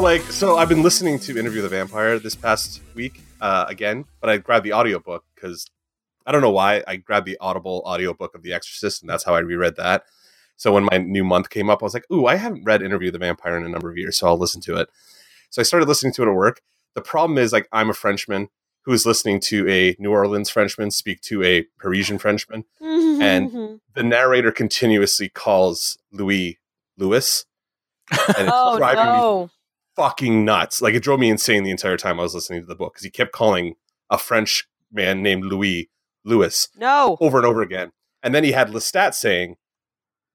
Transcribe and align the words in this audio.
Like, 0.00 0.22
so 0.22 0.56
I've 0.56 0.70
been 0.70 0.82
listening 0.82 1.18
to 1.20 1.38
Interview 1.38 1.60
the 1.60 1.68
Vampire 1.68 2.18
this 2.18 2.34
past 2.34 2.80
week 2.94 3.22
uh, 3.40 3.66
again, 3.68 4.06
but 4.20 4.30
I 4.30 4.38
grabbed 4.38 4.64
the 4.64 4.72
audiobook 4.72 5.24
because 5.34 5.66
I 6.24 6.32
don't 6.32 6.40
know 6.40 6.50
why. 6.50 6.82
I 6.88 6.96
grabbed 6.96 7.26
the 7.26 7.36
Audible 7.38 7.82
audiobook 7.84 8.34
of 8.34 8.42
The 8.42 8.54
Exorcist, 8.54 9.02
and 9.02 9.10
that's 9.10 9.24
how 9.24 9.34
I 9.34 9.40
reread 9.40 9.76
that. 9.76 10.04
So 10.56 10.72
when 10.72 10.84
my 10.90 10.96
new 10.96 11.22
month 11.22 11.50
came 11.50 11.68
up, 11.68 11.82
I 11.82 11.84
was 11.84 11.92
like, 11.92 12.10
ooh, 12.10 12.24
I 12.24 12.36
haven't 12.36 12.64
read 12.64 12.80
Interview 12.80 13.10
the 13.10 13.18
Vampire 13.18 13.58
in 13.58 13.64
a 13.64 13.68
number 13.68 13.90
of 13.90 13.98
years, 13.98 14.16
so 14.16 14.26
I'll 14.26 14.38
listen 14.38 14.62
to 14.62 14.76
it. 14.76 14.88
So 15.50 15.60
I 15.60 15.64
started 15.64 15.86
listening 15.86 16.14
to 16.14 16.22
it 16.22 16.28
at 16.28 16.34
work. 16.34 16.62
The 16.94 17.02
problem 17.02 17.36
is, 17.36 17.52
like, 17.52 17.68
I'm 17.70 17.90
a 17.90 17.94
Frenchman 17.94 18.48
who 18.86 18.92
is 18.92 19.04
listening 19.04 19.38
to 19.40 19.68
a 19.68 19.96
New 19.98 20.10
Orleans 20.10 20.48
Frenchman 20.48 20.90
speak 20.90 21.20
to 21.22 21.42
a 21.42 21.64
Parisian 21.78 22.18
Frenchman, 22.18 22.64
and 22.80 23.80
the 23.94 24.02
narrator 24.02 24.50
continuously 24.50 25.28
calls 25.28 25.98
Louis 26.10 26.58
Louis. 26.96 27.44
And 28.10 28.48
it's 28.48 28.50
oh 28.52 28.78
driving 28.78 29.04
me 29.04 29.10
no. 29.10 29.50
Fucking 30.00 30.44
nuts. 30.44 30.80
Like 30.80 30.94
it 30.94 31.02
drove 31.02 31.20
me 31.20 31.28
insane 31.30 31.62
the 31.62 31.70
entire 31.70 31.96
time 31.98 32.18
I 32.18 32.22
was 32.22 32.34
listening 32.34 32.60
to 32.62 32.66
the 32.66 32.74
book 32.74 32.94
because 32.94 33.04
he 33.04 33.10
kept 33.10 33.32
calling 33.32 33.74
a 34.08 34.16
French 34.16 34.66
man 34.90 35.22
named 35.22 35.44
Louis 35.44 35.90
Louis 36.24 36.68
No. 36.76 37.18
over 37.20 37.36
and 37.38 37.46
over 37.46 37.60
again. 37.60 37.92
And 38.22 38.34
then 38.34 38.44
he 38.44 38.52
had 38.52 38.68
Lestat 38.68 39.14
saying 39.14 39.56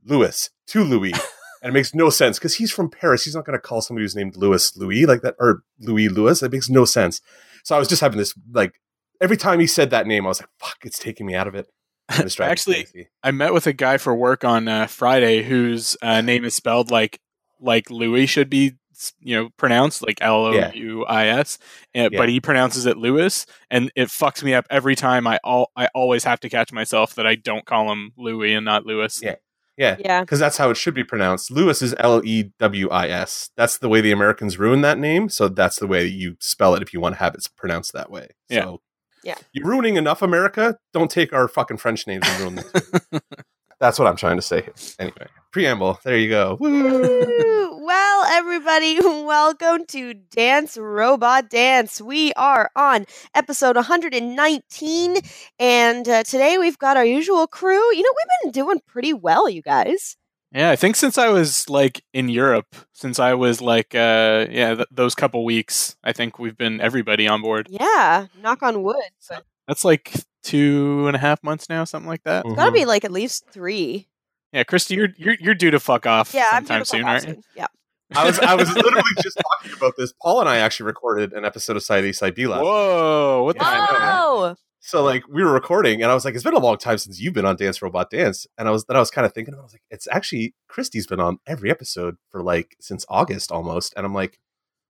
Louis 0.04 0.50
to 0.68 0.84
Louis. 0.84 1.14
and 1.62 1.72
it 1.72 1.74
makes 1.74 1.96
no 1.96 2.10
sense 2.10 2.38
because 2.38 2.56
he's 2.56 2.72
from 2.72 2.90
Paris. 2.90 3.26
He's 3.26 3.36
not 3.36 3.46
going 3.46 3.58
to 3.58 3.62
call 3.62 3.82
somebody 3.82 4.04
who's 4.04 4.16
named 4.16 4.38
Louis 4.38 4.76
Louis 4.78 5.06
like 5.06 5.22
that 5.22 5.36
or 5.40 5.64
Louis 5.80 6.10
Louis. 6.10 6.42
It 6.44 6.52
makes 6.52 6.70
no 6.70 6.86
sense. 6.86 7.22
So 7.64 7.76
I 7.76 7.80
was 7.80 7.88
just 7.88 8.02
having 8.02 8.20
this 8.20 8.34
like 8.52 8.74
every 9.20 9.38
time 9.38 9.60
he 9.60 9.68
said 9.68 9.90
that 9.90 10.06
name, 10.06 10.26
I 10.26 10.30
was 10.30 10.42
like, 10.42 10.50
fuck, 10.60 10.78
it's 10.84 11.00
taking 11.00 11.26
me 11.26 11.34
out 11.36 11.48
of 11.48 11.56
it. 11.56 11.68
And 12.08 12.26
it's 12.26 12.36
driving 12.36 12.50
me 12.72 12.78
Actually. 12.82 13.08
I 13.24 13.32
met 13.32 13.52
with 13.52 13.66
a 13.66 13.74
guy 13.74 13.98
for 13.98 14.14
work 14.14 14.44
on 14.44 14.68
uh, 14.68 14.86
Friday 14.86 15.42
whose 15.42 15.98
uh, 16.04 16.22
name 16.22 16.46
is 16.46 16.54
spelled 16.54 16.92
like 16.92 17.20
like 17.60 17.90
Louis 17.90 18.28
should 18.28 18.48
be 18.48 18.74
you 19.20 19.36
know 19.36 19.50
pronounced 19.58 20.02
like 20.06 20.20
L 20.22 20.46
O 20.46 20.72
U 20.74 21.06
I 21.06 21.28
S, 21.28 21.58
eh, 21.94 22.10
Yeah. 22.12 22.18
but 22.18 22.30
he 22.30 22.40
pronounces 22.40 22.86
it 22.86 22.98
Lewis, 22.98 23.46
and 23.70 23.92
it 23.96 24.08
fucks 24.10 24.44
me 24.44 24.54
up 24.54 24.66
every 24.70 24.96
time. 24.96 25.28
I 25.28 25.40
all 25.44 25.72
I 25.76 25.88
always 25.94 26.24
have 26.24 26.40
to 26.42 26.50
catch 26.50 26.72
myself 26.72 27.16
that 27.16 27.26
I 27.28 27.36
don't 27.36 27.66
call 27.66 27.92
him 27.92 28.12
Louis 28.18 28.54
and 28.54 28.66
not 28.66 28.86
Lewis. 28.86 29.22
Yeah. 29.24 29.36
yeah. 29.78 29.96
Yeah. 30.00 30.22
because 30.22 30.40
that's 30.40 30.58
how 30.58 30.70
it 30.70 30.78
should 30.78 30.94
be 30.94 31.04
pronounced. 31.04 31.52
Lewis 31.52 31.82
is 31.82 31.94
L 32.00 32.22
E 32.26 32.52
W 32.60 32.90
I 32.90 33.08
S. 33.10 33.50
That's 33.58 33.78
the 33.78 33.90
way 33.90 34.02
the 34.02 34.12
Americans 34.12 34.58
ruin 34.58 34.82
that 34.82 34.98
name. 34.98 35.30
So 35.30 35.48
that's 35.48 35.78
the 35.80 35.88
way 35.88 36.06
you 36.06 36.36
spell 36.40 36.76
it 36.76 36.82
if 36.82 36.94
you 36.94 37.00
want 37.00 37.16
to 37.16 37.20
have 37.20 37.36
it 37.36 37.48
pronounced 37.58 37.94
that 37.94 38.10
way. 38.10 38.30
Yeah. 38.50 38.62
So 38.64 38.82
Yeah. 39.24 39.36
you're 39.54 39.68
ruining 39.68 39.96
enough 39.98 40.22
America. 40.22 40.78
Don't 40.94 41.12
take 41.12 41.34
our 41.34 41.48
fucking 41.48 41.78
French 41.78 42.06
names 42.08 42.24
and 42.28 42.40
ruin 42.40 42.56
them. 42.56 43.22
too. 43.80 43.86
that's 43.86 44.00
what 44.00 44.08
I'm 44.08 44.16
trying 44.16 44.38
to 44.38 44.42
say. 44.42 44.68
Anyway, 45.00 45.28
preamble. 45.52 46.00
There 46.04 46.18
you 46.18 46.30
go. 46.30 46.58
Woo. 46.60 47.00
Woo! 47.02 47.86
Well, 47.86 48.26
everybody, 48.26 49.00
welcome 49.04 49.86
to 49.90 50.14
Dance 50.16 50.76
Robot 50.78 51.50
Dance. 51.50 52.02
We 52.02 52.34
are 52.34 52.72
on 52.76 53.06
episode 53.36 53.76
119, 53.76 55.18
and 55.60 56.10
uh, 56.10 56.24
today 56.24 56.58
we've 56.58 56.80
got 56.80 56.98
our 56.98 57.06
usual 57.06 57.46
crew. 57.48 57.94
You 57.94 58.02
know, 58.02 58.10
we've 58.18 58.44
been 58.44 58.64
doing 58.64 58.82
pretty 58.88 59.14
well, 59.14 59.48
you 59.48 59.62
guys. 59.62 60.18
Yeah, 60.52 60.72
I 60.72 60.78
think 60.78 60.96
since 60.96 61.18
I 61.18 61.30
was 61.30 61.70
like 61.70 62.02
in 62.14 62.30
Europe, 62.30 62.76
since 62.94 63.20
I 63.20 63.34
was 63.34 63.60
like 63.62 63.94
uh 63.94 64.48
yeah 64.50 64.76
th- 64.76 64.88
those 64.90 65.14
couple 65.14 65.44
weeks, 65.44 65.98
I 66.02 66.14
think 66.14 66.40
we've 66.40 66.58
been 66.58 66.80
everybody 66.80 67.28
on 67.28 67.42
board. 67.42 67.68
Yeah, 67.70 68.28
knock 68.42 68.64
on 68.64 68.82
wood. 68.82 68.96
But 69.28 69.44
That's 69.68 69.84
like 69.84 70.14
two 70.46 71.08
and 71.08 71.16
a 71.16 71.20
half 71.20 71.44
months 71.44 71.68
now, 71.70 71.84
something 71.84 72.08
like 72.08 72.24
that. 72.24 72.46
Mhm. 72.46 72.56
gotta 72.56 72.72
be 72.72 72.86
like 72.86 73.04
at 73.04 73.12
least 73.12 73.46
three. 73.52 74.08
Yeah, 74.54 74.64
Christy, 74.64 74.96
you're 74.96 75.10
you're 75.18 75.36
you're 75.40 75.56
due 75.56 75.72
to 75.72 75.80
fuck 75.80 76.06
off 76.06 76.34
Yeah, 76.34 76.46
I'm 76.52 76.66
sometime 76.66 76.80
due 76.80 76.84
to 76.84 76.90
soon, 76.90 77.02
fuck 77.04 77.16
off 77.16 77.22
soon. 77.24 77.42
Yeah. 77.56 77.68
I 78.16 78.24
was 78.26 78.40
I 78.40 78.54
was 78.56 78.70
literally 78.74 79.02
just 79.24 79.38
talking 79.42 79.76
about 79.76 79.94
this. 79.98 80.14
Paul 80.22 80.40
and 80.40 80.48
I 80.48 80.58
actually 80.58 80.86
recorded 80.86 81.34
an 81.34 81.44
episode 81.44 81.76
of 81.76 81.84
Side 81.84 82.06
A 82.06 82.14
Side 82.14 82.36
B 82.36 82.46
last. 82.48 82.62
Whoa, 82.64 83.44
what 83.44 83.58
the 83.58 83.64
Yeah, 83.66 83.70
I 83.72 83.78
know, 83.80 83.86
fuck? 83.88 84.00
right? 84.00 84.20
Oh, 84.22 84.56
So 84.80 85.04
like 85.04 85.24
we 85.28 85.44
were 85.44 85.52
recording, 85.52 86.04
and 86.04 86.12
I 86.12 86.14
was 86.14 86.24
like, 86.24 86.36
"It's 86.36 86.44
been 86.44 86.54
a 86.54 86.60
long 86.60 86.78
time 86.78 87.00
since 87.00 87.20
you've 87.20 87.34
been 87.34 87.46
on 87.46 87.56
Dance 87.56 87.82
Robot 87.82 88.12
Dance." 88.12 88.46
And 88.60 88.68
I 88.68 88.72
was 88.72 88.86
then 88.86 88.96
I 88.96 89.00
was 89.00 89.10
kind 89.10 89.26
of 89.26 89.34
thinking 89.34 89.54
about. 89.56 89.62
it. 89.62 89.64
I 89.64 89.66
was 89.66 89.74
like, 89.74 89.82
"It's 89.90 90.08
actually 90.12 90.54
Christy's 90.70 91.08
been 91.08 91.20
on 91.20 91.40
every 91.48 91.72
episode 91.72 92.16
for 92.30 92.44
like 92.44 92.76
since 92.80 93.04
August 93.10 93.52
almost." 93.52 93.94
And 93.98 94.06
I'm 94.06 94.14
like, 94.14 94.38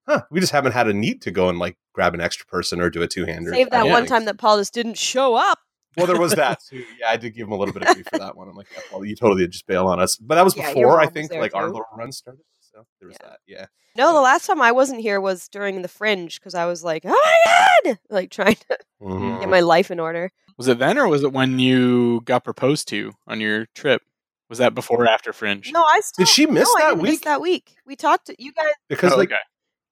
"Huh? 0.08 0.24
We 0.30 0.42
just 0.42 0.52
haven't 0.52 0.74
had 0.74 0.88
a 0.90 0.94
need 0.94 1.22
to 1.24 1.32
go 1.32 1.48
and 1.48 1.58
like 1.58 1.78
grab 1.96 2.14
an 2.14 2.22
extra 2.22 2.46
person 2.46 2.80
or 2.80 2.90
do 2.90 3.02
a 3.02 3.08
two 3.08 3.26
hander." 3.26 3.52
save 3.54 3.70
that 3.72 3.86
Yeah. 3.86 3.92
one 3.94 4.06
time 4.06 4.26
that 4.26 4.38
Paul 4.38 4.58
just 4.60 4.74
didn't 4.74 4.98
show 4.98 5.34
up. 5.36 5.60
Well, 5.98 6.08
there 6.08 6.20
was 6.20 6.34
that 6.36 6.60
too. 6.70 6.84
Yeah, 7.00 7.10
I 7.10 7.18
did 7.18 7.34
give 7.34 7.48
him 7.48 7.54
a 7.54 7.58
little 7.58 7.74
bit 7.74 7.84
of 7.88 7.96
grief 7.96 8.06
for 8.12 8.20
that 8.20 8.36
one. 8.36 8.50
I'm 8.50 8.56
like, 8.56 8.68
yeah, 8.74 8.82
"Well, 8.92 9.06
you 9.06 9.16
totally 9.16 9.42
did 9.44 9.52
just 9.52 9.66
bail 9.66 9.88
on 9.88 10.00
us." 10.00 10.18
But 10.18 10.36
that 10.36 10.44
was 10.44 10.56
Yeah, 10.56 10.68
before 10.68 10.98
mom 10.98 11.00
I 11.00 11.08
think 11.08 11.30
there, 11.32 11.40
like 11.42 11.56
our 11.56 11.66
little 11.68 11.86
run 11.98 12.12
started. 12.12 12.44
So 12.60 12.86
there 13.00 13.08
was 13.08 13.18
Yeah. 13.22 13.30
that. 13.30 13.40
Yeah. 13.48 13.66
No, 13.96 14.14
the 14.14 14.20
last 14.20 14.46
time 14.46 14.62
I 14.62 14.74
wasn't 14.74 15.00
here 15.00 15.22
was 15.22 15.48
during 15.48 15.82
the 15.82 15.88
Fringe 15.88 16.38
because 16.38 16.54
I 16.54 16.66
was 16.66 16.84
like, 16.84 17.04
oh 17.06 17.10
my 17.46 17.82
god, 17.86 18.00
like 18.10 18.30
trying 18.30 18.56
to 18.70 18.78
Mhm. 19.02 19.40
get 19.40 19.48
my 19.50 19.62
life 19.62 19.90
in 19.90 20.00
order. 20.02 20.32
Was 20.58 20.68
it 20.68 20.80
then 20.80 20.98
or 20.98 21.08
was 21.08 21.24
it 21.24 21.32
when 21.32 21.60
you 21.60 22.20
got 22.26 22.44
proposed 22.44 22.90
to 22.90 23.14
on 23.28 23.40
your 23.40 23.68
trip? 23.76 24.02
Was 24.50 24.58
that 24.60 24.76
before 24.76 25.04
or 25.04 25.08
after 25.08 25.32
Fringe? 25.34 25.72
No, 25.72 25.84
I 25.84 26.02
still. 26.02 26.26
Did 26.26 26.30
she 26.32 26.46
miss 26.46 26.68
no, 26.68 26.74
I 26.78 26.82
that 26.82 26.90
didn't 26.96 27.04
miss 27.04 27.12
week? 27.12 27.24
that 27.24 27.42
week. 27.42 27.76
We 27.86 27.96
talked. 27.96 28.28
To, 28.28 28.36
You 28.38 28.52
guys, 28.52 28.74
Because 28.90 29.14
Oh, 29.14 29.18
like 29.18 29.30
okay. 29.32 29.40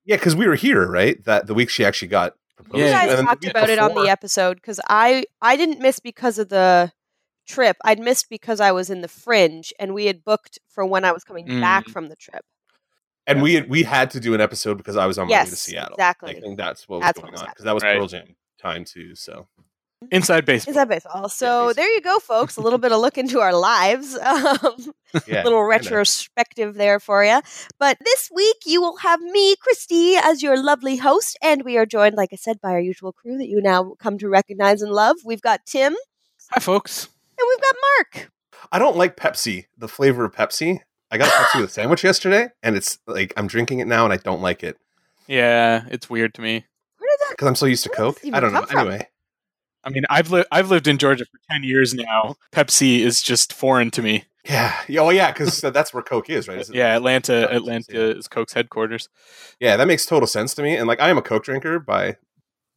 Yeah, 0.05 0.15
because 0.15 0.35
we 0.35 0.47
were 0.47 0.55
here 0.55 0.89
right 0.89 1.23
that 1.25 1.47
the 1.47 1.53
week 1.53 1.69
she 1.69 1.83
actually 1.85 2.07
got 2.09 2.35
proposed. 2.55 2.79
Yeah, 2.79 2.85
you 2.87 2.91
guys 2.91 3.01
and 3.01 3.09
then 3.11 3.17
the 3.17 3.23
talked 3.29 3.41
week 3.43 3.51
about 3.51 3.69
it 3.69 3.79
on 3.79 3.93
the 3.95 4.09
episode 4.09 4.55
because 4.57 4.79
I 4.87 5.25
I 5.41 5.55
didn't 5.55 5.79
miss 5.79 5.99
because 5.99 6.37
of 6.39 6.49
the 6.49 6.91
trip. 7.47 7.77
I'd 7.83 7.99
missed 7.99 8.29
because 8.29 8.59
I 8.59 8.71
was 8.71 8.89
in 8.89 9.01
the 9.01 9.07
Fringe 9.07 9.73
and 9.79 9.93
we 9.93 10.05
had 10.05 10.23
booked 10.23 10.59
for 10.69 10.85
when 10.85 11.03
I 11.05 11.11
was 11.11 11.23
coming 11.23 11.45
back 11.59 11.85
Mm. 11.87 11.91
from 11.91 12.09
the 12.09 12.15
trip. 12.15 12.43
And 13.27 13.41
we 13.41 13.53
had, 13.55 13.69
we 13.69 13.83
had 13.83 14.09
to 14.11 14.19
do 14.19 14.33
an 14.33 14.41
episode 14.41 14.75
because 14.77 14.97
I 14.97 15.05
was 15.05 15.17
on 15.17 15.27
my 15.29 15.43
way 15.43 15.49
to 15.49 15.55
Seattle. 15.55 15.95
exactly. 15.95 16.35
I 16.35 16.39
think 16.41 16.57
that's 16.57 16.87
what 16.89 16.99
was 16.99 17.05
That's 17.05 17.17
what 17.19 17.23
going 17.23 17.31
was 17.33 17.41
on 17.41 17.47
because 17.49 17.63
that 17.65 17.73
was 17.73 17.83
happening. 17.83 17.99
Pearl 18.01 18.07
Jam 18.07 18.35
time 18.59 18.85
too. 18.85 19.15
So 19.15 19.47
Inside 20.11 20.45
baseball. 20.45 20.71
Is 20.71 20.75
that 20.75 20.89
baseball? 20.89 21.29
So 21.29 21.67
baseball. 21.67 21.73
there 21.75 21.93
you 21.93 22.01
go, 22.01 22.19
folks. 22.19 22.57
A 22.57 22.61
little 22.61 22.79
bit 22.79 22.91
of 22.91 22.99
look 22.99 23.17
into 23.17 23.39
our 23.39 23.53
lives. 23.55 24.17
Um, 24.33 24.93
yeah, 25.27 25.43
little 25.43 25.63
retrospective 25.63 26.73
there 26.73 26.99
for 26.99 27.23
you. 27.23 27.39
But 27.77 27.97
this 28.03 28.31
week 28.33 28.57
you 28.65 28.81
will 28.81 28.97
have 28.97 29.21
me, 29.21 29.55
Christy, 29.57 30.15
as 30.15 30.41
your 30.41 30.61
lovely 30.61 30.97
host, 30.97 31.37
and 31.41 31.63
we 31.63 31.77
are 31.77 31.85
joined, 31.85 32.15
like 32.15 32.29
I 32.33 32.35
said, 32.35 32.59
by 32.59 32.71
our 32.71 32.79
usual 32.79 33.11
crew 33.13 33.37
that 33.37 33.47
you 33.47 33.61
now 33.61 33.93
come 33.99 34.17
to 34.17 34.27
recognize 34.27 34.81
and 34.81 34.91
love. 34.91 35.17
We've 35.23 35.41
got 35.41 35.67
Tim 35.67 35.95
Hi, 36.51 36.59
folks. 36.59 37.07
And 37.39 37.47
we've 37.47 37.61
got 37.61 37.75
Mark. 37.97 38.31
I 38.71 38.79
don't 38.79 38.97
like 38.97 39.15
Pepsi. 39.17 39.65
The 39.77 39.87
flavor 39.87 40.25
of 40.25 40.33
Pepsi. 40.33 40.79
I 41.11 41.17
got 41.17 41.27
a 41.27 41.31
Pepsi 41.31 41.61
with 41.61 41.69
a 41.69 41.73
sandwich 41.73 42.03
yesterday, 42.09 42.49
and 42.63 42.75
it's 42.75 42.97
like 43.07 43.33
I'm 43.37 43.47
drinking 43.47 43.79
it 43.79 43.87
now, 43.87 44.03
and 44.05 44.13
I 44.13 44.17
don't 44.17 44.41
like 44.41 44.63
it 44.63 44.77
Yeah, 45.27 45.85
it's 45.91 46.09
weird 46.09 46.33
to 46.35 46.41
me. 46.41 46.65
Where 46.97 47.07
did 47.09 47.19
that? 47.21 47.29
because 47.31 47.47
I'm 47.47 47.55
so 47.55 47.65
used 47.65 47.83
to 47.83 47.89
Coke. 47.89 48.19
I 48.31 48.39
don't 48.39 48.53
know. 48.53 48.63
from? 48.63 48.79
Anyway, 48.79 49.07
I 49.83 49.89
mean, 49.89 50.03
I've 50.09 50.31
lived 50.31 50.47
I've 50.51 50.69
lived 50.69 50.87
in 50.87 50.97
Georgia 50.97 51.25
for 51.25 51.39
ten 51.51 51.63
years 51.63 51.93
now. 51.93 52.35
Pepsi 52.51 52.99
is 52.99 53.21
just 53.21 53.51
foreign 53.53 53.91
to 53.91 54.01
me. 54.01 54.25
yeah, 54.45 54.73
yeah, 54.87 55.01
oh 55.01 55.09
yeah, 55.09 55.31
because 55.31 55.59
that's 55.73 55.93
where 55.93 56.03
Coke 56.03 56.29
is, 56.29 56.47
right? 56.47 56.59
Is 56.59 56.69
Yeah, 56.73 56.95
Atlanta, 56.95 57.31
Pepsi's, 57.49 57.55
Atlanta 57.57 57.93
yeah. 57.93 58.17
is 58.17 58.27
Coke's 58.27 58.53
headquarters. 58.53 59.09
yeah, 59.59 59.75
that 59.77 59.87
makes 59.87 60.05
total 60.05 60.27
sense 60.27 60.53
to 60.55 60.61
me. 60.63 60.75
And 60.75 60.87
like, 60.87 60.99
I 61.01 61.09
am 61.09 61.17
a 61.17 61.21
Coke 61.21 61.43
drinker 61.45 61.79
by 61.79 62.17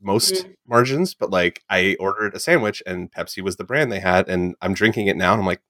most 0.00 0.34
Mm. 0.34 0.54
margins, 0.68 1.14
but 1.14 1.30
like, 1.30 1.62
I 1.70 1.96
ordered 1.98 2.34
a 2.34 2.38
sandwich, 2.40 2.82
and 2.86 3.10
Pepsi 3.12 3.42
was 3.42 3.56
the 3.56 3.64
brand 3.64 3.90
they 3.90 4.00
had, 4.00 4.28
and 4.28 4.54
I'm 4.60 4.74
drinking 4.74 5.06
it 5.06 5.16
now, 5.16 5.32
and 5.32 5.40
I'm 5.40 5.46
like, 5.46 5.62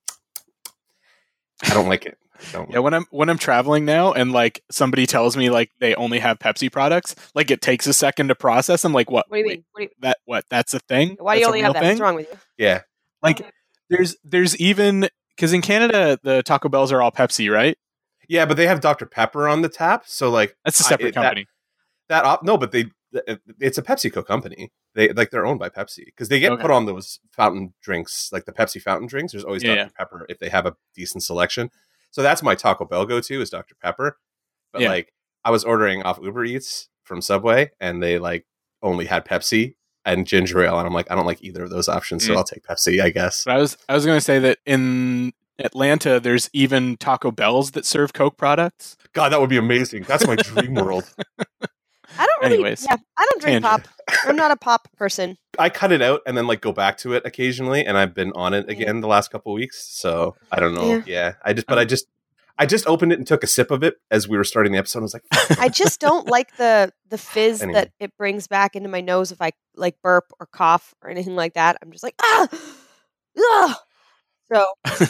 I 1.63 1.73
don't 1.73 1.87
like 1.87 2.05
it. 2.05 2.17
I 2.39 2.51
don't. 2.51 2.71
Yeah, 2.71 2.79
when 2.79 2.93
I'm 2.93 3.05
when 3.11 3.29
I'm 3.29 3.37
traveling 3.37 3.85
now 3.85 4.13
and 4.13 4.31
like 4.31 4.63
somebody 4.71 5.05
tells 5.05 5.35
me 5.37 5.49
like 5.49 5.71
they 5.79 5.95
only 5.95 6.19
have 6.19 6.39
Pepsi 6.39 6.71
products, 6.71 7.15
like 7.35 7.51
it 7.51 7.61
takes 7.61 7.87
a 7.87 7.93
second 7.93 8.27
to 8.29 8.35
process. 8.35 8.83
I'm 8.85 8.93
like, 8.93 9.09
what? 9.11 9.25
What 9.29 9.37
do 9.37 9.39
you 9.41 9.45
Wait, 9.47 9.57
mean? 9.57 9.63
What 9.71 9.79
do 9.79 9.83
you, 9.83 9.89
That 10.01 10.17
what? 10.25 10.45
That's 10.49 10.73
a 10.73 10.79
thing? 10.79 11.17
why 11.19 11.35
do 11.35 11.41
you 11.41 11.47
only 11.47 11.61
have 11.61 11.67
real 11.69 11.73
that? 11.73 11.79
thing? 11.81 11.89
What's 11.89 12.01
wrong 12.01 12.15
with 12.15 12.27
you? 12.31 12.37
yeah. 12.57 12.81
Like, 13.23 13.41
um, 13.41 13.47
there's 13.89 14.15
there's 14.23 14.55
even 14.57 15.07
because 15.35 15.53
in 15.53 15.61
Canada 15.61 16.19
the 16.23 16.43
Taco 16.43 16.69
Bells 16.69 16.91
are 16.91 17.01
all 17.01 17.11
Pepsi, 17.11 17.51
right? 17.51 17.77
Yeah, 18.29 18.45
but 18.45 18.57
they 18.57 18.67
have 18.67 18.81
Dr. 18.81 19.05
Pepper 19.05 19.47
on 19.47 19.61
the 19.61 19.69
tap, 19.69 20.03
so 20.05 20.29
like 20.29 20.55
That's 20.65 20.79
a 20.79 20.83
separate 20.83 21.09
it- 21.09 21.13
company. 21.15 21.47
that 22.09 22.25
op- 22.25 22.43
no, 22.43 22.57
but 22.57 22.71
they 22.71 22.85
it's 23.59 23.77
a 23.77 23.81
PepsiCo 23.81 24.23
company. 24.25 24.69
They 24.93 25.09
like 25.13 25.31
they're 25.31 25.45
owned 25.45 25.59
by 25.59 25.69
Pepsi 25.69 26.05
because 26.05 26.27
they 26.27 26.39
get 26.41 26.51
Okay. 26.51 26.61
put 26.61 26.71
on 26.71 26.85
those 26.85 27.19
fountain 27.31 27.73
drinks, 27.81 28.29
like 28.33 28.43
the 28.45 28.51
Pepsi 28.51 28.81
fountain 28.81 29.07
drinks. 29.07 29.31
There's 29.31 29.45
always 29.45 29.63
Yeah, 29.63 29.75
Dr. 29.75 29.93
Pepper 29.97 30.25
if 30.29 30.39
they 30.39 30.49
have 30.49 30.65
a 30.65 30.75
decent 30.93 31.23
selection. 31.23 31.71
So 32.11 32.21
that's 32.23 32.41
my 32.43 32.55
Taco 32.55 32.85
Bell 32.85 33.05
go 33.05 33.19
to 33.21 33.41
is 33.41 33.49
Dr. 33.49 33.75
Pepper. 33.81 34.17
But 34.73 34.81
Yeah. 34.81 34.89
like 34.89 35.13
I 35.45 35.51
was 35.51 35.63
ordering 35.63 36.03
off 36.03 36.19
Uber 36.21 36.45
Eats 36.45 36.89
from 37.03 37.21
Subway 37.21 37.71
and 37.79 38.01
they 38.03 38.19
like 38.19 38.45
only 38.81 39.05
had 39.05 39.25
Pepsi 39.25 39.75
and 40.05 40.25
ginger 40.25 40.63
ale, 40.63 40.77
and 40.79 40.87
I'm 40.87 40.93
like 40.93 41.09
I 41.11 41.15
don't 41.15 41.25
like 41.25 41.43
either 41.43 41.63
of 41.63 41.69
those 41.69 41.89
options, 41.89 42.25
so 42.25 42.33
Mm. 42.33 42.37
I'll 42.37 42.43
take 42.43 42.63
Pepsi, 42.63 43.01
I 43.01 43.09
guess. 43.09 43.43
But 43.45 43.55
I 43.55 43.57
was 43.59 43.77
I 43.89 43.93
was 43.93 44.05
going 44.05 44.17
to 44.17 44.21
say 44.23 44.39
that 44.39 44.59
in 44.65 45.33
Atlanta 45.59 46.19
there's 46.19 46.49
even 46.53 46.95
Taco 46.97 47.31
Bells 47.31 47.71
that 47.71 47.85
serve 47.85 48.13
Coke 48.13 48.37
products. 48.37 48.95
God, 49.13 49.31
that 49.31 49.41
would 49.41 49.49
be 49.49 49.57
amazing. 49.57 50.03
That's 50.03 50.25
my 50.27 50.35
dream 50.35 50.75
world. 50.75 51.03
I 52.19 52.25
don't 52.25 52.41
really. 52.41 52.55
Anyways, 52.55 52.85
yeah, 52.89 52.97
I 53.17 53.25
don't 53.29 53.41
drink 53.41 53.63
tangent. 53.63 53.85
pop. 53.85 54.17
I'm 54.25 54.35
not 54.35 54.51
a 54.51 54.55
pop 54.57 54.87
person. 54.97 55.37
I 55.59 55.69
cut 55.69 55.91
it 55.91 56.01
out 56.01 56.21
and 56.25 56.37
then 56.37 56.47
like 56.47 56.61
go 56.61 56.71
back 56.71 56.97
to 56.99 57.13
it 57.13 57.25
occasionally, 57.25 57.85
and 57.85 57.97
I've 57.97 58.13
been 58.13 58.31
on 58.33 58.53
it 58.53 58.69
again 58.69 59.01
the 59.01 59.07
last 59.07 59.29
couple 59.31 59.53
weeks. 59.53 59.83
So 59.89 60.35
I 60.51 60.59
don't 60.59 60.73
know. 60.75 60.89
Yeah. 60.89 61.01
Yeah, 61.05 61.33
I 61.43 61.53
just, 61.53 61.67
but 61.67 61.77
I 61.79 61.85
just, 61.85 62.05
I 62.59 62.65
just 62.65 62.85
opened 62.87 63.11
it 63.11 63.17
and 63.19 63.27
took 63.27 63.43
a 63.43 63.47
sip 63.47 63.71
of 63.71 63.83
it 63.83 63.95
as 64.11 64.27
we 64.27 64.37
were 64.37 64.43
starting 64.43 64.71
the 64.73 64.77
episode. 64.79 64.99
I 64.99 65.01
was 65.03 65.13
like, 65.13 65.59
I 65.59 65.69
just 65.69 65.99
don't 65.99 66.27
like 66.29 66.55
the 66.57 66.91
the 67.09 67.17
fizz 67.17 67.61
Anyway. 67.61 67.79
that 67.79 67.91
it 67.99 68.15
brings 68.17 68.47
back 68.47 68.75
into 68.75 68.89
my 68.89 69.01
nose 69.01 69.31
if 69.31 69.41
I 69.41 69.51
like 69.75 69.95
burp 70.03 70.25
or 70.39 70.45
cough 70.47 70.93
or 71.01 71.09
anything 71.09 71.35
like 71.35 71.53
that. 71.53 71.77
I'm 71.81 71.91
just 71.91 72.03
like 72.03 72.15
ah, 72.21 72.47
ugh. 73.39 73.75
So 74.51 74.65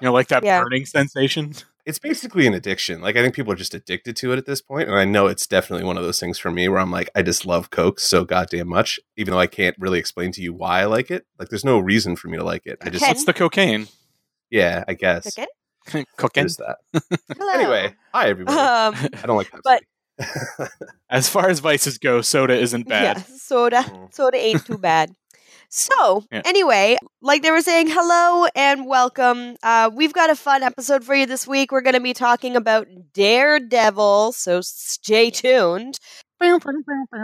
You 0.00 0.06
know, 0.08 0.12
like 0.12 0.28
that 0.28 0.44
Yeah. 0.44 0.62
burning 0.62 0.84
sensation. 0.86 1.54
It's 1.86 1.98
basically 1.98 2.46
an 2.46 2.52
addiction. 2.54 3.00
Like 3.00 3.16
I 3.16 3.22
think 3.22 3.34
people 3.34 3.52
are 3.52 3.56
just 3.56 3.72
addicted 3.74 4.16
to 4.16 4.32
it 4.32 4.38
at 4.38 4.44
this 4.46 4.60
point, 4.60 4.88
and 4.88 4.98
I 4.98 5.04
know 5.04 5.28
it's 5.28 5.46
definitely 5.46 5.86
one 5.86 5.96
of 5.96 6.02
those 6.04 6.20
things 6.20 6.38
for 6.38 6.50
me 6.50 6.68
where 6.68 6.78
I'm 6.80 6.90
like, 6.90 7.08
I 7.14 7.22
just 7.22 7.46
love 7.46 7.70
Coke 7.70 8.00
so 8.00 8.24
goddamn 8.24 8.68
much, 8.68 9.00
even 9.16 9.32
though 9.32 9.38
I 9.40 9.46
can't 9.46 9.76
really 9.78 9.98
explain 9.98 10.32
to 10.32 10.42
you 10.42 10.52
why 10.52 10.80
I 10.82 10.84
like 10.86 11.10
it. 11.10 11.24
Like, 11.38 11.48
there's 11.48 11.64
no 11.64 11.78
reason 11.78 12.16
for 12.16 12.28
me 12.28 12.36
to 12.36 12.44
like 12.44 12.66
it. 12.66 12.78
I 12.82 12.90
just, 12.90 13.02
Okay. 13.04 13.10
What's 13.10 13.24
the 13.24 13.32
cocaine? 13.32 13.88
yeah, 14.50 14.84
I 14.86 14.94
guess 14.94 15.34
chicken. 15.34 16.04
Cocaine. 16.16 16.46
that. 16.58 16.78
Hello. 17.38 17.52
Anyway, 17.52 17.94
hi 18.12 18.28
everybody. 18.28 18.58
um, 18.58 18.94
I 19.22 19.26
don't 19.26 19.36
like 19.36 19.50
Pepsi. 19.50 19.60
but- 19.64 19.82
As 21.10 21.28
far 21.28 21.48
as 21.50 21.60
vices 21.60 21.98
go, 21.98 22.20
soda 22.22 22.54
isn't 22.58 22.88
bad. 22.88 23.18
yeah, 23.18 23.22
soda. 23.36 23.82
Mm. 23.82 24.14
Soda 24.14 24.36
ain't 24.38 24.64
too 24.66 24.78
bad. 24.78 25.14
So, 25.76 26.24
Yeah. 26.32 26.40
anyway, 26.46 26.96
like 27.20 27.42
they 27.42 27.50
were 27.50 27.60
saying, 27.60 27.88
hello 27.90 28.46
and 28.56 28.86
welcome. 28.86 29.56
Uh, 29.62 29.90
we've 29.92 30.14
got 30.14 30.30
a 30.30 30.34
fun 30.34 30.62
episode 30.62 31.04
for 31.04 31.14
you 31.14 31.26
this 31.26 31.46
week. 31.46 31.70
We're 31.70 31.82
going 31.82 31.92
to 31.94 32.00
be 32.00 32.14
talking 32.14 32.56
about 32.56 32.88
Daredevil, 33.12 34.32
so 34.32 34.62
stay 34.62 35.28
tuned. 35.30 35.98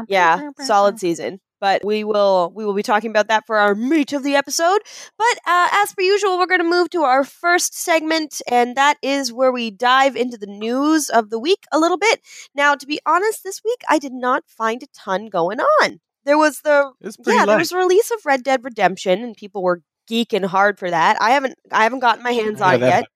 Yeah, 0.08 0.36
solid 0.66 0.98
season. 1.00 1.40
But 1.62 1.82
we 1.82 2.04
will 2.04 2.52
we 2.54 2.66
will 2.66 2.74
be 2.74 2.82
talking 2.82 3.08
about 3.10 3.28
that 3.28 3.44
for 3.46 3.56
our 3.56 3.74
meat 3.74 4.12
of 4.12 4.22
the 4.22 4.36
episode. 4.36 4.80
But 5.16 5.38
uh, 5.46 5.68
as 5.72 5.94
per 5.94 6.02
usual, 6.02 6.38
we're 6.38 6.46
going 6.46 6.60
to 6.60 6.68
move 6.68 6.90
to 6.90 7.04
our 7.04 7.24
first 7.24 7.74
segment, 7.74 8.42
and 8.50 8.76
that 8.76 8.98
is 9.00 9.32
where 9.32 9.52
we 9.52 9.70
dive 9.70 10.14
into 10.14 10.36
the 10.36 10.46
news 10.46 11.08
of 11.08 11.30
the 11.30 11.38
week 11.38 11.64
a 11.72 11.78
little 11.78 11.98
bit. 11.98 12.20
Now, 12.54 12.74
to 12.74 12.86
be 12.86 13.00
honest, 13.06 13.44
this 13.44 13.62
week 13.64 13.80
I 13.88 13.98
did 13.98 14.12
not 14.12 14.44
find 14.46 14.82
a 14.82 14.86
ton 14.94 15.28
going 15.28 15.60
on. 15.60 16.00
There 16.24 16.38
was 16.38 16.60
the 16.60 16.92
It's 17.00 17.16
pretty 17.16 17.38
yeah, 17.38 17.46
there 17.46 17.58
was 17.58 17.72
a 17.72 17.76
release 17.76 18.10
of 18.10 18.24
Red 18.24 18.42
Dead 18.42 18.64
Redemption, 18.64 19.22
and 19.22 19.36
people 19.36 19.62
were 19.62 19.82
geeking 20.10 20.44
hard 20.44 20.78
for 20.78 20.90
that. 20.90 21.20
I 21.20 21.30
haven't 21.30 21.58
I 21.70 21.84
haven't 21.84 22.00
gotten 22.00 22.22
my 22.22 22.32
hands 22.32 22.60
on 22.60 22.74
it 22.74 22.80
yet, 22.80 23.06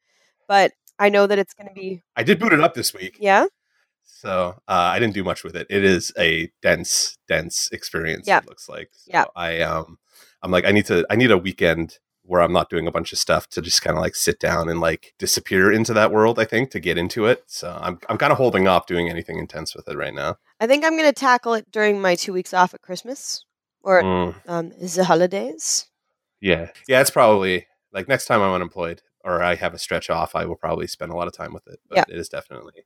but 0.49 0.73
I 0.99 1.09
know 1.09 1.27
that 1.27 1.39
it's 1.39 1.55
going 1.55 1.69
to 1.69 1.75
be 1.75 2.03
I 2.17 2.23
did 2.23 2.39
boot 2.39 2.53
it 2.53 2.61
up 2.61 2.75
this 2.75 2.95
week, 2.95 3.19
yeah. 3.21 3.47
so 4.03 4.61
uh, 4.69 4.73
I 4.73 4.99
didn't 4.99 5.15
do 5.15 5.25
much 5.25 5.45
with 5.45 5.57
it. 5.57 5.67
It 5.69 5.85
is 5.85 6.13
a 6.19 6.51
dense, 6.63 7.19
dense 7.29 7.69
experience. 7.73 8.27
Yeah. 8.27 8.39
It 8.39 8.49
looks 8.49 8.69
like. 8.69 8.91
So 8.93 9.11
Yeah. 9.13 9.25
I 9.35 9.61
um, 9.61 9.99
I'm 10.43 10.51
like, 10.51 10.65
I 10.65 10.73
need 10.73 10.87
to, 10.87 11.05
I 11.11 11.17
need 11.17 11.31
a 11.31 11.39
weekend 11.39 11.99
where 12.27 12.41
I'm 12.43 12.53
not 12.53 12.69
doing 12.71 12.87
a 12.87 12.91
bunch 12.93 13.13
of 13.13 13.19
stuff 13.19 13.49
to 13.51 13.63
just 13.63 13.83
kind 13.83 13.97
of 13.97 14.03
like 14.03 14.15
sit 14.15 14.39
down 14.41 14.69
and 14.69 14.81
like 14.81 15.15
disappear 15.19 15.73
into 15.73 15.93
that 15.95 16.11
world. 16.13 16.39
I 16.39 16.45
think 16.45 16.71
to 16.73 16.81
get 16.81 16.99
into 16.99 17.27
it. 17.27 17.45
So 17.47 17.79
I'm, 17.81 17.99
I'm 18.09 18.19
kind 18.19 18.33
of 18.33 18.39
holding 18.39 18.67
off 18.69 18.87
doing 18.87 19.09
anything 19.09 19.39
intense 19.39 19.75
with 19.75 19.89
it 19.89 19.97
right 19.97 20.15
now. 20.15 20.37
I 20.61 20.67
think 20.67 20.85
I'm 20.85 20.93
going 20.97 21.09
to 21.09 21.13
tackle 21.13 21.55
it 21.55 21.71
during 21.71 22.01
my 22.01 22.15
two 22.15 22.33
weeks 22.33 22.53
off 22.53 22.75
at 22.75 22.83
Christmas 22.83 23.45
or 23.83 24.03
Mm. 24.03 24.35
um, 24.49 24.73
the 24.79 25.05
holidays. 25.05 25.87
Yeah. 26.41 26.71
Yeah, 26.89 27.01
it's 27.01 27.11
probably 27.11 27.67
like 27.93 28.09
next 28.09 28.27
time 28.27 28.41
I'm 28.43 28.53
unemployed 28.55 29.03
or 29.25 29.43
I 29.43 29.55
have 29.55 29.75
a 29.75 29.79
stretch 29.79 30.11
off, 30.11 30.35
I 30.37 30.45
will 30.45 30.57
probably 30.57 30.87
spend 30.87 31.13
a 31.13 31.17
lot 31.17 31.27
of 31.29 31.33
time 31.33 31.53
with 31.53 31.67
it. 31.69 31.79
But 31.89 31.97
Yeah. 31.99 32.05
it 32.09 32.19
is 32.19 32.29
definitely 32.29 32.85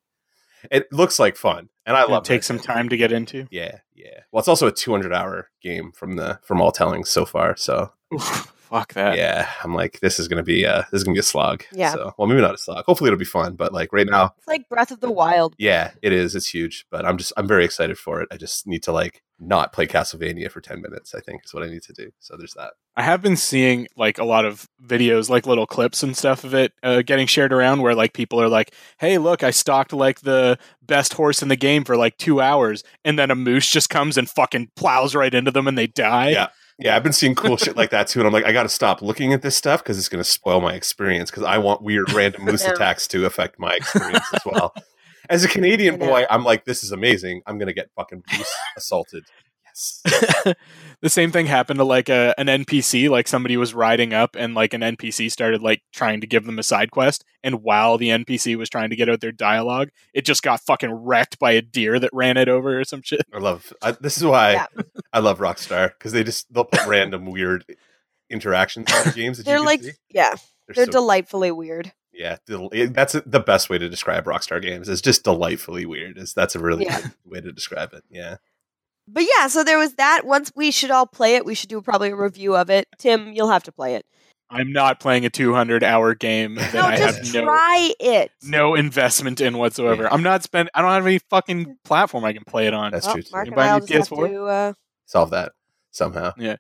it 0.70 0.92
looks 0.92 1.18
like 1.18 1.36
fun. 1.36 1.70
And 1.86 1.96
I 1.96 2.02
It'll 2.02 2.12
love 2.16 2.24
take 2.24 2.40
Red 2.40 2.44
some 2.44 2.58
time 2.58 2.90
to 2.90 2.96
get 2.98 3.12
into. 3.12 3.46
Yeah, 3.50 3.78
yeah. 3.94 4.20
Well 4.30 4.40
it's 4.40 4.48
also 4.48 4.66
a 4.66 4.72
two 4.72 4.90
hundred 4.90 5.12
hour 5.14 5.48
game 5.62 5.90
from 5.92 6.16
the 6.16 6.38
from 6.42 6.60
all 6.60 6.70
tellings 6.70 7.08
so 7.08 7.24
far. 7.24 7.56
So 7.56 7.92
Oof, 8.12 8.22
fuck 8.70 8.92
that. 8.94 9.16
yeah, 9.16 9.48
I'm 9.64 9.74
like, 9.74 10.00
this 10.00 10.18
is 10.18 10.28
gonna 10.28 10.42
be 10.42 10.64
uh 10.66 10.82
this 10.90 10.98
is 11.00 11.04
gonna 11.04 11.14
be 11.14 11.20
a 11.20 11.22
slog. 11.24 11.64
Yeah. 11.72 11.92
So 11.92 12.12
well 12.18 12.28
maybe 12.28 12.40
not 12.40 12.54
a 12.54 12.58
slog. 12.58 12.84
Hopefully 12.86 13.08
it'll 13.08 13.18
be 13.18 13.24
fun, 13.24 13.54
but 13.56 13.72
like 13.72 13.92
right 13.92 14.06
now, 14.06 14.34
It's 14.38 14.46
like 14.48 14.68
Breath 14.68 14.90
of 14.90 15.00
the 15.00 15.10
Wild. 15.10 15.54
yeah, 15.58 15.92
it 16.02 16.12
is. 16.12 16.34
It's 16.34 16.48
huge. 16.48 16.86
But 16.90 17.04
I'm 17.04 17.16
just 17.18 17.32
I'm 17.36 17.46
very 17.48 17.64
excited 17.64 17.98
for 17.98 18.20
it. 18.22 18.28
I 18.30 18.36
just 18.36 18.66
need 18.66 18.82
to 18.84 18.92
like 18.92 19.22
not 19.42 19.72
play 19.72 19.86
Castlevania 19.86 20.50
for 20.50 20.60
ten 20.60 20.82
minutes, 20.82 21.14
I 21.14 21.20
think 21.20 21.42
is 21.46 21.54
what 21.54 21.62
I 21.62 21.66
need 21.68 21.82
to 21.84 21.92
do. 21.94 22.10
So 22.20 22.36
there's 22.36 22.52
that. 22.54 22.74
I 22.94 23.02
have 23.02 23.22
been 23.22 23.36
seeing 23.38 23.86
like 23.96 24.18
a 24.18 24.24
lot 24.24 24.44
of 24.44 24.68
videos, 24.84 25.30
like 25.30 25.46
little 25.46 25.66
clips 25.66 26.02
and 26.02 26.14
stuff 26.14 26.44
of 26.44 26.52
it 26.52 26.72
uh, 26.82 27.00
getting 27.00 27.26
shared 27.26 27.50
around 27.52 27.80
where 27.80 27.94
like 27.94 28.12
people 28.12 28.38
are 28.42 28.48
like, 28.48 28.74
hey, 28.98 29.16
look, 29.16 29.42
I 29.42 29.50
stalked 29.52 29.94
like 29.94 30.20
the 30.20 30.58
best 30.82 31.14
horse 31.14 31.40
in 31.40 31.48
the 31.48 31.56
game 31.56 31.84
for 31.84 31.96
like 31.96 32.18
two 32.18 32.42
hours. 32.42 32.84
And 33.02 33.18
then 33.18 33.30
a 33.30 33.34
moose 33.34 33.70
just 33.70 33.88
comes 33.88 34.18
and 34.18 34.28
fucking 34.28 34.72
plows 34.76 35.14
right 35.14 35.32
into 35.32 35.50
them 35.50 35.66
and 35.66 35.78
they 35.78 35.86
die. 35.86 36.30
Yeah. 36.30 36.48
Yeah, 36.80 36.96
I've 36.96 37.02
been 37.02 37.12
seeing 37.12 37.34
cool 37.34 37.56
shit 37.56 37.76
like 37.76 37.90
that 37.90 38.08
too, 38.08 38.20
and 38.20 38.26
I'm 38.26 38.32
like, 38.32 38.44
I 38.44 38.52
got 38.52 38.62
to 38.62 38.68
stop 38.68 39.02
looking 39.02 39.32
at 39.32 39.42
this 39.42 39.56
stuff 39.56 39.82
because 39.82 39.98
it's 39.98 40.08
going 40.08 40.22
to 40.22 40.28
spoil 40.28 40.60
my 40.60 40.74
experience. 40.74 41.30
Because 41.30 41.44
I 41.44 41.58
want 41.58 41.82
weird 41.82 42.12
random 42.12 42.44
moose 42.44 42.64
know. 42.66 42.72
attacks 42.72 43.06
to 43.08 43.26
affect 43.26 43.58
my 43.58 43.74
experience 43.74 44.24
as 44.32 44.40
well. 44.46 44.74
As 45.28 45.44
a 45.44 45.48
Canadian 45.56 45.98
boy, 45.98 46.24
I'm 46.30 46.44
like, 46.44 46.64
this 46.64 46.82
is 46.82 46.90
amazing. 46.90 47.42
I'm 47.46 47.58
going 47.58 47.68
to 47.68 47.74
get 47.74 47.90
fucking 47.96 48.22
moose 48.32 48.54
assaulted. 48.76 49.24
Yes. 49.80 50.02
the 51.00 51.08
same 51.08 51.30
thing 51.32 51.46
happened 51.46 51.78
to 51.78 51.84
like 51.84 52.08
a, 52.08 52.34
an 52.38 52.46
NPC. 52.46 53.08
Like 53.08 53.28
somebody 53.28 53.56
was 53.56 53.74
riding 53.74 54.12
up 54.12 54.36
and 54.38 54.54
like 54.54 54.74
an 54.74 54.80
NPC 54.82 55.30
started 55.30 55.62
like 55.62 55.82
trying 55.92 56.20
to 56.20 56.26
give 56.26 56.44
them 56.44 56.58
a 56.58 56.62
side 56.62 56.90
quest. 56.90 57.24
And 57.42 57.62
while 57.62 57.96
the 57.98 58.08
NPC 58.08 58.56
was 58.56 58.68
trying 58.68 58.90
to 58.90 58.96
get 58.96 59.08
out 59.08 59.20
their 59.20 59.32
dialogue, 59.32 59.88
it 60.12 60.24
just 60.26 60.42
got 60.42 60.60
fucking 60.60 60.92
wrecked 60.92 61.38
by 61.38 61.52
a 61.52 61.62
deer 61.62 61.98
that 61.98 62.10
ran 62.12 62.36
it 62.36 62.48
over 62.48 62.78
or 62.80 62.84
some 62.84 63.02
shit. 63.02 63.22
I 63.32 63.38
love. 63.38 63.72
I, 63.82 63.92
this 63.92 64.16
is 64.16 64.24
why 64.24 64.52
Yeah. 64.52 64.66
I 65.12 65.20
love 65.20 65.38
Rockstar 65.38 65.88
because 65.90 66.12
they 66.12 66.24
just 66.24 66.52
they'll 66.52 66.64
put 66.64 66.86
random 66.86 67.26
weird 67.26 67.64
interactions 68.28 68.86
in 68.92 69.04
their 69.04 69.12
games. 69.12 69.38
That 69.38 69.44
They're 69.46 69.58
you 69.58 69.64
like, 69.64 69.82
see. 69.82 69.92
yeah, 70.10 70.34
they're, 70.68 70.74
they're 70.74 70.84
so, 70.86 70.92
delightfully 70.92 71.50
weird. 71.50 71.92
yeah. 72.12 72.36
Eh, 72.72 72.86
that's 72.90 73.16
the 73.26 73.40
best 73.40 73.70
way 73.70 73.78
to 73.78 73.88
describe 73.88 74.24
Rockstar 74.26 74.60
games. 74.62 74.88
Is 74.88 75.00
just 75.00 75.24
delightfully 75.24 75.86
weird. 75.86 76.18
Is 76.18 76.34
that's 76.34 76.54
a 76.54 76.60
really 76.60 76.84
Yeah. 76.84 77.00
good 77.00 77.12
way 77.24 77.40
to 77.40 77.50
describe 77.52 77.92
it. 77.94 78.04
Yeah. 78.10 78.36
But 79.12 79.24
yeah, 79.38 79.46
so 79.48 79.64
there 79.64 79.78
was 79.78 79.94
that. 79.94 80.22
Once 80.24 80.52
we 80.54 80.70
should 80.70 80.90
all 80.90 81.06
play 81.06 81.34
it, 81.36 81.44
we 81.44 81.54
should 81.54 81.68
do 81.68 81.80
probably 81.80 82.10
a 82.10 82.16
review 82.16 82.54
of 82.56 82.70
it. 82.70 82.86
Tim, 82.98 83.32
you'll 83.32 83.48
have 83.50 83.64
to 83.64 83.72
play 83.72 83.94
it. 83.94 84.06
I'm 84.52 84.72
not 84.72 84.98
playing 84.98 85.24
a 85.24 85.30
200 85.30 85.84
hour 85.84 86.14
game 86.14 86.56
that 86.56 86.74
No, 86.74 86.80
I 86.82 86.96
just 86.96 87.18
have 87.24 87.34
no 87.34 87.42
try 87.44 87.92
it. 88.00 88.32
no 88.42 88.74
investment 88.74 89.40
in 89.40 89.58
whatsoever. 89.58 90.12
I'm 90.12 90.22
not 90.24 90.42
spend. 90.42 90.70
I 90.74 90.82
don't 90.82 90.90
have 90.90 91.06
any 91.06 91.18
fucking 91.30 91.76
platform 91.84 92.24
I 92.24 92.32
can 92.32 92.44
play 92.44 92.66
it 92.66 92.74
on. 92.74 92.90
That's 92.92 93.06
Well, 93.06 93.14
true. 93.14 93.22
Mark 93.32 93.46
You 93.46 93.50
and 93.52 93.56
buy 93.56 93.66
I 93.66 93.70
a 93.70 93.78
will 93.78 93.86
just 93.86 94.08
have 94.10 94.18
PS4? 94.18 94.28
to. 94.28 94.44
Uh, 94.46 94.72
Solve 95.06 95.30
that 95.30 95.52
somehow. 95.92 96.32
Yeah. 96.36 96.56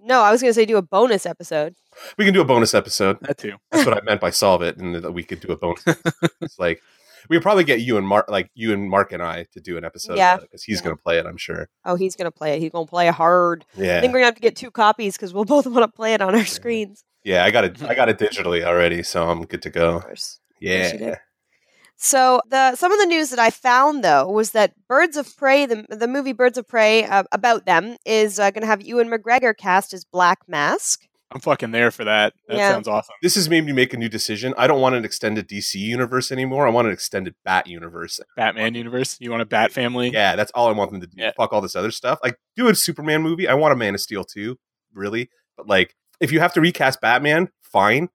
No, 0.00 0.22
I 0.22 0.30
was 0.30 0.40
going 0.40 0.50
to 0.50 0.54
say 0.54 0.64
do 0.64 0.76
a 0.76 0.82
bonus 0.82 1.26
episode. 1.26 1.74
We 2.16 2.24
can 2.24 2.32
do 2.34 2.40
a 2.40 2.44
bonus 2.44 2.72
episode. 2.74 3.18
That 3.22 3.38
too. 3.38 3.54
That's 3.72 3.84
what 3.86 3.96
I 3.96 4.00
meant 4.02 4.20
by 4.20 4.30
solve 4.30 4.62
it, 4.62 4.76
and 4.76 4.94
that 4.96 5.12
we 5.12 5.24
could 5.24 5.40
do 5.40 5.52
a 5.52 5.56
bonus. 5.56 5.82
it's 6.40 6.58
like 6.58 6.80
we 7.28 7.36
could 7.36 7.42
probably 7.42 7.64
get 7.64 7.80
you 7.80 7.96
and 7.98 8.06
Mark, 8.06 8.30
like 8.30 8.50
you 8.54 8.72
and 8.72 8.88
Mark 8.90 9.12
and 9.12 9.22
I, 9.22 9.46
to 9.52 9.60
do 9.60 9.76
an 9.76 9.84
episode. 9.84 10.16
Yeah. 10.16 10.38
because 10.38 10.62
he's 10.62 10.78
Yeah. 10.80 10.84
going 10.84 10.96
to 10.96 11.02
play 11.02 11.18
it. 11.18 11.26
I'm 11.26 11.36
sure. 11.36 11.68
Oh, 11.84 11.94
he's 11.96 12.16
going 12.16 12.26
to 12.26 12.30
play 12.36 12.54
it. 12.54 12.60
He's 12.60 12.70
going 12.72 12.86
to 12.86 12.90
play 12.90 13.08
hard. 13.08 13.64
Yeah. 13.76 13.98
I 13.98 14.00
think 14.00 14.12
we're 14.12 14.20
going 14.20 14.24
to 14.24 14.26
have 14.26 14.34
to 14.36 14.40
get 14.40 14.56
two 14.56 14.70
copies 14.70 15.16
because 15.16 15.32
we'll 15.34 15.44
both 15.56 15.66
want 15.66 15.84
to 15.84 15.94
play 15.96 16.14
it 16.14 16.20
on 16.20 16.34
our 16.34 16.44
screens. 16.44 17.04
yeah. 17.24 17.44
I 17.44 17.50
got 17.50 17.64
it. 17.64 17.82
I 17.82 17.94
got 18.00 18.08
it 18.08 18.18
digitally 18.18 18.64
already, 18.64 19.02
so 19.02 19.28
I'm 19.28 19.44
good 19.44 19.62
to 19.62 19.70
go. 19.70 20.00
course. 20.00 20.04
course 20.04 20.40
you 20.60 20.70
Yeah. 20.70 21.16
So 22.00 22.40
the 22.48 22.76
some 22.76 22.92
of 22.92 23.00
the 23.00 23.06
news 23.06 23.30
that 23.30 23.40
I 23.40 23.50
found 23.50 24.04
though 24.04 24.28
was 24.30 24.52
that 24.52 24.72
Birds 24.86 25.16
of 25.16 25.36
Prey, 25.36 25.66
the 25.66 25.84
the 25.88 26.06
movie 26.06 26.32
Birds 26.32 26.56
of 26.56 26.68
Prey 26.68 27.04
uh, 27.04 27.24
about 27.32 27.66
them, 27.66 27.96
is 28.06 28.38
uh, 28.38 28.52
going 28.52 28.60
to 28.62 28.68
have 28.68 28.80
Ewan 28.82 29.08
McGregor 29.10 29.56
cast 29.56 29.92
as 29.92 30.04
Black 30.04 30.38
Mask. 30.46 31.07
I'm 31.30 31.40
fucking 31.40 31.72
there 31.72 31.90
for 31.90 32.04
that. 32.04 32.32
That 32.48 32.56
Yeah. 32.56 32.70
sounds 32.72 32.88
awesome. 32.88 33.14
this 33.22 33.34
has 33.34 33.50
made 33.50 33.64
me 33.66 33.72
make 33.72 33.92
a 33.92 33.98
new 33.98 34.08
decision. 34.08 34.54
I 34.56 34.66
don't 34.66 34.80
want 34.80 34.94
an 34.94 35.04
extended 35.04 35.46
DC 35.46 35.74
universe 35.74 36.32
anymore. 36.32 36.66
I 36.66 36.70
want 36.70 36.86
an 36.86 36.92
extended 36.94 37.34
Bat 37.44 37.66
universe. 37.66 38.18
Batman 38.36 38.74
universe. 38.74 39.16
You 39.20 39.30
want 39.30 39.42
a 39.42 39.46
Bat 39.46 39.72
family? 39.72 40.08
Yeah, 40.10 40.36
that's 40.36 40.50
all 40.52 40.68
I 40.68 40.72
want 40.72 40.90
them 40.90 41.00
to 41.02 41.06
do. 41.06 41.14
Yeah. 41.20 41.32
Fuck 41.36 41.52
all 41.52 41.60
this 41.60 41.76
other 41.76 41.90
stuff. 41.90 42.18
Like, 42.24 42.36
do 42.56 42.68
a 42.68 42.74
Superman 42.74 43.22
movie. 43.22 43.46
I 43.46 43.54
want 43.54 43.72
a 43.72 43.76
Man 43.76 43.94
of 43.94 44.00
Steel 44.00 44.24
too, 44.24 44.58
really. 44.94 45.28
But 45.56 45.66
like, 45.66 45.94
if 46.20 46.32
you 46.32 46.40
have 46.40 46.54
to 46.54 46.60
recast 46.62 47.00
Batman, 47.02 47.50
fine. 47.62 48.08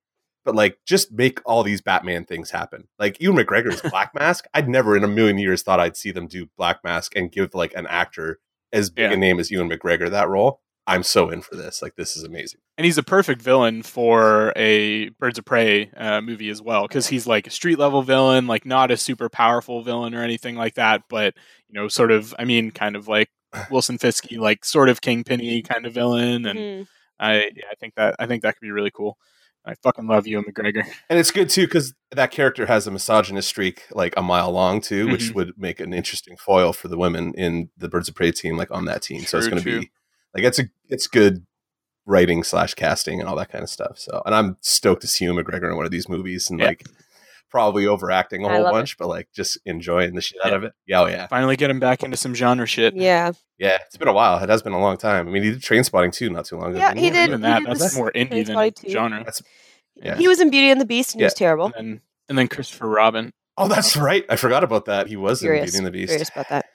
But 0.46 0.56
like, 0.56 0.80
just 0.86 1.12
make 1.12 1.40
all 1.46 1.64
these 1.64 1.82
Batman 1.82 2.26
things 2.26 2.50
happen. 2.52 2.88
Like, 3.00 3.22
Ewan 3.22 3.38
McGregor's 3.38 3.82
Black 3.90 4.14
Mask. 4.16 4.46
I'd 4.54 4.68
never 4.68 4.98
in 4.98 5.04
a 5.04 5.08
million 5.08 5.38
years 5.38 5.62
thought 5.62 5.80
I'd 5.80 5.96
see 5.96 6.12
them 6.12 6.28
do 6.28 6.48
Black 6.58 6.84
Mask 6.84 7.16
and 7.16 7.32
give 7.32 7.54
like 7.54 7.74
an 7.76 7.86
actor 7.88 8.40
as 8.74 8.90
big 8.90 9.12
Yeah. 9.12 9.14
a 9.14 9.18
name 9.18 9.40
as 9.40 9.52
Ewan 9.52 9.70
McGregor 9.70 10.10
that 10.10 10.28
role. 10.28 10.60
I'm 10.86 11.04
so 11.04 11.30
in 11.30 11.42
for 11.42 11.56
this. 11.56 11.82
Like, 11.82 11.96
this 11.96 12.18
is 12.18 12.24
amazing. 12.24 12.60
And 12.78 12.86
he's 12.86 12.98
a 12.98 13.04
perfect 13.04 13.42
villain 13.42 13.84
for 13.84 14.52
a 14.56 15.10
Birds 15.20 15.40
of 15.40 15.46
Prey 15.46 15.90
uh, 15.96 16.20
movie 16.22 16.50
as 16.50 16.62
well, 16.62 16.88
because 16.88 17.08
he's 17.08 17.26
like 17.28 17.48
a 17.48 17.52
street 17.52 17.80
level 17.80 18.02
villain, 18.02 18.48
like 18.48 18.66
not 18.66 18.92
a 18.92 18.98
super 18.98 19.30
powerful 19.30 19.82
villain 19.84 20.14
or 20.14 20.22
anything 20.24 20.56
like 20.56 20.74
that, 20.76 21.04
but 21.10 21.36
you 21.70 21.80
know, 21.80 21.88
sort 21.88 22.12
of. 22.12 22.34
I 22.38 22.46
mean, 22.46 22.72
kind 22.72 22.96
of 22.96 23.08
like 23.08 23.30
Wilson 23.72 23.98
Fisk, 23.98 24.26
like 24.32 24.66
sort 24.66 24.90
of 24.90 25.02
Kingpin-y 25.02 25.62
kind 25.68 25.86
of 25.86 25.94
villain, 25.94 26.46
and 26.46 26.60
Mhm. 26.60 26.88
I, 27.20 27.36
yeah, 27.56 27.66
I 27.72 27.76
think 27.80 27.94
that 27.96 28.16
I 28.20 28.26
think 28.26 28.42
that 28.44 28.56
could 28.56 28.66
be 28.66 28.72
really 28.72 28.92
cool. 28.92 29.18
I 29.66 29.76
fucking 29.76 30.08
love 30.08 30.28
Ewan, 30.28 30.44
McGregor. 30.44 30.84
And 31.10 31.18
it's 31.18 31.32
good 31.32 31.50
too 31.50 31.68
because 31.68 31.94
that 32.12 32.32
character 32.32 32.66
has 32.66 32.86
a 32.88 32.92
misogynist 32.92 33.48
streak 33.48 33.84
like 33.92 34.14
a 34.18 34.22
mile 34.22 34.52
long 34.52 34.82
too, 34.82 35.08
which 35.08 35.30
Mhm. 35.32 35.36
would 35.36 35.54
make 35.56 35.80
an 35.80 35.94
interesting 35.94 36.36
foil 36.36 36.74
for 36.74 36.90
the 36.90 36.98
women 36.98 37.34
in 37.38 37.70
the 37.78 37.88
Birds 37.88 38.10
of 38.10 38.16
Prey 38.16 38.32
team, 38.34 38.58
like 38.58 38.72
on 38.72 38.84
that 38.86 39.02
team. 39.04 39.22
so 39.22 39.38
it's 39.38 39.48
going 39.48 39.62
to 39.64 39.80
be 39.82 39.90
like 40.34 40.44
it's 40.44 40.60
a 40.60 40.64
it's 40.90 41.08
good 41.08 41.46
writing 42.06 42.44
slash 42.44 42.74
casting 42.74 43.20
and 43.20 43.30
all 43.30 43.36
that 43.38 43.50
kind 43.50 43.64
of 43.64 43.70
stuff. 43.70 43.98
So, 43.98 44.22
and 44.26 44.36
I'm 44.36 44.58
stoked 44.62 45.02
to 45.02 45.08
see 45.08 45.26
Ewan 45.26 45.44
McGregor 45.44 45.70
in 45.70 45.76
one 45.78 45.86
of 45.86 45.92
these 45.92 46.10
movies 46.10 46.50
and 46.50 46.60
Yeah. 46.60 46.68
like 46.68 46.84
probably 47.50 47.86
overacting 47.86 48.44
a 48.44 48.50
whole 48.50 48.64
love 48.64 48.72
it. 48.72 48.74
bunch, 48.74 48.98
but 48.98 49.08
like 49.08 49.30
just 49.34 49.58
enjoying 49.66 50.16
the 50.16 50.22
shit 50.22 50.44
out 50.44 50.54
of 50.54 50.64
it. 50.64 50.74
Yeah, 50.88 51.02
oh 51.02 51.06
yeah, 51.06 51.28
Finally 51.28 51.56
get 51.56 51.70
him 51.70 51.80
back 51.80 52.04
into 52.04 52.18
some 52.18 52.34
genre 52.34 52.66
shit. 52.66 52.96
Yeah, 52.96 53.32
yeah. 53.58 53.78
It's 53.86 53.96
been 53.98 54.08
a 54.08 54.14
while. 54.14 54.44
It 54.44 54.50
has 54.50 54.62
been 54.64 54.74
a 54.74 54.80
long 54.82 54.98
time. 54.98 55.28
I 55.28 55.32
mean, 55.32 55.44
he 55.44 55.52
did 55.52 55.62
Trainspotting 55.62 56.12
too, 56.14 56.30
not 56.30 56.46
too 56.46 56.58
long 56.58 56.72
ago. 56.72 56.80
Yeah, 56.80 56.94
he 56.96 57.10
did. 57.10 57.30
Even 57.30 57.40
he 57.40 57.44
that, 57.44 57.60
did 57.60 57.68
that's 57.70 57.80
this- 57.80 57.96
more 57.96 58.12
indie 58.12 58.46
than 58.46 58.56
Trainspotting 58.56 58.76
too. 58.76 58.90
genre. 58.90 59.24
That's 59.24 59.42
yeah. 59.96 60.16
he 60.18 60.28
was 60.28 60.40
in 60.40 60.50
Beauty 60.50 60.72
and 60.72 60.82
the 60.82 60.86
Beast 60.86 61.14
and 61.14 61.22
he 61.22 61.26
was 61.26 61.34
terrible. 61.36 61.66
And 61.68 61.74
then, 61.76 62.02
and 62.30 62.38
then 62.38 62.48
Christopher 62.48 62.88
Robin. 62.90 63.32
Oh, 63.56 63.68
that's 63.68 63.96
right. 63.96 64.26
I 64.30 64.36
forgot 64.36 64.64
about 64.64 64.86
that. 64.86 65.08
He 65.08 65.16
was 65.16 65.42
Furious, 65.42 65.66
in 65.66 65.66
Beauty 65.66 65.78
and 65.78 65.88
the 65.88 65.92
Beast. 65.92 66.10
furious 66.10 66.30
about 66.30 66.50
that. 66.50 66.66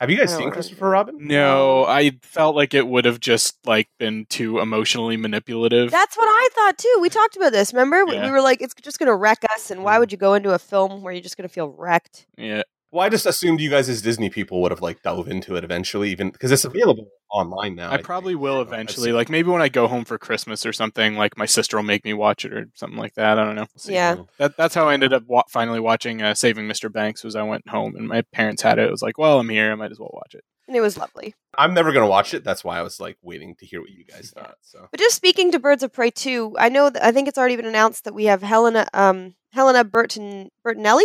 Have 0.00 0.10
you 0.10 0.16
guys 0.18 0.36
seen. 0.36 0.50
Christopher 0.50 0.90
Robin? 0.90 1.16
No, 1.20 1.84
I 1.86 2.12
felt 2.22 2.54
like 2.56 2.74
it 2.74 2.86
would 2.86 3.04
have 3.04 3.20
just 3.20 3.56
like 3.66 3.88
been 3.98 4.26
too 4.26 4.58
emotionally 4.58 5.16
manipulative. 5.16 5.90
That's 5.90 6.16
what 6.16 6.26
I 6.26 6.48
thought 6.54 6.78
too. 6.78 6.98
We 7.00 7.08
talked 7.08 7.36
about 7.36 7.52
this. 7.52 7.72
Remember, 7.72 8.04
we, 8.04 8.14
Yeah. 8.14 8.26
we 8.26 8.30
were 8.32 8.40
like, 8.42 8.60
it's 8.62 8.74
just 8.74 8.98
going 8.98 9.08
to 9.08 9.14
wreck 9.14 9.44
us, 9.54 9.70
and 9.70 9.82
why 9.84 9.96
Mm. 9.96 10.00
would 10.00 10.12
you 10.12 10.18
go 10.18 10.34
into 10.34 10.52
a 10.52 10.58
film 10.58 11.02
where 11.02 11.12
you're 11.12 11.22
just 11.22 11.36
going 11.36 11.48
to 11.48 11.52
feel 11.52 11.68
wrecked? 11.68 12.26
yeah, 12.36 12.62
Well, 12.92 13.04
I 13.04 13.08
just 13.08 13.24
assumed 13.24 13.60
you 13.60 13.70
guys 13.70 13.88
as 13.88 14.02
Disney 14.02 14.28
people 14.28 14.60
would 14.60 14.70
have 14.70 14.82
like 14.82 15.02
dove 15.02 15.26
into 15.26 15.56
it 15.56 15.64
eventually, 15.64 16.10
even 16.10 16.30
because 16.30 16.52
it's 16.52 16.66
available 16.66 17.08
online 17.30 17.74
now. 17.74 17.90
I 17.90 17.96
probably 17.96 18.34
think. 18.34 18.42
will 18.42 18.52
I 18.52 18.56
don't 18.56 18.66
know. 18.66 18.72
I've 18.74 18.80
eventually. 18.80 19.12
Like 19.12 19.30
maybe 19.30 19.48
when 19.48 19.62
I 19.62 19.70
go 19.70 19.88
home 19.88 20.04
for 20.04 20.18
Christmas 20.18 20.66
or 20.66 20.74
something, 20.74 21.16
like 21.16 21.38
my 21.38 21.46
sister 21.46 21.78
will 21.78 21.84
make 21.84 22.04
me 22.04 22.12
watch 22.12 22.44
it 22.44 22.52
or 22.52 22.68
something 22.74 22.98
like 22.98 23.14
that. 23.14 23.38
I 23.38 23.44
don't 23.44 23.56
know. 23.56 23.62
We'll 23.62 23.78
see. 23.78 23.94
Yeah. 23.94 24.16
That, 24.36 24.58
that's 24.58 24.74
how 24.74 24.88
I 24.88 24.92
ended 24.94 25.14
up 25.14 25.24
wa- 25.26 25.42
finally 25.48 25.80
watching 25.80 26.20
uh, 26.20 26.34
Saving 26.34 26.68
Mr. 26.68 26.92
Banks. 26.92 27.24
Was 27.24 27.34
I 27.34 27.42
went 27.42 27.66
home 27.66 27.96
and 27.96 28.06
my 28.06 28.22
parents 28.32 28.60
had 28.60 28.78
it. 28.78 28.88
It 28.88 28.90
was 28.90 29.02
like, 29.02 29.16
well, 29.16 29.40
I'm 29.40 29.48
here. 29.48 29.72
I 29.72 29.74
might 29.74 29.90
as 29.90 29.98
well 29.98 30.10
watch 30.12 30.34
it. 30.34 30.44
And 30.68 30.76
it 30.76 30.80
was 30.80 30.98
lovely. 30.98 31.34
I'm 31.56 31.74
never 31.74 31.92
gonna 31.92 32.06
watch 32.06 32.34
it. 32.34 32.44
That's 32.44 32.62
why 32.62 32.78
I 32.78 32.82
was 32.82 33.00
like 33.00 33.16
waiting 33.22 33.56
to 33.56 33.66
hear 33.66 33.80
what 33.80 33.90
you 33.90 34.04
guys 34.04 34.32
thought. 34.34 34.56
So 34.60 34.86
But 34.90 35.00
just 35.00 35.16
speaking 35.16 35.50
to 35.52 35.58
Birds 35.58 35.82
of 35.82 35.92
Prey 35.92 36.10
2, 36.10 36.56
I 36.58 36.68
know 36.68 36.90
that 36.90 37.04
I 37.04 37.10
think 37.10 37.26
it's 37.26 37.38
already 37.38 37.56
been 37.56 37.66
announced 37.66 38.04
that 38.04 38.14
we 38.14 38.26
have 38.26 38.42
Helena 38.42 38.86
um 38.92 39.34
Helena 39.52 39.82
Burton 39.84 40.50
Bertinelli 40.64 41.04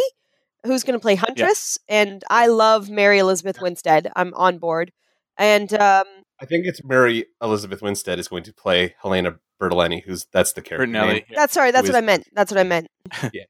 who's 0.63 0.83
going 0.83 0.97
to 0.97 1.01
play 1.01 1.15
Huntress 1.15 1.77
and 1.87 2.23
I 2.29 2.47
love 2.47 2.89
Mary 2.89 3.19
Elizabeth 3.19 3.61
Winstead. 3.61 4.11
I'm 4.15 4.33
on 4.33 4.57
board. 4.57 4.91
And 5.37 5.71
um 5.73 6.05
I 6.39 6.45
think 6.45 6.65
it's 6.65 6.83
Mary 6.83 7.25
Elizabeth 7.41 7.81
Winstead 7.81 8.19
is 8.19 8.27
going 8.27 8.43
to 8.43 8.53
play 8.53 8.95
Helena 9.01 9.35
Bertolini, 9.59 10.03
who's 10.03 10.27
that's 10.31 10.53
the 10.53 10.61
character 10.61 10.87
Bertinelli. 10.87 11.13
name. 11.13 11.23
Yeah. 11.29 11.35
that's 11.35 11.53
sorry, 11.53 11.71
that's 11.71 11.87
Who 11.87 11.93
what 11.93 12.03
I 12.03 12.05
meant. 12.05 12.27
That's 12.33 12.51
what 12.51 12.59
I 12.59 12.63
meant. 12.63 12.87
Yeah, 13.33 13.43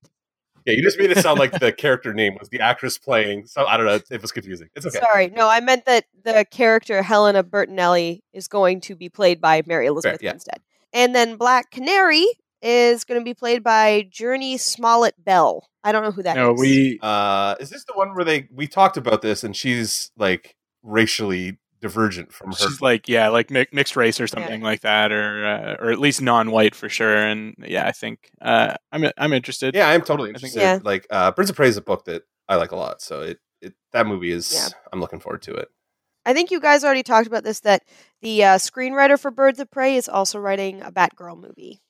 Yeah, 0.65 0.73
you 0.73 0.83
just 0.83 0.97
made 0.97 1.11
it 1.11 1.17
sound 1.19 1.39
like 1.39 1.51
the 1.59 1.71
character 1.71 2.13
name 2.13 2.37
was 2.39 2.49
the 2.49 2.61
actress 2.61 2.97
playing. 2.97 3.47
So 3.47 3.65
I 3.65 3.77
don't 3.77 3.85
know. 3.85 3.99
It 4.09 4.21
was 4.21 4.31
confusing. 4.31 4.69
It's 4.75 4.85
okay. 4.85 4.99
Sorry. 4.99 5.27
No, 5.27 5.49
I 5.49 5.59
meant 5.59 5.85
that 5.85 6.05
the 6.23 6.45
character 6.49 7.01
Helena 7.01 7.43
Bertinelli 7.43 8.19
is 8.33 8.47
going 8.47 8.81
to 8.81 8.95
be 8.95 9.09
played 9.09 9.41
by 9.41 9.63
Mary 9.65 9.87
Elizabeth 9.87 10.21
yeah. 10.21 10.31
Winstead. 10.31 10.61
And 10.93 11.13
then 11.13 11.35
Black 11.35 11.71
Canary 11.71 12.25
is 12.61 13.03
going 13.03 13.19
to 13.19 13.25
be 13.25 13.33
played 13.33 13.63
by 13.63 14.07
Jurnee 14.11 14.59
Smollett 14.59 15.15
Bell. 15.23 15.67
I 15.83 15.91
don't 15.91 16.03
know 16.03 16.11
who 16.11 16.23
that 16.23 16.35
is. 16.37 16.41
No, 16.41 16.53
we. 16.53 16.99
Uh, 17.01 17.55
is 17.59 17.69
this 17.69 17.83
the 17.85 17.93
one 17.93 18.15
where 18.15 18.25
they 18.25 18.47
we 18.53 18.67
talked 18.67 18.97
about 18.97 19.21
this 19.21 19.43
and 19.43 19.55
she's 19.55 20.11
like 20.17 20.55
racially 20.83 21.59
divergent 21.79 22.33
from 22.33 22.51
her? 22.51 22.57
She's 22.57 22.81
like, 22.81 23.07
yeah, 23.07 23.29
like 23.29 23.51
mi- 23.51 23.67
mixed 23.71 23.95
race 23.95 24.19
or 24.19 24.27
something 24.27 24.61
like 24.61 24.81
that, 24.81 25.11
or 25.11 25.45
uh, 25.45 25.75
or 25.79 25.91
at 25.91 25.99
least 25.99 26.21
non-white 26.21 26.75
for 26.75 26.89
sure. 26.89 27.15
And 27.15 27.55
yeah, 27.59 27.87
I 27.87 27.91
think 27.91 28.31
uh, 28.41 28.75
I'm 28.91 29.05
I'm 29.17 29.33
interested. 29.33 29.75
yeah, 29.75 29.89
I'm 29.89 30.01
totally 30.01 30.29
I 30.31 30.33
think- 30.33 30.55
interested. 30.55 30.61
Yeah. 30.61 30.79
Like 30.83 31.07
uh, 31.09 31.31
Birds 31.31 31.49
of 31.49 31.55
Prey 31.55 31.67
is 31.67 31.77
a 31.77 31.81
book 31.81 32.05
that 32.05 32.23
I 32.49 32.55
like 32.55 32.71
a 32.71 32.75
lot. 32.75 33.01
So 33.01 33.21
it, 33.21 33.39
it 33.61 33.73
that 33.93 34.07
movie 34.07 34.31
is. 34.31 34.53
Yeah. 34.53 34.67
I'm 34.91 34.99
looking 34.99 35.19
forward 35.19 35.41
to 35.43 35.53
it. 35.53 35.67
I 36.25 36.33
think 36.33 36.51
you 36.51 36.59
guys 36.59 36.83
already 36.83 37.03
talked 37.03 37.27
about 37.27 37.45
this 37.45 37.61
that 37.61 37.83
the 38.21 38.43
uh, 38.43 38.55
screenwriter 38.57 39.17
for 39.17 39.31
Birds 39.31 39.61
of 39.61 39.71
Prey 39.71 39.95
is 39.95 40.09
also 40.09 40.39
writing 40.39 40.81
a 40.81 40.91
Batgirl 40.91 41.39
movie. 41.39 41.81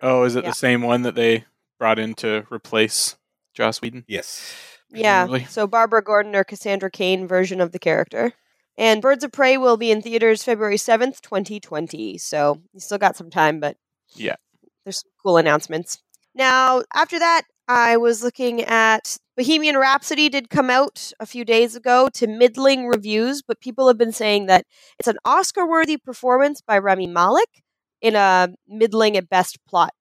Oh, 0.00 0.22
is 0.24 0.36
it 0.36 0.44
Yeah. 0.44 0.50
the 0.50 0.54
same 0.54 0.82
one 0.82 1.02
that 1.02 1.14
they 1.14 1.44
brought 1.78 1.98
in 1.98 2.14
to 2.16 2.46
replace 2.50 3.16
Joss 3.54 3.80
Whedon? 3.80 4.04
Yes. 4.08 4.52
Yeah. 4.90 5.24
Presumably. 5.24 5.46
So 5.50 5.66
Barbara 5.66 6.02
Gordon 6.02 6.34
or 6.34 6.44
Cassandra 6.44 6.90
Cain 6.90 7.26
version 7.26 7.60
of 7.60 7.72
the 7.72 7.78
character. 7.78 8.32
And 8.76 9.02
Birds 9.02 9.24
of 9.24 9.32
Prey 9.32 9.56
will 9.56 9.76
be 9.76 9.90
in 9.90 10.02
theaters 10.02 10.44
February 10.44 10.76
7th, 10.78 11.20
2020. 11.20 12.16
So 12.18 12.62
you 12.72 12.80
still 12.80 12.98
got 12.98 13.16
some 13.16 13.28
time, 13.30 13.58
but 13.58 13.76
Yeah. 14.14 14.36
there's 14.84 15.00
some 15.00 15.10
cool 15.22 15.36
announcements. 15.36 15.98
Now, 16.34 16.82
after 16.94 17.18
that, 17.18 17.42
I 17.66 17.96
was 17.96 18.22
looking 18.22 18.62
at 18.62 19.18
Bohemian 19.36 19.76
Rhapsody 19.76 20.28
did 20.28 20.48
come 20.48 20.70
out 20.70 21.12
a 21.20 21.26
few 21.26 21.44
days 21.44 21.74
ago 21.76 22.08
to 22.14 22.26
middling 22.26 22.86
reviews, 22.86 23.42
but 23.42 23.60
people 23.60 23.88
have 23.88 23.98
been 23.98 24.12
saying 24.12 24.46
that 24.46 24.64
it's 24.98 25.08
an 25.08 25.18
Oscar 25.24 25.66
worthy 25.66 25.96
performance 25.96 26.60
by 26.60 26.78
Rami 26.78 27.06
Malek 27.08 27.62
in 28.00 28.14
a 28.16 28.48
middling 28.68 29.16
at 29.16 29.28
best 29.28 29.58
plot 29.66 29.94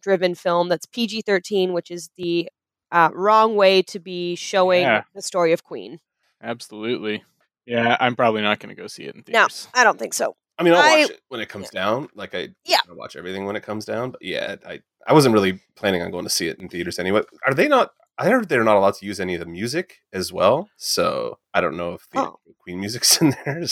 driven 0.00 0.34
film 0.34 0.68
that's 0.68 0.86
PG 0.86 1.22
13, 1.22 1.72
which 1.72 1.90
is 1.90 2.10
the 2.16 2.48
uh, 2.92 3.10
wrong 3.12 3.54
way 3.56 3.82
to 3.82 3.98
be 4.00 4.34
showing 4.34 4.82
Yeah. 4.82 5.02
the 5.14 5.22
story 5.22 5.52
of 5.52 5.62
Queen. 5.64 5.98
Absolutely. 6.42 7.22
Yeah, 7.66 7.96
I'm 8.00 8.16
probably 8.16 8.42
not 8.42 8.58
going 8.58 8.74
to 8.74 8.80
go 8.80 8.86
see 8.88 9.04
it 9.04 9.14
in 9.14 9.22
theaters. 9.22 9.68
No. 9.74 9.80
I 9.80 9.84
don't 9.84 9.98
think 9.98 10.14
so. 10.14 10.34
I 10.58 10.62
mean, 10.62 10.74
I'll 10.74 10.80
I- 10.82 11.00
watch 11.02 11.10
it 11.10 11.20
when 11.28 11.40
it 11.40 11.48
comes 11.48 11.70
down. 11.70 12.08
Like 12.14 12.34
I, 12.34 12.48
Yeah. 12.64 12.80
I 12.88 12.92
watch 12.94 13.14
everything 13.16 13.44
when 13.44 13.56
it 13.56 13.62
comes 13.62 13.84
down. 13.84 14.10
But 14.10 14.22
yeah, 14.22 14.56
I, 14.66 14.80
I 15.06 15.12
wasn't 15.12 15.34
really 15.34 15.60
planning 15.76 16.02
on 16.02 16.10
going 16.10 16.24
to 16.24 16.30
see 16.30 16.48
it 16.48 16.58
in 16.58 16.68
theaters 16.68 16.98
anyway. 16.98 17.22
Are 17.46 17.54
they 17.54 17.68
not? 17.68 17.90
I 18.18 18.28
heard 18.28 18.48
they're 18.48 18.64
not 18.64 18.76
allowed 18.76 18.94
to 18.94 19.06
use 19.06 19.20
any 19.20 19.34
of 19.34 19.40
the 19.40 19.46
music 19.46 19.98
as 20.12 20.32
well. 20.32 20.68
So 20.76 21.38
I 21.54 21.60
don't 21.60 21.76
know 21.76 21.94
if 21.94 22.06
the 22.10 22.20
Oh. 22.20 22.40
Queen 22.62 22.80
music's 22.80 23.16
in 23.22 23.34
there. 23.44 23.62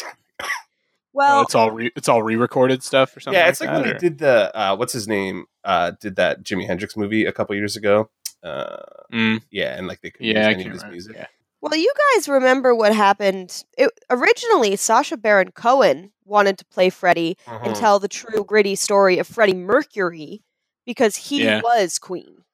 Oh, 1.21 1.25
Well, 1.25 1.43
it's 1.43 1.55
all 1.55 1.71
re- 1.73 1.93
it's 1.97 2.09
all 2.09 2.23
re-recorded 2.23 2.83
stuff 2.83 3.17
or 3.17 3.21
something. 3.21 3.39
yeah, 3.41 3.49
it's 3.49 3.61
like 3.61 3.71
that, 3.71 3.81
when 3.81 3.91
or- 3.91 3.93
they 3.95 3.99
did 3.99 4.19
the 4.19 4.57
uh, 4.57 4.77
what's 4.77 4.93
his 4.93 5.09
name? 5.09 5.47
Uh, 5.65 5.93
did 6.01 6.17
that 6.17 6.43
Jimi 6.45 6.67
Hendrix 6.67 6.97
movie 6.97 7.25
a 7.25 7.33
couple 7.33 7.55
years 7.57 7.77
ago? 7.77 8.09
Uh, 8.43 8.77
Mm, 9.13 9.41
yeah, 9.51 9.77
and 9.77 9.87
like 9.89 10.01
they 10.03 10.11
could 10.11 10.25
yeah, 10.27 10.47
I 10.47 10.51
use 10.51 10.55
any 10.55 10.55
can't 10.65 10.67
of 10.67 10.73
his 10.75 10.83
remember. 10.83 10.93
music. 10.93 11.17
Yeah. 11.17 11.27
Well, 11.61 11.75
you 11.75 11.93
guys 12.15 12.29
remember 12.29 12.75
what 12.75 12.95
happened. 12.95 13.65
It, 13.77 13.91
originally, 14.11 14.77
Sacha 14.77 15.17
Baron 15.17 15.51
Cohen 15.53 16.13
wanted 16.25 16.59
to 16.59 16.65
play 16.67 16.89
Freddie 16.91 17.37
Uh-huh. 17.47 17.59
and 17.65 17.75
tell 17.75 17.99
the 17.99 18.07
true 18.07 18.45
gritty 18.45 18.77
story 18.77 19.19
of 19.19 19.27
Freddie 19.27 19.55
Mercury 19.55 20.43
because 20.87 21.17
he 21.17 21.43
Yeah. 21.45 21.63
was 21.63 21.99
Queen. 21.99 22.45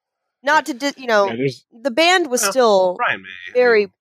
Not 0.41 0.65
to, 0.67 0.73
di- 0.73 0.93
you 0.97 1.07
know, 1.07 1.29
Yeah, 1.29 1.49
the 1.71 1.91
band 1.91 2.29
was 2.31 2.41
Yeah. 2.43 2.49
still, 2.51 2.95
Brian 2.95 3.21
May. 3.21 3.27
I 3.51 3.53
very- 3.53 3.85
mean, 3.85 3.91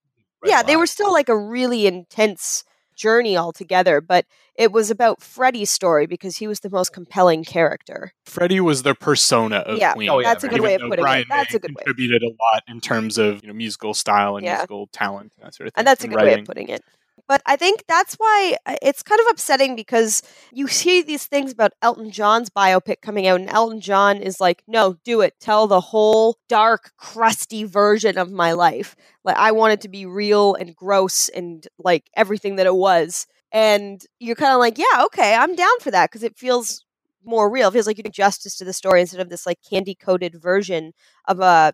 yeah, 0.45 0.63
they 0.63 0.77
were 0.77 0.87
still 0.87 1.13
like 1.13 1.29
a 1.29 1.37
really 1.37 1.87
intense 1.87 2.65
journey 2.95 3.37
altogether, 3.37 4.01
but 4.01 4.27
it 4.57 4.73
was 4.73 4.91
about 4.91 5.23
Freddie's 5.23 5.71
story 5.71 6.07
because 6.07 6.37
he 6.37 6.47
was 6.47 6.61
the 6.61 6.71
most 6.71 6.93
compelling 6.93 7.45
character. 7.45 8.13
Freddie 8.27 8.61
was 8.61 8.83
the 8.83 8.95
persona 8.95 9.57
of 9.57 9.79
Yeah, 9.79 9.93
Queen. 9.95 10.09
Oh, 10.09 10.19
yeah, 10.21 10.29
That's 10.29 10.45
a 10.45 10.49
good 10.49 10.57
Even 10.57 10.65
way 10.65 10.75
of 10.75 10.81
putting 10.83 11.03
Brian 11.03 11.23
it. 11.23 11.27
That's 11.29 11.53
May 11.53 11.57
a 11.57 11.61
good 11.61 11.71
way. 11.75 11.83
contributed 11.85 12.23
a 12.23 12.29
lot 12.29 12.63
in 12.69 12.81
terms 12.81 13.19
of 13.19 13.43
you 13.43 13.49
know 13.49 13.55
musical 13.55 13.95
style 13.95 14.37
and 14.37 14.45
Yeah. 14.45 14.55
musical 14.55 14.89
talent 14.93 15.33
and 15.37 15.47
that 15.47 15.55
sort 15.55 15.69
of 15.69 15.75
thing. 15.75 15.81
And 15.81 15.87
that's 15.87 16.03
a 16.03 16.07
and 16.07 16.15
good 16.17 16.23
way 16.25 16.35
of 16.35 16.45
putting 16.45 16.69
it. 16.69 16.83
But 17.27 17.43
I 17.47 17.57
think 17.57 17.85
that's 17.89 18.15
why 18.17 18.57
uh, 18.67 18.77
it's 18.83 19.03
kind 19.03 19.21
of 19.21 19.27
upsetting 19.31 19.77
because 19.77 20.23
you 20.53 20.69
see 20.69 21.01
these 21.01 21.27
things 21.27 21.53
about 21.53 21.73
Elton 21.81 22.11
John's 22.11 22.51
biopic 22.51 23.01
coming 23.01 23.27
out, 23.27 23.41
and 23.41 23.49
Elton 23.49 23.81
John 23.81 24.19
is 24.19 24.41
like, 24.41 24.63
no, 24.67 24.97
do 25.05 25.21
it. 25.23 25.35
Tell 25.41 25.67
the 25.67 25.81
whole 25.81 26.37
dark, 26.49 26.93
crusty 26.99 27.65
version 27.65 28.19
of 28.19 28.31
my 28.31 28.53
life. 28.53 28.95
Like, 29.25 29.37
I 29.37 29.53
want 29.53 29.73
it 29.73 29.81
to 29.83 29.89
be 29.89 30.07
real 30.07 30.55
and 30.55 30.77
gross 30.77 31.29
and 31.31 31.67
like 31.79 32.11
everything 32.17 32.57
that 32.57 32.67
it 32.67 32.75
was. 32.75 33.27
And 33.53 34.03
you're 34.19 34.37
kind 34.37 34.53
of 34.53 34.59
like, 34.59 34.77
yeah, 34.79 35.05
okay, 35.07 35.35
I'm 35.35 35.55
down 35.55 35.81
for 35.81 35.91
that 35.93 36.11
because 36.11 36.25
it 36.25 36.37
feels 36.37 36.85
more 37.25 37.49
real. 37.51 37.69
It 37.69 37.73
feels 37.73 37.87
like 37.87 37.97
you 37.97 38.05
do 38.05 38.11
justice 38.11 38.57
to 38.57 38.65
the 38.65 38.73
story 38.73 39.01
instead 39.01 39.21
of 39.21 39.31
this 39.31 39.47
like 39.47 39.59
candy 39.69 39.95
coated 39.95 40.35
version 40.43 40.93
of 41.27 41.41
a, 41.41 41.73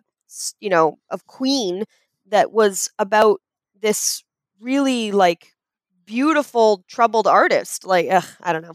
you 0.59 0.69
know, 0.69 0.99
of 1.09 1.25
Queen 1.25 1.83
that 2.27 2.51
was 2.53 2.89
about 2.99 3.41
this 3.81 4.23
really 4.61 5.11
like 5.11 5.53
beautiful 6.05 6.83
troubled 6.87 7.27
artist 7.27 7.85
like 7.85 8.07
ugh, 8.11 8.25
i 8.41 8.53
don't 8.53 8.63
know 8.63 8.73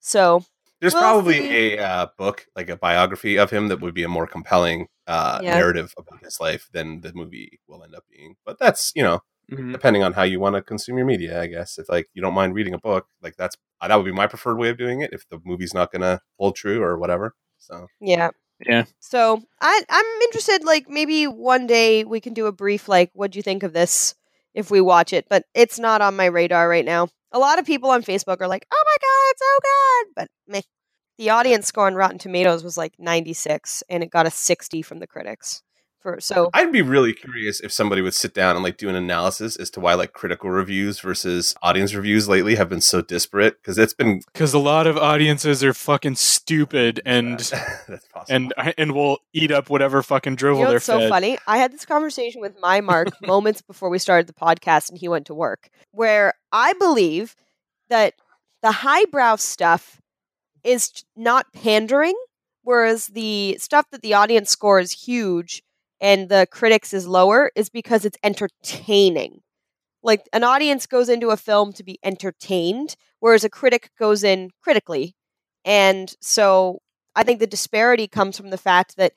so 0.00 0.44
There's 0.80 0.92
We'll 0.94 1.02
probably 1.02 1.38
see. 1.40 1.74
a 1.74 1.78
uh, 1.82 2.06
book, 2.18 2.46
like 2.54 2.68
a 2.68 2.76
biography 2.76 3.38
of 3.38 3.50
him, 3.50 3.68
that 3.68 3.80
would 3.80 3.94
be 3.94 4.04
a 4.04 4.08
more 4.08 4.26
compelling 4.26 4.86
uh, 5.06 5.40
Yeah. 5.42 5.54
narrative 5.56 5.94
about 5.96 6.22
his 6.22 6.38
life 6.38 6.68
than 6.72 7.00
the 7.00 7.12
movie 7.14 7.58
will 7.66 7.82
end 7.82 7.94
up 7.94 8.04
being. 8.10 8.34
But 8.44 8.58
that's 8.60 8.92
you 8.94 9.02
know, 9.02 9.20
Mhm. 9.50 9.72
depending 9.72 10.02
on 10.04 10.12
how 10.12 10.22
you 10.24 10.38
want 10.38 10.54
to 10.56 10.62
consume 10.62 10.98
your 10.98 11.06
media, 11.06 11.40
I 11.40 11.46
guess. 11.46 11.78
If 11.78 11.88
like 11.88 12.06
you 12.14 12.20
don't 12.22 12.34
mind 12.34 12.54
reading 12.54 12.74
a 12.74 12.78
book, 12.78 13.06
like 13.22 13.36
that's 13.38 13.56
uh, 13.80 13.88
that 13.88 13.96
would 13.96 14.04
be 14.04 14.12
my 14.12 14.26
preferred 14.26 14.58
way 14.58 14.68
of 14.68 14.76
doing 14.78 15.00
it. 15.00 15.10
If 15.12 15.26
the 15.30 15.40
movie's 15.44 15.72
not 15.74 15.90
gonna 15.92 16.20
hold 16.38 16.56
true 16.56 16.82
or 16.82 16.98
whatever. 16.98 17.34
So 17.58 17.86
yeah 18.00 18.30
Yeah. 18.66 18.84
so 19.00 19.42
i 19.60 19.82
i'm 19.88 20.10
interested 20.26 20.62
like 20.64 20.88
maybe 20.88 21.26
one 21.26 21.66
day 21.66 22.04
we 22.04 22.20
can 22.20 22.34
do 22.34 22.46
a 22.46 22.52
brief 22.52 22.88
like 22.88 23.10
what 23.14 23.30
do 23.30 23.38
you 23.38 23.42
think 23.42 23.62
of 23.62 23.72
this 23.72 24.14
if 24.56 24.70
we 24.70 24.80
watch 24.80 25.12
it 25.12 25.26
but 25.30 25.44
it's 25.54 25.78
not 25.78 26.00
on 26.00 26.16
my 26.16 26.24
radar 26.24 26.68
right 26.68 26.84
now 26.84 27.06
a 27.30 27.38
lot 27.38 27.58
of 27.58 27.66
people 27.66 27.90
on 27.90 28.02
facebook 28.02 28.40
are 28.40 28.48
like 28.48 28.66
oh 28.72 28.84
my 28.84 28.96
god 29.00 29.30
it's 29.30 29.40
so 29.40 29.58
good 29.62 30.14
but 30.16 30.28
meh. 30.48 30.62
the 31.18 31.30
audience 31.30 31.68
score 31.68 31.86
on 31.86 31.94
rotten 31.94 32.18
tomatoes 32.18 32.64
was 32.64 32.76
like 32.76 32.94
96 32.98 33.84
and 33.88 34.02
it 34.02 34.10
got 34.10 34.26
a 34.26 34.30
60 34.30 34.82
from 34.82 34.98
the 34.98 35.06
critics 35.06 35.62
For 36.06 36.20
so 36.20 36.50
I'd 36.54 36.70
be 36.70 36.82
really 36.82 37.12
curious 37.12 37.58
if 37.58 37.72
somebody 37.72 38.00
would 38.00 38.14
sit 38.14 38.32
down 38.32 38.54
and 38.54 38.62
like 38.62 38.76
do 38.76 38.88
an 38.88 38.94
analysis 38.94 39.56
as 39.56 39.70
to 39.70 39.80
why 39.80 39.94
like 39.94 40.12
critical 40.12 40.50
reviews 40.50 41.00
versus 41.00 41.56
audience 41.64 41.94
reviews 41.94 42.28
lately 42.28 42.54
have 42.54 42.68
been 42.68 42.80
so 42.80 43.02
disparate 43.02 43.60
because 43.60 43.76
it's 43.76 43.92
been 43.92 44.22
Because 44.32 44.54
a 44.54 44.60
lot 44.60 44.86
of 44.86 44.96
audiences 44.96 45.64
are 45.64 45.74
fucking 45.74 46.14
stupid 46.14 47.00
and 47.04 47.40
that's 47.88 48.06
possible. 48.06 48.24
and 48.28 48.54
and 48.78 48.92
will 48.92 49.18
eat 49.32 49.50
up 49.50 49.68
whatever 49.68 50.00
fucking 50.00 50.36
drivel 50.36 50.60
you 50.60 50.64
know 50.66 50.70
they're 50.70 50.76
what's 50.76 50.84
so 50.86 51.00
fed. 51.00 51.08
funny? 51.08 51.38
I 51.48 51.58
had 51.58 51.72
this 51.72 51.84
conversation 51.84 52.40
with 52.40 52.54
my 52.60 52.80
Mark 52.80 53.08
moments 53.26 53.60
before 53.60 53.88
we 53.88 53.98
started 53.98 54.28
the 54.28 54.32
podcast 54.32 54.90
and 54.90 54.98
he 54.98 55.08
went 55.08 55.26
to 55.26 55.34
work, 55.34 55.70
where 55.90 56.34
I 56.52 56.72
believe 56.74 57.34
that 57.88 58.14
the 58.62 58.70
highbrow 58.70 59.34
stuff 59.34 60.00
is 60.62 61.04
not 61.16 61.52
pandering, 61.52 62.14
whereas 62.62 63.08
the 63.08 63.56
stuff 63.58 63.86
that 63.90 64.02
the 64.02 64.14
audience 64.14 64.50
score 64.50 64.78
is 64.78 64.92
huge 64.92 65.64
and 66.00 66.28
the 66.28 66.46
critics 66.50 66.92
is 66.92 67.06
lower 67.06 67.50
is 67.56 67.68
because 67.68 68.04
it's 68.04 68.18
entertaining. 68.22 69.40
Like 70.02 70.28
an 70.32 70.44
audience 70.44 70.86
goes 70.86 71.08
into 71.08 71.30
a 71.30 71.36
film 71.36 71.72
to 71.74 71.82
be 71.82 71.98
entertained, 72.04 72.96
whereas 73.20 73.44
a 73.44 73.48
critic 73.48 73.90
goes 73.98 74.22
in 74.22 74.50
critically. 74.62 75.16
And 75.64 76.14
so 76.20 76.80
I 77.14 77.22
think 77.22 77.40
the 77.40 77.46
disparity 77.46 78.06
comes 78.06 78.36
from 78.36 78.50
the 78.50 78.58
fact 78.58 78.96
that 78.96 79.12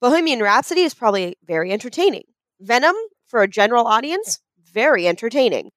Bohemian 0.00 0.40
Rhapsody 0.42 0.82
is 0.82 0.92
probably 0.94 1.36
very 1.44 1.72
entertaining. 1.72 2.24
Venom, 2.60 2.94
for 3.26 3.42
a 3.42 3.48
general 3.48 3.86
audience, 3.86 4.40
very 4.72 5.08
entertaining. 5.08 5.70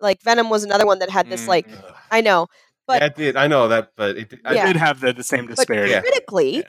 Like 0.00 0.22
Venom 0.22 0.50
was 0.50 0.64
another 0.64 0.86
one 0.86 0.98
that 1.00 1.10
had 1.10 1.28
this 1.30 1.44
Mm. 1.44 1.48
like 1.48 1.66
Ugh. 1.70 1.94
I 2.10 2.20
know, 2.20 2.48
but 2.86 3.00
yeah, 3.02 3.06
it 3.06 3.14
did. 3.16 3.36
I 3.36 3.46
know 3.46 3.68
that, 3.68 3.92
but 3.96 4.16
it, 4.16 4.34
I, 4.44 4.50
I 4.50 4.54
Yeah. 4.54 4.66
did 4.66 4.76
have 4.76 5.00
the, 5.00 5.12
the 5.12 5.22
same 5.22 5.46
disparity. 5.46 5.90
Yeah. 5.92 6.00
critically, 6.00 6.56
Yeah. 6.58 6.62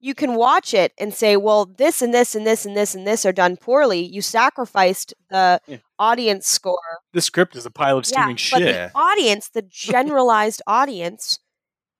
You 0.00 0.14
can 0.14 0.34
watch 0.34 0.72
it 0.72 0.92
and 0.98 1.12
say, 1.12 1.36
well, 1.36 1.66
this 1.66 2.00
and 2.00 2.12
this 2.12 2.34
and 2.34 2.46
this 2.46 2.64
and 2.64 2.74
this 2.76 2.94
and 2.94 3.06
this 3.06 3.26
are 3.26 3.32
done 3.32 3.56
poorly. 3.56 4.00
You 4.00 4.22
sacrificed 4.22 5.12
the 5.28 5.60
Yeah. 5.66 5.76
audience 5.98 6.46
score. 6.48 6.80
The 7.12 7.20
script 7.20 7.54
is 7.54 7.66
a 7.66 7.70
pile 7.70 7.98
of 7.98 8.06
steaming 8.06 8.34
but 8.36 8.38
shit. 8.38 8.62
the 8.62 8.90
audience, 8.94 9.48
the 9.50 9.62
generalized 9.68 10.62
audience, 10.66 11.38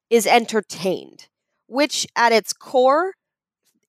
is 0.09 0.27
entertained, 0.27 1.29
which 1.67 2.07
at 2.17 2.33
its 2.33 2.53
core, 2.53 3.15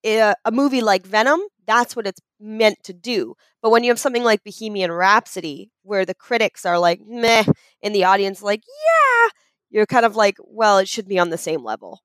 uh, 0.06 0.34
a 0.46 0.52
movie 0.52 0.82
like 0.82 1.06
Venom, 1.06 1.42
that's 1.66 1.96
what 1.96 2.06
it's 2.06 2.20
meant 2.40 2.84
to 2.84 2.94
do. 2.94 3.36
But 3.62 3.70
when 3.70 3.84
you 3.84 3.92
have 3.92 4.00
something 4.00 4.24
like 4.24 4.44
Bohemian 4.44 4.92
Rhapsody, 4.92 5.72
where 5.84 6.06
the 6.06 6.14
critics 6.16 6.66
are 6.66 6.78
like, 6.78 7.00
meh, 7.06 7.46
and 7.82 7.96
the 7.96 8.04
audience 8.04 8.42
like, 8.42 8.64
yeah, 8.68 9.30
you're 9.70 9.86
kind 9.86 10.06
of 10.06 10.16
like, 10.16 10.36
well, 10.44 10.80
it 10.80 10.90
should 10.90 11.08
be 11.08 11.18
on 11.18 11.30
the 11.30 11.38
same 11.38 11.64
level. 11.64 12.02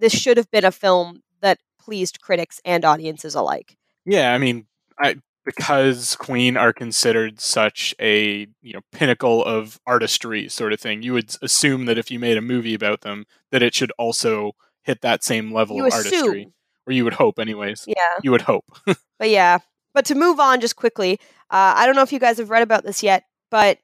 This 0.00 0.12
should 0.12 0.36
have 0.36 0.50
been 0.50 0.64
a 0.64 0.72
film 0.72 1.22
that 1.40 1.58
pleased 1.78 2.20
critics 2.20 2.60
and 2.64 2.84
audiences 2.84 3.34
alike. 3.34 3.76
Yeah, 4.04 4.32
I 4.32 4.38
mean, 4.38 4.66
I 4.98 5.16
because 5.44 6.16
Queen 6.16 6.56
are 6.56 6.72
considered 6.72 7.40
such 7.40 7.94
a 8.00 8.46
you 8.62 8.72
know 8.72 8.80
pinnacle 8.92 9.44
of 9.44 9.80
artistry 9.86 10.48
sort 10.48 10.72
of 10.72 10.80
thing. 10.80 11.02
You 11.02 11.14
would 11.14 11.34
assume 11.42 11.86
that 11.86 11.98
if 11.98 12.10
you 12.10 12.18
made 12.18 12.36
a 12.36 12.42
movie 12.42 12.74
about 12.74 13.02
them, 13.02 13.26
that 13.50 13.62
it 13.62 13.74
should 13.74 13.92
also 13.98 14.52
hit 14.82 15.00
that 15.02 15.22
same 15.22 15.52
level 15.52 15.76
You 15.76 15.86
of 15.86 15.92
artistry, 15.92 16.48
or 16.86 16.92
you 16.92 17.04
would 17.04 17.14
hope, 17.14 17.38
anyways. 17.38 17.84
Yeah. 17.86 18.18
You 18.22 18.30
would 18.32 18.42
hope. 18.42 18.64
But 19.18 19.28
yeah, 19.28 19.58
but 19.92 20.06
to 20.06 20.14
move 20.14 20.40
on 20.40 20.62
just 20.62 20.76
quickly, 20.76 21.20
uh, 21.50 21.74
I 21.76 21.84
don't 21.84 21.94
know 21.94 22.00
if 22.00 22.10
you 22.10 22.18
guys 22.18 22.38
have 22.38 22.48
read 22.48 22.62
about 22.62 22.84
this 22.84 23.02
yet, 23.02 23.24
but 23.50 23.76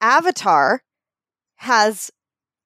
Avatar 0.00 0.84
has 1.56 2.12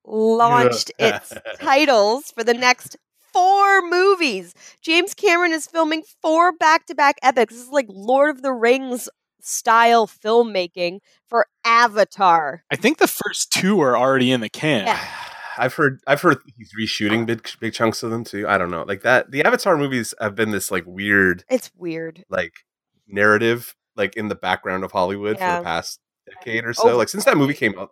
launched 0.08 0.90
its 0.98 1.32
titles 1.58 2.30
for 2.32 2.42
the 2.42 2.54
next 2.54 2.96
four 3.32 3.82
movies. 3.82 4.54
James 4.80 5.14
Cameron 5.14 5.52
is 5.52 5.66
filming 5.66 6.02
four 6.22 6.52
back 6.52 6.86
to 6.86 6.94
back 6.94 7.18
epics. 7.22 7.54
This 7.54 7.64
is 7.64 7.68
like 7.70 7.86
Lord 7.88 8.30
of 8.30 8.42
the 8.42 8.52
Rings 8.52 9.08
style 9.40 10.06
filmmaking 10.06 10.98
for 11.28 11.46
Avatar. 11.64 12.64
I 12.70 12.76
think 12.76 12.98
the 12.98 13.06
first 13.06 13.52
two 13.52 13.80
are 13.80 13.96
already 13.96 14.32
in 14.32 14.40
the 14.40 14.48
can. 14.48 14.86
Yeah. 14.86 15.00
I've 15.60 15.74
heard 15.74 15.98
I've 16.06 16.22
heard 16.22 16.38
he's 16.56 16.70
reshooting 16.78 17.26
big 17.26 17.48
big 17.58 17.72
chunks 17.72 18.04
of 18.04 18.10
them 18.10 18.22
too. 18.22 18.46
I 18.46 18.58
don't 18.58 18.70
know. 18.70 18.84
Like 18.84 19.02
that 19.02 19.32
the 19.32 19.42
Avatar 19.42 19.76
movies 19.76 20.14
have 20.20 20.36
been 20.36 20.50
this 20.52 20.70
like 20.70 20.84
weird 20.86 21.42
It's 21.50 21.72
weird. 21.76 22.24
like 22.30 22.52
narrative 23.08 23.74
like 23.96 24.16
in 24.16 24.28
the 24.28 24.36
background 24.36 24.84
of 24.84 24.92
Hollywood 24.92 25.36
for 25.36 25.56
the 25.56 25.62
past 25.64 25.98
decade 26.28 26.64
or 26.64 26.68
oh, 26.68 26.72
so. 26.72 26.88
Over- 26.90 26.96
Like 26.98 27.08
since 27.08 27.24
that 27.24 27.36
movie 27.36 27.54
came 27.54 27.76
out. 27.76 27.90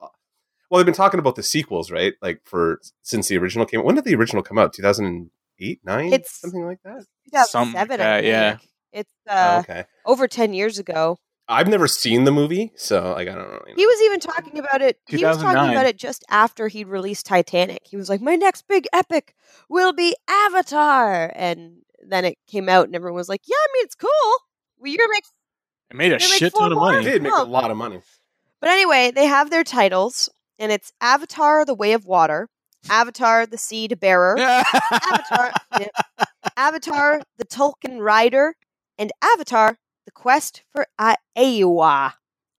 Well, 0.70 0.78
they've 0.78 0.86
been 0.86 0.94
talking 0.94 1.20
about 1.20 1.36
the 1.36 1.42
sequels, 1.42 1.90
right? 1.90 2.14
Like 2.22 2.40
for 2.44 2.80
since 3.02 3.28
the 3.28 3.38
original 3.38 3.66
came 3.66 3.80
out. 3.80 3.86
When 3.86 3.94
did 3.94 4.04
the 4.04 4.14
original 4.14 4.42
come 4.42 4.58
out? 4.58 4.72
2008, 4.72 5.80
9? 5.84 6.12
It's- 6.12 6.30
something 6.40 6.64
like 6.64 6.78
that. 6.84 7.04
2007, 7.32 7.92
I 8.00 8.04
that, 8.04 8.24
yeah. 8.24 8.56
think. 8.56 8.70
It's 8.92 9.10
Oh, 9.28 9.32
uh, 9.34 9.58
okay. 9.64 9.84
over 10.04 10.26
10 10.28 10.54
years 10.54 10.78
ago. 10.78 11.18
I've 11.48 11.68
never 11.68 11.86
seen 11.86 12.24
the 12.24 12.32
movie, 12.32 12.72
so 12.74 13.12
like 13.12 13.28
I 13.28 13.34
don't 13.34 13.48
know. 13.48 13.54
know. 13.58 13.74
He 13.76 13.86
was 13.86 14.02
even 14.02 14.18
talking 14.18 14.58
about 14.58 14.82
it. 14.82 14.98
He 15.06 15.24
was 15.24 15.36
talking 15.36 15.70
about 15.72 15.86
it 15.86 15.96
just 15.96 16.24
after 16.28 16.66
he'd 16.66 16.88
released 16.88 17.24
Titanic. 17.26 17.82
He 17.84 17.96
was 17.96 18.08
like, 18.08 18.20
"My 18.20 18.34
next 18.34 18.66
big 18.66 18.86
epic 18.92 19.32
will 19.68 19.92
be 19.92 20.16
Avatar," 20.28 21.30
and 21.36 21.82
then 22.04 22.24
it 22.24 22.38
came 22.48 22.68
out, 22.68 22.86
and 22.86 22.96
everyone 22.96 23.16
was 23.16 23.28
like, 23.28 23.42
"Yeah, 23.46 23.54
I 23.54 23.66
mean, 23.74 23.84
it's 23.84 23.94
cool. 23.94 24.10
Well, 24.78 24.90
you're 24.90 24.98
gonna 24.98 25.12
make." 25.12 25.24
It 25.90 25.96
made 25.96 26.12
a 26.12 26.18
shit 26.18 26.52
ton 26.52 26.72
of 26.72 26.78
more? 26.78 26.90
It 26.90 26.96
money. 26.96 27.04
did 27.04 27.22
make 27.22 27.32
Oh. 27.32 27.44
a 27.44 27.46
lot 27.46 27.70
of 27.70 27.76
money. 27.76 28.00
But 28.60 28.70
anyway, 28.70 29.12
they 29.12 29.26
have 29.26 29.48
their 29.50 29.62
titles, 29.62 30.28
and 30.58 30.72
it's 30.72 30.92
Avatar: 31.00 31.64
The 31.64 31.74
Way 31.74 31.92
of 31.92 32.06
Water, 32.06 32.48
Avatar: 32.88 33.46
The 33.46 33.58
Seed 33.58 33.98
Bearer, 34.00 34.38
Avatar, 34.38 35.52
yeah. 35.80 35.88
Avatar: 36.56 37.22
The 37.38 37.44
Tulkun 37.44 38.00
Rider, 38.00 38.54
and 38.98 39.12
Avatar: 39.22 39.78
The 40.06 40.12
Quest 40.12 40.62
for 40.72 40.86
A- 40.98 41.16
Eywa. 41.36 42.12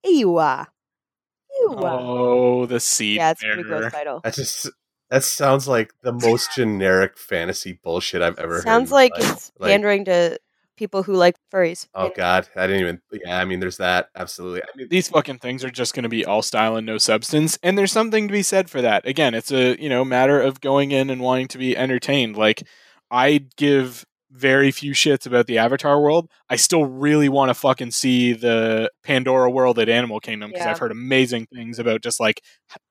Eywa. 0.06 0.68
Eywa. 1.64 2.00
oh, 2.00 2.66
the 2.68 2.80
seed. 2.80 3.18
yeah, 3.18 3.32
it's 3.32 3.44
a 3.44 3.48
pretty 3.48 3.64
gross 3.64 3.92
title. 3.92 4.22
That 4.24 4.34
just 4.36 4.70
that 5.10 5.24
sounds 5.24 5.68
like 5.68 5.92
the 6.04 6.12
most 6.14 6.54
generic 6.54 7.18
fantasy 7.18 7.80
bullshit 7.82 8.22
I've 8.22 8.38
ever 8.38 8.56
heard. 8.56 8.64
Sounds 8.64 8.92
like 8.92 9.12
life. 9.18 9.32
it's 9.32 9.52
Like, 9.58 9.72
pandering 9.72 10.06
to 10.06 10.38
people 10.78 11.04
who 11.04 11.14
like 11.14 11.36
furries. 11.52 11.88
Oh 11.96 12.12
god, 12.16 12.48
I 12.56 12.68
didn't 12.68 12.82
even. 12.82 13.02
Yeah, 13.12 13.40
I 13.40 13.46
mean, 13.46 13.60
there's 13.60 13.78
that. 13.78 14.10
Absolutely. 14.16 14.62
I 14.62 14.68
mean, 14.76 14.88
these 14.90 15.10
fucking 15.10 15.40
things 15.40 15.64
are 15.66 15.70
just 15.72 15.94
going 15.94 16.04
to 16.04 16.10
be 16.10 16.24
all 16.26 16.42
style 16.42 16.76
and 16.78 16.86
no 16.86 16.98
substance 16.98 17.58
and 17.64 17.78
there's 17.78 17.92
something 17.92 18.28
to 18.28 18.32
be 18.32 18.44
said 18.44 18.70
for 18.70 18.82
that 18.82 19.06
again 19.06 19.34
it's 19.34 19.52
a 19.52 19.76
you 19.82 19.90
know 19.90 20.06
matter 20.06 20.40
of 20.40 20.62
going 20.62 20.92
in 20.92 21.10
and 21.10 21.22
wanting 21.22 21.48
to 21.48 21.58
be 21.58 21.76
entertained 21.76 22.38
like 22.38 22.64
i 23.12 23.44
give 23.58 24.06
very 24.32 24.72
few 24.72 24.92
shits 24.92 25.26
about 25.26 25.48
the 25.48 25.58
avatar 25.58 26.00
world 26.02 26.30
i 26.50 26.56
still 26.56 26.86
really 26.86 27.30
want 27.30 27.50
to 27.50 27.54
fucking 27.54 27.92
see 27.92 28.34
the 28.34 28.90
pandora 29.04 29.50
world 29.50 29.80
at 29.80 29.90
animal 29.90 30.20
kingdom 30.20 30.52
because 30.52 30.66
Yeah. 30.66 30.72
i've 30.72 30.80
heard 30.80 30.92
amazing 30.92 31.48
things 31.54 31.80
about 31.80 32.02
just 32.02 32.20
like 32.20 32.42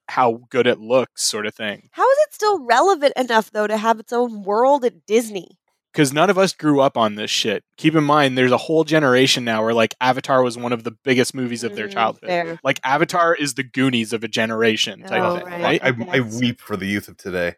how 0.09 0.41
good 0.51 0.67
it 0.67 0.79
looks 0.81 1.25
sort 1.29 1.47
of 1.47 1.55
thing 1.55 1.89
How 1.93 2.09
is 2.11 2.19
it 2.29 2.35
still 2.35 2.65
relevant 2.65 3.13
enough 3.17 3.51
though 3.53 3.67
to 3.67 3.77
have 3.77 4.01
its 4.01 4.13
own 4.13 4.43
world 4.43 4.85
at 4.85 5.07
Disney? 5.07 5.59
Because 5.97 6.13
none 6.13 6.29
of 6.29 6.37
us 6.37 6.53
grew 6.53 6.81
up 6.81 6.97
on 6.99 7.15
this 7.15 7.31
shit 7.31 7.65
keep 7.79 7.95
in 7.95 8.05
mind 8.05 8.37
there's 8.37 8.53
a 8.53 8.57
whole 8.59 8.85
generation 8.85 9.45
now 9.45 9.63
where 9.65 9.73
like 9.75 9.95
avatar 10.01 10.43
was 10.43 10.59
one 10.59 10.73
of 10.73 10.85
the 10.85 10.91
biggest 11.05 11.35
movies 11.35 11.65
of 11.65 11.75
their 11.75 11.89
Mhm, 11.89 11.93
childhood 11.93 12.29
fair. 12.29 12.61
like 12.63 12.79
avatar 12.85 13.35
is 13.35 13.55
the 13.55 13.63
goonies 13.63 14.13
of 14.13 14.23
a 14.23 14.29
generation 14.29 15.03
type 15.05 15.23
Oh, 15.23 15.37
thing 15.37 15.47
right. 15.47 15.83
right 15.83 15.97
I, 16.13 16.19
I 16.19 16.21
weep 16.21 16.61
for 16.61 16.77
the 16.77 16.87
youth 16.87 17.09
of 17.09 17.17
today. 17.17 17.55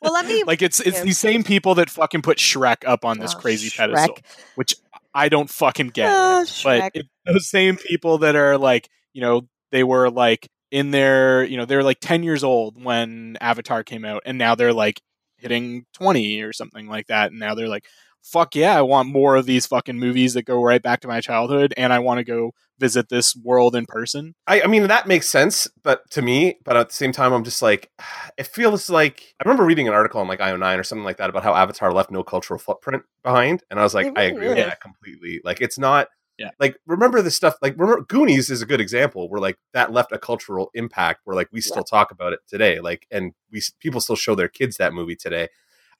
Well, 0.00 0.12
let 0.12 0.26
me 0.26 0.42
like 0.46 0.62
it's 0.62 0.80
it's 0.80 0.98
Yeah. 0.98 1.04
these 1.04 1.18
same 1.18 1.42
people 1.44 1.74
that 1.76 1.90
fucking 1.90 2.22
put 2.22 2.38
Shrek 2.38 2.84
up 2.86 3.04
on 3.04 3.18
this 3.18 3.34
Oh, 3.34 3.38
crazy 3.40 3.70
Shrek. 3.70 3.78
pedestal, 3.78 4.18
which 4.54 4.74
I 5.14 5.28
don't 5.28 5.48
fucking 5.50 5.88
get. 5.88 6.10
Oh, 6.12 6.44
but 6.64 6.92
Shrek. 6.94 7.02
those 7.26 7.48
same 7.48 7.76
people 7.76 8.18
that 8.18 8.36
are 8.36 8.58
like, 8.58 8.88
you 9.12 9.20
know, 9.20 9.48
they 9.72 9.82
were 9.84 10.10
like 10.10 10.48
in 10.70 10.90
their, 10.90 11.44
you 11.44 11.56
know, 11.56 11.64
they 11.64 11.76
were 11.76 11.82
like 11.82 12.00
10 12.00 12.22
years 12.22 12.44
old 12.44 12.82
when 12.82 13.38
Avatar 13.40 13.82
came 13.84 14.04
out 14.04 14.22
and 14.26 14.36
now 14.38 14.54
they're 14.54 14.72
like 14.72 15.00
hitting 15.44 15.84
20 15.92 16.40
or 16.40 16.52
something 16.52 16.88
like 16.88 17.06
that 17.06 17.30
and 17.30 17.38
now 17.38 17.54
they're 17.54 17.68
like 17.68 17.86
fuck 18.24 18.56
yeah, 18.56 18.76
I 18.76 18.82
want 18.82 19.08
more 19.08 19.36
of 19.36 19.46
these 19.46 19.66
fucking 19.66 19.98
movies 19.98 20.34
that 20.34 20.44
go 20.44 20.62
right 20.62 20.82
back 20.82 21.00
to 21.00 21.08
my 21.08 21.20
childhood 21.20 21.74
and 21.76 21.92
I 21.92 21.98
want 21.98 22.18
to 22.18 22.24
go 22.24 22.52
visit 22.78 23.08
this 23.08 23.36
world 23.36 23.76
in 23.76 23.86
person. 23.86 24.34
I, 24.46 24.62
I 24.62 24.66
mean, 24.66 24.86
that 24.88 25.06
makes 25.06 25.28
sense, 25.28 25.68
but 25.82 26.10
to 26.10 26.22
me, 26.22 26.56
but 26.64 26.76
at 26.76 26.88
the 26.88 26.94
same 26.94 27.12
time, 27.12 27.32
I'm 27.32 27.44
just 27.44 27.62
like, 27.62 27.90
it 28.38 28.46
feels 28.46 28.90
like 28.90 29.34
I 29.40 29.44
remember 29.44 29.64
reading 29.64 29.86
an 29.86 29.94
article 29.94 30.20
on 30.20 30.26
like 30.26 30.40
IO9 30.40 30.78
or 30.78 30.82
something 30.82 31.04
like 31.04 31.18
that 31.18 31.30
about 31.30 31.44
how 31.44 31.54
Avatar 31.54 31.92
left 31.92 32.10
no 32.10 32.24
cultural 32.24 32.58
footprint 32.58 33.04
behind, 33.22 33.62
and 33.70 33.78
I 33.78 33.82
was 33.82 33.94
like, 33.94 34.14
They 34.14 34.22
I 34.22 34.24
really 34.28 34.36
agree 34.36 34.48
with 34.48 34.56
that 34.68 34.80
completely. 34.80 35.40
Like, 35.44 35.60
it's 35.60 35.78
not. 35.78 36.08
Yeah. 36.38 36.50
Like, 36.58 36.76
remember 36.86 37.22
the 37.22 37.30
stuff. 37.30 37.54
Like, 37.62 37.74
remember 37.78 38.02
Goonies 38.02 38.50
is 38.50 38.60
a 38.60 38.66
good 38.66 38.80
example 38.80 39.28
where 39.28 39.40
like 39.40 39.56
that 39.72 39.92
left 39.92 40.10
a 40.12 40.18
cultural 40.18 40.70
impact 40.74 41.20
where 41.24 41.36
like 41.36 41.48
we 41.52 41.60
still 41.60 41.84
talk 41.84 42.10
about 42.10 42.32
it 42.32 42.40
today. 42.48 42.80
Like, 42.80 43.06
and 43.10 43.32
we 43.52 43.62
people 43.80 44.00
still 44.00 44.16
show 44.16 44.34
their 44.34 44.48
kids 44.48 44.76
that 44.78 44.92
movie 44.92 45.16
today. 45.16 45.48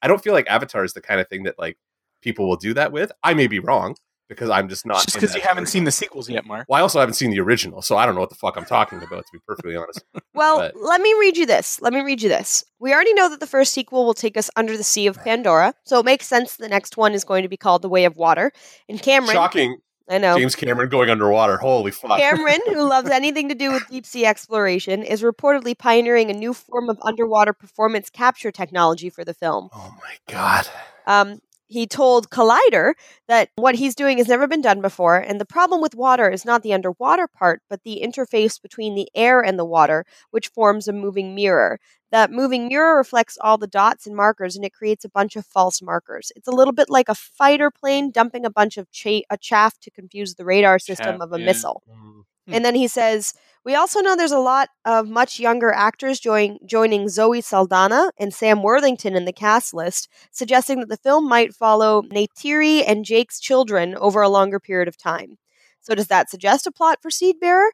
I 0.01 0.07
don't 0.07 0.21
feel 0.21 0.33
like 0.33 0.47
Avatar 0.47 0.83
is 0.83 0.93
the 0.93 1.01
kind 1.01 1.21
of 1.21 1.29
thing 1.29 1.43
that 1.43 1.57
like 1.57 1.77
people 2.21 2.47
will 2.47 2.57
do 2.57 2.73
that 2.73 2.91
with. 2.91 3.11
I 3.23 3.33
may 3.33 3.47
be 3.47 3.59
wrong, 3.59 3.95
because 4.27 4.49
I'm 4.49 4.67
just 4.69 4.85
not. 4.85 5.03
just 5.03 5.13
because 5.15 5.35
you 5.35 5.41
haven't 5.41 5.67
seen 5.67 5.83
the 5.83 5.91
sequels 5.91 6.29
yet, 6.29 6.45
Mark. 6.45 6.65
Well, 6.67 6.79
I 6.79 6.81
also 6.81 6.99
haven't 6.99 7.13
seen 7.13 7.31
the 7.31 7.39
original, 7.39 7.81
so 7.81 7.95
I 7.97 8.05
don't 8.05 8.15
know 8.15 8.21
what 8.21 8.29
the 8.29 8.35
fuck 8.35 8.57
I'm 8.57 8.65
talking 8.65 9.01
about. 9.01 9.25
To 9.25 9.31
be 9.33 9.39
perfectly 9.47 9.75
honest, 9.75 10.03
Well, 10.33 10.57
But- 10.57 10.75
let 10.75 11.01
me 11.01 11.13
read 11.19 11.37
you 11.37 11.45
this. 11.45 11.81
Let 11.81 11.93
me 11.93 12.01
read 12.01 12.21
you 12.21 12.29
this. 12.29 12.63
We 12.79 12.93
already 12.93 13.13
know 13.13 13.29
that 13.29 13.39
the 13.39 13.47
first 13.47 13.71
sequel 13.73 14.05
will 14.05 14.13
take 14.13 14.37
us 14.37 14.49
under 14.55 14.75
the 14.77 14.83
Sea 14.83 15.07
of 15.07 15.17
Pandora, 15.23 15.73
so 15.85 15.99
it 15.99 16.05
makes 16.05 16.27
sense 16.27 16.55
the 16.57 16.69
next 16.69 16.97
one 16.97 17.13
is 17.13 17.23
going 17.23 17.43
to 17.43 17.49
be 17.49 17.57
called 17.57 17.81
The 17.81 17.89
Way 17.89 18.05
of 18.05 18.17
Water. 18.17 18.51
And 18.89 19.01
Cameron, 19.01 19.33
shocking. 19.33 19.77
I 20.07 20.19
know. 20.19 20.37
James 20.37 20.55
Cameron 20.55 20.89
going 20.89 21.09
underwater. 21.09 21.57
Holy 21.57 21.91
fuck! 21.91 22.19
Cameron, 22.19 22.59
who 22.67 22.83
loves 22.89 23.09
anything 23.09 23.49
to 23.49 23.55
do 23.55 23.71
with 23.71 23.87
deep 23.89 24.05
sea 24.05 24.25
exploration, 24.25 25.01
is 25.03 25.23
reportedly 25.23 25.77
pioneering 25.77 26.29
a 26.29 26.33
new 26.33 26.53
form 26.53 26.89
of 26.89 26.99
underwater 27.01 27.53
performance 27.53 28.09
capture 28.09 28.51
technology 28.51 29.09
for 29.09 29.23
the 29.25 29.33
film. 29.33 29.69
oh 29.73 29.95
my 29.99 30.33
god. 30.33 30.67
Um, 31.07 31.39
he 31.67 31.87
told 31.87 32.29
Collider 32.29 32.93
that 33.27 33.49
what 33.55 33.75
he's 33.75 33.95
doing 33.95 34.17
has 34.17 34.27
never 34.27 34.47
been 34.47 34.61
done 34.61 34.81
before, 34.81 35.17
and 35.17 35.41
the 35.41 35.45
problem 35.45 35.81
with 35.81 35.95
water 35.95 36.29
is 36.29 36.45
not 36.45 36.61
the 36.61 36.73
underwater 36.73 37.27
part, 37.27 37.61
but 37.69 37.83
the 37.83 38.01
interface 38.03 38.61
between 38.61 38.95
the 38.95 39.09
air 39.15 39.41
and 39.41 39.57
the 39.57 39.65
water, 39.65 40.05
which 40.31 40.49
forms 40.49 40.87
a 40.87 40.93
moving 40.93 41.33
mirror. 41.33 41.79
That 42.11 42.31
moving 42.31 42.67
mirror 42.67 42.95
reflects 42.97 43.37
all 43.41 43.57
the 43.57 43.67
dots 43.67 44.05
and 44.05 44.15
markers, 44.15 44.55
and 44.55 44.63
it 44.63 44.73
creates 44.73 45.03
a 45.03 45.09
bunch 45.09 45.35
of 45.35 45.45
false 45.45 45.81
markers. 45.81 46.31
It's 46.35 46.47
a 46.47 46.51
little 46.51 46.73
bit 46.73 46.89
like 46.89 47.09
a 47.09 47.15
fighter 47.15 47.71
plane 47.71 48.11
dumping 48.11 48.45
a 48.45 48.51
bunch 48.51 48.77
of 48.77 48.91
cha- 48.91 49.25
a 49.29 49.37
chaff 49.37 49.79
to 49.79 49.91
confuse 49.91 50.35
the 50.35 50.45
radar 50.45 50.79
system 50.79 51.21
of 51.21 51.33
a 51.33 51.39
yeah. 51.39 51.45
missile. 51.45 51.83
Hmm. 51.89 52.53
And 52.53 52.63
then 52.63 52.75
he 52.75 52.87
says, 52.87 53.33
We 53.65 53.73
also 53.73 53.99
know 53.99 54.15
there's 54.15 54.31
a 54.31 54.37
lot 54.37 54.69
of 54.85 55.09
much 55.09 55.39
younger 55.39 55.71
actors 55.71 56.19
join, 56.19 56.59
joining 56.67 57.09
Zoe 57.09 57.41
Saldana 57.41 58.11
and 58.19 58.31
Sam 58.31 58.61
Worthington 58.61 59.15
in 59.15 59.25
the 59.25 59.33
cast 59.33 59.73
list, 59.73 60.07
suggesting 60.31 60.81
that 60.81 60.89
the 60.89 60.97
film 60.97 61.27
might 61.27 61.55
follow 61.55 62.03
Neytiri 62.03 62.83
and 62.87 63.03
Jake's 63.03 63.39
children 63.39 63.95
over 63.95 64.21
a 64.21 64.29
longer 64.29 64.59
period 64.59 64.87
of 64.87 64.97
time. 64.97 65.39
So, 65.81 65.95
does 65.95 66.07
that 66.07 66.29
suggest 66.29 66.67
a 66.67 66.71
plot 66.71 66.99
for 67.01 67.09
Seedbearer? 67.09 67.69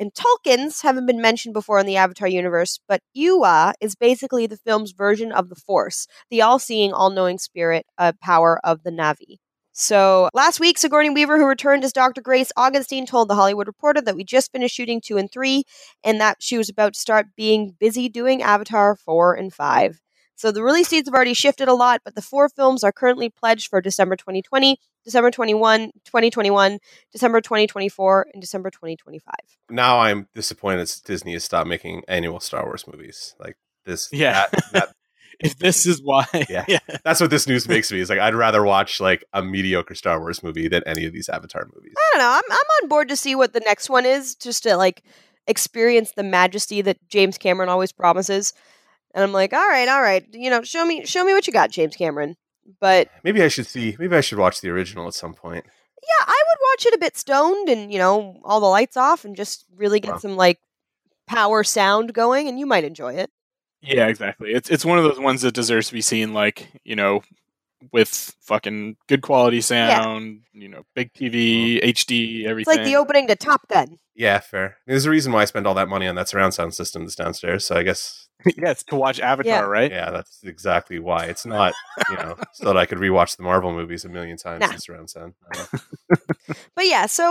And 0.00 0.12
Tulkuns 0.12 0.82
haven't 0.82 1.06
been 1.06 1.20
mentioned 1.20 1.54
before 1.54 1.78
in 1.78 1.86
the 1.86 1.96
Avatar 1.96 2.28
universe, 2.28 2.80
but 2.88 3.00
Eywa 3.16 3.72
is 3.80 3.94
basically 3.94 4.48
the 4.48 4.56
film's 4.56 4.90
version 4.90 5.30
of 5.30 5.48
the 5.48 5.54
Force, 5.54 6.08
the 6.28 6.42
all 6.42 6.58
seeing, 6.58 6.92
all 6.92 7.10
knowing 7.10 7.38
spirit 7.38 7.86
uh, 7.98 8.12
power 8.20 8.60
of 8.64 8.82
the 8.82 8.90
Na'vi. 8.90 9.38
So 9.78 10.30
last 10.32 10.58
week, 10.58 10.78
Sigourney 10.78 11.10
Weaver, 11.10 11.36
who 11.36 11.44
returned 11.44 11.84
as 11.84 11.92
Dr. 11.92 12.22
Grace 12.22 12.50
Augustine, 12.56 13.04
told 13.04 13.28
the 13.28 13.34
Hollywood 13.34 13.66
Reporter 13.66 14.00
that 14.00 14.16
we 14.16 14.24
just 14.24 14.50
finished 14.50 14.74
shooting 14.74 15.02
two 15.02 15.18
and 15.18 15.30
three, 15.30 15.64
and 16.02 16.18
that 16.18 16.38
she 16.40 16.56
was 16.56 16.70
about 16.70 16.94
to 16.94 16.98
start 17.00 17.26
being 17.36 17.76
busy 17.78 18.08
doing 18.08 18.40
Avatar 18.40 18.96
four 18.96 19.34
and 19.34 19.52
five. 19.52 20.00
So 20.34 20.50
the 20.50 20.62
release 20.62 20.88
dates 20.88 21.08
have 21.08 21.14
already 21.14 21.34
shifted 21.34 21.68
a 21.68 21.74
lot, 21.74 22.00
but 22.06 22.14
the 22.14 22.22
four 22.22 22.48
films 22.48 22.82
are 22.84 22.92
currently 22.92 23.28
pledged 23.28 23.68
for 23.68 23.82
December 23.82 24.16
2020, 24.16 24.78
December 25.04 25.30
21, 25.30 25.90
2021, 26.06 26.78
December 27.12 27.42
2024, 27.42 28.28
and 28.32 28.40
December 28.40 28.70
2025. 28.70 29.34
Now 29.68 29.98
I'm 29.98 30.26
disappointed 30.34 30.90
Disney 31.04 31.34
has 31.34 31.44
stopped 31.44 31.68
making 31.68 32.02
annual 32.08 32.40
Star 32.40 32.64
Wars 32.64 32.86
movies. 32.90 33.34
Like 33.38 33.58
this. 33.84 34.08
Yeah. 34.12 34.46
That, 34.50 34.72
that, 34.72 34.88
if 34.88 34.94
this 35.58 35.86
is 35.86 36.00
why, 36.02 36.26
Yeah. 36.48 36.64
that's 37.04 37.20
what 37.20 37.30
this 37.30 37.46
news 37.46 37.68
makes 37.68 37.90
me. 37.92 38.00
Is 38.00 38.08
like 38.10 38.18
I'd 38.18 38.34
rather 38.34 38.62
watch 38.64 39.00
like 39.00 39.24
a 39.32 39.42
mediocre 39.42 39.94
Star 39.94 40.18
Wars 40.20 40.42
movie 40.42 40.68
than 40.68 40.82
any 40.86 41.04
of 41.06 41.12
these 41.12 41.28
Avatar 41.28 41.68
movies. 41.74 41.94
I 41.96 42.08
don't 42.12 42.20
know. 42.20 42.30
I'm 42.30 42.42
I'm 42.50 42.82
on 42.82 42.88
board 42.88 43.08
to 43.08 43.16
see 43.16 43.34
what 43.34 43.52
the 43.52 43.60
next 43.60 43.90
one 43.90 44.06
is, 44.06 44.34
just 44.34 44.62
to 44.64 44.76
like 44.76 45.02
experience 45.46 46.12
the 46.12 46.22
majesty 46.22 46.80
that 46.82 46.98
James 47.08 47.38
Cameron 47.38 47.68
always 47.68 47.92
promises. 47.92 48.52
And 49.14 49.22
I'm 49.24 49.32
like, 49.32 49.52
all 49.52 49.66
right, 49.68 49.88
all 49.88 50.02
right, 50.02 50.26
you 50.32 50.50
know, 50.50 50.62
show 50.62 50.84
me 50.84 51.04
show 51.06 51.24
me 51.24 51.32
what 51.32 51.46
you 51.46 51.52
got, 51.52 51.70
James 51.70 51.96
Cameron. 51.96 52.36
But 52.80 53.08
Maybe 53.22 53.42
I 53.42 53.48
should 53.48 53.66
see. 53.66 53.96
Maybe 53.98 54.16
I 54.16 54.20
should 54.20 54.38
watch 54.38 54.60
the 54.60 54.70
original 54.70 55.06
at 55.06 55.14
some 55.14 55.34
point. 55.34 55.64
yeah, 55.66 56.24
I 56.26 56.42
would 56.48 56.58
watch 56.72 56.86
it 56.86 56.94
a 56.94 56.98
bit 56.98 57.16
stoned 57.16 57.68
and 57.68 57.92
you 57.92 57.98
know 57.98 58.40
all 58.44 58.60
the 58.60 58.66
lights 58.66 58.96
off 58.96 59.24
and 59.24 59.36
just 59.36 59.64
really 59.76 60.00
get 60.00 60.12
Wow. 60.12 60.18
some 60.18 60.36
like 60.36 60.58
power 61.28 61.62
sound 61.64 62.12
going, 62.12 62.48
and 62.48 62.58
you 62.58 62.66
might 62.66 62.84
enjoy 62.84 63.14
it. 63.14 63.30
Yeah, 63.86 64.06
exactly. 64.08 64.52
It's 64.52 64.70
it's 64.70 64.84
one 64.84 64.98
of 64.98 65.04
those 65.04 65.18
ones 65.18 65.42
that 65.42 65.54
deserves 65.54 65.88
to 65.88 65.94
be 65.94 66.00
seen, 66.00 66.34
like 66.34 66.68
you 66.84 66.96
know, 66.96 67.22
with 67.92 68.34
fucking 68.40 68.96
good 69.06 69.22
quality 69.22 69.60
sound, 69.60 70.42
yeah. 70.52 70.62
you 70.62 70.68
know, 70.68 70.82
big 70.94 71.12
TV, 71.12 71.82
HD, 71.82 71.82
mm-hmm. 71.82 71.84
everything. 71.84 72.44
It's 72.44 72.48
everything. 72.48 72.76
like 72.76 72.84
the 72.84 72.96
opening 72.96 73.28
to 73.28 73.36
Top 73.36 73.68
Gun. 73.68 73.98
Yeah, 74.14 74.38
fair. 74.40 74.78
There's 74.86 75.04
a 75.04 75.10
reason 75.10 75.32
why 75.32 75.42
I 75.42 75.44
spend 75.44 75.66
all 75.66 75.74
that 75.74 75.88
money 75.88 76.06
on 76.08 76.14
that 76.14 76.28
surround 76.28 76.54
sound 76.54 76.74
system 76.74 77.02
that's 77.02 77.14
downstairs. 77.14 77.66
So 77.66 77.76
I 77.76 77.82
guess 77.82 78.28
yeah, 78.46 78.70
it's 78.70 78.82
to 78.84 78.96
watch 78.96 79.20
Avatar, 79.20 79.52
Yeah. 79.52 79.60
right? 79.60 79.90
yeah, 79.90 80.10
that's 80.10 80.40
exactly 80.42 80.98
why. 80.98 81.24
It's 81.24 81.44
not 81.46 81.74
you 82.10 82.16
know 82.16 82.36
so 82.52 82.64
that 82.66 82.76
I 82.76 82.86
could 82.86 82.98
rewatch 82.98 83.36
the 83.36 83.42
Marvel 83.42 83.72
movies 83.72 84.04
a 84.04 84.08
million 84.08 84.36
times 84.36 84.60
Nah. 84.60 84.72
in 84.72 84.78
surround 84.78 85.10
sound. 85.10 85.34
I 85.50 85.56
don't 85.56 85.72
know. 85.72 85.78
But 86.74 86.86
yeah, 86.86 87.06
so 87.06 87.24
I 87.24 87.26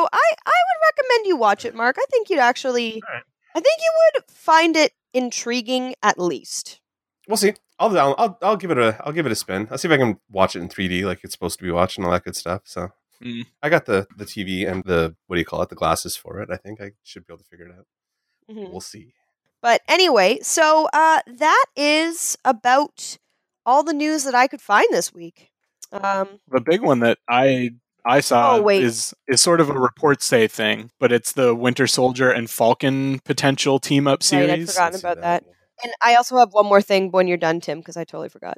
I 0.45 0.51
would 0.67 0.87
recommend 0.97 1.27
you 1.27 1.37
watch 1.37 1.65
it, 1.65 1.73
Mark. 1.75 1.97
I 1.99 2.05
think 2.11 2.29
you'd 2.29 2.39
actually, 2.39 3.01
All 3.07 3.13
right. 3.13 3.23
I 3.55 3.59
think 3.61 3.79
you 3.79 3.91
would 4.15 4.23
find 4.29 4.75
it 4.75 4.91
intriguing 5.13 5.95
at 6.03 6.19
least. 6.19 6.81
We'll 7.27 7.37
see. 7.37 7.53
I'll, 7.79 7.97
I'll 7.97 8.15
I'll 8.17 8.37
I'll 8.41 8.57
give 8.57 8.69
it 8.71 8.77
a 8.77 9.01
I'll 9.03 9.13
give 9.13 9.25
it 9.25 9.31
a 9.31 9.35
spin. 9.35 9.67
I'll 9.71 9.77
see 9.77 9.87
if 9.87 9.91
I 9.93 9.97
can 9.97 10.19
watch 10.29 10.55
it 10.55 10.61
in 10.61 10.69
3D 10.69 11.03
like 11.05 11.21
it's 11.23 11.33
supposed 11.33 11.57
to 11.59 11.65
be 11.65 11.71
watched 11.71 11.97
and 11.97 12.05
all 12.05 12.11
that 12.11 12.23
good 12.23 12.35
stuff. 12.35 12.61
So 12.65 12.89
Mm. 13.23 13.45
I 13.63 13.69
got 13.69 13.85
the 13.85 14.05
the 14.17 14.25
TV 14.25 14.69
and 14.69 14.83
the 14.83 15.15
what 15.27 15.37
do 15.37 15.39
you 15.39 15.45
call 15.45 15.61
it 15.61 15.69
the 15.69 15.75
glasses 15.75 16.17
for 16.17 16.41
it. 16.41 16.49
I 16.51 16.57
think 16.57 16.81
I 16.81 16.91
should 17.01 17.25
be 17.25 17.31
able 17.31 17.37
to 17.43 17.49
figure 17.49 17.67
it 17.67 17.71
out. 17.71 17.87
Mhm. 18.51 18.71
We'll 18.71 18.81
see. 18.81 19.13
But 19.61 19.81
anyway, 19.87 20.39
so 20.41 20.89
uh, 20.91 21.21
that 21.25 21.65
is 21.77 22.37
about 22.43 23.17
all 23.65 23.83
the 23.83 23.93
news 23.93 24.25
that 24.25 24.35
I 24.35 24.47
could 24.47 24.59
find 24.61 24.85
this 24.91 25.13
week. 25.13 25.49
Um, 25.93 26.41
The 26.49 26.59
big 26.59 26.81
one 26.81 26.99
that 26.99 27.19
I 27.29 27.71
I 28.05 28.19
saw 28.19 28.57
Oh, 28.57 28.69
is 28.69 29.13
is 29.27 29.41
sort 29.41 29.59
of 29.61 29.69
a 29.69 29.79
report 29.79 30.21
say 30.21 30.47
thing, 30.47 30.91
but 30.99 31.11
it's 31.11 31.33
the 31.33 31.55
Winter 31.55 31.87
Soldier 31.87 32.29
and 32.31 32.49
Falcon 32.49 33.19
potential 33.25 33.79
team 33.79 34.07
up 34.07 34.21
Right, 34.31 34.49
I'd 34.49 34.69
forgotten 34.69 34.93
Let's 34.93 35.01
see 35.01 35.07
about 35.07 35.21
that. 35.21 35.43
and 35.83 35.93
I 36.03 36.15
also 36.15 36.37
have 36.37 36.49
one 36.51 36.65
more 36.67 36.81
thing 36.81 37.11
when 37.11 37.27
you're 37.27 37.37
done, 37.37 37.59
Tim, 37.61 37.79
because 37.79 37.97
I 37.97 38.03
totally 38.03 38.29
forgot. 38.29 38.57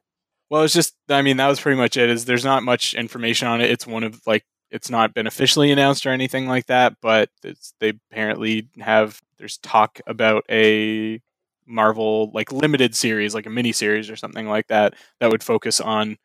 Well, 0.49 0.63
it's 0.63 0.73
just 0.73 0.95
I 1.09 1.21
mean 1.21 1.37
that 1.37 1.47
was 1.47 1.59
pretty 1.59 1.77
much 1.77 1.97
it. 1.97 2.09
Is 2.09 2.25
there's 2.25 2.45
not 2.45 2.63
much 2.63 2.93
information 2.93 3.47
on 3.47 3.61
it. 3.61 3.69
It's 3.71 3.87
one 3.87 4.03
of 4.03 4.21
like 4.27 4.43
it's 4.69 4.89
not 4.89 5.13
been 5.13 5.27
officially 5.27 5.71
announced 5.71 6.05
or 6.05 6.09
anything 6.09 6.45
like 6.47 6.65
that, 6.65 6.95
but 7.01 7.29
it's, 7.43 7.73
they 7.79 7.93
apparently 8.11 8.67
have 8.79 9.21
there's 9.37 9.57
talk 9.59 9.99
about 10.07 10.43
a 10.49 11.21
Marvel 11.65 12.31
like 12.33 12.51
limited 12.51 12.95
series, 12.95 13.33
like 13.33 13.45
a 13.45 13.49
mini 13.49 13.71
series 13.71 14.09
or 14.09 14.15
something 14.17 14.47
like 14.47 14.67
that, 14.67 14.93
that 15.19 15.31
would 15.31 15.43
focus 15.43 15.79
on 15.79 16.17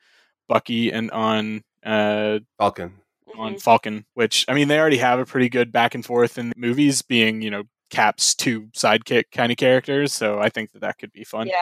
Bucky 0.48 0.90
and 0.92 1.10
on 1.12 1.62
uh 1.84 2.40
Falcon. 2.58 2.94
On 3.36 3.54
Mhm. 3.54 3.62
Falcon, 3.62 4.06
which 4.14 4.44
I 4.48 4.54
mean 4.54 4.68
they 4.68 4.78
already 4.78 4.98
have 4.98 5.18
a 5.18 5.24
pretty 5.26 5.48
good 5.48 5.72
back 5.72 5.94
and 5.94 6.04
forth 6.04 6.38
in 6.38 6.48
the 6.50 6.54
movies, 6.56 7.02
being 7.02 7.42
you 7.42 7.50
know 7.50 7.64
Cap's 7.90 8.34
two 8.34 8.68
sidekick 8.74 9.24
kind 9.32 9.50
of 9.52 9.58
characters. 9.58 10.12
So 10.12 10.38
I 10.40 10.48
think 10.48 10.72
that 10.72 10.80
that 10.80 10.98
could 10.98 11.12
be 11.12 11.24
fun. 11.24 11.46
Yeah. 11.48 11.54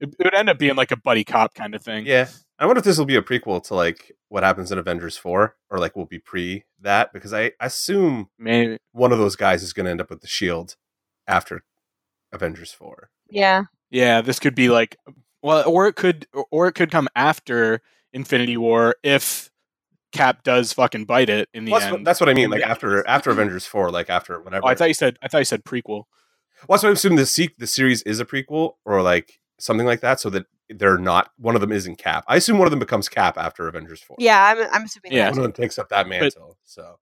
It, 0.00 0.14
it 0.18 0.24
would 0.24 0.34
end 0.34 0.48
up 0.48 0.58
being 0.58 0.76
like 0.76 0.92
a 0.92 0.96
buddy 0.96 1.24
cop 1.24 1.54
kind 1.54 1.74
of 1.74 1.82
thing. 1.82 2.06
Yeah. 2.06 2.28
I 2.60 2.66
wonder 2.66 2.78
if 2.78 2.84
this 2.84 2.98
will 2.98 3.04
be 3.06 3.16
a 3.16 3.22
prequel 3.22 3.62
to 3.64 3.74
like 3.74 4.12
what 4.28 4.42
happens 4.44 4.70
in 4.70 4.78
Avengers 4.78 5.16
4 5.16 5.56
or 5.70 5.78
like 5.78 5.96
will 5.96 6.06
be 6.06 6.18
pre 6.18 6.64
that 6.80 7.12
because 7.12 7.32
I 7.32 7.52
assume 7.60 8.28
Maybe 8.38 8.78
one 8.92 9.10
of 9.12 9.18
those 9.18 9.36
guys 9.36 9.62
is 9.62 9.72
going 9.72 9.84
to 9.84 9.90
end 9.90 10.00
up 10.00 10.10
with 10.10 10.20
the 10.20 10.26
shield 10.28 10.76
after 11.26 11.62
Avengers 12.32 12.72
4. 12.72 13.10
Yeah. 13.30 13.64
Yeah, 13.90 14.20
this 14.20 14.38
could 14.38 14.54
be 14.54 14.68
like 14.68 14.96
well, 15.42 15.68
or 15.68 15.86
it 15.88 15.94
could 15.96 16.26
or 16.50 16.66
it 16.68 16.72
could 16.72 16.90
come 16.90 17.08
after 17.16 17.80
Infinity 18.12 18.56
War 18.56 18.96
if 19.02 19.50
Cap 20.12 20.42
does 20.42 20.72
fucking 20.72 21.04
bite 21.04 21.28
it 21.28 21.48
in 21.52 21.64
the 21.64 21.70
Well, 21.72 21.80
that's, 21.80 21.90
what, 21.90 21.98
end. 21.98 22.06
that's 22.06 22.20
what 22.20 22.28
I 22.28 22.34
mean. 22.34 22.50
Like 22.50 22.60
Yeah. 22.60 22.70
after 22.70 23.06
after 23.06 23.30
Avengers 23.30 23.66
4, 23.66 23.90
like 23.90 24.08
after 24.10 24.40
whenever. 24.40 24.64
oh, 24.64 24.68
I 24.68 24.74
thought 24.74 24.88
you 24.88 24.94
said 24.94 25.18
I 25.22 25.28
thought 25.28 25.38
you 25.38 25.44
said 25.44 25.64
prequel. 25.64 26.04
Well, 26.66 26.76
that's 26.76 26.82
why 26.82 26.88
I 26.88 26.92
assume 26.92 27.16
the 27.16 27.26
se- 27.26 27.54
the 27.58 27.66
series 27.66 28.02
is 28.02 28.18
a 28.20 28.24
prequel 28.24 28.72
or 28.84 29.02
like 29.02 29.38
something 29.58 29.86
like 29.86 30.00
that, 30.00 30.18
so 30.20 30.30
that 30.30 30.46
they're 30.70 30.98
not 30.98 31.30
one 31.38 31.54
of 31.54 31.60
them 31.60 31.72
isn't 31.72 31.96
Cap. 31.96 32.24
I 32.28 32.36
assume 32.36 32.58
one 32.58 32.66
of 32.66 32.70
them 32.70 32.80
becomes 32.80 33.08
Cap 33.08 33.36
after 33.38 33.68
Avengers 33.68 34.00
Four. 34.02 34.16
Yeah, 34.18 34.42
I'm, 34.56 34.68
I'm 34.72 34.84
assuming. 34.84 35.12
Yeah. 35.12 35.24
that. 35.24 35.30
one 35.32 35.38
of 35.38 35.42
them 35.44 35.52
takes 35.52 35.78
up 35.78 35.88
that 35.90 36.08
mantle. 36.08 36.56
so 36.64 36.98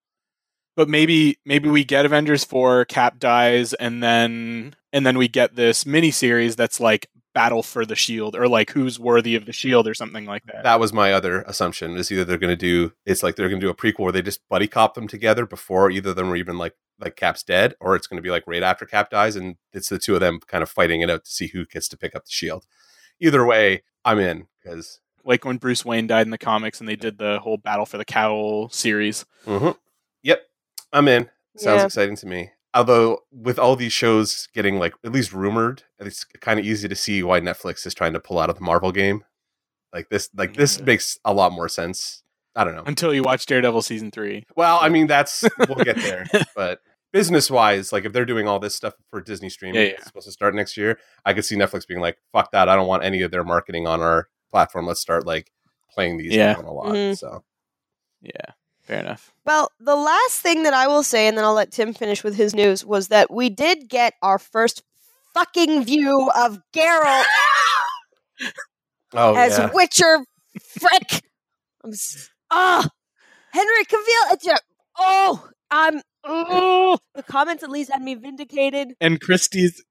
But 0.76 0.88
maybe 0.88 1.38
maybe 1.44 1.68
we 1.70 1.84
get 1.84 2.04
Avengers 2.06 2.44
4, 2.44 2.84
Cap 2.86 3.18
dies 3.18 3.72
and 3.74 4.02
then 4.02 4.74
and 4.92 5.06
then 5.06 5.16
we 5.18 5.28
get 5.28 5.54
this 5.56 5.86
mini 5.86 6.10
series 6.10 6.54
that's 6.56 6.80
like 6.80 7.08
battle 7.36 7.62
for 7.62 7.84
the 7.84 7.94
shield 7.94 8.34
or 8.34 8.48
like 8.48 8.70
who's 8.70 8.98
worthy 8.98 9.34
of 9.36 9.44
the 9.44 9.52
shield 9.52 9.86
or 9.86 9.92
something 9.92 10.24
like 10.24 10.42
that. 10.46 10.62
that 10.64 10.80
was 10.80 10.90
my 10.92 11.12
other 11.12 11.42
assumption. 11.42 11.96
Is 11.98 12.10
either 12.10 12.24
they're 12.24 12.38
going 12.38 12.48
to 12.50 12.56
do 12.56 12.92
it's 13.04 13.22
like 13.22 13.36
they're 13.36 13.50
going 13.50 13.60
to 13.60 13.66
do 13.66 13.70
a 13.70 13.74
prequel 13.76 14.00
where 14.00 14.12
they 14.12 14.22
just 14.22 14.40
buddy 14.48 14.66
cop 14.66 14.94
them 14.94 15.06
together 15.06 15.44
before 15.44 15.90
either 15.90 16.10
of 16.10 16.16
them 16.16 16.30
are 16.30 16.36
even 16.36 16.56
like 16.56 16.72
like 16.98 17.14
Cap's 17.14 17.42
dead, 17.42 17.74
or 17.78 17.94
it's 17.94 18.06
going 18.06 18.16
to 18.16 18.22
be 18.22 18.30
like 18.30 18.44
right 18.46 18.62
after 18.62 18.86
Cap 18.86 19.10
dies, 19.10 19.36
and 19.36 19.56
it's 19.74 19.90
the 19.90 19.98
two 19.98 20.14
of 20.14 20.20
them 20.20 20.40
kind 20.46 20.62
of 20.62 20.70
fighting 20.70 21.02
it 21.02 21.10
out 21.10 21.26
to 21.26 21.30
see 21.30 21.48
who 21.48 21.66
gets 21.66 21.88
to 21.88 21.98
pick 21.98 22.16
up 22.16 22.24
the 22.24 22.30
shield. 22.30 22.64
Either 23.20 23.44
way, 23.44 23.82
I'm 24.02 24.18
in 24.18 24.46
because 24.62 25.00
like 25.22 25.44
when 25.44 25.58
Bruce 25.58 25.84
Wayne 25.84 26.06
died 26.06 26.26
in 26.26 26.30
the 26.30 26.38
comics 26.38 26.80
and 26.80 26.88
they 26.88 26.96
did 26.96 27.18
the 27.18 27.38
whole 27.40 27.58
battle 27.58 27.84
for 27.84 27.98
the 27.98 28.04
cowl 28.06 28.70
series. 28.70 29.26
Mm-hmm. 29.44 29.72
yep, 30.22 30.40
I'm 30.90 31.06
in. 31.08 31.28
Sounds 31.58 31.80
Yeah. 31.80 31.84
exciting 31.86 32.16
to 32.16 32.26
me. 32.26 32.50
Although 32.76 33.20
with 33.32 33.58
all 33.58 33.74
these 33.74 33.92
shows 33.92 34.46
getting 34.54 34.78
like 34.78 34.94
at 35.04 35.10
least 35.10 35.32
rumored, 35.32 35.82
it's 35.98 36.24
kind 36.24 36.60
of 36.60 36.66
easy 36.66 36.86
to 36.88 36.94
see 36.94 37.22
why 37.22 37.40
Netflix 37.40 37.86
is 37.86 37.94
trying 37.94 38.12
to 38.12 38.20
pull 38.20 38.38
out 38.38 38.50
of 38.50 38.56
the 38.56 38.62
Marvel 38.64 38.92
game. 38.92 39.24
Like 39.92 40.08
this, 40.10 40.28
like 40.36 40.54
this 40.54 40.78
Yeah. 40.78 40.84
makes 40.84 41.18
a 41.24 41.32
lot 41.32 41.52
more 41.52 41.68
sense. 41.68 42.22
I 42.54 42.64
don't 42.64 42.74
know. 42.76 42.84
Until 42.86 43.12
you 43.14 43.22
watch 43.22 43.46
Daredevil 43.46 43.82
season 43.82 44.10
three. 44.10 44.44
Well, 44.56 44.78
I 44.80 44.88
mean, 44.90 45.06
that's 45.06 45.44
we'll 45.68 45.84
get 45.84 45.96
there, 45.96 46.26
but 46.54 46.80
business 47.12 47.50
wise, 47.50 47.92
like 47.92 48.04
if 48.04 48.12
they're 48.12 48.24
doing 48.26 48.46
all 48.46 48.58
this 48.58 48.74
stuff 48.74 48.94
for 49.10 49.20
Disney 49.20 49.48
streaming, 49.48 49.76
Yeah, 49.80 49.86
yeah. 49.88 49.92
it's 49.94 50.06
supposed 50.06 50.26
to 50.26 50.32
start 50.32 50.54
next 50.54 50.76
year. 50.76 50.98
I 51.24 51.32
could 51.34 51.44
see 51.44 51.56
Netflix 51.56 51.86
being 51.86 52.00
like, 52.00 52.18
"Fuck 52.32 52.50
that! 52.52 52.68
I 52.68 52.76
don't 52.76 52.86
want 52.88 53.04
any 53.04 53.22
of 53.22 53.30
their 53.30 53.44
marketing 53.44 53.86
on 53.86 54.00
our 54.02 54.28
platform. 54.50 54.86
Let's 54.86 55.00
start 55.00 55.26
like 55.26 55.50
playing 55.90 56.18
these 56.18 56.34
Yeah. 56.34 56.58
a 56.60 56.62
lot." 56.72 56.86
Mhm. 56.94 57.16
So 57.16 57.42
Yeah, 58.22 58.52
fair 58.86 59.00
enough. 59.00 59.32
Well, 59.44 59.70
the 59.80 59.96
last 59.96 60.40
thing 60.40 60.62
that 60.64 60.74
I 60.74 60.86
will 60.86 61.02
say, 61.02 61.26
and 61.28 61.36
then 61.36 61.44
I'll 61.44 61.54
let 61.54 61.72
Tim 61.72 61.92
finish 61.92 62.24
with 62.24 62.36
his 62.36 62.54
news, 62.54 62.84
was 62.84 63.08
that 63.08 63.30
we 63.30 63.50
did 63.50 63.88
get 63.88 64.14
our 64.22 64.38
first 64.38 64.82
fucking 65.34 65.84
view 65.84 66.30
of 66.34 66.58
Geralt 66.74 67.24
oh 69.14 69.34
as 69.36 69.58
yeah, 69.58 69.70
Witcher 69.72 70.24
Frick. 70.60 71.22
I'm 71.84 71.90
s- 71.92 72.30
ah 72.50 72.88
Henry 73.52 73.84
Cavill. 73.84 74.32
It's 74.32 74.46
a, 74.46 74.56
oh, 74.98 75.48
I'm 75.70 76.00
oh, 76.24 76.98
the 77.14 77.22
comments 77.22 77.62
at 77.62 77.70
least 77.70 77.90
had 77.92 78.02
me 78.02 78.14
vindicated. 78.14 78.94
And 79.00 79.20
Christie's 79.20 79.82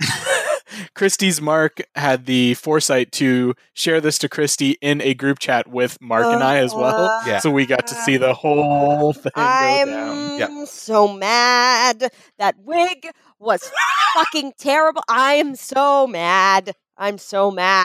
Christie's 0.94 1.40
Mark 1.40 1.82
had 1.94 2.26
the 2.26 2.54
foresight 2.54 3.12
to 3.12 3.54
share 3.74 4.00
this 4.00 4.18
to 4.18 4.28
Christy 4.28 4.72
in 4.80 5.00
a 5.02 5.14
group 5.14 5.38
chat 5.38 5.68
with 5.68 5.98
Mark 6.00 6.24
and 6.26 6.42
I 6.42 6.56
as 6.58 6.74
well. 6.74 7.06
Uh, 7.06 7.22
Yeah. 7.26 7.38
So 7.38 7.50
we 7.50 7.66
got 7.66 7.86
to 7.88 7.94
see 7.94 8.16
the 8.16 8.34
whole 8.34 9.12
thing 9.12 9.32
I'm 9.36 9.88
down. 9.88 10.38
Yep. 10.38 10.68
so 10.68 11.08
mad. 11.12 12.10
That 12.38 12.56
wig 12.58 13.08
was 13.38 13.70
fucking 14.14 14.54
terrible. 14.58 15.02
I 15.08 15.34
am 15.34 15.54
so 15.54 16.06
mad. 16.06 16.72
I'm 16.96 17.18
so 17.18 17.50
mad. 17.50 17.84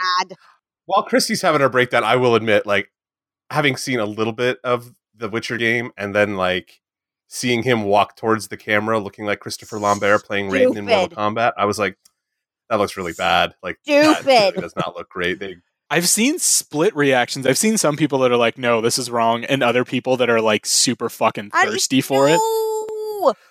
while 0.86 1.04
Christie's 1.04 1.42
having 1.42 1.62
her 1.62 1.70
breakdown, 1.70 2.04
I 2.04 2.16
will 2.16 2.36
admit, 2.36 2.66
like 2.66 2.92
having 3.52 3.76
seen 3.78 4.00
a 4.00 4.06
little 4.06 4.34
bit 4.34 4.58
of 4.64 4.94
the 5.16 5.30
Witcher 5.30 5.58
game, 5.58 5.92
and 5.98 6.16
then 6.16 6.36
like 6.36 6.82
seeing 7.30 7.64
him 7.64 7.84
walk 7.84 8.18
towards 8.18 8.50
the 8.50 8.58
camera, 8.58 9.00
looking 9.00 9.24
like 9.26 9.40
Christopher 9.40 9.80
Lambert 9.80 10.26
playing 10.26 10.50
Raiden 10.50 10.76
in 10.78 10.86
Mortal 10.86 11.06
Stupid. 11.06 11.18
Kombat, 11.18 11.54
I 11.56 11.64
was 11.66 11.80
like, 11.80 11.98
"That 12.70 12.76
looks 12.80 12.98
really 12.98 13.14
bad. 13.14 13.54
Like, 13.64 13.80
that 13.86 14.26
really 14.26 14.48
Stupid. 14.50 14.62
does 14.62 14.76
not 14.76 14.96
look 14.98 15.08
great." 15.10 15.40
They 15.40 15.56
I've 15.92 16.08
seen 16.10 16.38
split 16.38 16.96
reactions. 16.96 17.48
I've 17.48 17.58
seen 17.58 17.78
some 17.78 17.96
people 17.98 18.20
that 18.20 18.32
are 18.32 18.38
like, 18.38 18.60
no, 18.60 18.80
this 18.80 19.00
is 19.00 19.10
wrong, 19.10 19.44
and 19.46 19.64
other 19.64 19.84
people 19.86 20.18
that 20.18 20.30
are 20.30 20.40
like 20.42 20.66
super 20.68 21.10
fucking 21.10 21.50
I- 21.54 21.66
thirsty 21.66 22.02
for 22.02 22.28
it. 22.30 22.40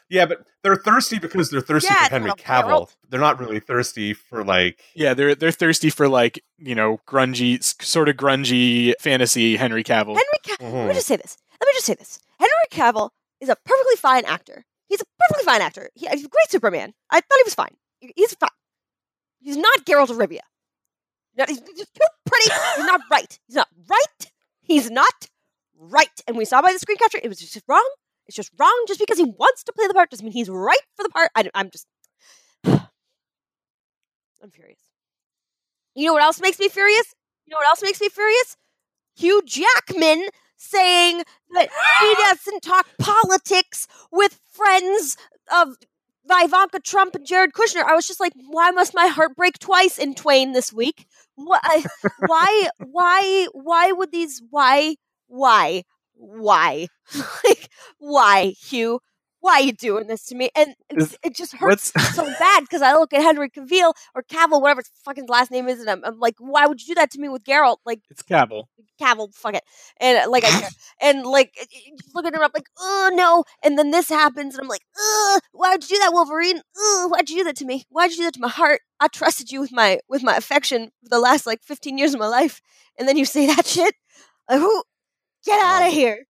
Yeah, 0.09 0.25
but 0.27 0.39
they're 0.63 0.77
thirsty 0.77 1.19
because 1.19 1.51
they're 1.51 1.61
thirsty 1.61 1.93
Yeah, 1.93 2.05
for 2.05 2.11
Henry 2.11 2.31
Cavill. 2.33 2.67
world. 2.67 2.95
They're 3.11 3.21
not 3.21 3.39
really 3.39 3.61
thirsty 3.61 4.15
for 4.15 4.43
like 4.45 4.79
Yeah, 4.95 5.13
they're 5.15 5.35
they're 5.35 5.53
thirsty 5.53 5.91
for 5.91 6.09
like 6.09 6.43
you 6.59 6.75
know 6.75 7.01
grungy, 7.07 7.63
sort 7.85 8.09
of 8.09 8.17
grungy 8.17 8.95
fantasy 9.01 9.57
Henry 9.57 9.85
Cavill. 9.85 10.17
Henry 10.17 10.25
Cavill. 10.45 10.73
Let 10.73 10.87
me 10.87 10.93
Mhm. 10.93 10.95
just 10.95 11.07
say 11.07 11.17
this. 11.17 11.37
Let 11.61 11.67
me 11.67 11.73
just 11.75 11.87
say 11.87 11.95
this. 11.95 12.19
Henry 12.39 12.53
Cavill 12.71 13.11
is 13.41 13.49
a 13.49 13.57
perfectly 13.65 13.97
fine 13.97 14.25
actor. 14.25 14.65
He's 14.89 15.01
a 15.01 15.05
perfectly 15.19 15.45
fine 15.45 15.61
actor. 15.61 15.91
He, 15.95 16.07
he's 16.09 16.25
a 16.25 16.29
great 16.29 16.51
Superman. 16.51 16.95
I 17.11 17.21
thought 17.21 17.39
he 17.39 17.45
was 17.45 17.55
fine. 17.55 17.77
He's 18.01 18.35
fine. 18.35 18.49
He's 19.41 19.57
not 19.57 19.85
Geralt 19.85 20.11
of 20.11 20.17
Rivia. 20.17 20.41
He's 21.47 21.61
just 21.61 21.95
too 21.95 22.01
pretty. 22.27 22.51
He's 22.77 22.87
not 22.87 23.01
right. 23.11 23.39
He's 23.47 23.57
not 23.57 23.69
right. 23.89 24.31
He's 24.63 24.91
not 24.91 25.29
right. 25.79 26.21
And 26.27 26.37
we 26.37 26.45
saw 26.45 26.61
by 26.63 26.73
the 26.73 26.79
screen 26.79 26.99
capture, 26.99 27.21
it 27.23 27.29
was 27.29 27.39
just 27.39 27.63
wrong. 27.69 27.89
It's 28.27 28.37
just 28.37 28.51
wrong. 28.59 28.85
Just 28.89 28.99
because 29.01 29.19
he 29.19 29.25
wants 29.25 29.63
to 29.65 29.73
play 29.73 29.87
the 29.87 29.95
part 29.95 30.11
doesn't 30.11 30.25
mean 30.25 30.33
he's 30.33 30.51
right 30.51 30.81
for 30.97 31.05
the 31.05 31.09
part. 31.11 31.31
I, 31.37 31.49
am 31.55 31.71
just. 31.71 31.87
I'm 32.65 34.51
furious. 34.51 34.81
You 35.95 36.07
know 36.07 36.13
what 36.13 36.23
else 36.23 36.41
makes 36.41 36.59
me 36.59 36.69
furious? 36.69 37.15
You 37.47 37.53
know 37.53 37.59
what 37.59 37.69
else 37.69 37.83
makes 37.83 38.01
me 38.01 38.09
furious? 38.09 38.57
Hugh 39.17 39.43
Jackman 39.45 40.29
saying 40.59 41.23
that 41.55 41.71
he 42.01 42.15
doesn't 42.29 42.63
talk 42.63 42.87
politics 42.99 43.87
with 44.13 44.39
friends 44.53 45.17
of 45.53 45.77
Ivanka 46.31 46.81
Trump 46.81 47.15
and 47.15 47.27
Jared 47.27 47.53
Kushner. 47.53 47.83
I 47.85 47.95
was 47.95 48.07
just 48.07 48.21
like, 48.21 48.33
why 48.49 48.71
must 48.71 48.95
my 48.95 49.07
heart 49.07 49.35
break 49.37 49.59
twice 49.59 49.99
in 49.99 50.15
twain 50.15 50.53
this 50.53 50.73
week? 50.73 51.07
Why? 51.37 51.85
Why? 52.27 52.69
Why? 52.79 53.47
Why 53.53 53.93
would 53.93 54.13
these? 54.13 54.43
Why? 54.51 54.97
Why? 55.27 55.85
Why? 56.15 56.89
like, 57.45 57.69
why, 57.99 58.55
Hugh? 58.61 59.01
Why 59.41 59.55
are 59.55 59.61
you 59.61 59.73
doing 59.73 60.09
this 60.09 60.25
to 60.27 60.35
me? 60.35 60.51
And 60.57 60.75
Is- 60.91 61.17
it, 61.23 61.35
just 61.37 61.55
hurts 61.55 61.93
so 62.15 62.25
bad 62.41 62.61
because 62.63 62.83
I 62.83 62.95
look 62.95 63.13
at 63.15 63.23
Henry 63.23 63.49
Cavill 63.49 63.93
or 64.15 64.23
Cavill, 64.25 64.61
whatever 64.61 64.81
his 64.81 64.91
fucking 65.05 65.27
last 65.29 65.51
name 65.51 65.69
is, 65.69 65.81
and 65.81 65.89
I'm, 65.89 66.05
I'm 66.05 66.19
like, 66.19 66.35
why 66.39 66.67
would 66.67 66.81
you 66.81 66.95
do 66.95 67.01
that 67.01 67.11
to 67.13 67.21
me 67.21 67.29
with 67.29 67.45
Geralt? 67.45 67.77
Like 67.87 68.01
it's 68.11 68.23
Cavill. 68.23 68.65
Cavill, 69.01 69.33
fuck 69.35 69.55
it, 69.55 69.63
and 70.01 70.31
like 70.31 70.45
I 70.47 70.69
and 71.01 71.25
like 71.25 71.53
it- 71.57 71.69
it- 71.71 71.99
just 72.01 72.15
look 72.15 72.25
at 72.27 72.35
him, 72.35 72.43
I'm 72.43 72.51
like, 72.53 72.69
oh 72.79 73.11
no, 73.15 73.45
and 73.63 73.79
then 73.79 73.91
this 73.93 74.09
happens, 74.09 74.55
and 74.55 74.63
I'm 74.63 74.69
like, 74.69 74.83
ugh, 74.99 75.41
why'd 75.53 75.83
you 75.83 75.89
do 75.97 75.99
that, 76.01 76.13
Wolverine? 76.13 76.59
Ugh, 76.59 77.11
why'd 77.11 77.31
you 77.31 77.39
do 77.39 77.45
that 77.45 77.57
to 77.57 77.65
me? 77.65 77.85
Why'd 77.91 78.11
you 78.11 78.17
do 78.19 78.25
that 78.25 78.35
to 78.35 78.41
my 78.41 78.49
heart? 78.49 78.81
I 79.01 79.07
trusted 79.09 79.53
you 79.53 79.61
with 79.61 79.73
my 79.73 80.01
with 80.09 80.23
my 80.23 80.35
affection 80.37 80.91
for 81.03 81.09
the 81.11 81.21
last 81.21 81.47
like 81.47 81.63
15 81.63 81.97
years 81.99 82.13
of 82.15 82.21
my 82.21 82.27
life, 82.29 82.61
and 82.99 83.07
then 83.09 83.17
you 83.17 83.25
say 83.25 83.47
that 83.47 83.67
shit. 83.75 83.95
Like, 84.51 84.61
who? 84.61 84.83
Get 85.45 85.61
out 85.63 85.87
of 85.87 85.93
here! 85.93 86.27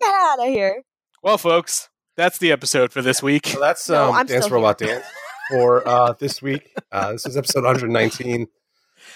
Get 0.00 0.10
out 0.14 0.38
of 0.40 0.46
here! 0.46 0.82
Well, 1.22 1.38
folks, 1.38 1.89
that's 2.20 2.38
the 2.38 2.52
episode 2.52 2.92
for 2.92 3.00
this 3.02 3.22
week. 3.22 3.46
So 3.46 3.60
that's 3.60 3.88
No, 3.88 4.10
um, 4.10 4.14
I'm 4.16 4.26
Dance 4.26 4.44
still 4.44 4.56
Robot 4.56 4.76
Dance 4.78 5.04
for 5.50 5.86
uh, 5.88 6.12
this 6.18 6.42
week. 6.42 6.70
Uh, 6.92 7.12
this 7.12 7.24
is 7.26 7.36
episode 7.36 7.64
119. 7.64 8.46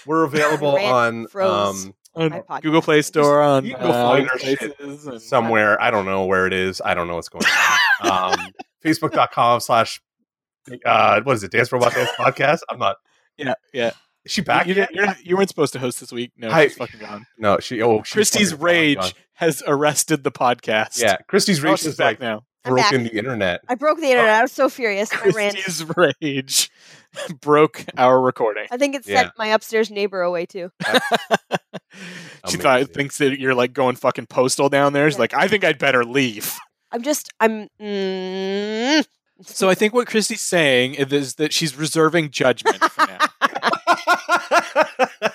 We're 0.07 0.23
available 0.23 0.75
on 0.77 1.27
um, 1.35 1.93
On 2.15 2.43
Google 2.61 2.81
Play 2.81 3.01
Store, 3.03 3.41
on 3.41 3.65
You 3.65 3.75
uh, 3.75 4.25
places, 4.37 4.41
shit 4.59 4.79
and- 4.79 5.21
somewhere. 5.21 5.79
I 5.81 5.91
don't 5.91 6.05
know 6.05 6.25
where 6.25 6.47
it 6.47 6.53
is. 6.53 6.81
I 6.83 6.93
don't 6.95 7.07
know 7.07 7.15
what's 7.15 7.29
going 7.29 7.45
on. 8.03 8.33
um, 8.39 8.51
Facebook.com 8.83 9.59
slash 9.59 10.01
uh, 10.83 11.21
what 11.21 11.33
is 11.33 11.43
it? 11.43 11.51
Dance 11.51 11.71
Robot 11.71 11.93
Dance 11.93 12.09
Podcast. 12.17 12.59
I'm 12.69 12.79
not. 12.79 12.97
Yeah, 13.37 13.53
yeah. 13.73 13.91
Is 14.23 14.31
she 14.31 14.41
back 14.41 14.65
You, 14.65 14.73
you, 14.73 14.87
you're- 14.91 15.13
you 15.23 15.37
weren't 15.37 15.49
supposed 15.49 15.73
to 15.73 15.79
host 15.79 15.99
this 15.99 16.11
week. 16.11 16.31
No, 16.37 16.49
I- 16.49 16.67
she's 16.67 16.77
fucking 16.77 16.99
gone. 16.99 17.27
No, 17.37 17.59
she. 17.59 17.81
Oh, 17.83 18.01
she's 18.01 18.13
Christie's 18.13 18.53
rage 18.55 18.97
gone. 18.97 19.11
has 19.33 19.61
arrested 19.67 20.23
the 20.23 20.31
podcast. 20.31 20.99
Yeah, 20.99 21.17
Christie's 21.27 21.63
Oh, 21.63 21.69
rage 21.69 21.79
she's 21.79 21.89
is 21.89 21.95
back 21.97 22.19
like 22.19 22.21
now. 22.21 22.43
I'm 22.65 22.73
broken 22.73 23.03
the 23.03 23.15
internet. 23.17 23.61
I 23.67 23.75
broke 23.75 23.99
the 23.99 24.09
internet. 24.09 24.33
I 24.35 24.41
was 24.41 24.51
so 24.51 24.69
furious. 24.69 25.11
I 25.13 25.29
ran. 25.29 25.53
Christie's 25.53 25.85
rage 26.21 26.71
broke 27.41 27.85
our 27.97 28.19
recording. 28.19 28.65
I 28.71 28.77
think 28.77 28.95
it 28.95 29.05
Yeah. 29.07 29.21
sent 29.23 29.33
my 29.37 29.47
upstairs 29.47 29.89
neighbor 29.91 30.21
away 30.21 30.45
too. 30.45 30.71
she 32.49 32.57
thought 32.57 32.89
thinks 32.93 33.17
that 33.19 33.39
you're 33.39 33.55
like 33.55 33.73
going 33.73 33.95
fucking 33.95 34.25
postal 34.27 34.69
down 34.69 34.93
there. 34.93 35.09
She's 35.09 35.15
Yeah. 35.17 35.21
like, 35.21 35.33
I 35.33 35.47
think 35.47 35.63
I'd 35.63 35.77
better 35.79 36.03
leave. 36.03 36.53
I'm 36.91 37.01
just. 37.03 37.31
I'm. 37.39 37.67
Mm, 37.81 39.05
So 39.43 39.69
I 39.69 39.75
think 39.75 39.93
what 39.93 40.07
Christy's 40.07 40.41
saying 40.41 40.93
is 40.95 41.35
that 41.35 41.51
she's 41.53 41.75
reserving 41.75 42.31
judgment 42.31 42.77
for 42.83 43.05
now. 43.05 43.19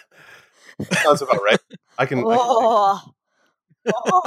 Sounds 1.02 1.20
about 1.22 1.38
right. 1.44 1.58
I 1.98 2.06
can. 2.06 2.18
I 2.20 2.22
can 2.22 2.24
oh. 2.26 3.00
Oh. 3.94 4.22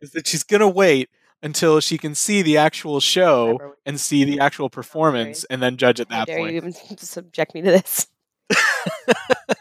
is 0.00 0.10
that 0.12 0.26
she's 0.26 0.42
gonna 0.42 0.68
wait 0.68 1.08
until 1.42 1.80
she 1.80 1.96
can 1.98 2.14
see 2.14 2.42
the 2.42 2.56
actual 2.56 3.00
show 3.00 3.74
and 3.86 3.98
see 4.00 4.24
the 4.24 4.40
actual 4.40 4.68
performance 4.70 5.44
and 5.44 5.62
then 5.62 5.76
judge 5.76 6.00
at 6.00 6.10
How 6.10 6.18
that 6.20 6.26
dare 6.26 6.38
point. 6.38 6.50
you 6.52 6.56
even 6.56 6.72
subject 6.98 7.54
me 7.54 7.62
to 7.62 7.70
this? 7.70 8.06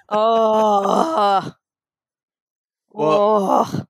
oh. 0.09 1.53
Well- 2.91 3.65
oh. 3.71 3.85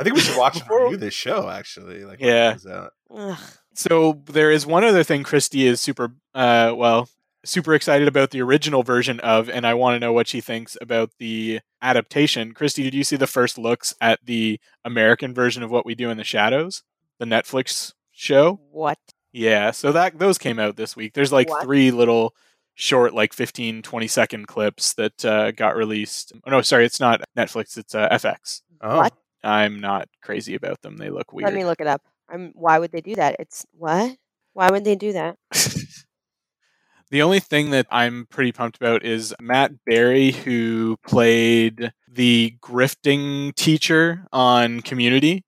I 0.00 0.04
think 0.04 0.14
we 0.14 0.20
should 0.22 0.38
watch 0.38 0.54
and 0.54 0.62
Before- 0.62 0.84
review 0.84 0.96
this 0.98 1.14
show. 1.14 1.48
Actually, 1.48 2.04
like 2.04 2.20
Yeah. 2.20 2.50
comes 2.52 2.66
out. 2.68 2.92
Ugh. 3.10 3.38
So 3.74 4.22
there 4.26 4.50
is 4.52 4.64
one 4.64 4.84
other 4.84 5.02
thing 5.02 5.24
Christy 5.24 5.66
is 5.66 5.80
super 5.80 6.12
uh 6.34 6.72
well 6.76 7.08
super 7.44 7.74
excited 7.74 8.06
about 8.06 8.30
the 8.30 8.40
original 8.42 8.82
version 8.84 9.18
of 9.20 9.48
and 9.48 9.66
I 9.66 9.74
want 9.74 9.96
to 9.96 10.00
know 10.00 10.12
what 10.12 10.28
she 10.28 10.40
thinks 10.40 10.76
about 10.80 11.10
the 11.18 11.60
adaptation. 11.82 12.52
Christy, 12.54 12.84
did 12.84 12.94
you 12.94 13.02
see 13.02 13.16
the 13.16 13.26
first 13.26 13.58
looks 13.58 13.92
at 14.00 14.20
the 14.24 14.60
American 14.84 15.34
version 15.34 15.62
of 15.64 15.70
What 15.70 15.84
We 15.86 15.96
Do 15.96 16.10
in 16.10 16.16
the 16.16 16.24
Shadows? 16.24 16.82
The 17.18 17.26
Netflix 17.26 17.92
show? 18.12 18.60
What? 18.70 18.98
Yeah, 19.32 19.70
so 19.72 19.92
that 19.92 20.18
those 20.18 20.38
came 20.38 20.58
out 20.58 20.76
this 20.76 20.96
week. 20.96 21.14
There's 21.14 21.32
like 21.32 21.48
What? 21.48 21.64
three 21.64 21.90
little 21.90 22.34
short 22.74 23.12
like 23.12 23.32
15 23.32 23.82
20 23.82 24.06
second 24.06 24.46
clips 24.46 24.94
that 24.94 25.24
uh, 25.24 25.50
got 25.50 25.76
released. 25.76 26.32
Oh 26.46 26.50
no, 26.50 26.62
sorry, 26.62 26.84
it's 26.86 27.00
not 27.00 27.20
Netflix, 27.36 27.76
it's 27.76 27.94
uh, 27.94 28.08
FX. 28.08 28.62
Oh, 28.80 28.98
What? 28.98 29.12
I'm 29.44 29.80
not 29.80 30.08
crazy 30.22 30.54
about 30.54 30.82
them. 30.82 30.96
They 30.96 31.10
look 31.10 31.32
weird. 31.32 31.44
Let 31.44 31.54
me 31.54 31.64
look 31.64 31.80
it 31.80 31.86
up. 31.86 32.02
I'm. 32.28 32.52
Why 32.54 32.78
would 32.78 32.90
they 32.92 33.00
do 33.00 33.14
that? 33.16 33.36
It's 33.38 33.64
what? 33.72 34.16
Why 34.52 34.70
would 34.70 34.84
they 34.84 34.96
do 34.96 35.12
that? 35.12 35.36
the 37.10 37.22
only 37.22 37.40
thing 37.40 37.70
that 37.70 37.86
I'm 37.90 38.26
pretty 38.28 38.52
pumped 38.52 38.76
about 38.76 39.04
is 39.04 39.34
Matt 39.40 39.72
Berry, 39.86 40.32
who 40.32 40.96
played 41.06 41.92
the 42.10 42.56
grifting 42.60 43.54
teacher 43.54 44.26
on 44.32 44.80
Community, 44.80 45.44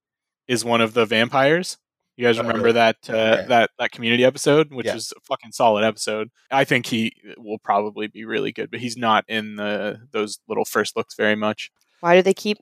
is 0.50 0.64
one 0.64 0.80
of 0.80 0.94
the 0.94 1.06
vampires. 1.06 1.78
You 2.16 2.26
guys 2.26 2.38
Oh, 2.38 2.42
remember 2.42 2.64
really? 2.64 2.74
that 2.74 2.96
uh, 3.08 3.12
Yeah. 3.14 3.42
that 3.46 3.70
that 3.78 3.92
Community 3.92 4.24
episode, 4.24 4.72
which 4.74 4.86
Yeah. 4.86 4.96
is 4.96 5.12
a 5.16 5.20
fucking 5.20 5.52
solid 5.52 5.84
episode. 5.84 6.28
I 6.50 6.64
think 6.64 6.86
he 6.86 7.12
will 7.38 7.58
probably 7.58 8.08
be 8.08 8.24
really 8.24 8.52
good, 8.52 8.70
but 8.70 8.80
he's 8.80 8.96
not 8.96 9.24
in 9.28 9.56
the 9.56 10.00
those 10.12 10.38
little 10.48 10.64
first 10.66 10.96
looks 10.96 11.14
very 11.14 11.36
much. 11.36 11.70
Why 12.00 12.16
do 12.16 12.22
they 12.22 12.34
keep 12.34 12.58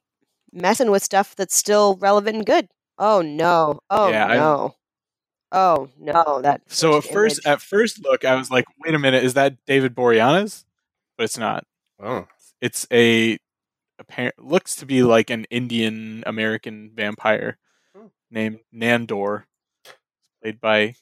messing 0.53 0.91
with 0.91 1.03
stuff 1.03 1.35
that's 1.37 1.57
still 1.57 1.97
relevant 1.97 2.37
and 2.37 2.47
good. 2.47 2.69
Oh 2.99 3.21
no! 3.23 3.81
Oh 3.91 4.09
Yeah, 4.11 4.27
I'm- 4.27 4.37
no! 4.39 4.75
Oh 5.51 5.89
no! 5.99 6.41
That 6.43 6.61
So 6.69 6.97
at 6.99 7.05
first 7.05 7.13
first, 7.13 7.47
image. 7.47 7.53
at 7.55 7.63
first 7.63 8.05
look, 8.05 8.25
I 8.25 8.35
was 8.35 8.51
like, 8.51 8.67
"Wait 8.85 8.95
a 8.95 8.99
minute, 8.99 9.25
is 9.25 9.35
that 9.35 9.57
David 9.67 9.95
Boreanaz?" 9.95 10.65
But 11.17 11.25
it's 11.25 11.39
not. 11.39 11.65
Oh, 12.03 12.27
It's 12.61 12.87
a 12.93 13.39
apparent 13.99 14.39
looks 14.39 14.77
to 14.77 14.87
be 14.87 15.03
like 15.03 15.31
an 15.31 15.45
Indian 15.51 16.23
American 16.27 16.91
vampire. 16.95 17.59
Named 18.31 18.61
Nandor, 18.75 19.45
played 20.43 20.61
by 20.61 20.95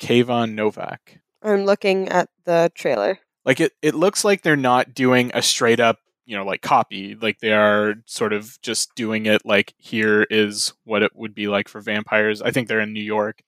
Kayvan 0.00 0.54
Novak. 0.54 1.20
I'm 1.42 1.64
looking 1.64 2.08
at 2.08 2.28
the 2.44 2.70
trailer. 2.74 3.18
Like 3.44 3.60
it, 3.60 3.72
it 3.82 3.94
looks 3.94 4.24
like 4.24 4.42
they're 4.42 4.56
not 4.56 4.94
doing 4.94 5.30
a 5.34 5.42
straight 5.42 5.80
up, 5.80 5.98
you 6.24 6.36
know, 6.36 6.44
like 6.44 6.62
copy. 6.62 7.14
Like 7.14 7.40
they 7.40 7.52
are 7.52 7.96
sort 8.06 8.32
of 8.32 8.58
just 8.62 8.94
doing 8.94 9.26
it 9.26 9.44
like 9.44 9.74
here 9.78 10.22
is 10.30 10.72
what 10.84 11.02
it 11.02 11.14
would 11.14 11.34
be 11.34 11.48
like 11.48 11.68
for 11.68 11.80
vampires. 11.80 12.40
I 12.40 12.50
think 12.50 12.68
they're 12.68 12.80
in 12.80 12.92
New 12.94 13.02
York, 13.02 13.42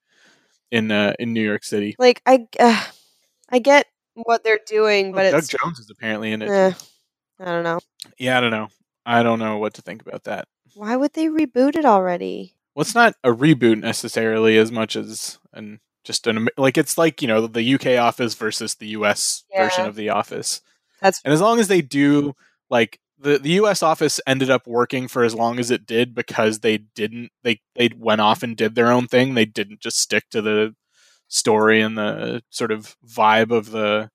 in 0.71 0.91
uh, 0.91 1.15
in 1.19 1.33
New 1.33 1.43
York 1.45 1.65
City. 1.65 1.97
Like 1.99 2.21
I, 2.27 2.47
uh, 2.61 2.85
I 3.51 3.59
get 3.61 3.87
what 4.15 4.45
they're 4.45 4.61
doing, 4.67 5.13
but 5.13 5.27
Oh, 5.27 5.31
Doug 5.31 5.39
it's 5.45 5.49
Jones 5.49 5.79
is 5.79 5.89
apparently 5.91 6.33
in 6.33 6.43
it. 6.43 6.51
eh, 6.51 6.73
I 7.41 7.45
don't 7.47 7.65
know. 7.65 7.79
Yeah, 8.19 8.37
I 8.37 8.41
don't 8.41 8.51
know. 8.51 8.69
I 9.07 9.23
don't 9.23 9.39
know 9.39 9.59
what 9.59 9.75
to 9.75 9.83
think 9.83 10.03
about 10.07 10.25
that. 10.25 10.49
Why 10.75 10.97
would 10.97 11.13
they 11.15 11.27
reboot 11.29 11.77
it 11.77 11.85
already? 11.87 12.56
Well, 12.77 12.83
it's 12.83 12.95
not 12.95 13.15
a 13.25 13.31
reboot 13.31 13.81
necessarily 13.81 14.59
as 14.59 14.71
much 14.71 14.97
as 14.97 15.39
and 15.55 15.79
just 16.05 16.27
an 16.27 16.47
like 16.59 16.77
it's 16.77 16.99
like 16.99 17.23
you 17.23 17.27
know 17.27 17.47
the 17.47 17.75
UK 17.75 17.99
Office 17.99 18.35
versus 18.35 18.75
the 18.75 18.89
US 18.89 19.45
version 19.57 19.87
of 19.87 19.97
the 19.97 20.11
Office. 20.11 20.61
That's 21.01 21.23
And 21.25 21.33
as 21.33 21.41
long 21.41 21.59
as 21.59 21.69
they 21.69 21.81
do 21.81 22.35
like 22.69 23.01
the 23.19 23.39
the 23.39 23.53
US 23.63 23.83
office 23.83 24.21
ended 24.27 24.51
up 24.51 24.67
working 24.67 25.09
for 25.09 25.25
as 25.25 25.35
long 25.35 25.59
as 25.59 25.71
it 25.71 25.87
did 25.87 26.15
because 26.15 26.61
they 26.61 26.77
didn't 26.77 27.31
they 27.43 27.63
they 27.77 27.89
went 27.97 28.21
off 28.21 28.43
and 28.43 28.55
did 28.55 28.75
their 28.75 28.93
own 28.93 29.07
thing. 29.07 29.33
They 29.33 29.47
didn't 29.47 29.81
just 29.81 29.99
stick 29.99 30.25
to 30.33 30.43
the 30.43 30.75
story 31.29 31.81
and 31.81 31.97
the 31.97 32.43
sort 32.51 32.73
of 32.73 32.95
vibe 33.09 33.53
of 33.53 33.71
the 33.71 34.11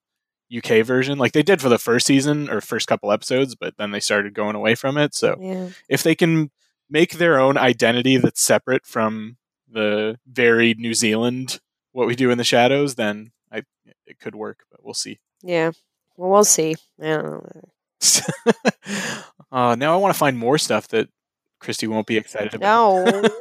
UK 0.55 0.85
version 0.85 1.17
like 1.17 1.31
they 1.31 1.41
did 1.41 1.61
for 1.61 1.69
the 1.69 1.79
first 1.79 2.05
season 2.05 2.47
or 2.47 2.61
first 2.61 2.87
couple 2.87 3.11
episodes, 3.11 3.55
but 3.55 3.77
then 3.77 3.89
they 3.89 3.99
started 3.99 4.35
going 4.35 4.55
away 4.55 4.75
from 4.75 4.99
it. 4.99 5.15
So 5.15 5.35
yeah. 5.41 5.69
if 5.89 6.03
they 6.03 6.13
can 6.13 6.51
make 6.91 7.13
their 7.13 7.39
own 7.39 7.57
identity 7.57 8.17
that's 8.17 8.41
separate 8.41 8.85
from 8.85 9.37
the 9.71 10.19
very 10.27 10.75
New 10.75 10.93
Zealand 10.93 11.59
what 11.93 12.07
we 12.07 12.15
do 12.15 12.29
in 12.29 12.37
the 12.37 12.43
shadows, 12.43 12.95
then 12.95 13.31
I 13.51 13.63
it 14.05 14.19
could 14.19 14.35
work, 14.35 14.65
but 14.69 14.83
we'll 14.83 14.93
see. 14.93 15.19
Yeah. 15.41 15.71
Well, 16.17 16.29
we'll 16.29 16.43
see. 16.43 16.75
I 17.01 17.39
uh, 19.51 19.75
now 19.75 19.93
I 19.93 19.97
want 19.97 20.13
to 20.13 20.19
find 20.19 20.37
more 20.37 20.57
stuff 20.57 20.87
that 20.89 21.09
Christy 21.59 21.87
won't 21.87 22.07
be 22.07 22.17
excited 22.17 22.53
about. 22.53 23.05
No. 23.05 23.29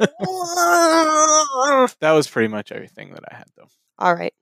That 2.00 2.12
was 2.12 2.28
pretty 2.28 2.48
much 2.48 2.72
everything 2.72 3.12
that 3.14 3.24
I 3.30 3.36
had, 3.36 3.46
though. 3.56 3.68
All 3.98 4.14
right. 4.14 4.32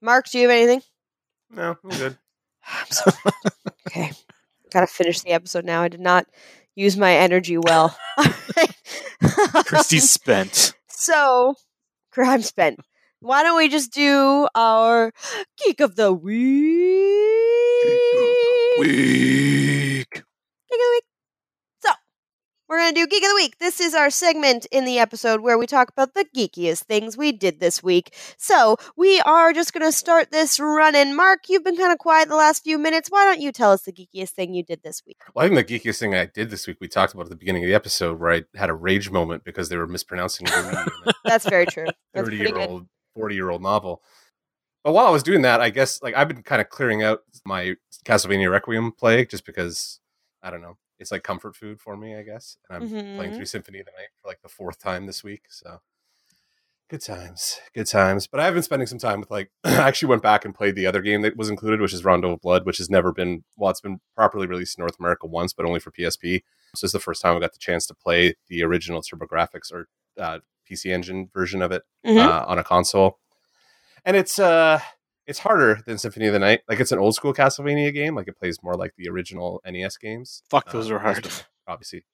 Mark, 0.00 0.28
do 0.28 0.38
you 0.38 0.48
have 0.48 0.56
anything? 0.56 0.82
no, 1.50 1.76
I'm 1.82 1.90
good. 1.90 2.18
I'm 2.66 2.86
sorry. 2.90 3.16
okay. 3.86 4.12
Gotta 4.70 4.86
finish 4.86 5.20
the 5.20 5.30
episode 5.30 5.64
now. 5.64 5.82
I 5.82 5.88
did 5.88 6.00
not 6.00 6.26
use 6.78 6.96
my 6.96 7.14
energy 7.16 7.58
well. 7.58 7.98
Christy's 9.66 10.08
spent. 10.18 10.74
So, 10.88 11.56
crime 12.12 12.42
spent. 12.42 12.78
Why 13.20 13.42
don't 13.42 13.56
we 13.56 13.68
just 13.68 13.92
do 13.92 14.46
our 14.54 15.12
geek 15.64 15.80
of 15.80 15.96
the 15.96 16.12
week? 16.12 16.34
Week. 18.78 20.08
Geek 20.08 20.22
of 20.22 20.24
the 20.70 20.90
week. 20.92 20.97
We're 22.68 22.76
going 22.80 22.94
to 22.94 23.00
do 23.00 23.06
Geek 23.06 23.22
of 23.22 23.30
the 23.30 23.34
Week. 23.34 23.58
This 23.58 23.80
is 23.80 23.94
our 23.94 24.10
segment 24.10 24.66
in 24.66 24.84
the 24.84 24.98
episode 24.98 25.40
where 25.40 25.56
we 25.56 25.66
talk 25.66 25.88
about 25.88 26.12
the 26.12 26.26
geekiest 26.36 26.84
things 26.84 27.16
we 27.16 27.32
did 27.32 27.60
this 27.60 27.82
week. 27.82 28.14
So, 28.36 28.76
we 28.94 29.20
are 29.20 29.54
just 29.54 29.72
going 29.72 29.86
to 29.86 29.90
start 29.90 30.30
this 30.30 30.60
running. 30.60 31.16
Mark, 31.16 31.48
you've 31.48 31.64
been 31.64 31.78
kind 31.78 31.92
of 31.92 31.98
quiet 31.98 32.28
the 32.28 32.36
last 32.36 32.64
few 32.64 32.76
minutes. 32.76 33.08
Why 33.08 33.24
don't 33.24 33.40
you 33.40 33.52
tell 33.52 33.72
us 33.72 33.84
the 33.84 33.92
geekiest 33.92 34.32
thing 34.32 34.52
you 34.52 34.62
did 34.62 34.82
this 34.82 35.00
week? 35.06 35.16
Well, 35.34 35.46
I 35.46 35.48
think 35.48 35.66
the 35.66 35.78
geekiest 35.78 35.98
thing 35.98 36.14
I 36.14 36.26
did 36.26 36.50
this 36.50 36.66
week 36.66 36.76
we 36.78 36.88
talked 36.88 37.14
about 37.14 37.24
at 37.24 37.30
the 37.30 37.36
beginning 37.36 37.64
of 37.64 37.68
the 37.68 37.74
episode, 37.74 38.20
where 38.20 38.32
I 38.32 38.42
had 38.54 38.68
a 38.68 38.74
rage 38.74 39.10
moment 39.10 39.44
because 39.44 39.70
they 39.70 39.78
were 39.78 39.86
mispronouncing 39.86 40.44
the 40.44 41.14
That's 41.24 41.48
very 41.48 41.64
true. 41.64 41.86
30 42.14 42.36
year 42.36 42.48
good. 42.48 42.68
old, 42.68 42.86
forty 43.14 43.34
year 43.34 43.48
old 43.48 43.62
novel. 43.62 44.02
But 44.84 44.92
while 44.92 45.06
I 45.06 45.10
was 45.10 45.22
doing 45.22 45.40
that, 45.40 45.62
I 45.62 45.70
guess 45.70 46.02
like 46.02 46.14
I've 46.14 46.28
been 46.28 46.42
kind 46.42 46.60
of 46.60 46.68
clearing 46.68 47.02
out 47.02 47.20
my 47.46 47.76
Castlevania 48.04 48.50
Requiem 48.50 48.92
play 48.92 49.24
just 49.24 49.46
because 49.46 50.00
I 50.42 50.50
don't 50.50 50.60
know, 50.60 50.76
it's 50.98 51.10
like 51.12 51.22
comfort 51.22 51.56
food 51.56 51.80
for 51.80 51.96
me, 51.96 52.16
I 52.16 52.22
guess. 52.22 52.56
And 52.68 52.76
I'm 52.84 52.88
playing 53.16 53.32
Mhm. 53.32 53.36
through 53.36 53.44
Symphony 53.46 53.80
of 53.80 53.86
the 53.86 53.92
Night 53.92 54.08
for 54.20 54.28
like 54.28 54.40
the 54.42 54.48
fourth 54.48 54.78
time 54.78 55.06
this 55.06 55.22
week, 55.24 55.42
so 55.48 55.80
good 56.88 57.02
times, 57.02 57.60
good 57.74 57.86
times. 57.86 58.26
But 58.26 58.40
I've 58.40 58.54
been 58.54 58.62
spending 58.62 58.86
some 58.86 58.98
time 58.98 59.20
with 59.20 59.30
like 59.30 59.50
I 59.64 59.74
actually 59.74 60.08
went 60.08 60.22
back 60.22 60.44
and 60.44 60.54
played 60.54 60.74
the 60.74 60.86
other 60.86 61.02
game 61.02 61.22
that 61.22 61.36
was 61.36 61.50
included, 61.50 61.80
which 61.80 61.92
is 61.92 62.04
Rondo 62.04 62.32
of 62.32 62.40
Blood, 62.40 62.64
which 62.66 62.78
has 62.78 62.90
never 62.90 63.12
been 63.12 63.44
well, 63.56 63.70
it's 63.70 63.80
been 63.80 64.00
properly 64.16 64.46
released 64.46 64.78
in 64.78 64.82
North 64.82 64.98
America 64.98 65.26
once, 65.26 65.52
but 65.52 65.66
only 65.66 65.80
for 65.80 65.90
PSP. 65.90 66.42
So 66.74 66.84
it's 66.84 66.92
the 66.92 66.98
first 67.00 67.22
time 67.22 67.36
I 67.36 67.40
got 67.40 67.52
the 67.52 67.58
chance 67.58 67.86
to 67.86 67.94
play 67.94 68.34
the 68.48 68.62
original 68.62 69.02
TurboGrafx 69.02 69.72
or 69.72 69.88
uh, 70.18 70.38
PC 70.70 70.92
Engine 70.92 71.30
version 71.32 71.62
of 71.62 71.72
it 71.72 71.82
Mhm. 72.04 72.20
uh, 72.20 72.44
on 72.46 72.58
a 72.58 72.64
console. 72.64 73.18
And 74.04 74.16
it's 74.16 74.38
uh 74.38 74.80
it's 75.28 75.38
harder 75.38 75.80
than 75.86 75.98
Symphony 75.98 76.26
of 76.26 76.32
the 76.32 76.38
Night. 76.40 76.62
Like 76.68 76.80
it's 76.80 76.90
an 76.90 76.98
old 76.98 77.14
school 77.14 77.32
Castlevania 77.32 77.92
game. 77.94 78.16
Like 78.16 78.26
it 78.26 78.36
plays 78.38 78.60
more 78.62 78.74
like 78.74 78.94
the 78.96 79.08
original 79.08 79.62
NES 79.64 79.96
games. 79.98 80.42
Fuck, 80.50 80.72
those 80.72 80.90
Uh, 80.90 80.94
are 80.94 80.98
hard. 80.98 81.28
Obviously. 81.68 82.04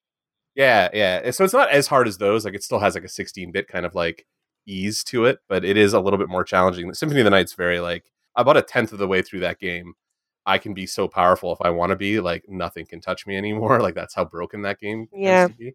Yeah, 0.54 0.88
yeah. 0.92 1.30
So 1.30 1.44
it's 1.44 1.54
not 1.54 1.70
as 1.70 1.86
hard 1.86 2.06
as 2.08 2.18
those. 2.18 2.44
Like 2.44 2.54
it 2.54 2.62
still 2.62 2.80
has 2.80 2.94
like 2.94 3.04
a 3.04 3.08
16 3.08 3.50
bit 3.52 3.68
kind 3.68 3.86
of 3.86 3.94
like 3.94 4.26
ease 4.66 5.02
to 5.04 5.24
it, 5.26 5.38
but 5.48 5.64
it 5.64 5.76
is 5.76 5.92
a 5.92 6.00
little 6.00 6.18
bit 6.18 6.28
more 6.28 6.44
challenging. 6.44 6.92
Symphony 6.92 7.20
of 7.20 7.24
the 7.24 7.30
Night's 7.30 7.54
very 7.54 7.80
like 7.80 8.04
about 8.36 8.56
a 8.56 8.62
tenth 8.62 8.92
of 8.92 8.98
the 8.98 9.08
way 9.08 9.22
through 9.22 9.40
that 9.40 9.58
game. 9.60 9.94
I 10.46 10.58
can 10.58 10.74
be 10.74 10.86
so 10.86 11.08
powerful 11.08 11.52
if 11.52 11.58
I 11.62 11.70
want 11.70 11.90
to 11.90 11.96
be. 11.96 12.20
Like 12.20 12.44
nothing 12.48 12.84
can 12.84 13.00
touch 13.00 13.26
me 13.26 13.36
anymore. 13.36 13.80
Like 13.82 13.94
that's 13.94 14.14
how 14.14 14.24
broken 14.24 14.62
that 14.62 14.78
game 14.80 15.06
tends 15.12 15.56
Yeah. 15.58 15.70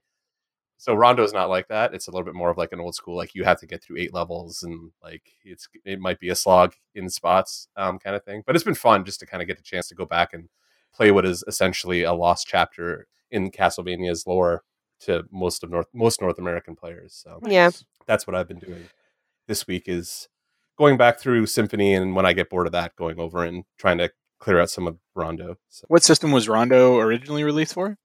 To 0.86 0.92
be. 0.92 0.94
So 0.94 0.98
Rondo's 0.98 1.34
not 1.34 1.50
like 1.50 1.68
that. 1.68 1.94
It's 1.94 2.08
a 2.08 2.12
little 2.12 2.26
bit 2.26 2.36
more 2.36 2.50
of 2.50 2.58
like 2.58 2.72
an 2.72 2.80
old 2.80 2.96
school, 2.96 3.16
like 3.16 3.36
you 3.36 3.44
have 3.44 3.60
to 3.60 3.68
get 3.68 3.84
through 3.84 3.98
eight 3.98 4.14
levels 4.14 4.64
and 4.64 4.92
like 5.04 5.24
it's 5.44 5.68
it 5.86 6.00
might 6.00 6.20
be 6.20 6.30
a 6.30 6.36
slog 6.36 6.74
in 6.96 7.10
spots, 7.10 7.68
um, 7.76 8.00
kind 8.00 8.16
of 8.16 8.24
thing. 8.24 8.44
But 8.46 8.56
it's 8.56 8.66
been 8.66 8.76
fun 8.76 9.06
just 9.06 9.20
to 9.20 9.26
kind 9.26 9.42
of 9.42 9.48
get 9.48 9.58
the 9.58 9.64
chance 9.64 9.88
to 9.90 9.96
go 9.96 10.06
back 10.06 10.34
and 10.34 10.50
play 10.94 11.12
what 11.12 11.26
is 11.26 11.44
essentially 11.48 12.04
a 12.04 12.14
lost 12.14 12.48
chapter 12.48 13.08
in 13.32 13.52
Castlevania's 13.52 14.26
lore 14.26 14.64
to 15.02 15.24
most 15.32 15.64
of 15.64 15.70
North 15.70 15.88
most 15.94 16.22
North 16.22 16.40
American 16.40 16.76
players. 16.76 17.14
So 17.14 17.40
Yeah. 17.46 17.72
that's 18.06 18.26
what 18.28 18.36
I've 18.36 18.48
been 18.48 18.60
doing 18.60 18.90
this 19.48 19.66
week 19.68 19.84
is 19.88 20.28
going 20.78 20.98
back 20.98 21.20
through 21.20 21.46
Symphony 21.46 21.94
and 21.94 22.16
when 22.16 22.26
I 22.26 22.34
get 22.34 22.50
bored 22.50 22.66
of 22.68 22.72
that, 22.74 22.96
going 22.96 23.20
over 23.20 23.44
and 23.44 23.66
trying 23.78 23.98
to 24.00 24.12
clear 24.40 24.60
out 24.60 24.70
some 24.70 24.88
of 24.88 24.98
Rondo. 25.16 25.58
So 25.70 25.86
What 25.90 26.04
system 26.04 26.32
was 26.32 26.48
Rondo 26.48 26.98
originally 27.00 27.44
released 27.44 27.74
for? 27.74 27.98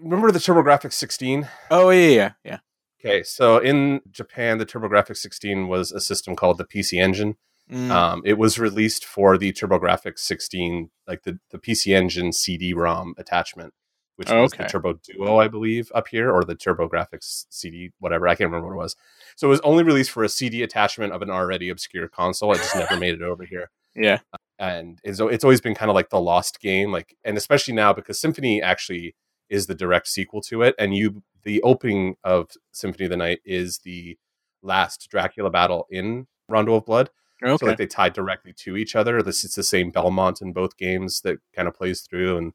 Remember 0.00 0.30
the 0.30 0.38
TurboGrafx 0.38 0.92
16? 0.92 1.48
Oh 1.70 1.90
yeah, 1.90 2.08
yeah, 2.08 2.32
yeah. 2.44 2.58
Okay, 3.02 3.22
so 3.22 3.58
in 3.58 4.00
Japan, 4.10 4.58
the 4.58 4.66
TurboGrafx 4.66 5.16
16 5.16 5.68
was 5.68 5.90
a 5.92 6.00
system 6.00 6.36
called 6.36 6.58
the 6.58 6.64
PC 6.66 7.00
Engine. 7.02 7.36
Mm. 7.70 7.90
Um, 7.90 8.22
it 8.24 8.36
was 8.36 8.58
released 8.58 9.04
for 9.04 9.38
the 9.38 9.52
TurboGrafx 9.52 10.18
16, 10.18 10.90
like 11.06 11.22
the, 11.22 11.38
the 11.50 11.58
PC 11.58 11.94
Engine 11.96 12.32
CD-ROM 12.32 13.14
attachment, 13.16 13.72
which 14.16 14.28
Oh, 14.30 14.42
was 14.42 14.52
okay. 14.52 14.64
the 14.64 14.68
Turbo 14.68 14.94
Duo, 15.04 15.38
I 15.38 15.48
believe, 15.48 15.90
up 15.94 16.08
here, 16.08 16.30
or 16.30 16.44
the 16.44 16.56
TurboGrafx 16.56 17.46
CD, 17.48 17.92
whatever. 18.00 18.26
I 18.28 18.34
can't 18.34 18.50
remember 18.50 18.68
what 18.68 18.74
it 18.74 18.84
was. 18.84 18.96
So 19.36 19.46
it 19.46 19.50
was 19.50 19.60
only 19.60 19.84
released 19.84 20.10
for 20.10 20.24
a 20.24 20.28
CD 20.28 20.62
attachment 20.62 21.12
of 21.12 21.22
an 21.22 21.30
already 21.30 21.68
obscure 21.70 22.08
console. 22.08 22.52
It 22.52 22.56
just 22.58 22.74
never 22.76 22.96
made 22.96 23.14
it 23.14 23.22
over 23.22 23.44
here 23.44 23.70
yeah. 23.94 24.18
and 24.58 24.98
it's, 25.04 25.20
it's 25.20 25.44
always 25.44 25.60
been 25.60 25.74
kind 25.74 25.90
of 25.90 25.94
like 25.94 26.10
the 26.10 26.20
lost 26.20 26.60
game 26.60 26.92
like 26.92 27.16
and 27.24 27.36
especially 27.36 27.74
now 27.74 27.92
because 27.92 28.20
symphony 28.20 28.62
actually 28.62 29.14
is 29.50 29.66
the 29.66 29.74
direct 29.74 30.08
sequel 30.08 30.40
to 30.40 30.62
it 30.62 30.74
and 30.78 30.94
you 30.94 31.22
the 31.42 31.60
opening 31.62 32.16
of 32.24 32.48
symphony 32.72 33.04
of 33.06 33.10
the 33.10 33.16
night 33.16 33.40
is 33.44 33.78
the 33.84 34.16
last 34.62 35.08
dracula 35.10 35.50
battle 35.50 35.86
in 35.90 36.26
rondo 36.48 36.74
of 36.74 36.84
blood 36.86 37.10
Okay. 37.42 37.56
so 37.56 37.66
like 37.66 37.78
they 37.78 37.86
tie 37.86 38.10
directly 38.10 38.52
to 38.58 38.76
each 38.76 38.94
other 38.94 39.22
this 39.22 39.44
it's 39.44 39.54
the 39.54 39.62
same 39.62 39.90
belmont 39.90 40.42
in 40.42 40.52
both 40.52 40.76
games 40.76 41.22
that 41.22 41.38
kind 41.56 41.66
of 41.68 41.74
plays 41.74 42.02
through 42.02 42.36
and 42.36 42.52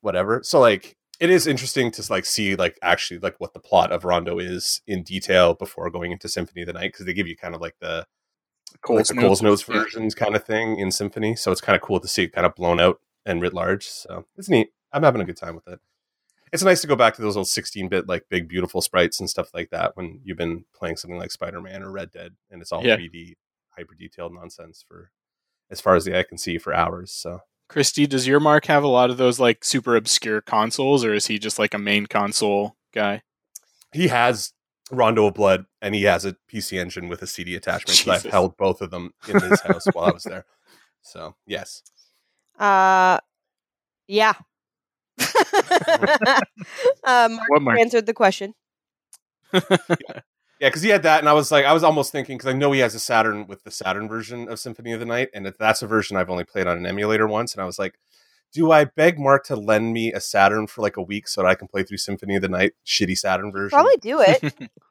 whatever 0.00 0.40
so 0.44 0.60
like 0.60 0.96
it 1.18 1.28
is 1.28 1.48
interesting 1.48 1.90
to 1.90 2.06
like 2.08 2.24
see 2.24 2.54
like 2.54 2.78
actually 2.80 3.18
like 3.18 3.34
what 3.38 3.52
the 3.52 3.58
plot 3.58 3.90
of 3.90 4.04
rondo 4.04 4.38
is 4.38 4.80
in 4.86 5.02
detail 5.02 5.54
before 5.54 5.90
going 5.90 6.12
into 6.12 6.28
symphony 6.28 6.62
of 6.62 6.68
the 6.68 6.72
night 6.72 6.92
because 6.92 7.04
they 7.06 7.12
give 7.12 7.26
you 7.26 7.36
kind 7.36 7.54
of 7.56 7.60
like 7.60 7.74
the 7.80 8.06
like 8.88 9.06
the 9.08 9.14
Coles 9.22 9.42
Notes 9.42 9.62
versions 9.62 10.14
kind 10.14 10.36
of 10.36 10.44
thing 10.44 10.78
in 10.78 10.90
Symphony. 10.90 11.34
So 11.34 11.50
it's 11.50 11.62
kind 11.62 11.74
of 11.74 11.80
cool 11.80 12.00
to 12.00 12.06
see 12.06 12.24
it 12.24 12.32
kind 12.32 12.46
of 12.46 12.54
blown 12.54 12.78
out 12.78 13.00
and 13.24 13.40
writ 13.40 13.54
large. 13.54 13.88
So 13.88 14.26
it's 14.36 14.50
neat. 14.50 14.68
I'm 14.92 15.02
having 15.02 15.22
a 15.22 15.24
good 15.24 15.38
time 15.38 15.54
with 15.54 15.66
it. 15.66 15.80
It's 16.52 16.62
nice 16.62 16.80
to 16.80 16.86
go 16.86 16.96
back 16.96 17.14
to 17.16 17.22
those 17.22 17.36
old 17.36 17.48
16 17.48 17.88
bit, 17.88 18.08
like 18.08 18.24
big, 18.28 18.48
beautiful 18.48 18.80
sprites 18.82 19.20
and 19.20 19.28
stuff 19.28 19.50
like 19.54 19.70
that 19.70 19.96
when 19.96 20.20
you've 20.24 20.38
been 20.38 20.64
playing 20.74 20.96
something 20.96 21.18
like 21.18 21.30
Spider 21.30 21.60
Man 21.60 21.82
or 21.82 21.90
Red 21.90 22.10
Dead 22.10 22.34
and 22.50 22.60
it's 22.62 22.72
all 22.72 22.84
Yeah. 22.84 22.96
3D, 22.96 23.34
hyper 23.76 23.94
detailed 23.94 24.34
nonsense 24.34 24.84
for 24.86 25.10
as 25.70 25.80
far 25.80 25.94
as 25.96 26.04
the 26.04 26.18
eye 26.18 26.22
can 26.22 26.38
see 26.38 26.58
for 26.58 26.72
hours. 26.74 27.12
So 27.12 27.40
Christy, 27.68 28.06
does 28.06 28.26
your 28.26 28.40
Mark 28.40 28.64
have 28.66 28.82
a 28.82 28.88
lot 28.88 29.10
of 29.10 29.16
those 29.18 29.38
like 29.38 29.62
super 29.64 29.94
obscure 29.96 30.40
consoles, 30.40 31.04
or 31.04 31.12
is 31.12 31.26
he 31.26 31.38
just 31.38 31.58
like 31.58 31.74
a 31.74 31.78
main 31.78 32.06
console 32.06 32.76
guy? 32.94 33.22
he 33.92 34.08
has 34.08 34.52
Rondo 34.90 35.26
of 35.26 35.34
Blood 35.34 35.64
and 35.82 35.94
he 35.94 36.02
has 36.04 36.24
a 36.26 36.36
PC 36.52 36.78
Engine 36.78 37.08
with 37.08 37.20
a 37.22 37.26
CD 37.26 37.54
attachment. 37.56 37.98
So 37.98 38.10
I've 38.12 38.22
held 38.24 38.56
both 38.56 38.80
of 38.82 38.90
them 38.90 39.12
in 39.28 39.40
his 39.40 39.60
house 39.62 39.86
while 39.92 40.06
I 40.06 40.12
was 40.12 40.22
there. 40.24 40.44
So 41.02 41.36
yes, 41.46 41.82
Uh, 42.58 43.18
yeah. 44.06 44.34
uh, 47.04 47.28
Mark 47.30 47.62
Mark? 47.62 47.78
answered 47.80 48.06
the 48.06 48.14
question. 48.14 48.54
yeah, 49.52 49.60
because 50.60 50.82
he 50.82 50.90
had 50.90 51.02
that, 51.04 51.20
and 51.20 51.28
I 51.28 51.32
was 51.32 51.50
like, 51.50 51.64
I 51.64 51.72
was 51.72 51.82
almost 51.84 52.12
thinking 52.12 52.36
because 52.36 52.52
I 52.52 52.56
know 52.56 52.72
he 52.72 52.80
has 52.80 52.94
a 52.94 53.00
Saturn 53.00 53.46
with 53.46 53.64
the 53.64 53.70
Saturn 53.70 54.08
version 54.08 54.48
of 54.48 54.58
Symphony 54.58 54.92
of 54.92 55.00
the 55.00 55.06
Night, 55.06 55.28
and 55.32 55.46
if 55.46 55.56
that's 55.56 55.82
a 55.82 55.86
version 55.86 56.16
I've 56.16 56.30
only 56.30 56.44
played 56.44 56.66
on 56.66 56.76
an 56.76 56.86
emulator 56.86 57.26
once, 57.26 57.54
and 57.54 57.62
I 57.62 57.66
was 57.66 57.78
like. 57.78 57.98
Do 58.50 58.72
I 58.72 58.84
beg 58.84 59.18
Mark 59.18 59.44
to 59.48 59.56
lend 59.56 59.92
me 59.92 60.10
a 60.10 60.20
Saturn 60.20 60.68
for 60.68 60.80
like 60.80 60.96
a 60.96 61.02
week 61.02 61.28
so 61.28 61.42
that 61.42 61.48
I 61.48 61.54
can 61.54 61.68
play 61.68 61.82
through 61.82 61.98
Symphony 61.98 62.34
of 62.34 62.40
the 62.40 62.48
Night 62.48 62.72
shitty 62.86 63.18
Saturn 63.18 63.52
version? 63.52 63.76
Probably 63.76 63.98
do 64.00 64.22
it. 64.22 64.70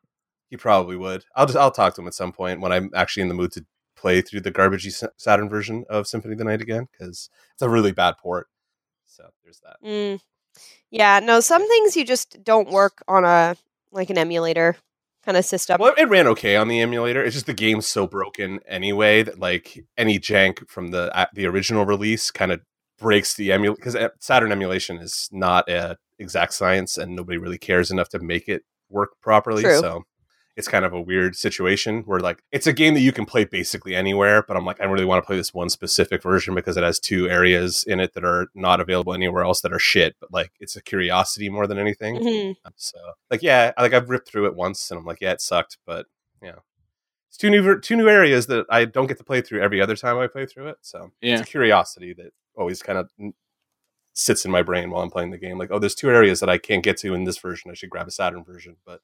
He 0.49 0.57
probably 0.57 0.95
would. 0.95 1.25
I'll 1.35 1.45
just 1.45 1.57
I'll 1.57 1.71
talk 1.71 1.95
to 1.95 2.01
him 2.01 2.07
at 2.07 2.13
some 2.13 2.31
point 2.31 2.61
when 2.61 2.71
I'm 2.71 2.89
actually 2.95 3.23
in 3.23 3.27
the 3.27 3.33
mood 3.33 3.51
to 3.53 3.65
play 3.95 4.21
through 4.21 4.41
the 4.41 4.51
garbagey 4.51 5.09
Saturn 5.17 5.49
version 5.49 5.85
of 5.89 6.07
Symphony 6.07 6.33
of 6.33 6.37
the 6.37 6.45
Night 6.45 6.61
again 6.61 6.87
because 6.91 7.29
it's 7.53 7.61
a 7.61 7.69
really 7.69 7.91
bad 7.91 8.17
port. 8.17 8.47
So 9.05 9.29
there's 9.43 9.59
that. 9.59 9.77
Mm. 9.85 10.19
Yeah, 10.89 11.19
no, 11.19 11.39
some 11.39 11.67
things 11.67 11.95
you 11.95 12.05
just 12.05 12.43
don't 12.43 12.69
work 12.69 13.03
on 13.07 13.25
a 13.25 13.55
like 13.91 14.09
an 14.09 14.17
emulator 14.17 14.77
kind 15.25 15.37
of 15.37 15.45
system. 15.45 15.77
Well, 15.79 15.93
it 15.97 16.09
ran 16.09 16.27
okay 16.27 16.55
on 16.55 16.67
the 16.67 16.79
emulator. 16.79 17.23
It's 17.23 17.35
just 17.35 17.45
the 17.45 17.53
game's 17.53 17.85
so 17.85 18.07
broken 18.07 18.59
anyway 18.67 19.23
that 19.23 19.39
like 19.39 19.85
any 19.97 20.19
jank 20.19 20.67
from 20.69 20.91
the 20.91 21.15
uh, 21.15 21.25
the 21.33 21.45
original 21.45 21.85
release 21.85 22.31
kind 22.31 22.51
of 22.51 22.61
breaks 22.97 23.35
the 23.35 23.51
emulator 23.51 23.75
because 23.75 23.97
Saturn 24.19 24.51
emulation 24.51 24.97
is 24.97 25.29
not 25.31 25.69
a 25.69 25.97
exact 26.17 26.53
science 26.53 26.97
and 26.97 27.15
nobody 27.15 27.37
really 27.37 27.57
cares 27.57 27.91
enough 27.91 28.09
to 28.09 28.19
make 28.19 28.47
it 28.47 28.63
work 28.89 29.19
properly. 29.21 29.63
True. 29.63 29.79
So 29.79 30.03
it's 30.57 30.67
kind 30.67 30.83
of 30.83 30.91
a 30.91 30.99
weird 30.99 31.35
situation 31.35 32.01
where 32.01 32.19
like 32.19 32.43
it's 32.51 32.67
a 32.67 32.73
game 32.73 32.93
that 32.95 32.99
you 33.01 33.11
can 33.13 33.25
play 33.25 33.45
basically 33.45 33.95
anywhere, 33.95 34.43
but 34.45 34.57
I'm 34.57 34.65
like 34.65 34.81
I 34.81 34.85
really 34.85 35.05
want 35.05 35.23
to 35.23 35.25
play 35.25 35.37
this 35.37 35.53
one 35.53 35.69
specific 35.69 36.21
version 36.23 36.55
because 36.55 36.75
it 36.75 36.83
has 36.83 36.99
two 36.99 37.29
areas 37.29 37.83
in 37.87 37.99
it 37.99 38.13
that 38.15 38.25
are 38.25 38.47
not 38.55 38.81
available 38.81 39.13
anywhere 39.13 39.43
else 39.43 39.61
that 39.61 39.71
are 39.71 39.79
shit. 39.79 40.15
But 40.19 40.33
like 40.33 40.51
it's 40.59 40.75
a 40.75 40.81
curiosity 40.81 41.47
more 41.49 41.67
than 41.67 41.77
anything. 41.77 42.15
Mhm. 42.17 42.55
So 42.75 42.97
like 43.31 43.43
yeah, 43.43 43.71
like 43.79 43.93
I've 43.93 44.09
ripped 44.09 44.27
through 44.29 44.47
it 44.47 44.55
once 44.55 44.89
and 44.91 44.99
I'm 44.99 45.05
like 45.05 45.21
yeah, 45.21 45.31
it 45.33 45.41
sucked, 45.41 45.77
but 45.85 46.07
yeah, 46.41 46.55
it's 47.29 47.37
two 47.37 47.49
new 47.51 47.61
ver- 47.61 47.79
two 47.79 47.95
new 47.95 48.09
areas 48.09 48.47
that 48.47 48.65
I 48.69 48.85
don't 48.85 49.07
get 49.07 49.19
to 49.19 49.23
play 49.23 49.41
through 49.41 49.61
every 49.61 49.79
other 49.79 49.95
time 49.95 50.17
I 50.17 50.27
play 50.27 50.47
through 50.47 50.69
it. 50.69 50.77
So 50.81 51.11
Yeah. 51.21 51.33
it's 51.33 51.43
a 51.43 51.51
curiosity 51.51 52.13
that 52.13 52.33
always 52.55 52.81
kind 52.81 52.97
of 52.97 53.11
sits 54.13 54.43
in 54.45 54.49
my 54.51 54.63
brain 54.63 54.89
while 54.89 55.03
I'm 55.03 55.11
playing 55.11 55.29
the 55.29 55.37
game. 55.37 55.59
Like 55.59 55.69
oh, 55.71 55.77
there's 55.77 55.93
two 55.95 56.09
areas 56.09 56.39
that 56.39 56.49
I 56.49 56.57
can't 56.57 56.83
get 56.83 56.97
to 56.97 57.13
in 57.13 57.25
this 57.25 57.37
version. 57.37 57.69
I 57.69 57.75
should 57.75 57.91
grab 57.91 58.07
a 58.07 58.11
Saturn 58.11 58.43
version, 58.43 58.77
but 58.85 59.01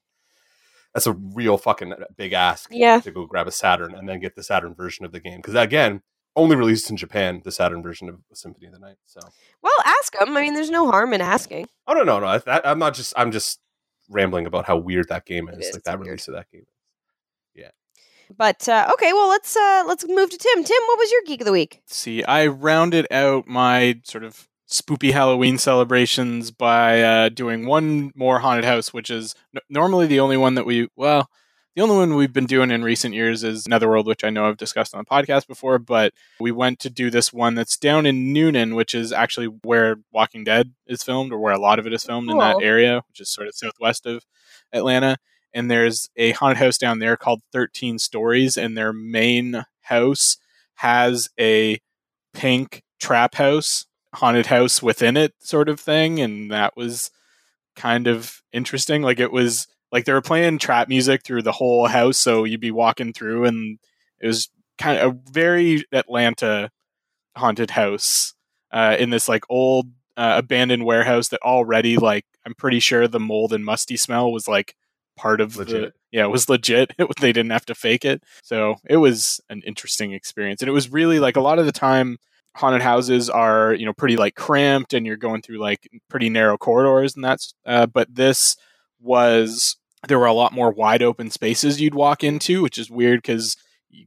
that's 0.94 1.06
a 1.06 1.12
real 1.12 1.58
fucking 1.58 1.92
big 2.16 2.32
ask 2.32 2.68
Yeah. 2.72 3.00
to 3.00 3.10
go 3.10 3.26
grab 3.26 3.46
a 3.48 3.52
Saturn 3.52 3.94
and 3.94 4.08
then 4.08 4.20
get 4.20 4.36
the 4.36 4.42
Saturn 4.42 4.74
version 4.74 5.04
of 5.04 5.12
the 5.12 5.20
game 5.20 5.38
because 5.38 5.54
again. 5.54 6.02
Only 6.36 6.56
released 6.56 6.90
in 6.90 6.96
Japan, 6.96 7.42
the 7.44 7.52
Saturn 7.52 7.80
version 7.80 8.08
of 8.08 8.16
Symphony 8.32 8.66
of 8.66 8.72
the 8.72 8.80
Night. 8.80 8.96
So, 9.04 9.20
Well, 9.62 9.72
ask 9.84 10.12
them. 10.18 10.36
I 10.36 10.40
mean, 10.40 10.54
there's 10.54 10.68
no 10.68 10.90
harm 10.90 11.12
in 11.14 11.20
asking. 11.20 11.68
oh 11.86 11.92
no, 11.92 12.02
no, 12.02 12.18
no! 12.18 12.38
That, 12.40 12.66
I'm 12.66 12.80
not 12.80 12.94
just. 12.94 13.14
I'm 13.16 13.30
just 13.30 13.60
rambling 14.10 14.44
about 14.44 14.64
how 14.66 14.76
weird 14.76 15.06
that 15.10 15.26
game 15.26 15.48
is. 15.48 15.58
It 15.58 15.64
is 15.68 15.74
like 15.74 15.84
that 15.84 15.96
weird. 16.00 16.08
release 16.08 16.26
of 16.26 16.34
that 16.34 16.50
game. 16.50 16.64
Yeah. 17.54 17.70
But 18.36 18.68
uh, 18.68 18.90
okay, 18.94 19.12
well 19.12 19.28
let's 19.28 19.56
uh, 19.56 19.84
let's 19.86 20.04
move 20.08 20.28
to 20.30 20.36
Tim. 20.36 20.64
Tim, 20.64 20.82
what 20.86 20.98
was 20.98 21.12
your 21.12 21.20
geek 21.24 21.40
of 21.40 21.44
the 21.44 21.52
week? 21.52 21.82
see, 21.86 22.24
I 22.24 22.48
rounded 22.48 23.06
out 23.12 23.46
my 23.46 24.00
sort 24.02 24.24
of 24.24 24.48
spoopy 24.68 25.12
Halloween 25.12 25.58
celebrations 25.58 26.50
by 26.50 27.02
uh, 27.02 27.28
doing 27.28 27.66
one 27.66 28.12
more 28.14 28.38
haunted 28.40 28.64
house, 28.64 28.92
which 28.92 29.10
is 29.10 29.34
n- 29.54 29.62
normally 29.68 30.06
the 30.06 30.20
only 30.20 30.36
one 30.36 30.54
that 30.54 30.66
we 30.66 30.88
well, 30.96 31.28
the 31.76 31.82
only 31.82 31.96
one 31.96 32.14
we've 32.14 32.32
been 32.32 32.46
doing 32.46 32.70
in 32.70 32.84
recent 32.84 33.14
years 33.14 33.42
is 33.42 33.66
Netherworld, 33.66 34.06
which 34.06 34.22
I 34.22 34.30
know 34.30 34.46
I've 34.46 34.56
discussed 34.56 34.94
on 34.94 35.04
the 35.04 35.10
podcast 35.10 35.46
before. 35.48 35.78
But 35.78 36.12
we 36.38 36.52
went 36.52 36.78
to 36.80 36.90
do 36.90 37.10
this 37.10 37.32
one 37.32 37.54
that's 37.56 37.76
down 37.76 38.06
in 38.06 38.32
Newnan, 38.32 38.76
which 38.76 38.94
is 38.94 39.12
actually 39.12 39.46
where 39.62 39.96
Walking 40.12 40.44
Dead 40.44 40.72
is 40.86 41.02
filmed, 41.02 41.32
or 41.32 41.38
where 41.38 41.52
a 41.52 41.60
lot 41.60 41.78
of 41.78 41.86
it 41.86 41.92
is 41.92 42.04
filmed 42.04 42.30
in 42.30 42.36
that 42.38 42.62
area, 42.62 43.02
which 43.08 43.20
is 43.20 43.28
sort 43.28 43.48
of 43.48 43.54
southwest 43.54 44.06
of 44.06 44.24
Atlanta. 44.72 45.16
And 45.52 45.70
there's 45.70 46.08
a 46.16 46.32
haunted 46.32 46.58
house 46.58 46.78
down 46.78 46.98
there 47.00 47.16
called 47.16 47.42
13 47.52 47.98
Stories, 47.98 48.56
and 48.56 48.76
their 48.76 48.92
main 48.92 49.64
house 49.82 50.36
has 50.76 51.28
a 51.38 51.78
pink 52.32 52.82
trap 53.00 53.34
house, 53.36 53.86
haunted 54.14 54.46
house 54.46 54.82
within 54.82 55.16
it, 55.16 55.34
sort 55.40 55.68
of 55.68 55.80
thing. 55.80 56.20
And 56.20 56.50
that 56.50 56.76
was 56.76 57.10
kind 57.76 58.06
of 58.06 58.42
interesting. 58.52 59.02
Like 59.02 59.20
it 59.20 59.32
was 59.32 59.66
like 59.92 60.04
they 60.04 60.12
were 60.12 60.22
playing 60.22 60.58
trap 60.58 60.88
music 60.88 61.22
through 61.22 61.42
the 61.42 61.52
whole 61.52 61.86
house, 61.86 62.18
so 62.18 62.44
you'd 62.44 62.60
be 62.60 62.70
walking 62.70 63.12
through, 63.12 63.44
and 63.44 63.78
it 64.20 64.26
was 64.26 64.48
kind 64.78 64.98
of 64.98 65.12
a 65.12 65.30
very 65.30 65.84
Atlanta 65.92 66.70
haunted 67.36 67.70
house 67.70 68.34
uh, 68.72 68.96
in 68.98 69.10
this 69.10 69.28
like 69.28 69.44
old 69.48 69.86
uh, 70.16 70.34
abandoned 70.36 70.84
warehouse 70.84 71.28
that 71.28 71.42
already 71.42 71.96
like 71.96 72.24
I'm 72.46 72.54
pretty 72.54 72.80
sure 72.80 73.08
the 73.08 73.20
mold 73.20 73.52
and 73.52 73.64
musty 73.64 73.96
smell 73.96 74.32
was 74.32 74.46
like 74.46 74.74
part 75.16 75.40
of 75.40 75.54
the 75.54 75.92
yeah 76.10 76.24
it 76.24 76.30
was 76.30 76.48
legit 76.48 76.92
they 77.20 77.32
didn't 77.32 77.52
have 77.52 77.66
to 77.66 77.74
fake 77.74 78.04
it 78.04 78.22
so 78.42 78.76
it 78.88 78.96
was 78.96 79.40
an 79.48 79.62
interesting 79.64 80.12
experience 80.12 80.60
and 80.60 80.68
it 80.68 80.72
was 80.72 80.90
really 80.90 81.20
like 81.20 81.36
a 81.36 81.40
lot 81.40 81.60
of 81.60 81.66
the 81.66 81.72
time 81.72 82.18
haunted 82.54 82.82
houses 82.82 83.28
are 83.28 83.74
you 83.74 83.84
know 83.84 83.92
pretty 83.92 84.16
like 84.16 84.34
cramped 84.34 84.94
and 84.94 85.06
you're 85.06 85.16
going 85.16 85.42
through 85.42 85.58
like 85.58 85.88
pretty 86.08 86.28
narrow 86.28 86.56
corridors 86.56 87.14
and 87.14 87.24
that's 87.24 87.54
uh, 87.66 87.86
but 87.86 88.14
this 88.14 88.56
was 89.00 89.76
there 90.06 90.18
were 90.18 90.26
a 90.26 90.32
lot 90.32 90.52
more 90.52 90.70
wide 90.70 91.02
open 91.02 91.30
spaces 91.30 91.80
you'd 91.80 91.94
walk 91.94 92.22
into 92.22 92.62
which 92.62 92.78
is 92.78 92.90
weird 92.90 93.20
because 93.20 93.56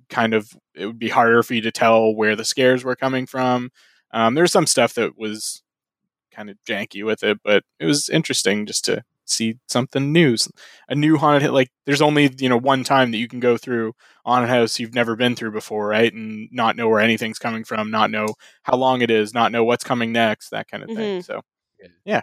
kind 0.09 0.33
of 0.33 0.49
it 0.75 0.85
would 0.85 0.99
be 0.99 1.09
harder 1.09 1.43
for 1.43 1.53
you 1.53 1.61
to 1.61 1.71
tell 1.71 2.13
where 2.13 2.35
the 2.35 2.43
scares 2.45 2.83
were 2.83 2.95
coming 2.95 3.25
from. 3.25 3.69
Um, 4.11 4.35
there's 4.35 4.51
some 4.51 4.67
stuff 4.67 4.93
that 4.95 5.17
was 5.17 5.63
kind 6.31 6.49
of 6.49 6.57
janky 6.67 7.03
with 7.03 7.23
it 7.23 7.39
but 7.43 7.63
it 7.79 7.85
was 7.85 8.09
interesting 8.09 8.65
just 8.65 8.85
to 8.85 9.03
see 9.29 9.57
something 9.67 10.11
new 10.11 10.35
a 10.89 10.95
new 10.95 11.17
haunted 11.17 11.41
hit 11.41 11.51
like 11.51 11.69
there's 11.85 12.01
only 12.01 12.33
you 12.39 12.49
know 12.49 12.57
one 12.57 12.83
time 12.83 13.11
that 13.11 13.17
you 13.17 13.27
can 13.27 13.39
go 13.39 13.57
through 13.57 13.93
on 14.25 14.43
a 14.43 14.47
house 14.47 14.79
you've 14.79 14.93
never 14.95 15.15
been 15.15 15.35
through 15.35 15.51
before 15.51 15.87
right 15.87 16.13
and 16.13 16.49
not 16.51 16.75
know 16.75 16.87
where 16.87 16.99
anything's 16.99 17.39
coming 17.39 17.63
from 17.63 17.91
not 17.91 18.11
know 18.11 18.27
how 18.63 18.75
long 18.75 19.01
it 19.01 19.11
is 19.11 19.33
not 19.33 19.51
know 19.51 19.63
what's 19.63 19.83
coming 19.83 20.11
next 20.11 20.49
that 20.49 20.67
kind 20.67 20.83
of 20.83 20.89
thing 20.89 21.19
mm-hmm. 21.19 21.21
so 21.21 21.41
yeah. 22.05 22.21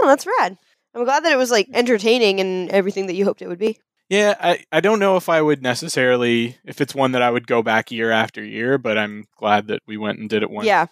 Oh, 0.00 0.06
that's 0.06 0.26
rad. 0.26 0.56
I'm 0.94 1.04
glad 1.04 1.24
that 1.24 1.32
it 1.32 1.36
was 1.36 1.50
like 1.50 1.68
entertaining 1.72 2.40
and 2.40 2.70
everything 2.70 3.06
that 3.06 3.14
you 3.14 3.24
hoped 3.24 3.42
it 3.42 3.48
would 3.48 3.58
be. 3.58 3.78
Yeah 4.10 4.34
I, 4.38 4.64
I 4.70 4.80
don't 4.80 4.98
know 4.98 5.16
if 5.16 5.28
i 5.30 5.40
would 5.40 5.62
necessarily 5.62 6.58
if 6.64 6.80
it's 6.82 6.94
one 6.94 7.12
that 7.12 7.22
i 7.22 7.30
would 7.30 7.46
go 7.46 7.62
back 7.62 7.90
year 7.90 8.10
after 8.10 8.44
year 8.44 8.76
but 8.76 8.98
i'm 8.98 9.24
glad 9.38 9.68
that 9.68 9.80
we 9.86 9.96
went 9.96 10.18
and 10.18 10.28
did 10.28 10.42
it 10.42 10.50
once 10.50 10.66
Yeah. 10.66 10.86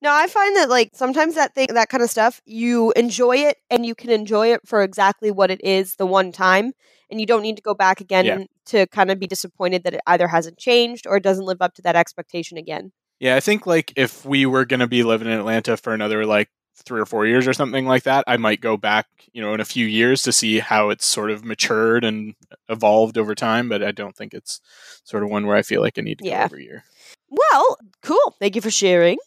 No, 0.00 0.12
I 0.12 0.28
find 0.28 0.54
that 0.56 0.68
like 0.68 0.90
sometimes 0.94 1.34
that 1.34 1.56
thing, 1.56 1.66
that 1.74 1.88
kind 1.88 2.04
of 2.04 2.08
stuff, 2.10 2.40
you 2.44 2.92
enjoy 2.94 3.36
it 3.38 3.56
and 3.68 3.84
you 3.84 3.96
can 3.96 4.10
enjoy 4.10 4.52
it 4.52 4.60
for 4.64 4.82
exactly 4.82 5.32
what 5.32 5.50
it 5.50 5.60
is 5.64 5.96
the 5.96 6.06
one 6.06 6.30
time, 6.30 6.72
and 7.10 7.18
you 7.20 7.26
don't 7.26 7.42
need 7.42 7.56
to 7.56 7.62
go 7.62 7.74
back 7.74 8.00
again 8.00 8.24
Yeah. 8.24 8.44
to 8.66 8.86
kind 8.86 9.10
of 9.10 9.18
be 9.18 9.26
disappointed 9.26 9.82
that 9.82 9.94
it 9.94 10.00
either 10.06 10.28
hasn't 10.28 10.56
changed 10.56 11.04
or 11.06 11.16
it 11.16 11.24
doesn't 11.24 11.44
live 11.44 11.60
up 11.60 11.74
to 11.74 11.82
that 11.82 11.96
expectation 11.96 12.56
again. 12.56 12.92
Yeah, 13.18 13.34
I 13.34 13.40
think 13.40 13.66
like 13.66 13.92
if 13.96 14.24
we 14.24 14.46
were 14.46 14.64
going 14.64 14.80
to 14.80 14.86
be 14.86 15.02
living 15.02 15.26
in 15.26 15.36
Atlanta 15.36 15.76
for 15.76 15.92
another 15.92 16.24
like 16.24 16.48
three 16.84 17.00
or 17.00 17.06
four 17.06 17.26
years 17.26 17.46
or 17.46 17.52
something 17.52 17.86
like 17.86 18.04
that, 18.04 18.24
I 18.26 18.36
might 18.36 18.60
go 18.60 18.76
back, 18.76 19.06
you 19.32 19.42
know, 19.42 19.54
in 19.54 19.60
a 19.60 19.64
few 19.64 19.86
years 19.86 20.22
to 20.22 20.32
see 20.32 20.58
how 20.58 20.90
it's 20.90 21.06
sort 21.06 21.30
of 21.30 21.44
matured 21.44 22.04
and 22.04 22.34
evolved 22.68 23.18
over 23.18 23.34
time. 23.34 23.68
But 23.68 23.82
I 23.82 23.92
don't 23.92 24.16
think 24.16 24.34
it's 24.34 24.60
sort 25.04 25.22
of 25.22 25.30
one 25.30 25.46
where 25.46 25.56
I 25.56 25.62
feel 25.62 25.80
like 25.80 25.98
I 25.98 26.02
need 26.02 26.18
to 26.18 26.24
Yeah. 26.24 26.38
go 26.40 26.44
every 26.44 26.64
year. 26.64 26.84
Well, 27.30 27.76
cool. 28.02 28.34
Thank 28.38 28.54
you 28.56 28.62
for 28.62 28.70
sharing. 28.70 29.18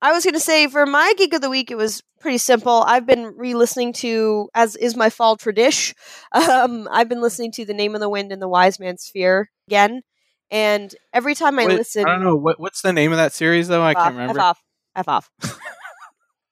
I 0.00 0.12
was 0.12 0.24
going 0.24 0.34
to 0.34 0.40
say 0.40 0.66
for 0.68 0.86
my 0.86 1.12
geek 1.16 1.34
of 1.34 1.40
the 1.40 1.50
week, 1.50 1.70
it 1.70 1.76
was 1.76 2.02
pretty 2.20 2.38
simple. 2.38 2.82
I've 2.86 3.06
been 3.06 3.34
re-listening 3.36 3.92
to, 3.94 4.48
as 4.54 4.74
is 4.76 4.96
my 4.96 5.10
fall 5.10 5.36
tradition. 5.36 5.94
Um, 6.32 6.86
I've 6.90 7.08
been 7.08 7.22
listening 7.22 7.52
to 7.52 7.64
"The 7.64 7.72
Name 7.74 7.94
of 7.94 8.00
the 8.00 8.08
Wind" 8.10 8.30
and 8.32 8.42
"The 8.42 8.48
Wise 8.48 8.78
Man's 8.78 9.08
Fear" 9.10 9.50
again, 9.68 10.02
and 10.50 10.94
every 11.14 11.34
time 11.34 11.58
I 11.58 11.66
Wait, 11.66 11.78
listen, 11.78 12.04
I 12.04 12.10
don't 12.10 12.22
know 12.24 12.36
what 12.36 12.60
what's 12.60 12.82
the 12.82 12.92
name 12.92 13.10
of 13.12 13.18
that 13.18 13.32
series 13.32 13.68
though. 13.68 13.82
I 13.82 13.94
off, 13.94 14.02
can't 14.02 14.14
remember. 14.16 14.38
F 14.40 14.44
off. 14.44 14.62
F 14.96 15.08
off. 15.08 15.30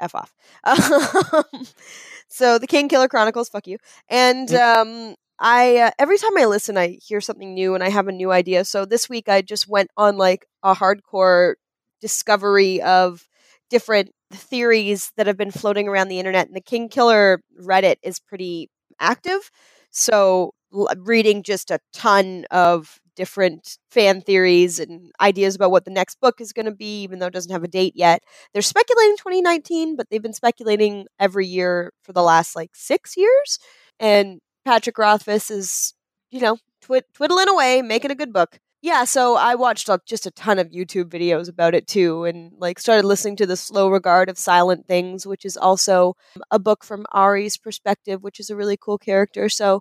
F 0.01 0.15
off. 0.15 0.35
Um, 0.65 0.77
so 2.29 2.59
the 2.59 2.67
Kingkiller 2.67 3.09
Chronicles. 3.09 3.49
Fuck 3.49 3.67
you. 3.67 3.79
And 4.09 4.53
um, 4.55 5.15
I 5.39 5.79
uh, 5.79 5.91
every 5.99 6.19
time 6.19 6.37
I 6.39 6.45
listen, 6.47 6.77
I 6.77 6.99
hear 7.03 7.21
something 7.21 7.55
new 7.55 7.75
and 7.75 7.83
I 7.83 7.91
have 7.91 8.09
a 8.09 8.13
new 8.13 8.31
idea. 8.33 8.65
So 8.65 8.85
this 8.85 9.09
week 9.09 9.29
I 9.29 9.43
just 9.43 9.69
went 9.69 9.91
on 9.97 10.17
like 10.17 10.47
a 10.63 10.75
hardcore 10.75 11.55
discovery 12.01 12.83
of 12.83 13.27
different 13.71 14.11
theories 14.33 15.13
that 15.17 15.27
have 15.27 15.37
been 15.37 15.51
floating 15.51 15.89
around 15.89 16.09
the 16.09 16.19
internet. 16.19 16.47
And 16.47 16.57
the 16.57 16.61
Kingkiller 16.61 17.39
Reddit 17.61 17.97
is 18.03 18.21
pretty 18.21 18.71
active. 19.01 19.51
So 19.91 20.53
reading 20.99 21.43
just 21.43 21.71
a 21.71 21.79
ton 21.93 22.47
of 22.51 23.01
different 23.17 23.79
fan 23.91 24.21
theories 24.21 24.79
and 24.79 25.13
ideas 25.21 25.55
about 25.55 25.71
what 25.71 25.85
the 25.85 25.91
next 25.91 26.21
book 26.21 26.41
is 26.41 26.53
going 26.53 26.67
to 26.67 26.73
be, 26.73 27.03
even 27.03 27.19
though 27.19 27.27
it 27.27 27.33
doesn't 27.35 27.53
have 27.53 27.65
a 27.65 27.69
date 27.69 27.95
yet. 27.97 28.23
They're 28.53 28.63
speculating 28.63 29.17
2019, 29.17 29.97
but 29.97 30.09
they've 30.11 30.23
been 30.23 30.33
speculating 30.33 31.07
every 31.19 31.47
year 31.47 31.93
for 32.03 32.13
the 32.13 32.23
last 32.23 32.57
like 32.57 32.71
six 32.75 33.17
years. 33.17 33.59
And 34.01 34.41
Patrick 34.65 34.99
Rothfuss 34.99 35.51
is, 35.51 35.95
you 36.31 36.41
know, 36.41 36.57
twid- 36.85 37.03
twiddling 37.15 37.49
away, 37.49 37.83
making 37.83 38.11
a 38.11 38.15
good 38.17 38.33
book. 38.33 38.59
Yeah, 38.85 39.05
so 39.05 39.35
I 39.35 39.55
watched 39.55 39.89
uh, 39.89 39.97
just 40.05 40.27
a 40.27 40.31
ton 40.31 40.59
of 40.59 40.69
YouTube 40.69 41.05
videos 41.05 41.49
about 41.49 41.75
it 41.75 41.87
too, 41.87 42.25
and 42.25 42.53
like 42.59 42.79
started 42.79 43.07
listening 43.07 43.37
to 43.37 43.47
the 43.47 43.57
Slow 43.57 43.89
Regard 43.89 44.29
of 44.29 44.37
Silent 44.37 44.87
Things, 44.87 45.27
which 45.27 45.47
is 45.47 45.57
also 45.57 46.17
a 46.51 46.59
book 46.59 46.85
from 46.85 47.07
Auri's 47.15 47.57
perspective, 47.57 48.23
which 48.23 48.39
is 48.39 48.51
a 48.51 48.57
really 48.57 48.77
cool 48.77 48.99
character. 48.99 49.49
So, 49.49 49.81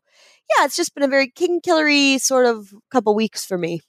yeah, 0.49 0.63
it's 0.63 0.77
just 0.77 0.95
been 0.95 1.03
a 1.03 1.09
very 1.09 1.29
King 1.29 1.59
Killery 1.59 2.17
sort 2.17 2.45
of 2.45 2.73
couple 2.91 3.13
weeks 3.13 3.43
for 3.43 3.57
me. 3.57 3.81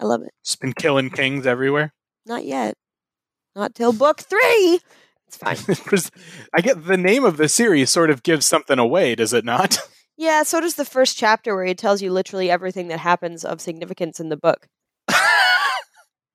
I 0.00 0.06
love 0.06 0.22
it. 0.22 0.32
Just 0.42 0.58
been 0.58 0.72
killing 0.72 1.10
kings 1.10 1.46
everywhere. 1.46 1.92
Not 2.24 2.46
yet. 2.46 2.76
Not 3.54 3.74
till 3.74 3.92
book 3.92 4.20
three. 4.20 4.80
It's 5.28 5.36
fine. 5.36 5.58
I 6.54 6.62
get 6.62 6.86
the 6.86 6.96
name 6.96 7.26
of 7.26 7.36
the 7.36 7.46
series 7.46 7.90
sort 7.90 8.08
of 8.08 8.22
gives 8.22 8.46
something 8.46 8.78
away, 8.78 9.14
does 9.16 9.34
it 9.34 9.44
not? 9.44 9.76
Yeah, 10.20 10.42
so 10.42 10.60
does 10.60 10.74
the 10.74 10.84
first 10.84 11.16
chapter 11.16 11.56
where 11.56 11.64
he 11.64 11.74
tells 11.74 12.02
you 12.02 12.12
literally 12.12 12.50
everything 12.50 12.88
that 12.88 12.98
happens 12.98 13.42
of 13.42 13.58
significance 13.58 14.20
in 14.20 14.28
the 14.28 14.36
book. 14.36 14.68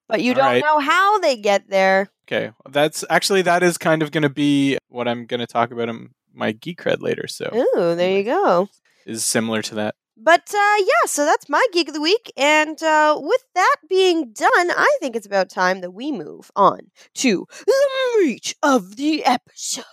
But 0.08 0.22
you 0.22 0.34
All 0.34 0.36
don't 0.36 0.46
right. 0.46 0.64
know 0.64 0.78
how 0.78 1.18
they 1.18 1.36
get 1.36 1.68
there. 1.68 2.10
Okay, 2.28 2.52
that's 2.70 3.04
actually 3.10 3.42
that 3.44 3.64
is 3.64 3.80
kind 3.80 4.04
of 4.04 4.12
going 4.12 4.22
to 4.22 4.30
be 4.30 4.78
what 4.88 5.08
I'm 5.08 5.26
going 5.26 5.40
to 5.40 5.48
talk 5.48 5.72
about 5.72 5.90
in 5.90 6.10
my 6.32 6.52
geek 6.52 6.80
cred 6.82 7.02
later. 7.02 7.28
So 7.28 7.50
Ooh, 7.54 7.96
there 7.96 8.12
you 8.12 8.24
go. 8.24 8.70
is 9.08 9.26
similar 9.26 9.64
to 9.64 9.76
that. 9.76 9.96
But 10.16 10.54
uh, 10.54 10.78
yeah, 10.80 11.08
so 11.08 11.26
that's 11.26 11.50
my 11.50 11.66
geek 11.74 11.88
of 11.88 11.96
the 11.96 12.02
week. 12.02 12.32
And 12.38 12.82
uh, 12.84 13.18
with 13.20 13.44
that 13.56 13.78
being 13.90 14.32
done, 14.32 14.52
I 14.72 14.98
think 15.00 15.16
it's 15.16 15.26
about 15.26 15.50
time 15.50 15.82
that 15.82 15.92
we 15.92 16.12
move 16.12 16.52
on 16.56 16.92
to 17.16 17.48
the 17.66 18.20
reach 18.20 18.56
of 18.62 18.98
the 18.98 19.26
episode. 19.26 19.86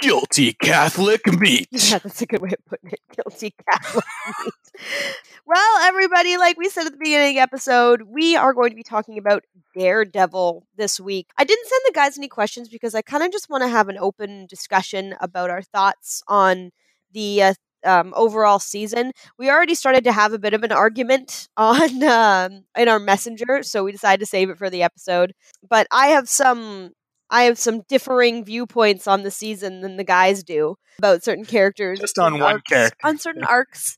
Guilty 0.00 0.54
Catholic 0.54 1.26
meat. 1.38 1.68
Yeah, 1.70 1.98
that's 1.98 2.22
a 2.22 2.26
good 2.26 2.40
way 2.40 2.50
of 2.50 2.64
putting 2.66 2.90
it. 2.90 3.00
Guilty 3.14 3.54
Catholic 3.68 4.04
meat. 4.44 4.54
Well, 5.46 5.78
everybody, 5.82 6.36
like 6.36 6.56
we 6.58 6.68
said 6.68 6.86
at 6.86 6.92
the 6.92 6.98
beginning 6.98 7.34
the 7.34 7.40
episode, 7.40 8.02
we 8.02 8.36
are 8.36 8.54
going 8.54 8.70
to 8.70 8.76
be 8.76 8.82
talking 8.82 9.18
about 9.18 9.44
Daredevil 9.76 10.66
this 10.76 11.00
week. 11.00 11.28
I 11.36 11.44
didn't 11.44 11.66
send 11.68 11.80
the 11.86 11.92
guys 11.92 12.16
any 12.16 12.28
questions 12.28 12.68
because 12.68 12.94
I 12.94 13.02
kind 13.02 13.22
of 13.22 13.32
just 13.32 13.50
want 13.50 13.62
to 13.62 13.68
have 13.68 13.88
an 13.88 13.98
open 13.98 14.46
discussion 14.46 15.16
about 15.20 15.50
our 15.50 15.62
thoughts 15.62 16.22
on 16.28 16.70
the 17.12 17.42
uh, 17.42 17.54
um, 17.84 18.12
overall 18.16 18.58
season. 18.58 19.12
We 19.38 19.50
already 19.50 19.74
started 19.74 20.04
to 20.04 20.12
have 20.12 20.32
a 20.32 20.38
bit 20.38 20.54
of 20.54 20.62
an 20.62 20.72
argument 20.72 21.48
on 21.56 22.02
um, 22.04 22.64
in 22.76 22.88
our 22.88 22.98
messenger, 22.98 23.62
so 23.62 23.84
we 23.84 23.92
decided 23.92 24.20
to 24.20 24.26
save 24.26 24.50
it 24.50 24.58
for 24.58 24.70
the 24.70 24.82
episode. 24.82 25.32
But 25.68 25.86
I 25.90 26.08
have 26.08 26.28
some 26.28 26.92
I 27.30 27.44
have 27.44 27.58
some 27.58 27.82
differing 27.88 28.44
viewpoints 28.44 29.06
on 29.06 29.22
the 29.22 29.30
season 29.30 29.80
than 29.80 29.96
the 29.96 30.04
guys 30.04 30.42
do 30.42 30.76
about 30.98 31.22
certain 31.22 31.44
characters. 31.44 32.00
Just 32.00 32.18
on 32.18 32.34
one 32.34 32.42
arcs- 32.54 32.62
character. 32.68 32.96
On 33.06 33.18
certain 33.18 33.44
arcs. 33.44 33.96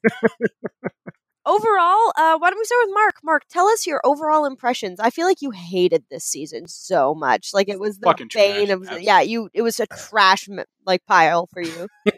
overall, 1.46 2.12
uh, 2.16 2.36
why 2.38 2.50
don't 2.50 2.58
we 2.58 2.64
start 2.64 2.86
with 2.86 2.94
Mark? 2.94 3.14
Mark, 3.24 3.42
tell 3.48 3.66
us 3.68 3.86
your 3.86 4.00
overall 4.04 4.44
impressions. 4.44 5.00
I 5.00 5.10
feel 5.10 5.26
like 5.26 5.42
you 5.42 5.50
hated 5.50 6.04
this 6.10 6.24
season 6.24 6.68
so 6.68 7.14
much. 7.14 7.50
Like 7.52 7.68
it 7.68 7.80
was 7.80 7.98
the 7.98 8.06
Fucking 8.06 8.28
bane 8.32 8.66
trash, 8.66 8.68
of 8.74 8.80
absolutely. 8.82 9.06
yeah. 9.06 9.20
You 9.22 9.48
it 9.54 9.62
was 9.62 9.80
a 9.80 9.86
trash 9.86 10.48
like 10.86 11.04
pile 11.06 11.48
for 11.52 11.62
you. 11.62 11.88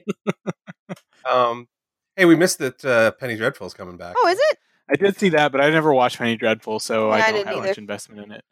Um, 1.27 1.69
hey, 2.17 2.27
we 2.27 2.37
missed 2.37 2.59
that 2.59 2.85
uh, 2.85 3.11
Penny 3.12 3.35
Dreadful's 3.35 3.73
coming 3.73 3.97
back. 3.97 4.15
Oh, 4.19 4.29
is 4.29 4.39
it? 4.51 4.59
I 4.91 4.95
did 4.97 5.17
see 5.17 5.31
that, 5.31 5.53
but 5.53 5.62
I 5.62 5.71
never 5.71 5.95
watched 5.95 6.19
Penny 6.19 6.37
Dreadful, 6.37 6.81
so 6.81 7.09
Yeah, 7.09 7.15
I 7.15 7.17
I 7.17 7.21
don't 7.23 7.33
didn't 7.33 7.47
have 7.47 7.57
either. 7.57 7.67
much 7.69 7.79
investment 7.79 8.21
in 8.27 8.31
it. 8.33 8.45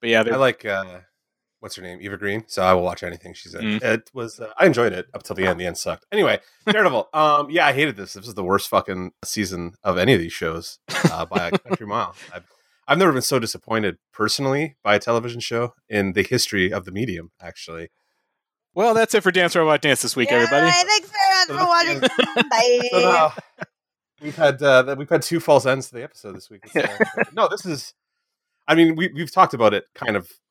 But 0.00 0.10
yeah, 0.10 0.24
I 0.26 0.34
like 0.34 0.64
uh, 0.64 1.02
what's 1.60 1.76
her 1.76 1.82
name, 1.82 1.98
Eva 2.00 2.16
Green. 2.16 2.44
So 2.46 2.62
I 2.62 2.72
will 2.74 2.82
watch 2.82 3.02
anything 3.02 3.34
she's 3.34 3.54
in. 3.54 3.62
Mm. 3.62 3.82
It 3.82 4.10
was 4.14 4.40
uh, 4.40 4.52
I 4.58 4.66
enjoyed 4.66 4.92
it 4.92 5.06
up 5.14 5.22
till 5.22 5.36
the 5.36 5.46
end. 5.46 5.60
The 5.60 5.66
end 5.66 5.78
sucked. 5.78 6.06
Anyway, 6.12 6.40
Daredevil. 6.66 7.08
um, 7.14 7.50
yeah, 7.50 7.66
I 7.66 7.72
hated 7.72 7.96
this. 7.96 8.14
This 8.14 8.26
was 8.26 8.34
the 8.34 8.44
worst 8.44 8.68
fucking 8.68 9.12
season 9.24 9.74
of 9.82 9.98
any 9.98 10.14
of 10.14 10.20
these 10.20 10.32
shows 10.32 10.78
uh, 11.10 11.26
by 11.26 11.48
a 11.48 11.58
country 11.58 11.86
mile. 11.88 12.14
I've, 12.34 12.44
I've 12.88 12.98
never 12.98 13.12
been 13.12 13.22
so 13.22 13.38
disappointed 13.38 13.96
personally 14.12 14.76
by 14.82 14.94
a 14.94 14.98
television 14.98 15.40
show 15.40 15.74
in 15.88 16.12
the 16.12 16.22
history 16.22 16.72
of 16.72 16.84
the 16.84 16.92
medium. 16.92 17.30
Actually, 17.40 17.88
well. 18.74 18.94
That's 18.94 19.14
it 19.14 19.22
for 19.22 19.32
Dance 19.32 19.56
Robot 19.56 19.82
Dance 19.82 20.02
this 20.02 20.16
week, 20.16 20.30
everybody. 20.30 20.70
Thanks 20.70 21.10
very 21.10 21.58
much 21.58 21.62
for 21.62 21.66
watching. 21.66 22.00
Bye. 22.50 22.88
so 22.90 23.00
now 23.00 23.34
we've 24.20 24.36
had 24.36 24.62
uh, 24.62 24.94
we've 24.98 25.08
had 25.08 25.22
two 25.22 25.40
false 25.40 25.66
ends 25.66 25.88
to 25.88 25.94
the 25.94 26.02
episode 26.02 26.36
this 26.36 26.50
week. 26.50 26.62
It's, 26.72 26.76
uh, 26.76 27.24
no, 27.32 27.48
this 27.48 27.64
is. 27.66 27.94
I 28.68 28.74
mean, 28.74 28.96
we 28.96 29.08
we've 29.14 29.32
talked 29.32 29.54
about 29.54 29.74
it 29.74 29.84
kind 29.94 30.16
of 30.16 30.28
vi- 30.28 30.45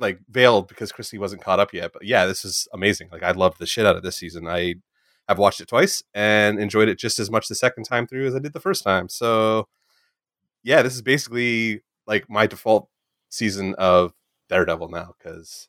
like 0.00 0.18
veiled 0.28 0.68
because 0.68 0.92
Christy 0.92 1.18
wasn't 1.18 1.42
caught 1.42 1.60
up 1.60 1.72
yet. 1.72 1.92
But 1.92 2.04
yeah, 2.04 2.26
this 2.26 2.44
is 2.44 2.68
amazing. 2.72 3.08
Like 3.10 3.22
I 3.22 3.32
loved 3.32 3.58
the 3.58 3.66
shit 3.66 3.86
out 3.86 3.96
of 3.96 4.02
this 4.02 4.16
season. 4.16 4.46
I 4.46 4.76
have 5.28 5.38
watched 5.38 5.60
it 5.60 5.68
twice 5.68 6.02
and 6.14 6.58
enjoyed 6.58 6.88
it 6.88 6.98
just 6.98 7.18
as 7.18 7.30
much 7.30 7.48
the 7.48 7.54
second 7.54 7.84
time 7.84 8.06
through 8.06 8.26
as 8.26 8.34
I 8.34 8.38
did 8.38 8.52
the 8.52 8.60
first 8.60 8.82
time. 8.84 9.08
So 9.08 9.68
yeah, 10.62 10.82
this 10.82 10.94
is 10.94 11.02
basically 11.02 11.82
like 12.06 12.28
my 12.28 12.46
default 12.46 12.88
season 13.28 13.74
of 13.76 14.12
Daredevil 14.48 14.88
now 14.88 15.14
because 15.18 15.68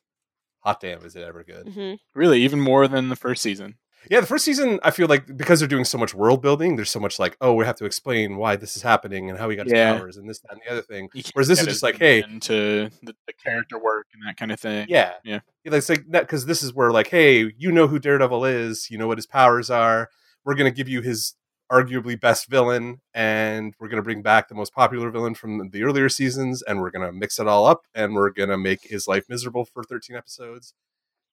hot 0.60 0.80
damn, 0.80 1.04
is 1.04 1.16
it 1.16 1.22
ever 1.22 1.44
good? 1.44 1.66
Mhm. 1.66 1.98
Really, 2.14 2.42
even 2.42 2.60
more 2.60 2.88
than 2.88 3.08
the 3.08 3.16
first 3.16 3.42
season. 3.42 3.76
Yeah, 4.10 4.20
the 4.20 4.26
first 4.26 4.44
season, 4.44 4.78
I 4.82 4.90
feel 4.90 5.06
like 5.08 5.36
because 5.36 5.58
they're 5.60 5.68
doing 5.68 5.84
so 5.84 5.96
much 5.98 6.14
world 6.14 6.42
building, 6.42 6.76
there's 6.76 6.90
so 6.90 7.00
much 7.00 7.18
like, 7.18 7.36
oh, 7.40 7.54
we 7.54 7.64
have 7.64 7.76
to 7.76 7.84
explain 7.84 8.36
why 8.36 8.56
this 8.56 8.76
is 8.76 8.82
happening 8.82 9.30
and 9.30 9.38
how 9.38 9.48
he 9.48 9.56
got 9.56 9.66
his 9.66 9.72
Yeah. 9.72 9.96
powers 9.98 10.16
and 10.16 10.28
this, 10.28 10.40
that, 10.40 10.52
and 10.52 10.60
the 10.66 10.70
other 10.72 10.82
thing. 10.82 11.08
Whereas 11.32 11.48
this 11.48 11.60
is 11.60 11.66
just 11.66 11.82
like, 11.82 11.98
hey, 11.98 12.22
into 12.22 12.90
the, 13.02 13.14
the 13.26 13.32
character 13.32 13.78
work 13.78 14.06
and 14.14 14.22
that 14.26 14.36
kind 14.36 14.52
of 14.52 14.60
thing. 14.60 14.86
yeah, 14.88 15.14
Yeah. 15.24 15.40
it's 15.64 15.88
like 15.88 16.04
that 16.10 16.22
because 16.22 16.46
this 16.46 16.62
is 16.62 16.74
where 16.74 16.90
like, 16.90 17.08
hey, 17.08 17.52
you 17.56 17.72
know 17.72 17.86
who 17.86 17.98
Daredevil 17.98 18.44
is, 18.44 18.90
you 18.90 18.98
know 18.98 19.06
what 19.08 19.18
his 19.18 19.26
powers 19.26 19.70
are. 19.70 20.08
We're 20.44 20.54
gonna 20.56 20.70
give 20.70 20.88
you 20.88 21.00
his 21.00 21.34
arguably 21.72 22.20
best 22.20 22.48
villain, 22.50 23.00
and 23.14 23.74
we're 23.80 23.88
gonna 23.88 24.02
bring 24.02 24.20
back 24.20 24.48
the 24.48 24.54
most 24.54 24.74
popular 24.74 25.10
villain 25.10 25.34
from 25.34 25.70
the 25.70 25.82
earlier 25.82 26.10
seasons, 26.10 26.62
and 26.62 26.80
we're 26.80 26.90
gonna 26.90 27.10
mix 27.12 27.38
it 27.38 27.48
all 27.48 27.64
up, 27.66 27.82
and 27.94 28.14
we're 28.14 28.28
gonna 28.30 28.58
make 28.58 28.80
his 28.82 29.08
life 29.08 29.24
miserable 29.30 29.64
for 29.64 29.82
13 29.82 30.14
episodes. 30.14 30.74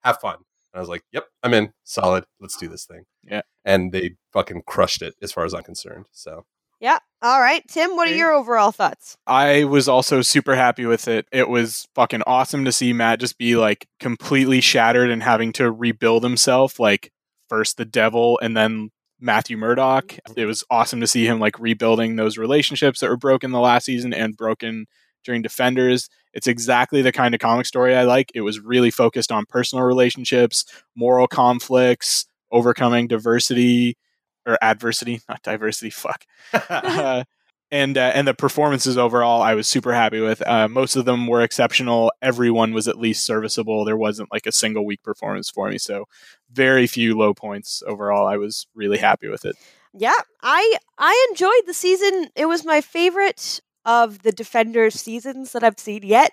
Have 0.03 0.19
fun. 0.21 0.37
And 0.73 0.79
I 0.79 0.81
was 0.81 0.89
like, 0.89 1.03
yep, 1.11 1.25
I'm 1.43 1.53
in. 1.53 1.73
Solid. 1.83 2.25
Let's 2.39 2.57
do 2.57 2.67
this 2.67 2.85
thing. 2.85 3.05
Yeah. 3.23 3.41
And 3.65 3.91
they 3.91 4.15
fucking 4.33 4.63
crushed 4.65 5.01
it 5.01 5.15
as 5.21 5.31
far 5.31 5.45
as 5.45 5.53
I'm 5.53 5.63
concerned. 5.63 6.05
So 6.11 6.45
Yeah. 6.79 6.99
All 7.21 7.39
right, 7.39 7.63
Tim. 7.67 7.95
What 7.95 8.07
are 8.07 8.15
your 8.15 8.31
overall 8.31 8.71
thoughts? 8.71 9.17
I 9.27 9.65
was 9.65 9.87
also 9.87 10.21
super 10.21 10.55
happy 10.55 10.85
with 10.85 11.07
it. 11.07 11.27
It 11.31 11.49
was 11.49 11.87
fucking 11.93 12.23
awesome 12.25 12.65
to 12.65 12.71
see 12.71 12.93
Matt 12.93 13.19
just 13.19 13.37
be 13.37 13.55
like 13.55 13.87
completely 13.99 14.61
shattered 14.61 15.11
and 15.11 15.21
having 15.21 15.51
to 15.53 15.71
rebuild 15.71 16.23
himself. 16.23 16.79
Like 16.79 17.11
first 17.49 17.77
the 17.77 17.85
devil 17.85 18.39
and 18.41 18.55
then 18.55 18.89
Matthew 19.19 19.57
Murdock. 19.57 20.07
Mm-hmm. 20.07 20.39
It 20.39 20.45
was 20.45 20.63
awesome 20.69 20.99
to 21.01 21.07
see 21.07 21.25
him 21.25 21.39
like 21.39 21.59
rebuilding 21.59 22.15
those 22.15 22.37
relationships 22.37 22.99
that 22.99 23.09
were 23.09 23.17
broken 23.17 23.51
the 23.51 23.59
last 23.59 23.85
season 23.85 24.13
and 24.13 24.35
broken 24.35 24.87
during 25.23 25.41
Defenders. 25.41 26.09
It's 26.33 26.47
exactly 26.47 27.01
the 27.01 27.11
kind 27.11 27.33
of 27.33 27.41
comic 27.41 27.65
story 27.65 27.95
I 27.95 28.03
like. 28.03 28.31
It 28.33 28.41
was 28.41 28.59
really 28.59 28.91
focused 28.91 29.31
on 29.31 29.45
personal 29.45 29.85
relationships, 29.85 30.65
moral 30.95 31.27
conflicts, 31.27 32.25
overcoming 32.51 33.07
diversity 33.07 33.97
or 34.45 34.57
adversity, 34.61 35.21
not 35.29 35.43
diversity. 35.43 35.89
Fuck 35.89 36.25
uh, 36.69 37.23
and 37.71 37.97
uh, 37.97 38.11
and 38.13 38.27
the 38.27 38.33
performances 38.33 38.97
overall, 38.97 39.41
I 39.41 39.55
was 39.55 39.65
super 39.65 39.93
happy 39.93 40.19
with. 40.19 40.45
Uh, 40.45 40.67
most 40.67 40.95
of 40.95 41.05
them 41.05 41.27
were 41.27 41.41
exceptional. 41.41 42.11
Everyone 42.21 42.73
was 42.73 42.87
at 42.87 42.99
least 42.99 43.25
serviceable. 43.25 43.85
There 43.85 43.97
wasn't 43.97 44.31
like 44.31 44.45
a 44.45 44.51
single 44.51 44.85
weak 44.85 45.01
performance 45.03 45.49
for 45.49 45.69
me. 45.69 45.77
So 45.77 46.05
very 46.51 46.85
few 46.85 47.17
low 47.17 47.33
points 47.33 47.81
overall. 47.87 48.27
I 48.27 48.37
was 48.37 48.67
really 48.75 48.97
happy 48.97 49.29
with 49.29 49.45
it. 49.45 49.55
Yeah, 49.93 50.19
I 50.41 50.77
I 50.97 51.27
enjoyed 51.29 51.65
the 51.65 51.73
season. 51.73 52.29
It 52.35 52.45
was 52.47 52.65
my 52.65 52.81
favorite 52.81 53.61
of 53.85 54.23
the 54.23 54.31
Defenders 54.31 54.95
seasons 54.95 55.51
that 55.53 55.63
I've 55.63 55.79
seen 55.79 56.03
yet. 56.03 56.31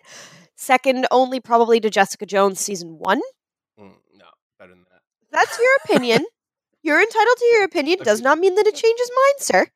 Second 0.57 1.07
only 1.11 1.41
probably 1.41 1.81
to 1.81 1.91
Jessica 1.91 2.27
Jones 2.27 2.61
season 2.61 2.99
1. 2.99 3.19
Mm, 3.81 3.93
no, 4.17 4.25
better 4.59 4.71
than 4.73 4.85
that. 4.91 5.01
That's 5.31 5.59
your 5.59 5.77
opinion. 5.85 6.25
You're 6.83 7.01
entitled 7.01 7.37
to 7.39 7.45
your 7.53 7.65
opinion. 7.71 7.99
Does 8.03 8.21
not 8.21 8.39
mean 8.39 8.55
that 8.57 8.67
it 8.67 8.75
changes 8.75 9.11
mine, 9.15 9.39
sir. 9.39 9.67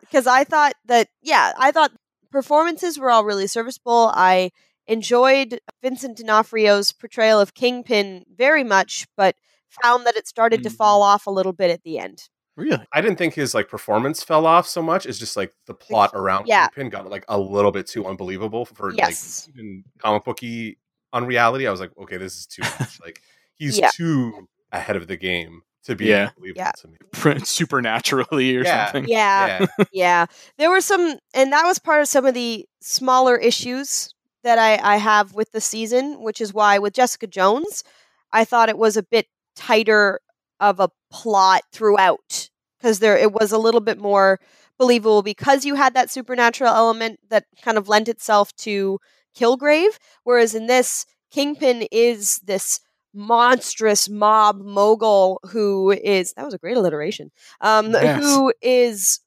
Because 0.00 0.26
I 0.26 0.44
thought 0.44 0.74
that, 0.86 1.08
yeah, 1.22 1.52
I 1.58 1.70
thought 1.72 1.92
performances 2.30 2.98
were 2.98 3.10
all 3.10 3.24
really 3.24 3.46
serviceable. 3.46 4.10
I 4.14 4.50
enjoyed 4.86 5.60
Vincent 5.82 6.16
D'Onofrio's 6.18 6.92
portrayal 6.92 7.40
of 7.40 7.54
Kingpin 7.54 8.24
very 8.34 8.64
much, 8.64 9.06
but 9.16 9.36
found 9.82 10.06
that 10.06 10.16
it 10.16 10.26
started 10.26 10.62
to 10.64 10.70
Mhm. 10.70 10.76
fall 10.76 11.02
off 11.02 11.26
a 11.26 11.30
little 11.30 11.52
bit 11.52 11.70
at 11.70 11.82
the 11.84 11.98
end. 11.98 12.28
Really? 12.56 12.84
I 12.92 13.00
didn't 13.00 13.16
think 13.16 13.34
his 13.34 13.54
like 13.54 13.68
performance 13.68 14.22
fell 14.22 14.44
off 14.46 14.66
so 14.66 14.82
much. 14.82 15.06
It's 15.06 15.18
just 15.18 15.36
like 15.36 15.52
the 15.66 15.74
plot 15.74 16.10
around 16.14 16.46
Yeah. 16.46 16.66
Kingpin 16.68 16.90
got 16.90 17.08
like 17.10 17.24
a 17.28 17.38
little 17.38 17.72
bit 17.72 17.86
too 17.86 18.06
unbelievable 18.06 18.64
for 18.66 18.92
Yes. 18.92 19.46
like 19.48 19.54
even 19.56 19.84
comic 19.98 20.24
booky 20.24 20.78
unreality. 21.12 21.66
I 21.66 21.70
was 21.70 21.80
like, 21.80 21.92
okay, 22.02 22.16
this 22.16 22.36
is 22.36 22.46
too 22.46 22.62
much. 22.78 23.00
like 23.00 23.22
he's 23.56 23.78
Yeah. 23.78 23.90
too 23.94 24.48
ahead 24.72 24.96
of 24.96 25.06
the 25.08 25.16
game 25.16 25.62
to 25.84 25.94
be 25.96 26.06
Yeah. 26.06 26.30
believable 26.36 26.60
Yeah. 26.60 26.72
to 26.72 26.88
me. 26.88 27.40
Supernaturally 27.44 28.56
or 28.56 28.62
Yeah. 28.64 28.86
something. 28.86 29.08
Yeah, 29.08 29.66
Yeah. 29.78 29.84
yeah. 29.92 30.26
There 30.58 30.70
were 30.70 30.80
some, 30.82 31.18
and 31.34 31.52
that 31.52 31.64
was 31.64 31.78
part 31.78 32.02
of 32.02 32.08
some 32.08 32.26
of 32.26 32.34
the 32.34 32.66
smaller 32.82 33.36
issues 33.36 34.12
that 34.42 34.58
I, 34.58 34.94
I 34.94 34.96
have 34.96 35.34
with 35.34 35.52
the 35.52 35.60
season, 35.60 36.22
which 36.22 36.40
is 36.40 36.52
why 36.52 36.78
with 36.78 36.92
Jessica 36.94 37.26
Jones, 37.26 37.84
I 38.32 38.44
thought 38.44 38.68
it 38.68 38.78
was 38.78 38.96
a 38.96 39.02
bit 39.02 39.26
tighter 39.56 40.20
of 40.60 40.78
a 40.80 40.90
plot 41.10 41.62
throughout 41.72 42.50
because 42.78 42.98
there 43.00 43.16
it 43.16 43.32
was 43.32 43.52
a 43.52 43.58
little 43.58 43.80
bit 43.80 43.98
more 43.98 44.38
believable 44.78 45.22
because 45.22 45.64
you 45.64 45.74
had 45.74 45.94
that 45.94 46.10
supernatural 46.10 46.72
element 46.74 47.20
that 47.28 47.44
kind 47.62 47.76
of 47.76 47.88
lent 47.88 48.08
itself 48.08 48.54
to 48.56 48.98
Kilgrave. 49.36 49.98
Whereas 50.24 50.54
in 50.54 50.66
this, 50.66 51.04
Kingpin 51.30 51.86
is 51.90 52.38
this 52.38 52.80
monstrous 53.12 54.08
mob 54.08 54.60
mogul 54.60 55.40
who 55.50 55.90
is 55.90 56.32
that 56.34 56.44
was 56.44 56.54
a 56.54 56.58
great 56.58 56.76
alliteration. 56.76 57.30
Um, 57.60 57.90
Yes. 57.92 58.16
who 58.16 58.52
is 58.62 59.20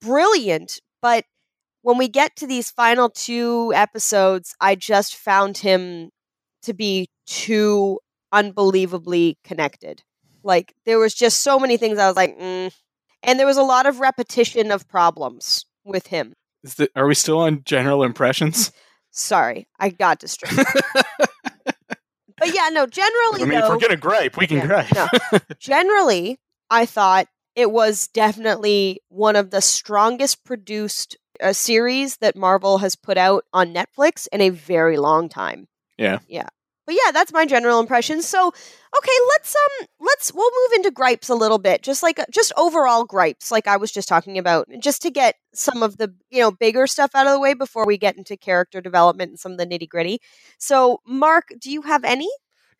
brilliant, 0.00 0.80
but 1.02 1.24
when 1.82 1.98
we 1.98 2.08
get 2.08 2.34
to 2.36 2.46
these 2.46 2.70
final 2.70 3.10
two 3.10 3.72
episodes, 3.74 4.54
I 4.60 4.74
just 4.74 5.16
found 5.16 5.58
him 5.58 6.10
to 6.62 6.72
be 6.72 7.08
too 7.26 8.00
unbelievably 8.32 9.38
connected. 9.44 10.02
Like 10.44 10.74
there 10.86 10.98
was 10.98 11.14
just 11.14 11.40
so 11.42 11.58
many 11.58 11.76
things 11.76 11.98
I 11.98 12.06
was 12.06 12.16
like, 12.16 12.38
mm. 12.38 12.72
and 13.22 13.38
there 13.38 13.46
was 13.46 13.56
a 13.56 13.62
lot 13.62 13.86
of 13.86 14.00
repetition 14.00 14.70
of 14.70 14.86
problems 14.88 15.64
with 15.84 16.08
him. 16.08 16.34
Is 16.62 16.74
the, 16.74 16.88
are 16.94 17.06
we 17.06 17.14
still 17.14 17.38
on 17.40 17.62
general 17.64 18.04
impressions? 18.04 18.72
Sorry, 19.10 19.66
I 19.78 19.90
got 19.90 20.18
distracted. 20.18 20.82
but 22.36 22.54
yeah, 22.54 22.68
no. 22.72 22.86
Generally, 22.86 23.42
I 23.42 23.44
mean, 23.44 23.58
if 23.58 23.68
we're 23.68 23.78
gonna 23.78 23.96
gripe, 23.96 24.36
we 24.36 24.46
can 24.46 24.58
Yeah, 24.58 24.66
gripe. 24.66 24.92
no. 24.94 25.38
generally, 25.58 26.38
I 26.70 26.86
thought 26.86 27.26
it 27.54 27.70
was 27.70 28.08
definitely 28.08 29.00
one 29.08 29.36
of 29.36 29.50
the 29.50 29.60
strongest 29.60 30.44
produced 30.44 31.16
uh, 31.40 31.52
series 31.52 32.16
that 32.18 32.36
Marvel 32.36 32.78
has 32.78 32.96
put 32.96 33.16
out 33.16 33.44
on 33.52 33.72
Netflix 33.74 34.26
in 34.32 34.40
a 34.40 34.50
very 34.50 34.96
long 34.96 35.28
time. 35.28 35.68
Yeah. 35.96 36.18
Yeah. 36.28 36.48
But 36.86 36.94
yeah, 36.94 37.12
that's 37.12 37.32
my 37.32 37.46
general 37.46 37.80
impression. 37.80 38.22
So, 38.22 38.48
okay, 38.48 39.12
let's 39.28 39.54
um 39.56 39.86
let's 40.00 40.32
we'll 40.34 40.50
move 40.50 40.76
into 40.76 40.90
gripes 40.90 41.28
a 41.28 41.34
little 41.34 41.58
bit. 41.58 41.82
Just 41.82 42.02
like 42.02 42.20
just 42.30 42.52
overall 42.56 43.04
gripes 43.04 43.50
like 43.50 43.66
I 43.66 43.76
was 43.76 43.90
just 43.92 44.08
talking 44.08 44.38
about, 44.38 44.68
just 44.80 45.02
to 45.02 45.10
get 45.10 45.36
some 45.54 45.82
of 45.82 45.96
the, 45.96 46.14
you 46.30 46.40
know, 46.40 46.50
bigger 46.50 46.86
stuff 46.86 47.12
out 47.14 47.26
of 47.26 47.32
the 47.32 47.40
way 47.40 47.54
before 47.54 47.86
we 47.86 47.96
get 47.98 48.16
into 48.18 48.36
character 48.36 48.80
development 48.80 49.30
and 49.30 49.38
some 49.38 49.52
of 49.52 49.58
the 49.58 49.66
nitty-gritty. 49.66 50.18
So, 50.58 51.00
Mark, 51.06 51.44
do 51.58 51.70
you 51.70 51.82
have 51.82 52.04
any? 52.04 52.28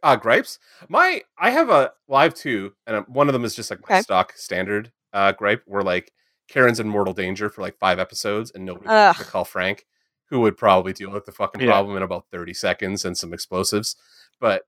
Uh, 0.02 0.16
gripes. 0.16 0.58
My 0.88 1.22
I 1.38 1.50
have 1.50 1.70
a 1.70 1.92
well, 2.06 2.20
I 2.20 2.24
have 2.24 2.34
two, 2.34 2.72
and 2.86 2.96
um, 2.96 3.04
one 3.08 3.28
of 3.28 3.32
them 3.32 3.44
is 3.44 3.54
just 3.54 3.70
like 3.70 3.80
my 3.88 3.96
Okay. 3.96 4.02
stock 4.02 4.34
standard 4.36 4.92
uh, 5.14 5.32
gripe, 5.32 5.62
where 5.66 5.82
like 5.82 6.12
Karen's 6.48 6.78
in 6.78 6.88
mortal 6.88 7.14
danger 7.14 7.48
for 7.48 7.62
like 7.62 7.78
five 7.78 7.98
episodes, 7.98 8.52
and 8.54 8.66
nobody 8.66 8.90
to 9.16 9.24
call 9.24 9.44
Frank, 9.46 9.86
who 10.34 10.40
would 10.40 10.56
probably 10.56 10.92
deal 10.92 11.10
with 11.10 11.26
the 11.26 11.32
fucking 11.32 11.60
Yeah. 11.60 11.68
problem 11.70 11.96
in 11.96 12.02
about 12.02 12.26
thirty 12.32 12.52
seconds 12.52 13.04
and 13.04 13.16
some 13.16 13.32
explosives. 13.32 13.94
But 14.40 14.62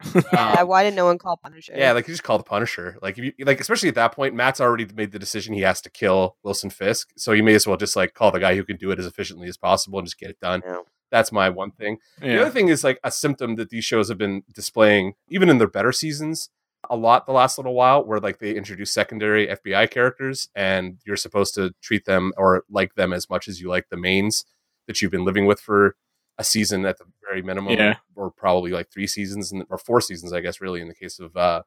Yeah, 0.32 0.56
um, 0.62 0.66
why 0.66 0.82
did 0.82 0.94
no 0.94 1.04
one 1.04 1.16
call 1.16 1.36
Punisher? 1.36 1.74
yeah, 1.76 1.92
like 1.92 2.08
you 2.08 2.14
just 2.14 2.24
call 2.24 2.36
the 2.36 2.42
Punisher. 2.44 2.98
Like 3.00 3.18
if 3.18 3.24
you 3.38 3.44
like, 3.44 3.60
especially 3.60 3.88
at 3.88 3.94
that 3.94 4.12
point, 4.12 4.34
Matt's 4.34 4.60
already 4.60 4.84
made 4.96 5.12
the 5.12 5.18
decision 5.20 5.54
he 5.54 5.60
has 5.60 5.80
to 5.82 5.90
kill 5.90 6.36
Wilson 6.42 6.70
Fisk, 6.70 7.10
so 7.16 7.30
you 7.30 7.44
may 7.44 7.54
as 7.54 7.68
well 7.68 7.76
just 7.76 7.94
like 7.94 8.12
call 8.14 8.32
the 8.32 8.40
guy 8.40 8.56
who 8.56 8.64
can 8.64 8.76
do 8.76 8.90
it 8.90 8.98
as 8.98 9.06
efficiently 9.06 9.46
as 9.46 9.56
possible 9.56 10.00
and 10.00 10.06
just 10.08 10.18
get 10.18 10.30
it 10.30 10.40
done. 10.40 10.60
Yeah. 10.66 10.80
That's 11.12 11.30
my 11.30 11.50
one 11.50 11.70
thing. 11.70 11.98
The 12.20 12.40
other 12.40 12.50
thing 12.50 12.66
is 12.68 12.82
like 12.82 12.98
a 13.04 13.12
symptom 13.12 13.54
that 13.56 13.68
these 13.70 13.84
shows 13.84 14.08
have 14.08 14.18
been 14.18 14.42
displaying, 14.52 15.12
even 15.28 15.48
in 15.50 15.58
their 15.58 15.68
better 15.68 15.92
seasons, 15.92 16.48
a 16.90 16.96
lot 16.96 17.26
the 17.26 17.32
last 17.32 17.58
little 17.58 17.74
while, 17.74 18.02
where 18.04 18.18
like 18.18 18.38
they 18.40 18.56
introduce 18.56 18.90
secondary 18.90 19.46
FBI 19.46 19.88
characters 19.90 20.48
and 20.56 20.98
you're 21.06 21.16
supposed 21.18 21.54
to 21.54 21.74
treat 21.82 22.06
them 22.06 22.32
or 22.38 22.64
like 22.70 22.94
them 22.96 23.12
as 23.12 23.28
much 23.30 23.46
as 23.46 23.60
you 23.60 23.68
like 23.68 23.88
the 23.90 23.96
mains 23.98 24.44
that 24.86 25.00
you've 25.00 25.10
been 25.12 25.24
living 25.24 25.46
with 25.46 25.60
for 25.60 25.96
a 26.38 26.44
season 26.44 26.84
at 26.86 26.98
the 26.98 27.04
very 27.28 27.42
minimum, 27.42 27.74
Yeah. 27.78 27.96
or 28.14 28.30
probably 28.30 28.70
like 28.70 28.90
three 28.90 29.06
seasons 29.06 29.52
and 29.52 29.64
or 29.68 29.78
four 29.78 30.00
seasons, 30.00 30.32
I 30.32 30.40
guess, 30.40 30.60
really 30.60 30.80
in 30.80 30.88
the 30.88 30.94
case 30.94 31.18
of 31.20 31.36
uh, 31.36 31.62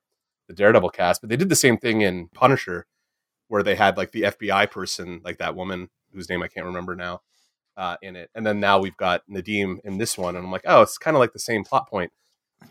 the 0.47 0.53
Daredevil 0.53 0.89
cast. 0.89 1.22
But 1.22 1.30
they 1.30 1.38
did 1.38 1.49
the 1.49 1.55
same 1.55 1.78
thing 1.78 2.01
in 2.01 2.28
Punisher, 2.30 2.88
where 3.47 3.63
they 3.63 3.76
had 3.76 3.95
like 3.97 4.11
the 4.11 4.24
FBI 4.24 4.70
person, 4.72 5.22
like 5.24 5.38
that 5.38 5.55
woman 5.55 5.89
whose 6.13 6.30
name 6.30 6.41
I 6.41 6.47
can't 6.47 6.66
remember 6.66 6.95
now 6.95 7.22
uh, 7.78 7.97
in 8.01 8.16
it. 8.16 8.30
And 8.34 8.45
then 8.45 8.59
now 8.59 8.80
we've 8.80 8.97
got 8.97 9.22
Nadeem 9.30 9.80
in 9.84 9.97
this 9.99 10.18
one, 10.18 10.36
and 10.36 10.45
I'm 10.45 10.51
like, 10.51 10.63
oh, 10.66 10.82
it's 10.82 10.97
kind 10.97 11.16
of 11.16 11.20
like 11.20 11.34
the 11.34 11.39
same 11.39 11.63
plot 11.63 11.88
point. 11.89 12.11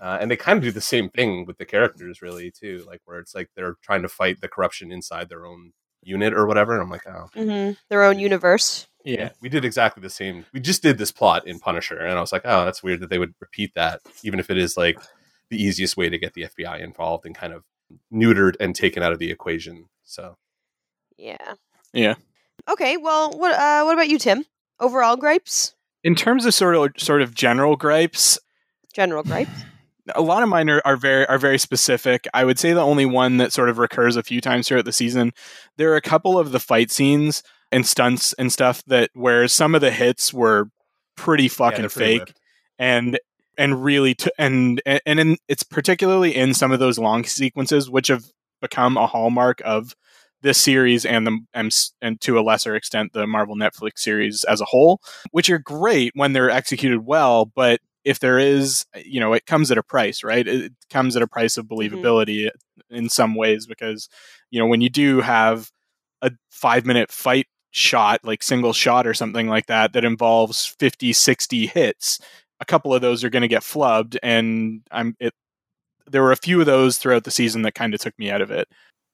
Uh, 0.00 0.18
and 0.20 0.30
they 0.30 0.36
kind 0.36 0.56
of 0.58 0.64
do 0.64 0.72
the 0.72 0.80
same 0.80 1.08
thing 1.10 1.44
with 1.46 1.58
the 1.58 1.64
characters, 1.64 2.20
really, 2.22 2.50
too. 2.50 2.82
Like 2.88 3.02
where 3.04 3.18
it's 3.20 3.34
like 3.34 3.50
they're 3.54 3.76
trying 3.82 4.02
to 4.02 4.08
fight 4.08 4.40
the 4.40 4.48
corruption 4.48 4.90
inside 4.90 5.28
their 5.28 5.46
own 5.46 5.72
unit 6.02 6.34
or 6.34 6.46
whatever. 6.46 6.72
And 6.72 6.82
I'm 6.82 6.90
like, 6.90 7.06
oh, 7.06 7.28
hmm 7.34 7.72
Their 7.88 8.02
own 8.02 8.18
universe. 8.18 8.88
Yeah. 9.04 9.30
we 9.40 9.48
did 9.48 9.64
exactly 9.64 10.00
the 10.00 10.10
same. 10.10 10.46
We 10.52 10.60
just 10.60 10.82
did 10.82 10.98
this 10.98 11.12
plot 11.12 11.46
in 11.46 11.58
Punisher, 11.58 11.98
and 11.98 12.18
I 12.18 12.20
was 12.20 12.32
like, 12.32 12.42
oh, 12.44 12.64
that's 12.64 12.82
weird 12.82 13.00
that 13.00 13.10
they 13.10 13.18
would 13.18 13.34
repeat 13.40 13.74
that, 13.74 14.00
even 14.22 14.40
if 14.40 14.50
it 14.50 14.58
is 14.58 14.76
like 14.76 14.98
the 15.50 15.62
easiest 15.62 15.96
way 15.96 16.08
to 16.08 16.18
get 16.18 16.34
the 16.34 16.42
FBI 16.42 16.80
involved 16.80 17.26
and 17.26 17.34
kind 17.34 17.52
of 17.52 17.64
neutered 18.12 18.54
and 18.60 18.74
taken 18.74 19.02
out 19.02 19.12
of 19.12 19.18
the 19.18 19.30
equation. 19.30 19.88
So 20.04 20.36
Yeah. 21.16 21.54
Yeah. 21.92 22.14
Okay. 22.68 22.96
Well, 22.96 23.30
what 23.32 23.52
uh, 23.52 23.82
what 23.84 23.94
about 23.94 24.08
you, 24.08 24.18
Tim? 24.18 24.44
Overall 24.80 25.16
gripes, 25.16 25.74
In 26.02 26.16
terms 26.16 26.44
of 26.46 26.54
sort 26.54 26.74
of 26.74 27.00
sort 27.00 27.22
of 27.22 27.34
general 27.34 27.76
gripes, 27.76 28.38
general 28.92 29.22
gripes. 29.22 29.64
a 30.14 30.20
lot 30.20 30.42
of 30.42 30.48
mine 30.48 30.68
are, 30.68 30.82
are 30.84 30.96
very 30.96 31.26
are 31.26 31.38
very 31.38 31.58
specific. 31.58 32.26
I 32.34 32.44
would 32.44 32.58
say 32.58 32.72
the 32.72 32.80
only 32.80 33.06
one 33.06 33.36
that 33.36 33.52
sort 33.52 33.68
of 33.68 33.78
recurs 33.78 34.16
a 34.16 34.22
few 34.22 34.40
times 34.40 34.68
throughout 34.68 34.84
the 34.84 34.92
season. 34.92 35.32
There 35.76 35.92
are 35.92 35.96
a 35.96 36.02
couple 36.02 36.38
of 36.38 36.52
the 36.52 36.60
fight 36.60 36.90
scenes 36.90 37.42
and 37.74 37.86
stunts 37.86 38.32
and 38.34 38.52
stuff 38.52 38.82
that 38.86 39.10
where 39.14 39.48
some 39.48 39.74
of 39.74 39.80
the 39.80 39.90
hits 39.90 40.32
were 40.32 40.70
pretty 41.16 41.48
fucking 41.48 41.88
pretty 41.88 42.18
fake 42.18 42.34
and 42.78 43.18
and 43.58 43.84
really 43.84 44.14
t- 44.14 44.30
and 44.38 44.80
and 44.86 45.20
in, 45.20 45.36
it's 45.48 45.64
particularly 45.64 46.34
in 46.34 46.54
some 46.54 46.72
of 46.72 46.78
those 46.78 46.98
long 46.98 47.24
sequences 47.24 47.90
which 47.90 48.08
have 48.08 48.24
become 48.60 48.96
a 48.96 49.06
hallmark 49.06 49.60
of 49.64 49.94
this 50.42 50.58
series 50.58 51.04
and 51.04 51.26
the 51.26 51.38
and, 51.52 51.74
and 52.00 52.20
to 52.20 52.38
a 52.38 52.42
lesser 52.42 52.76
extent 52.76 53.12
the 53.12 53.26
Marvel 53.26 53.56
Netflix 53.56 53.98
series 53.98 54.44
as 54.44 54.60
a 54.60 54.66
whole 54.66 55.00
which 55.32 55.50
are 55.50 55.58
great 55.58 56.12
when 56.14 56.32
they're 56.32 56.50
executed 56.50 57.04
well 57.04 57.44
but 57.44 57.80
if 58.04 58.20
there 58.20 58.38
is 58.38 58.84
you 59.04 59.18
know 59.18 59.32
it 59.32 59.46
comes 59.46 59.70
at 59.70 59.78
a 59.78 59.82
price 59.82 60.22
right? 60.22 60.46
It 60.46 60.72
comes 60.90 61.16
at 61.16 61.22
a 61.22 61.26
price 61.26 61.56
of 61.56 61.66
mm-hmm. 61.66 61.96
believability 61.96 62.50
in 62.90 63.08
some 63.08 63.34
ways 63.34 63.66
because 63.66 64.08
you 64.50 64.60
know 64.60 64.66
when 64.66 64.80
you 64.80 64.90
do 64.90 65.20
have 65.20 65.70
a 66.22 66.30
5 66.50 66.86
minute 66.86 67.10
fight 67.10 67.46
shot 67.74 68.20
like 68.22 68.40
single 68.40 68.72
shot 68.72 69.04
or 69.04 69.12
something 69.12 69.48
like 69.48 69.66
that 69.66 69.92
that 69.92 70.04
involves 70.04 70.64
50 70.78 71.12
60 71.12 71.66
hits 71.66 72.20
a 72.60 72.64
couple 72.64 72.94
of 72.94 73.02
those 73.02 73.24
are 73.24 73.30
going 73.30 73.42
to 73.42 73.48
get 73.48 73.62
flubbed 73.62 74.16
and 74.22 74.82
i'm 74.92 75.16
it 75.18 75.32
there 76.06 76.22
were 76.22 76.30
a 76.30 76.36
few 76.36 76.60
of 76.60 76.66
those 76.66 76.98
throughout 76.98 77.24
the 77.24 77.32
season 77.32 77.62
that 77.62 77.74
kind 77.74 77.92
of 77.92 77.98
took 77.98 78.16
me 78.16 78.30
out 78.30 78.40
of 78.40 78.52
it 78.52 78.68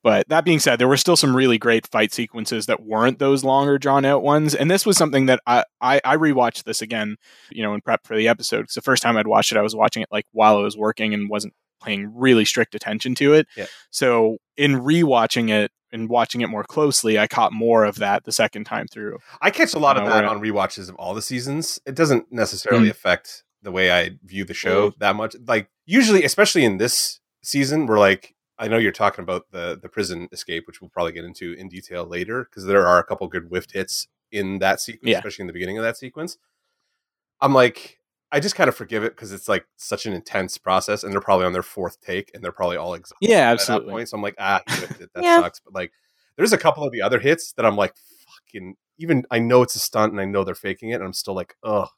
but 0.04 0.28
that 0.28 0.44
being 0.44 0.58
said 0.58 0.78
there 0.78 0.88
were 0.88 0.98
still 0.98 1.16
some 1.16 1.34
really 1.34 1.56
great 1.56 1.86
fight 1.86 2.12
sequences 2.12 2.66
that 2.66 2.82
weren't 2.82 3.18
those 3.18 3.44
longer 3.44 3.78
drawn 3.78 4.04
out 4.04 4.22
ones 4.22 4.54
and 4.54 4.70
this 4.70 4.84
was 4.84 4.98
something 4.98 5.24
that 5.24 5.40
i 5.46 5.64
i, 5.80 5.98
I 6.04 6.16
rewatched 6.18 6.64
this 6.64 6.82
again 6.82 7.16
you 7.50 7.62
know 7.62 7.72
in 7.72 7.80
prep 7.80 8.06
for 8.06 8.14
the 8.14 8.28
episode 8.28 8.60
because 8.62 8.74
the 8.74 8.82
first 8.82 9.02
time 9.02 9.16
i'd 9.16 9.26
watched 9.26 9.52
it 9.52 9.56
i 9.58 9.62
was 9.62 9.74
watching 9.74 10.02
it 10.02 10.08
like 10.12 10.26
while 10.32 10.58
i 10.58 10.62
was 10.62 10.76
working 10.76 11.14
and 11.14 11.30
wasn't 11.30 11.54
paying 11.82 12.12
really 12.14 12.44
strict 12.44 12.74
attention 12.74 13.14
to 13.14 13.32
it 13.32 13.46
Yeah. 13.56 13.64
so 13.90 14.36
in 14.58 14.72
rewatching 14.74 15.48
it 15.48 15.70
and 15.92 16.08
watching 16.08 16.40
it 16.40 16.48
more 16.48 16.64
closely 16.64 17.18
i 17.18 17.26
caught 17.26 17.52
more 17.52 17.84
of 17.84 17.96
that 17.96 18.24
the 18.24 18.32
second 18.32 18.64
time 18.64 18.86
through 18.86 19.18
I 19.40 19.50
catch 19.50 19.74
a 19.74 19.78
lot 19.78 19.96
of 19.96 20.04
Uh, 20.04 20.10
that 20.10 20.24
on 20.24 20.40
rewatches 20.40 20.88
of 20.88 20.94
all 20.96 21.14
the 21.14 21.22
seasons. 21.22 21.80
It 21.86 21.94
doesn't 21.94 22.30
necessarily 22.32 22.88
Mm. 22.88 22.90
affect 22.90 23.44
the 23.62 23.70
way 23.72 23.90
I 23.92 24.18
view 24.24 24.44
the 24.44 24.54
show 24.54 24.92
that 24.98 25.14
much. 25.16 25.36
Like 25.46 25.68
usually, 25.86 26.24
especially 26.24 26.64
in 26.64 26.78
this 26.78 27.20
season, 27.42 27.86
we're 27.86 27.98
like, 27.98 28.34
I 28.58 28.68
know 28.68 28.76
you're 28.78 28.92
talking 28.92 29.22
about 29.22 29.50
the 29.50 29.78
the 29.80 29.88
prison 29.88 30.28
escape, 30.32 30.66
which 30.66 30.80
we'll 30.80 30.90
probably 30.90 31.12
get 31.12 31.24
into 31.24 31.52
in 31.54 31.68
detail 31.68 32.04
later, 32.04 32.44
because 32.44 32.64
there 32.64 32.86
are 32.86 32.98
a 32.98 33.04
couple 33.04 33.26
good 33.28 33.44
whiffed 33.44 33.72
hits 33.72 34.08
in 34.32 34.58
that 34.58 34.80
sequence, 34.80 35.10
Yeah. 35.10 35.18
especially 35.18 35.42
in 35.44 35.46
the 35.46 35.52
beginning 35.52 35.78
of 35.78 35.84
that 35.84 35.96
sequence. 35.96 36.36
I'm 37.40 37.54
like, 37.54 37.98
I 38.32 38.40
just 38.40 38.54
kind 38.54 38.68
of 38.68 38.76
forgive 38.76 39.02
it 39.04 39.14
because 39.16 39.32
it's 39.32 39.48
like 39.48 39.66
such 39.76 40.06
an 40.06 40.12
intense 40.12 40.56
process, 40.58 41.02
and 41.04 41.12
they're 41.12 41.20
probably 41.20 41.46
on 41.46 41.52
their 41.52 41.62
fourth 41.62 42.00
take, 42.00 42.30
and 42.34 42.42
they're 42.44 42.52
probably 42.52 42.76
all 42.76 42.94
exhausted 42.94 43.28
yeah 43.28 43.50
by 43.50 43.54
that 43.56 43.60
absolutely 43.60 43.92
point. 43.92 44.08
So 44.08 44.16
I'm 44.16 44.22
like, 44.22 44.36
ah, 44.38 44.60
he 44.68 44.74
whiffed 44.76 44.98
that 45.14 45.24
Yeah. 45.24 45.40
sucks. 45.40 45.60
But 45.60 45.74
like, 45.74 45.92
there's 46.36 46.52
a 46.52 46.58
couple 46.58 46.84
of 46.84 46.92
the 46.92 47.02
other 47.02 47.18
hits 47.18 47.52
that 47.54 47.64
I'm 47.66 47.76
like, 47.76 47.94
fucking. 48.26 48.74
Even 48.98 49.24
I 49.30 49.38
know 49.38 49.62
it's 49.62 49.74
a 49.74 49.78
stunt, 49.80 50.12
and 50.12 50.20
I 50.20 50.26
know 50.26 50.44
they're 50.44 50.54
faking 50.54 50.90
it, 50.90 50.94
and 50.96 51.04
I'm 51.04 51.12
still 51.14 51.34
like, 51.34 51.54
ugh, 51.64 51.88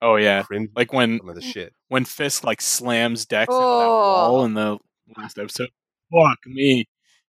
oh 0.00 0.14
yeah 0.16 0.42
cringe. 0.44 0.70
like 0.76 0.92
when 0.92 1.18
some 1.18 1.28
of 1.28 1.34
the 1.34 1.42
shit. 1.42 1.72
when 1.88 2.04
Fisk 2.04 2.44
like 2.44 2.60
slams 2.60 3.26
Dex 3.26 3.48
into 3.52 3.58
that 3.58 3.64
Oh. 3.64 4.32
wall 4.32 4.44
in 4.44 4.54
the 4.54 4.78
last 5.16 5.38
episode. 5.38 5.70
Fuck 6.12 6.38
me. 6.46 6.86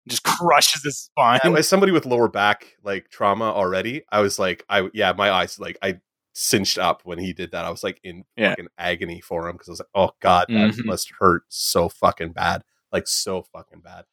Just 0.08 0.24
crushes 0.24 0.84
his 0.84 0.98
spine. 0.98 1.40
As 1.44 1.68
somebody 1.68 1.92
with 1.92 2.06
lower 2.06 2.28
back 2.30 2.76
like 2.84 3.10
trauma 3.10 3.46
already, 3.46 4.04
I 4.12 4.22
was 4.22 4.40
like, 4.40 4.64
I 4.70 4.90
yeah, 4.94 5.12
my 5.14 5.30
eyes 5.32 5.60
like 5.60 5.78
I 5.82 6.00
cinched 6.34 6.78
up 6.78 7.02
when 7.04 7.20
he 7.20 7.34
did 7.34 7.52
that. 7.52 7.66
I 7.66 7.70
was 7.70 7.84
like 7.84 8.00
in 8.04 8.24
Yeah. 8.38 8.50
fucking 8.52 8.68
agony 8.78 9.20
for 9.22 9.48
him 9.50 9.56
because 9.56 9.70
I 9.70 9.72
was 9.72 9.80
like, 9.80 9.90
oh 9.96 10.12
god, 10.20 10.46
that 10.50 10.74
Mhm. 10.76 10.86
must 10.86 11.12
hurt 11.20 11.44
so 11.50 11.90
fucking 11.90 12.34
bad, 12.34 12.64
like 12.92 13.08
so 13.08 13.42
fucking 13.44 13.82
bad. 13.82 14.06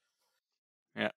Yeah. 0.96 1.10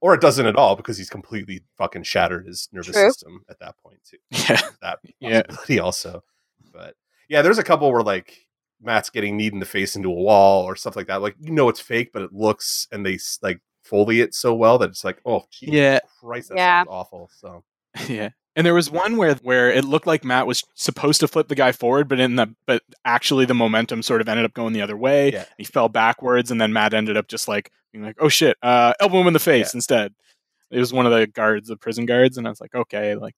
Or 0.00 0.14
it 0.14 0.20
doesn't 0.20 0.46
at 0.46 0.56
all 0.56 0.76
because 0.76 0.98
he's 0.98 1.10
completely 1.10 1.62
fucking 1.78 2.02
shattered 2.04 2.46
his 2.46 2.68
nervous 2.72 2.94
True. 2.96 3.08
system 3.10 3.44
at 3.48 3.58
that 3.60 3.76
point 3.78 4.00
too. 4.04 4.18
yeah. 4.30 4.60
that 4.82 4.98
Yeah. 5.20 5.42
possibility 5.42 5.78
also. 5.80 6.24
But 6.72 6.94
yeah, 7.28 7.42
there's 7.42 7.58
a 7.58 7.62
couple 7.64 7.90
where 7.92 8.02
like 8.02 8.46
Matt's 8.82 9.10
getting 9.10 9.36
kneed 9.36 9.52
in 9.52 9.60
the 9.60 9.66
face 9.66 9.94
into 9.94 10.08
a 10.08 10.14
wall 10.14 10.64
or 10.64 10.74
stuff 10.76 10.96
like 10.96 11.06
that. 11.08 11.22
Like 11.22 11.36
you 11.38 11.52
know 11.52 11.68
it's 11.68 11.80
fake, 11.80 12.10
but 12.12 12.22
it 12.22 12.32
looks 12.32 12.88
and 12.90 13.04
they 13.04 13.18
like 13.42 13.60
foley 13.82 14.20
it 14.20 14.34
so 14.34 14.54
well 14.54 14.78
that 14.78 14.90
it's 14.90 15.04
like, 15.04 15.20
oh, 15.24 15.44
Jesus 15.50 15.74
Yeah. 15.74 15.98
Christ, 16.20 16.48
that 16.50 16.58
Yeah. 16.58 16.78
sounds 16.80 16.88
awful. 16.90 17.30
So 17.32 17.64
Yeah. 18.08 18.30
And 18.56 18.66
there 18.66 18.74
was 18.74 18.90
one 18.90 19.16
where 19.16 19.34
where 19.36 19.70
it 19.70 19.84
looked 19.84 20.06
like 20.06 20.24
Matt 20.24 20.46
was 20.46 20.64
supposed 20.74 21.20
to 21.20 21.28
flip 21.28 21.48
the 21.48 21.54
guy 21.54 21.72
forward, 21.72 22.08
but 22.08 22.18
in 22.18 22.36
the 22.36 22.54
but 22.66 22.82
actually 23.04 23.44
the 23.44 23.54
momentum 23.54 24.02
sort 24.02 24.20
of 24.20 24.28
ended 24.28 24.44
up 24.44 24.54
going 24.54 24.72
the 24.72 24.82
other 24.82 24.96
way. 24.96 25.32
Yeah. 25.32 25.44
He 25.56 25.64
fell 25.64 25.88
backwards, 25.88 26.50
and 26.50 26.60
then 26.60 26.72
Matt 26.72 26.92
ended 26.92 27.16
up 27.16 27.28
just 27.28 27.46
like 27.46 27.70
being 27.92 28.04
like, 28.04 28.16
"Oh 28.18 28.28
shit!" 28.28 28.56
Uh, 28.62 28.92
elbow 29.00 29.20
him 29.20 29.28
in 29.28 29.32
the 29.32 29.38
face 29.38 29.72
instead. 29.72 30.14
It 30.70 30.78
was 30.78 30.92
one 30.92 31.06
of 31.06 31.12
the 31.12 31.26
guards, 31.26 31.68
the 31.68 31.76
prison 31.76 32.06
guards, 32.06 32.38
and 32.38 32.46
I 32.46 32.50
was 32.50 32.60
like, 32.60 32.74
"Okay, 32.74 33.14
like 33.14 33.34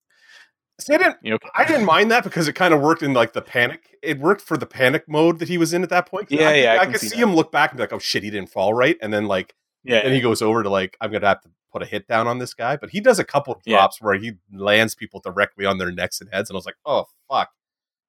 See, 0.80 0.94
I 0.94 0.98
didn't. 0.98 1.16
you 1.22 1.30
know, 1.30 1.38
I 1.54 1.64
didn't 1.64 1.84
mind 1.94 2.10
that 2.10 2.24
because 2.24 2.48
it 2.48 2.54
kind 2.54 2.74
of 2.74 2.80
worked 2.80 3.02
in 3.02 3.12
like 3.12 3.32
the 3.32 3.42
panic. 3.42 3.96
It 4.02 4.18
worked 4.18 4.40
for 4.40 4.56
the 4.56 4.66
panic 4.66 5.08
mode 5.08 5.38
that 5.38 5.48
he 5.48 5.58
was 5.58 5.72
in 5.72 5.82
at 5.82 5.90
that 5.90 6.06
point. 6.06 6.30
Yeah, 6.30 6.48
I, 6.48 6.54
yeah, 6.54 6.72
I 6.72 6.78
I, 6.78 6.86
could 6.86 7.00
see 7.00 7.08
see, 7.08 7.16
him 7.16 7.34
look 7.34 7.52
back 7.52 7.70
and 7.70 7.78
be 7.78 7.82
like, 7.82 7.92
"Oh 7.92 7.98
shit, 7.98 8.22
he 8.22 8.30
didn't 8.30 8.50
fall 8.50 8.74
right," 8.74 8.96
and 9.00 9.12
then 9.12 9.26
like 9.26 9.54
yeah, 9.84 10.02
then 10.02 10.12
he 10.12 10.20
goes 10.20 10.42
over 10.42 10.62
to 10.62 10.68
like, 10.70 10.96
"I'm 11.00 11.10
gonna 11.12 11.26
have 11.26 11.40
to 11.42 11.50
put 11.72 11.82
a 11.82 11.86
hit 11.86 12.06
down 12.08 12.26
on 12.26 12.38
this 12.38 12.54
guy." 12.54 12.76
But 12.76 12.90
he 12.90 13.00
does 13.00 13.18
a 13.18 13.24
couple 13.24 13.60
Yeah. 13.64 13.76
drops 13.78 14.00
where 14.00 14.14
he 14.18 14.32
lands 14.52 14.94
people 14.94 15.20
directly 15.20 15.64
on 15.66 15.78
their 15.78 15.90
necks 15.92 16.20
and 16.20 16.30
heads, 16.32 16.50
and 16.50 16.56
I 16.56 16.58
was 16.58 16.66
like, 16.66 16.76
"Oh 16.86 17.06
fuck, 17.30 17.50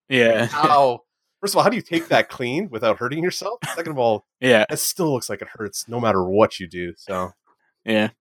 yeah, 0.09 0.45
how?" 0.51 1.01
First 1.41 1.55
of 1.55 1.57
all, 1.57 1.63
how 1.63 1.69
do 1.69 1.75
you 1.75 1.81
take 1.81 2.07
that 2.07 2.29
clean 2.29 2.69
without 2.69 2.99
hurting 2.99 3.21
yourself? 3.21 3.59
Second 3.75 3.91
of 3.91 3.97
all, 3.99 4.25
yeah, 4.39 4.63
it 4.69 4.77
still 4.77 5.11
looks 5.11 5.29
like 5.29 5.41
it 5.41 5.49
hurts 5.57 5.89
no 5.89 5.99
matter 5.99 6.23
what 6.23 6.57
you 6.59 6.67
do. 6.67 6.93
So 6.95 7.31
yeah, 7.83 8.11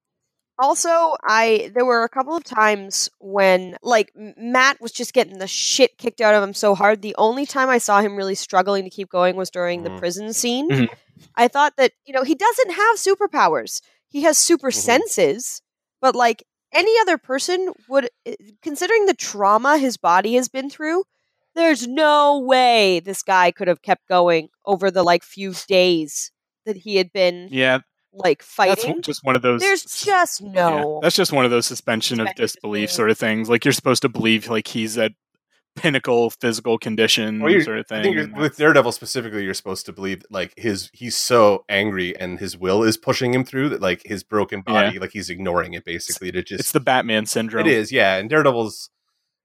Also, 0.58 1.14
I 1.24 1.70
there 1.74 1.84
were 1.84 2.04
a 2.04 2.08
couple 2.08 2.36
of 2.36 2.44
times 2.44 3.08
when 3.18 3.76
like 3.82 4.12
Matt 4.14 4.80
was 4.80 4.92
just 4.92 5.12
getting 5.14 5.38
the 5.38 5.46
shit 5.46 5.98
kicked 5.98 6.20
out 6.20 6.34
of 6.34 6.42
him 6.42 6.54
so 6.54 6.74
hard. 6.74 7.02
The 7.02 7.14
only 7.18 7.46
time 7.46 7.68
I 7.68 7.78
saw 7.78 8.00
him 8.00 8.16
really 8.16 8.34
struggling 8.34 8.84
to 8.84 8.90
keep 8.90 9.08
going 9.08 9.34
was 9.36 9.50
during 9.50 9.82
the 9.82 9.90
Mhm. 9.90 9.98
prison 9.98 10.32
scene. 10.32 10.68
Mhm. 10.68 10.88
I 11.34 11.48
thought 11.48 11.74
that, 11.78 11.92
you 12.04 12.12
know, 12.12 12.22
he 12.22 12.34
doesn't 12.34 12.70
have 12.72 12.96
superpowers. 12.96 13.80
He 14.08 14.22
has 14.22 14.36
super 14.38 14.70
Mhm. 14.70 14.74
senses, 14.74 15.62
but 16.00 16.14
like 16.14 16.44
any 16.72 16.98
other 17.00 17.18
person 17.18 17.72
would 17.88 18.10
eh, 18.26 18.34
considering 18.62 19.06
the 19.06 19.14
trauma 19.14 19.78
his 19.78 19.96
body 19.96 20.34
has 20.34 20.48
been 20.48 20.68
through, 20.70 21.04
there's 21.54 21.86
no 21.88 22.38
way 22.38 23.00
this 23.00 23.22
guy 23.22 23.50
could 23.50 23.68
have 23.68 23.82
kept 23.82 24.06
going 24.08 24.48
over 24.66 24.90
the 24.90 25.02
like 25.02 25.22
few 25.22 25.54
days 25.66 26.30
that 26.66 26.76
he 26.76 26.96
had 26.96 27.12
been 27.12 27.48
yeah. 27.50 27.78
Like 28.12 28.38
That's 28.40 28.50
fighting. 28.54 28.90
one- 28.92 29.02
just 29.02 29.20
one 29.24 29.36
of 29.36 29.42
those. 29.42 29.60
There's 29.60 29.84
just 29.84 30.40
yeah, 30.40 30.52
no 30.52 31.00
that's 31.02 31.16
just 31.16 31.32
one 31.32 31.44
of 31.44 31.50
those 31.50 31.66
suspension 31.66 32.20
of 32.20 32.26
Suspension 32.28 32.42
of 32.44 32.46
disbelief 32.46 32.88
disbelief. 32.88 32.90
sort 32.92 33.10
of 33.10 33.18
things. 33.18 33.48
Like 33.48 33.64
you're 33.64 33.72
supposed 33.72 34.02
to 34.02 34.08
believe 34.08 34.48
like 34.48 34.68
he's 34.68 34.98
at 34.98 35.12
pinnacle 35.74 36.28
physical 36.28 36.76
condition 36.76 37.40
Well, 37.40 37.58
sort 37.62 37.78
of 37.78 37.86
thing. 37.86 38.00
I 38.00 38.24
think 38.24 38.36
with 38.36 38.56
Daredevil 38.58 38.92
specifically, 38.92 39.44
you're 39.44 39.54
supposed 39.54 39.86
to 39.86 39.92
believe 39.92 40.22
like 40.30 40.52
his 40.58 40.90
he's 40.92 41.16
so 41.16 41.64
angry 41.68 42.14
and 42.18 42.38
his 42.38 42.58
will 42.58 42.82
is 42.82 42.98
pushing 42.98 43.32
him 43.32 43.42
through 43.44 43.70
that 43.70 43.80
like 43.80 44.02
his 44.04 44.22
broken 44.22 44.60
body, 44.60 44.98
like 44.98 45.12
he's 45.12 45.30
ignoring 45.30 45.72
it 45.72 45.84
basically 45.84 46.30
to 46.32 46.42
just 46.42 46.60
it's 46.60 46.72
the 46.72 46.80
Batman 46.80 47.24
syndrome. 47.24 47.66
It 47.66 47.72
is, 47.72 47.90
yeah. 47.90 48.16
And 48.16 48.28
Daredevil's 48.28 48.90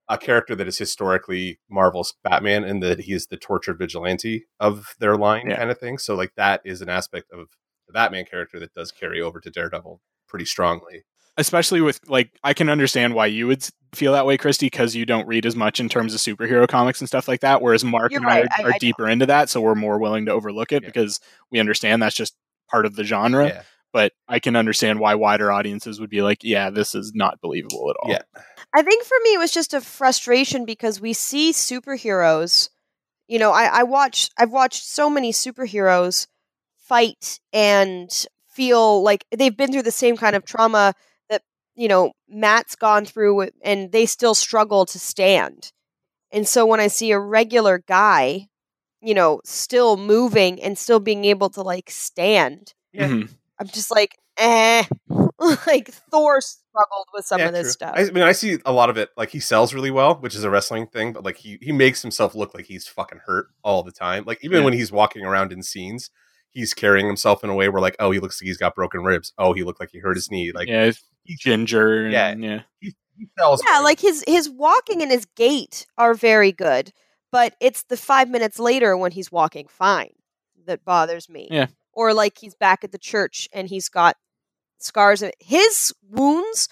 a 0.09 0.17
character 0.17 0.55
that 0.55 0.67
is 0.67 0.77
historically 0.77 1.59
Marvel's 1.69 2.13
Batman, 2.23 2.63
and 2.63 2.81
that 2.81 3.01
he 3.01 3.11
is 3.13 3.27
the 3.27 3.35
tortured 3.37 3.77
vigilante 3.77 4.45
of 4.59 4.95
their 4.99 5.17
line, 5.17 5.49
Yeah. 5.49 5.57
kind 5.57 5.69
of 5.69 5.77
thing. 5.79 5.97
So, 5.97 6.15
like, 6.15 6.31
that 6.37 6.61
is 6.63 6.81
an 6.81 6.87
aspect 6.87 7.27
of 7.33 7.47
the 7.87 7.93
Batman 7.93 8.25
character 8.25 8.59
that 8.59 8.73
does 8.73 8.91
carry 8.91 9.21
over 9.21 9.39
to 9.39 9.49
Daredevil 9.49 10.01
pretty 10.27 10.45
strongly. 10.45 11.03
especially 11.37 11.81
with 11.81 11.99
like 12.09 12.31
I 12.43 12.53
can 12.53 12.67
understand 12.69 13.13
why 13.13 13.27
you 13.27 13.47
would 13.47 13.67
feel 13.95 14.11
that 14.13 14.25
way, 14.25 14.37
Christy, 14.37 14.65
because 14.67 14.95
you 14.95 15.05
don't 15.05 15.27
read 15.27 15.45
as 15.45 15.55
much 15.55 15.79
in 15.79 15.87
terms 15.87 16.13
of 16.13 16.19
superhero 16.19 16.67
comics 16.67 16.99
and 16.99 17.07
stuff 17.07 17.27
like 17.27 17.41
that. 17.41 17.61
Whereas 17.61 17.83
Mark 17.85 18.11
You're 18.11 18.21
and 18.21 18.29
I 18.29 18.41
right, 18.41 18.45
are, 18.59 18.65
I- 18.65 18.69
are 18.69 18.73
I 18.73 18.77
deeper 18.79 19.07
into 19.07 19.25
that, 19.27 19.49
so 19.49 19.61
we're 19.61 19.75
more 19.75 19.99
willing 19.99 20.25
to 20.25 20.31
overlook 20.33 20.71
it 20.71 20.83
Yeah. 20.83 20.89
because 20.89 21.19
we 21.51 21.59
understand 21.59 22.01
that's 22.01 22.15
just 22.15 22.35
part 22.69 22.85
of 22.85 22.95
the 22.95 23.03
genre. 23.05 23.47
Yeah, 23.47 23.61
But 23.93 24.11
I 24.27 24.39
can 24.39 24.55
understand 24.57 24.99
why 24.99 25.15
wider 25.15 25.51
audiences 25.51 25.99
would 26.01 26.09
be 26.09 26.21
like, 26.21 26.43
"Yeah, 26.43 26.69
this 26.71 26.93
is 26.95 27.13
not 27.15 27.39
believable 27.39 27.89
at 27.91 27.95
all." 28.01 28.11
Yeah. 28.11 28.23
I 28.75 28.81
think 28.81 29.05
for 29.05 29.15
me 29.23 29.35
it 29.35 29.39
was 29.39 29.51
just 29.51 29.73
a 29.73 29.79
frustration 29.81 30.65
because 30.65 30.99
we 30.99 31.13
see 31.13 31.53
superheroes. 31.53 32.69
You 33.27 33.39
know, 33.39 33.51
I, 33.51 33.65
I 33.79 33.83
watch 33.83 34.29
I've 34.37 34.51
watched 34.51 34.83
so 34.83 35.09
many 35.09 35.31
superheroes 35.31 36.27
fight 36.87 37.39
and 37.53 38.09
feel 38.47 39.03
like 39.03 39.25
they've 39.35 39.55
been 39.55 39.71
through 39.71 39.83
the 39.83 39.91
same 39.91 40.17
kind 40.17 40.35
of 40.35 40.45
trauma 40.45 40.93
that, 41.29 41.41
you 41.75 41.87
know, 41.87 42.11
Matt's 42.27 42.75
gone 42.75 43.05
through 43.05 43.49
and 43.61 43.91
they 43.91 44.05
still 44.05 44.33
struggle 44.33 44.85
to 44.87 44.99
stand. 44.99 45.71
And 46.31 46.47
so 46.47 46.65
when 46.65 46.79
I 46.79 46.87
see 46.87 47.11
a 47.11 47.19
regular 47.19 47.77
guy, 47.87 48.47
you 49.01 49.13
know, 49.13 49.41
still 49.45 49.95
moving 49.97 50.61
and 50.61 50.77
still 50.77 50.99
being 50.99 51.25
able 51.25 51.49
to 51.51 51.61
like 51.61 51.89
stand, 51.89 52.73
Yeah. 52.93 53.07
Mhm. 53.09 53.29
I'm 53.59 53.67
just 53.67 53.91
like, 53.91 54.17
eh. 54.37 54.83
like 55.67 55.89
Thor 56.11 56.41
struggled 56.41 57.07
with 57.13 57.25
some 57.25 57.39
Yeah, 57.39 57.47
of 57.47 57.53
this 57.53 57.63
true. 57.67 57.71
stuff. 57.71 57.93
I, 57.95 58.01
I 58.01 58.11
mean, 58.11 58.23
I 58.23 58.31
see 58.33 58.57
a 58.65 58.71
lot 58.71 58.89
of 58.89 58.97
it. 58.97 59.09
Like, 59.17 59.29
he 59.29 59.39
sells 59.39 59.73
really 59.73 59.91
well, 59.91 60.15
which 60.15 60.35
is 60.35 60.43
a 60.43 60.49
wrestling 60.49 60.87
thing, 60.87 61.13
but 61.13 61.23
like, 61.23 61.37
he, 61.37 61.57
he 61.61 61.71
makes 61.71 62.01
himself 62.01 62.35
look 62.35 62.53
like 62.53 62.65
he's 62.65 62.87
fucking 62.87 63.19
hurt 63.25 63.47
all 63.63 63.83
the 63.83 63.91
time. 63.91 64.25
Like, 64.25 64.39
even 64.43 64.59
Yeah. 64.59 64.65
when 64.65 64.73
he's 64.73 64.91
walking 64.91 65.23
around 65.25 65.51
in 65.51 65.63
scenes, 65.63 66.09
he's 66.57 66.73
carrying 66.73 67.05
himself 67.07 67.43
in 67.43 67.49
a 67.49 67.55
way 67.55 67.69
where, 67.69 67.81
like, 67.81 67.95
oh, 67.99 68.09
he 68.11 68.19
looks 68.19 68.41
like 68.41 68.47
he's 68.47 68.57
got 68.57 68.73
broken 68.75 69.03
ribs. 69.03 69.31
Oh, 69.37 69.53
he 69.53 69.63
looked 69.63 69.79
like 69.79 69.91
he 69.91 69.99
hurt 69.99 70.15
his 70.17 70.31
knee. 70.31 70.51
Like, 70.51 70.67
yeah, 70.67 70.91
ginger. 71.39 72.05
And, 72.05 72.13
Yeah. 72.13 72.35
yeah, 72.35 72.61
he, 72.79 72.95
he 73.17 73.27
yeah 73.37 73.57
very 73.73 73.83
like 73.83 73.99
his 73.99 74.23
his 74.27 74.49
walking 74.49 75.01
and 75.01 75.11
his 75.11 75.25
gait 75.35 75.87
are 75.97 76.13
very 76.13 76.51
good 76.51 76.91
but 77.31 77.55
it's 77.59 77.83
the 77.83 77.97
five 77.97 78.29
minutes 78.29 78.59
later 78.59 78.95
when 78.95 79.11
he's 79.11 79.31
walking 79.31 79.67
fine 79.67 80.11
that 80.67 80.85
bothers 80.85 81.27
me 81.27 81.47
Yeah. 81.49 81.65
or 81.93 82.13
like 82.13 82.37
he's 82.37 82.53
back 82.53 82.83
at 82.83 82.91
the 82.91 82.99
church 82.99 83.49
and 83.53 83.67
he's 83.67 83.89
got 83.89 84.17
scars 84.77 85.23
his 85.39 85.93
wounds 86.07 86.69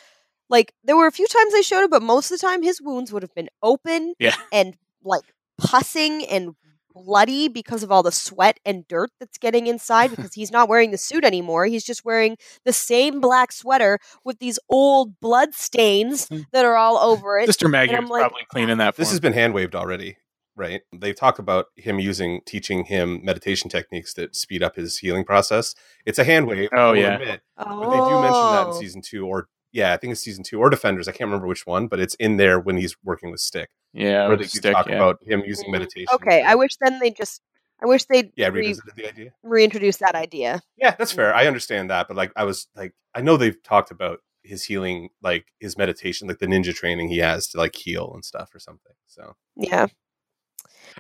like 0.48 0.74
there 0.84 0.96
were 0.96 1.08
a 1.08 1.12
few 1.12 1.26
times 1.28 1.52
they 1.52 1.64
showed 1.64 1.84
it 1.84 1.90
but 1.90 2.04
most 2.04 2.30
of 2.32 2.40
the 2.40 2.46
time 2.48 2.62
his 2.62 2.80
wounds 2.80 3.12
would 3.12 3.24
have 3.24 3.34
been 3.34 3.50
open 3.64 4.14
Yeah. 4.20 4.36
and 4.54 4.76
like 5.04 5.24
pussing 5.58 6.26
and 6.28 6.56
bloody 6.96 7.48
because 7.50 7.84
of 7.84 7.91
all 7.91 8.02
the 8.02 8.12
sweat 8.12 8.58
and 8.66 8.88
dirt 8.88 9.12
that's 9.20 9.38
getting 9.38 9.68
inside 9.68 10.10
because 10.16 10.34
he's 10.34 10.52
not 10.52 10.70
wearing 10.70 10.91
the 10.91 10.98
suit 10.98 11.26
anymore 11.26 11.66
he's 11.66 11.84
just 11.84 12.06
wearing 12.06 12.38
the 12.64 12.74
same 12.74 13.20
black 13.22 13.52
sweater 13.52 14.00
with 14.24 14.39
these 14.39 14.58
old 14.70 15.20
blood 15.20 15.54
stains 15.54 16.28
Mm. 16.30 16.46
that 16.54 16.64
are 16.66 16.78
all 16.78 16.98
over 16.98 17.38
it 17.38 17.50
Mr. 17.50 17.70
Maggie 17.70 17.96
I'm 17.96 18.08
like, 18.08 18.22
probably 18.22 18.46
cleaning 18.50 18.78
that. 18.78 18.96
For 18.96 19.02
this 19.02 19.10
him. 19.10 19.14
has 19.14 19.20
been 19.20 19.34
hand 19.34 19.54
waved 19.54 19.76
already, 19.76 20.18
right? 20.56 20.82
They 20.96 21.12
talk 21.14 21.38
about 21.39 21.66
him 21.76 22.00
using 22.00 22.39
teaching 22.46 22.86
him 22.86 23.20
meditation 23.24 23.70
techniques 23.70 24.14
that 24.14 24.36
speed 24.36 24.64
up 24.64 24.76
his 24.78 24.98
healing 24.98 25.26
process. 25.26 25.76
It's 26.06 26.18
a 26.18 26.24
hand 26.24 26.48
wave. 26.48 26.70
Oh, 26.74 26.93
I 26.93 26.98
yeah. 26.98 27.16
admit, 27.16 27.41
oh. 27.58 27.80
but 27.82 27.89
they 27.91 27.98
do 28.10 28.22
mention 28.22 28.52
that 28.54 28.68
in 28.68 28.74
season 28.74 29.02
two, 29.02 29.28
or 29.28 29.48
yeah, 29.76 29.94
I 29.94 29.98
think 29.98 30.12
it's 30.12 30.22
season 30.22 30.44
two 30.44 30.60
or 30.60 30.70
Defenders. 30.70 31.08
I 31.08 31.12
can't 31.12 31.28
remember 31.30 31.48
which 31.48 31.66
one, 31.68 31.88
but 31.88 32.00
it's 32.00 32.16
in 32.16 32.38
there 32.38 32.60
when 32.60 32.78
he's 32.78 32.96
working 33.04 33.30
with 33.32 33.42
Stick, 33.42 33.70
yeah, 33.94 34.28
where 34.28 34.38
they 34.38 34.46
the 34.46 34.50
do 34.50 34.60
stick. 34.60 34.74
talk 34.74 34.88
yeah. 34.88 34.96
about 34.96 35.18
him 35.22 35.44
using 35.46 35.68
Mhm. 35.70 35.74
meditation. 35.74 36.08
okay 36.14 36.42
i 36.44 36.56
wish 36.56 36.72
then 36.82 37.00
they 37.00 37.12
just 37.12 37.42
i 37.84 37.86
wish 37.86 38.06
they'd 38.06 38.32
yeah, 38.38 38.48
re- 38.48 38.74
the 38.96 39.08
idea. 39.08 39.32
reintroduce 39.44 39.98
that 39.98 40.16
idea 40.16 40.62
Yeah, 40.78 40.96
that's 40.98 41.12
fair. 41.12 41.34
I 41.36 41.46
understand 41.48 41.90
that, 41.90 42.08
but 42.08 42.16
like, 42.18 42.32
I 42.36 42.44
was 42.46 42.68
like, 42.76 42.94
I 43.14 43.22
know 43.22 43.36
they've 43.38 43.62
talked 43.64 43.92
about 43.92 44.20
his 44.44 44.64
healing, 44.64 45.10
like 45.22 45.46
his 45.60 45.78
meditation, 45.78 46.28
like 46.30 46.40
the 46.40 46.48
ninja 46.48 46.74
training 46.74 47.10
he 47.10 47.18
has 47.20 47.48
to 47.50 47.58
like 47.58 47.76
heal 47.76 48.12
and 48.14 48.24
stuff 48.24 48.50
or 48.56 48.60
something. 48.60 48.94
So 49.08 49.36
yeah 49.58 49.88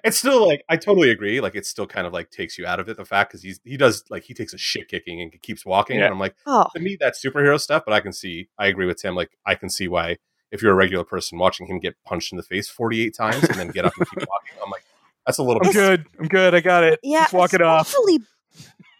it's 0.03 0.17
still 0.17 0.45
like 0.47 0.63
I 0.69 0.77
totally 0.77 1.09
agree. 1.09 1.39
Like 1.41 1.55
it 1.55 1.65
still 1.65 1.87
kind 1.87 2.05
of 2.05 2.13
like 2.13 2.29
takes 2.31 2.57
you 2.57 2.65
out 2.65 2.79
of 2.79 2.89
it. 2.89 2.97
The 2.97 3.05
fact 3.05 3.31
because 3.31 3.41
he's 3.43 3.59
he 3.63 3.77
does 3.77 4.03
like 4.09 4.23
he 4.23 4.33
takes 4.33 4.53
a 4.53 4.57
shit 4.57 4.87
kicking 4.87 5.21
and 5.21 5.31
keeps 5.41 5.65
walking, 5.65 5.97
Yeah. 5.99 6.05
and 6.05 6.13
I'm 6.13 6.19
like 6.19 6.35
oh 6.45 6.65
to 6.75 6.81
me 6.81 6.97
that's 6.99 7.23
superhero 7.23 7.59
stuff. 7.59 7.83
But 7.85 7.93
I 7.93 7.99
can 8.01 8.13
see 8.13 8.49
I 8.57 8.67
agree 8.67 8.85
with 8.85 8.97
Tim. 9.01 9.15
Like 9.15 9.31
I 9.45 9.55
can 9.55 9.69
see 9.69 9.87
why 9.87 10.17
if 10.51 10.61
you're 10.61 10.71
a 10.71 10.75
regular 10.75 11.03
person 11.03 11.37
watching 11.39 11.65
him 11.67 11.79
get 11.79 11.95
punched 12.05 12.31
in 12.31 12.37
the 12.37 12.43
face 12.43 12.69
48 12.69 13.15
times 13.15 13.43
and 13.43 13.55
then 13.59 13.69
get 13.69 13.85
up 13.85 13.93
and 13.97 14.09
keep 14.09 14.19
walking, 14.29 14.53
I'm 14.63 14.69
like 14.69 14.83
that's 15.25 15.37
a 15.39 15.43
little 15.43 15.61
I'm 15.63 15.69
bit. 15.69 15.73
good. 15.73 16.05
I'm 16.19 16.27
good. 16.27 16.53
I 16.55 16.59
got 16.59 16.83
it. 16.83 16.99
yeah 17.03 17.21
Just 17.23 17.33
walk 17.33 17.53
it 17.53 17.61
off. 17.61 17.93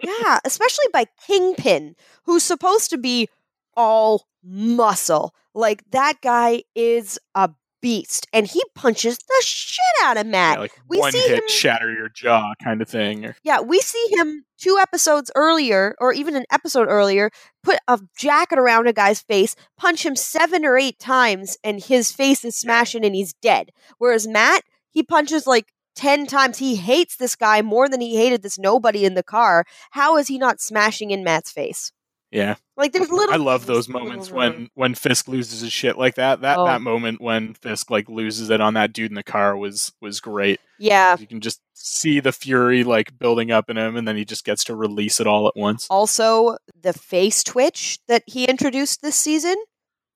yeah 0.03 0.39
especially 0.43 0.85
by 0.91 1.05
kingpin 1.25 1.95
who's 2.25 2.43
supposed 2.43 2.89
to 2.89 2.97
be 2.97 3.29
all 3.77 4.25
muscle 4.43 5.33
like 5.53 5.83
that 5.91 6.19
guy 6.21 6.63
is 6.75 7.17
a 7.35 7.49
beast 7.81 8.27
and 8.33 8.47
he 8.47 8.63
punches 8.73 9.17
the 9.17 9.41
shit 9.43 9.79
out 10.03 10.17
of 10.17 10.25
matt 10.25 10.55
Yeah, 10.55 10.61
like 10.61 10.71
we 10.89 10.97
one 10.99 11.11
see 11.11 11.19
hit, 11.19 11.39
him- 11.39 11.47
shatter 11.49 11.93
your 11.93 12.09
jaw, 12.09 12.53
kind 12.63 12.81
of 12.81 12.89
thing. 12.89 13.33
Yeah, 13.43 13.61
we 13.61 13.79
see 13.79 14.07
him 14.11 14.45
two 14.57 14.77
episodes 14.81 15.29
earlier, 15.35 15.95
or 15.99 16.13
even 16.13 16.35
an 16.35 16.45
episode 16.51 16.87
earlier, 16.87 17.29
put 17.63 17.77
a 17.87 17.99
jacket 18.17 18.57
around 18.57 18.87
a 18.87 18.93
guy's 18.93 19.21
face, 19.21 19.55
punch 19.77 20.05
him 20.05 20.15
seven 20.15 20.65
or 20.65 20.77
eight 20.77 20.97
times, 20.99 21.57
and 21.63 21.83
his 21.83 22.11
face 22.11 22.43
is 22.45 22.55
smashing 22.55 23.05
and 23.05 23.13
he's 23.15 23.33
dead. 23.33 23.69
Whereas 23.97 24.27
Matt, 24.27 24.63
he 24.89 25.03
punches 25.03 25.45
like 25.45 25.65
10 25.95 26.25
times. 26.27 26.57
He 26.57 26.75
hates 26.75 27.15
this 27.17 27.35
guy 27.35 27.61
more 27.61 27.87
than 27.87 28.01
he 28.01 28.15
hated 28.15 28.41
this 28.41 28.57
nobody 28.57 29.05
in 29.05 29.13
the 29.13 29.23
car. 29.23 29.65
How 29.91 30.17
is 30.17 30.27
he 30.27 30.37
not 30.37 30.59
smashing 30.61 31.11
in 31.11 31.23
Matt's 31.23 31.51
face? 31.51 31.91
Yeah, 32.35 32.55
Like 32.75 32.91
there's 32.91 33.09
little. 33.09 33.33
I 33.33 33.37
love 33.37 33.65
those 33.65 33.87
moments 33.87 34.29
when 34.29 34.69
when 34.73 34.93
Fisk 34.93 35.29
loses 35.29 35.61
his 35.61 35.71
shit 35.71 35.97
like 35.97 36.15
that. 36.15 36.41
That 36.41 36.57
Oh. 36.57 36.65
that 36.65 36.81
moment 36.81 37.21
when 37.21 37.53
Fisk 37.53 37.89
like 37.89 38.09
loses 38.09 38.49
it 38.49 38.59
on 38.59 38.73
that 38.73 38.91
dude 38.91 39.09
in 39.09 39.15
the 39.15 39.23
car 39.23 39.55
was 39.55 39.93
was 40.01 40.19
great. 40.19 40.59
Yeah. 40.77 41.15
You 41.17 41.27
can 41.27 41.39
just 41.39 41.61
see 41.73 42.19
the 42.19 42.33
fury 42.33 42.83
like 42.83 43.17
building 43.17 43.51
up 43.51 43.69
in 43.69 43.77
him, 43.77 43.95
and 43.95 44.05
then 44.05 44.17
he 44.17 44.25
just 44.25 44.43
gets 44.43 44.65
to 44.65 44.75
release 44.75 45.21
it 45.21 45.27
all 45.27 45.47
at 45.47 45.55
once. 45.55 45.87
Also, 45.89 46.57
the 46.81 46.91
face 46.91 47.41
twitch 47.41 47.99
that 48.09 48.23
he 48.27 48.43
introduced 48.45 49.01
this 49.01 49.15
season, 49.15 49.55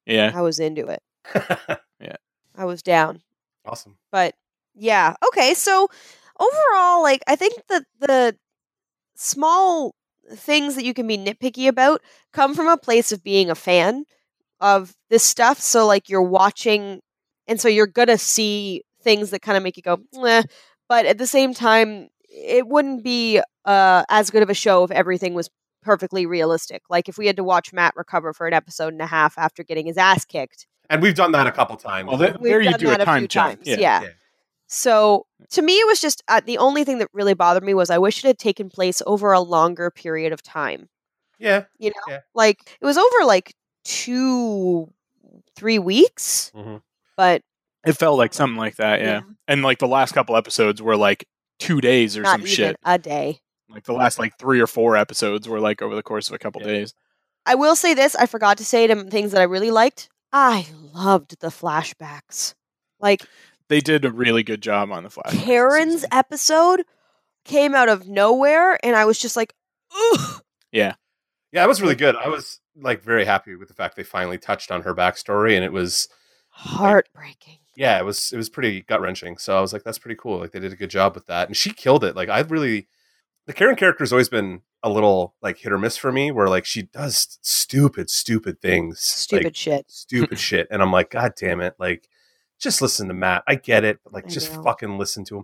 Yeah, 0.05 0.33
I 0.35 0.41
was 0.41 0.59
into 0.59 0.87
it. 0.87 1.01
Yeah. 2.01 2.17
I 2.57 2.65
was 2.65 2.81
down. 2.83 3.21
awesome. 3.65 3.97
But 4.11 4.35
yeah, 4.75 5.15
okay. 5.29 5.53
So 5.53 5.87
overall, 6.37 7.01
like 7.01 7.21
I 7.27 7.37
think 7.37 7.53
that 7.69 7.85
the 8.01 8.35
small 9.15 9.95
things 10.31 10.75
that 10.75 10.83
you 10.85 10.93
can 10.93 11.07
be 11.07 11.17
nitpicky 11.17 11.67
about 11.67 12.01
come 12.33 12.53
from 12.55 12.67
a 12.67 12.77
place 12.77 13.11
of 13.11 13.23
being 13.23 13.49
a 13.49 13.55
fan 13.55 14.05
of 14.61 14.93
this 15.09 15.23
stuff. 15.23 15.59
So 15.59 15.85
like 15.87 16.09
you're 16.09 16.21
watching, 16.21 17.01
and 17.47 17.59
so 17.59 17.67
you're 17.67 17.87
gonna 17.87 18.17
see 18.17 18.83
things 19.01 19.29
that 19.31 19.41
kind 19.41 19.57
of 19.57 19.63
make 19.63 19.77
you 19.77 19.83
go, 19.83 19.99
Meh. 20.13 20.43
but 20.87 21.05
at 21.05 21.17
the 21.17 21.27
same 21.27 21.53
time, 21.53 22.09
it 22.29 22.67
wouldn't 22.67 23.03
be 23.03 23.41
uh, 23.65 24.03
as 24.09 24.29
good 24.29 24.43
of 24.43 24.49
a 24.49 24.53
show 24.53 24.83
if 24.83 24.91
everything 24.91 25.33
was 25.33 25.49
perfectly 25.81 26.25
realistic. 26.25 26.83
Like 26.89 27.07
if 27.09 27.17
we 27.17 27.25
had 27.27 27.37
to 27.37 27.43
watch 27.43 27.71
Matt 27.73 27.93
recover 27.95 28.33
for 28.33 28.47
an 28.47 28.53
episode 28.53 28.93
and 28.93 29.01
a 29.01 29.05
half 29.07 29.37
after 29.37 29.63
getting 29.63 29.85
his 29.87 29.97
ass 29.97 30.25
kicked. 30.25 30.67
And 30.89 31.01
we've 31.01 31.15
done 31.15 31.31
that 31.31 31.47
a 31.47 31.51
couple 31.51 31.77
times. 31.77 32.07
Well, 32.09 32.17
there- 32.17 32.35
there 32.41 32.61
you 32.61 32.73
do 32.77 32.87
a 32.91 32.97
that 32.97 33.05
time 33.05 33.21
few 33.21 33.27
jump. 33.29 33.55
times. 33.55 33.67
Yeah. 33.67 33.77
yeah. 33.79 34.01
Yeah. 34.01 34.09
So 34.71 35.25
to 35.49 35.61
me, 35.63 35.73
it 35.79 35.87
was 35.87 35.99
just 35.99 36.21
uh, 36.27 36.41
the 36.45 36.59
only 36.59 36.83
thing 36.83 36.99
that 36.99 37.09
really 37.11 37.33
bothered 37.33 37.63
me 37.63 37.73
was 37.73 37.89
I 37.89 37.97
wish 37.97 38.23
it 38.23 38.27
had 38.27 38.37
taken 38.37 38.69
place 38.69 39.01
over 39.07 39.31
a 39.31 39.39
longer 39.41 39.89
period 39.91 40.31
of 40.31 40.41
time. 40.43 40.87
yeah. 41.39 41.63
You 41.79 41.89
know, 41.89 42.13
Yeah. 42.13 42.19
like 42.35 42.77
it 42.79 42.85
was 42.85 42.97
over 42.97 43.25
like 43.25 43.53
two, 43.85 44.93
three 45.55 45.79
weeks, 45.79 46.51
Mhm. 46.55 46.81
but 47.17 47.41
it 47.85 47.93
felt 47.93 48.17
like 48.17 48.33
something 48.33 48.57
like 48.57 48.75
that. 48.75 48.99
Yeah, 49.01 49.21
and 49.47 49.63
like 49.63 49.79
the 49.79 49.87
last 49.87 50.11
couple 50.13 50.35
episodes 50.35 50.81
were 50.81 50.97
like 50.97 51.25
two 51.57 51.79
days 51.81 52.17
or 52.17 52.21
not 52.23 52.31
some 52.31 52.41
even 52.41 52.51
shit. 52.51 52.75
a 52.83 52.97
day. 52.97 53.39
Like 53.69 53.85
the 53.85 53.93
last 53.93 54.19
like 54.19 54.37
three 54.37 54.59
or 54.59 54.67
four 54.67 54.97
episodes 54.97 55.47
were 55.47 55.59
like 55.61 55.81
over 55.81 55.95
the 55.95 56.03
course 56.03 56.27
of 56.29 56.35
a 56.35 56.39
couple 56.39 56.61
Yeah. 56.61 56.67
days. 56.67 56.93
I 57.45 57.55
will 57.55 57.75
say 57.75 57.93
this: 57.93 58.15
I 58.15 58.25
forgot 58.25 58.57
to 58.57 58.65
say 58.65 58.83
it 58.83 58.89
in 58.91 59.09
things 59.09 59.31
that 59.31 59.39
I 59.41 59.45
really 59.45 59.71
liked. 59.71 60.09
I 60.33 60.67
loved 60.93 61.39
the 61.39 61.47
flashbacks. 61.47 62.53
Like 62.99 63.23
They 63.69 63.79
did 63.79 64.03
a 64.03 64.11
really 64.11 64.43
good 64.43 64.61
job 64.61 64.91
on 64.91 65.03
the 65.03 65.09
flash. 65.09 65.33
Karen's 65.43 66.03
episode 66.11 66.83
came 67.45 67.73
out 67.75 67.87
of 67.89 68.07
nowhere, 68.07 68.77
and 68.83 68.95
I 68.95 69.05
was 69.05 69.17
just 69.19 69.35
like, 69.37 69.53
"Ugh." 69.95 70.41
Yeah, 70.71 70.95
yeah, 71.51 71.63
it 71.63 71.67
was 71.67 71.81
really 71.81 71.95
good. 71.95 72.15
I 72.15 72.27
was 72.27 72.59
like 72.75 73.01
very 73.01 73.25
happy 73.25 73.55
with 73.55 73.67
the 73.67 73.73
fact 73.73 73.95
they 73.95 74.03
finally 74.03 74.37
touched 74.37 74.71
on 74.71 74.81
her 74.83 74.93
backstory, 74.95 75.55
and 75.55 75.63
it 75.63 75.71
was 75.71 76.07
heartbreaking. 76.49 77.59
yeah, 77.75 77.97
it 77.99 78.05
was 78.05 78.31
it 78.31 78.37
was 78.37 78.49
pretty 78.49 78.81
gut 78.81 79.01
wrenching. 79.01 79.37
So 79.37 79.57
I 79.57 79.61
was 79.61 79.73
like, 79.73 79.83
that's 79.83 79.97
pretty 79.99 80.19
cool. 80.19 80.39
Like 80.39 80.51
they 80.51 80.59
did 80.59 80.73
a 80.73 80.77
good 80.77 80.89
job 80.89 81.15
with 81.15 81.27
that, 81.27 81.47
and 81.47 81.55
she 81.57 81.71
killed 81.71 82.03
it. 82.03 82.15
Like 82.15 82.29
I 82.29 82.39
really, 82.41 82.87
the 83.47 83.53
Karen 83.53 83.75
character 83.75 84.03
has 84.03 84.11
always 84.11 84.29
been 84.29 84.61
a 84.83 84.89
little 84.89 85.35
like 85.41 85.57
hit 85.59 85.71
or 85.71 85.77
miss 85.77 85.97
for 85.97 86.11
me, 86.11 86.31
where 86.31 86.47
like 86.47 86.65
she 86.65 86.83
does 86.83 87.37
stupid, 87.41 88.09
stupid 88.09 88.61
things, 88.61 88.99
Stupid 88.99 89.43
like, 89.45 89.55
shit. 89.55 89.85
stupid 89.89 90.39
shit, 90.49 90.67
and 90.71 90.81
I'm 90.81 90.91
like, 90.91 91.11
god 91.11 91.33
damn 91.37 91.61
it, 91.61 91.75
like. 91.79 92.07
Just 92.59 92.81
listen 92.81 93.07
to 93.07 93.13
Matt. 93.13 93.43
I 93.47 93.55
get 93.55 93.83
it, 93.83 93.99
but 94.03 94.13
like, 94.13 94.25
I 94.25 94.29
just 94.29 94.53
know. 94.53 94.63
fucking 94.63 94.97
listen 94.97 95.23
to 95.25 95.37
him. 95.37 95.43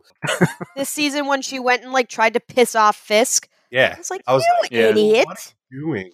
This 0.75 0.89
season, 0.89 1.27
when 1.27 1.41
she 1.41 1.59
went 1.59 1.83
and 1.83 1.91
like 1.93 2.09
tried 2.09 2.33
to 2.33 2.39
piss 2.39 2.75
off 2.75 2.95
Fisk, 2.97 3.47
Yeah, 3.71 3.93
I 3.95 3.97
was 3.97 4.11
like, 4.11 4.21
I 4.27 4.33
was 4.33 4.43
"You 4.43 4.53
like, 4.61 4.71
Yeah. 4.71 4.89
idiot!" 4.89 5.25
what 5.27 5.37
are 5.37 5.75
you 5.75 5.79
doing? 5.81 6.11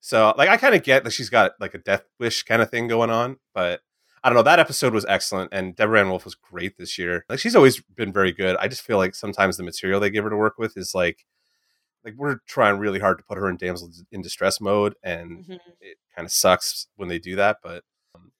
so, 0.00 0.34
like, 0.38 0.48
I 0.48 0.56
kind 0.56 0.74
of 0.74 0.82
get 0.82 1.04
that 1.04 1.10
she's 1.12 1.30
got 1.30 1.52
like 1.60 1.74
a 1.74 1.78
death 1.78 2.04
wish 2.18 2.42
kind 2.44 2.62
of 2.62 2.70
thing 2.70 2.88
going 2.88 3.10
on, 3.10 3.36
but 3.54 3.80
I 4.24 4.28
don't 4.28 4.36
know. 4.36 4.42
That 4.42 4.58
episode 4.60 4.94
was 4.94 5.04
excellent, 5.06 5.50
and 5.52 5.74
Deborah 5.76 6.00
Ann 6.00 6.08
Woll 6.08 6.22
was 6.24 6.34
great 6.36 6.78
this 6.78 6.96
year. 6.98 7.24
Like, 7.28 7.38
she's 7.40 7.56
always 7.56 7.80
been 7.82 8.12
very 8.12 8.32
good. 8.32 8.56
I 8.56 8.68
just 8.68 8.82
feel 8.82 8.96
like 8.96 9.14
sometimes 9.14 9.56
the 9.56 9.64
material 9.64 10.00
they 10.00 10.10
give 10.10 10.24
her 10.24 10.30
to 10.30 10.36
work 10.36 10.58
with 10.58 10.76
is 10.76 10.94
like, 10.94 11.26
like 12.04 12.14
we're 12.16 12.38
trying 12.46 12.78
really 12.78 13.00
hard 13.00 13.18
to 13.18 13.24
put 13.24 13.36
her 13.36 13.48
in 13.50 13.56
damsel 13.56 13.90
in 14.10 14.22
distress 14.22 14.60
mode, 14.60 14.94
and 15.02 15.44
Mhm. 15.44 15.60
it 15.80 15.98
kind 16.16 16.24
of 16.24 16.32
sucks 16.32 16.86
when 16.96 17.08
they 17.08 17.18
do 17.18 17.36
that. 17.36 17.58
But 17.62 17.84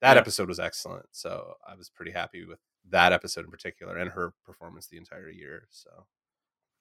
that 0.01 0.15
Yeah. 0.15 0.21
episode 0.21 0.49
was 0.49 0.59
excellent, 0.61 1.07
so 1.13 1.55
I 1.67 1.75
was 1.75 1.89
pretty 1.91 2.13
happy 2.13 2.45
with 2.45 2.59
that 2.91 3.13
episode 3.13 3.45
in 3.45 3.51
particular 3.51 3.97
and 3.97 4.11
her 4.11 4.33
performance 4.45 4.87
the 4.89 4.97
entire 4.97 5.31
year. 5.31 5.67
So. 5.71 6.07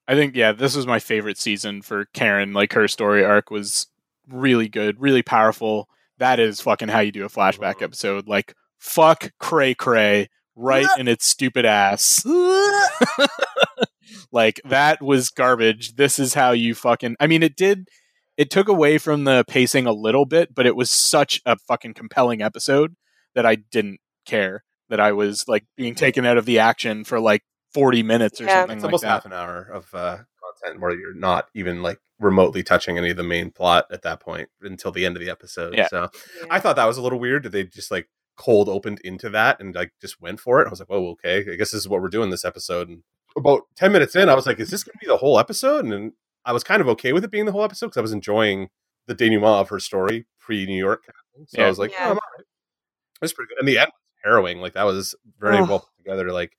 I 0.08 0.14
think 0.16 0.34
yeah, 0.34 0.52
this 0.52 0.74
was 0.74 0.86
my 0.86 0.98
favorite 0.98 1.38
season 1.38 1.82
for 1.82 2.06
Karen. 2.06 2.52
Like 2.52 2.72
her 2.72 2.88
story 2.88 3.24
arc 3.24 3.50
was 3.50 3.86
really 4.28 4.68
good, 4.68 5.00
really 5.00 5.22
powerful. 5.22 5.88
That 6.18 6.40
is 6.40 6.60
fucking 6.60 6.88
how 6.88 7.00
you 7.00 7.12
do 7.12 7.24
a 7.24 7.28
flashback 7.28 7.76
Mhm. 7.76 7.82
episode. 7.82 8.28
Like 8.28 8.54
fuck 8.78 9.30
cray 9.38 9.74
cray 9.74 10.28
right 10.56 10.86
in 10.98 11.06
its 11.06 11.26
stupid 11.26 11.64
ass. 11.64 12.24
like 14.32 14.60
that 14.64 15.00
was 15.02 15.30
garbage. 15.30 15.94
This 15.94 16.18
is 16.18 16.34
how 16.34 16.52
you 16.52 16.74
fucking 16.74 17.16
I 17.20 17.26
mean 17.26 17.42
it 17.42 17.56
did 17.56 17.88
it 18.36 18.50
took 18.50 18.68
away 18.68 18.98
from 18.98 19.24
the 19.24 19.44
pacing 19.48 19.86
a 19.86 19.92
little 19.92 20.24
bit, 20.24 20.54
but 20.54 20.66
it 20.66 20.74
was 20.76 20.90
such 20.90 21.40
a 21.44 21.56
fucking 21.56 21.94
compelling 21.94 22.42
episode 22.42 22.94
that 23.34 23.46
I 23.46 23.56
didn't 23.56 24.00
care 24.26 24.64
that 24.88 25.00
I 25.00 25.12
was 25.12 25.46
like 25.48 25.64
being 25.76 25.94
taken 25.94 26.24
out 26.26 26.36
of 26.36 26.44
the 26.44 26.58
action 26.58 27.04
for 27.04 27.18
like 27.20 27.42
40 27.74 28.02
minutes 28.02 28.40
or 28.40 28.44
Yeah. 28.44 28.60
something 28.62 28.76
it's 28.78 28.84
like 28.84 28.88
almost 28.90 29.02
that. 29.02 29.08
half 29.08 29.24
an 29.26 29.32
hour 29.32 29.62
of 29.72 29.88
uh, 29.94 30.18
content 30.60 30.80
where 30.80 30.92
you're 30.98 31.14
not 31.14 31.48
even 31.54 31.82
like 31.82 31.98
remotely 32.20 32.62
touching 32.62 32.98
any 32.98 33.10
of 33.10 33.16
the 33.16 33.22
main 33.22 33.50
plot 33.50 33.86
at 33.90 34.02
that 34.02 34.20
point 34.20 34.48
until 34.60 34.92
the 34.92 35.04
end 35.06 35.16
of 35.16 35.22
the 35.22 35.30
episode. 35.30 35.74
Yeah. 35.74 35.88
So 35.88 36.08
I 36.50 36.60
thought 36.60 36.76
that 36.76 36.84
was 36.86 36.98
a 36.98 37.02
little 37.02 37.18
weird 37.18 37.42
that 37.44 37.50
they 37.52 37.64
just 37.64 37.90
like 37.90 38.08
cold 38.36 38.68
opened 38.68 39.00
into 39.02 39.28
that 39.30 39.60
and 39.60 39.74
like 39.74 39.92
just 40.00 40.20
went 40.20 40.40
for 40.40 40.60
it. 40.60 40.66
I 40.66 40.70
was 40.70 40.78
like, 40.80 40.90
oh, 40.90 41.10
okay, 41.12 41.38
I 41.38 41.56
guess 41.56 41.70
this 41.70 41.74
is 41.80 41.88
what 41.88 42.00
we're 42.02 42.08
doing 42.08 42.30
this 42.30 42.44
episode. 42.44 42.88
And 42.88 43.02
about 43.36 43.62
10 43.76 43.92
minutes 43.92 44.14
in, 44.14 44.28
I 44.28 44.34
was 44.34 44.46
like, 44.46 44.60
is 44.60 44.70
this 44.70 44.84
going 44.84 44.92
to 44.92 44.98
be 44.98 45.06
the 45.06 45.16
whole 45.16 45.38
episode? 45.38 45.84
And 45.84 45.92
then 45.92 46.12
I 46.44 46.52
was 46.52 46.64
kind 46.64 46.80
of 46.80 46.88
okay 46.88 47.12
with 47.12 47.24
it 47.24 47.30
being 47.30 47.46
the 47.46 47.52
whole 47.52 47.64
episode 47.64 47.86
because 47.86 47.98
I 47.98 48.02
was 48.02 48.12
enjoying 48.12 48.68
the 49.06 49.14
denouement 49.14 49.60
of 49.60 49.68
her 49.68 49.80
story 49.80 50.26
pre 50.40 50.66
New 50.66 50.76
York. 50.78 51.02
kind 51.06 51.14
of 51.14 51.36
thing. 51.36 51.46
So 51.48 51.64
I 51.64 51.68
was 51.68 51.78
like, 51.78 51.92
oh, 51.92 51.96
Yeah. 51.98 52.08
oh, 52.08 52.10
I'm 52.12 52.16
all 52.16 52.36
right. 52.38 52.44
It 52.44 53.22
was 53.24 53.32
pretty 53.32 53.48
good. 53.50 53.58
And 53.58 53.68
the 53.68 53.78
end 53.78 53.86
was 53.92 54.22
harrowing. 54.24 54.60
Like 54.60 54.74
that 54.74 54.84
was 54.84 55.14
very 55.38 55.58
Ugh. 55.58 55.68
well 55.68 55.78
put 55.80 55.96
together. 55.98 56.32
Like 56.32 56.52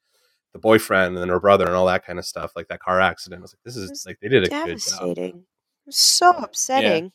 the 0.53 0.59
boyfriend 0.59 1.15
and 1.15 1.17
then 1.17 1.29
her 1.29 1.39
brother 1.39 1.65
and 1.65 1.73
all 1.75 1.87
that 1.87 2.05
kind 2.05 2.19
of 2.19 2.25
stuff. 2.25 2.51
Like 2.55 2.67
that 2.69 2.79
car 2.79 3.01
accident. 3.01 3.41
I 3.41 3.43
was 3.43 3.53
like, 3.53 3.63
this 3.65 3.75
is 3.75 4.03
like 4.07 4.19
they 4.21 4.29
did 4.29 4.45
a 4.45 4.49
good 4.49 4.79
job. 4.79 5.17
It 5.17 5.35
was 5.85 5.97
so 5.97 6.31
upsetting. 6.31 7.11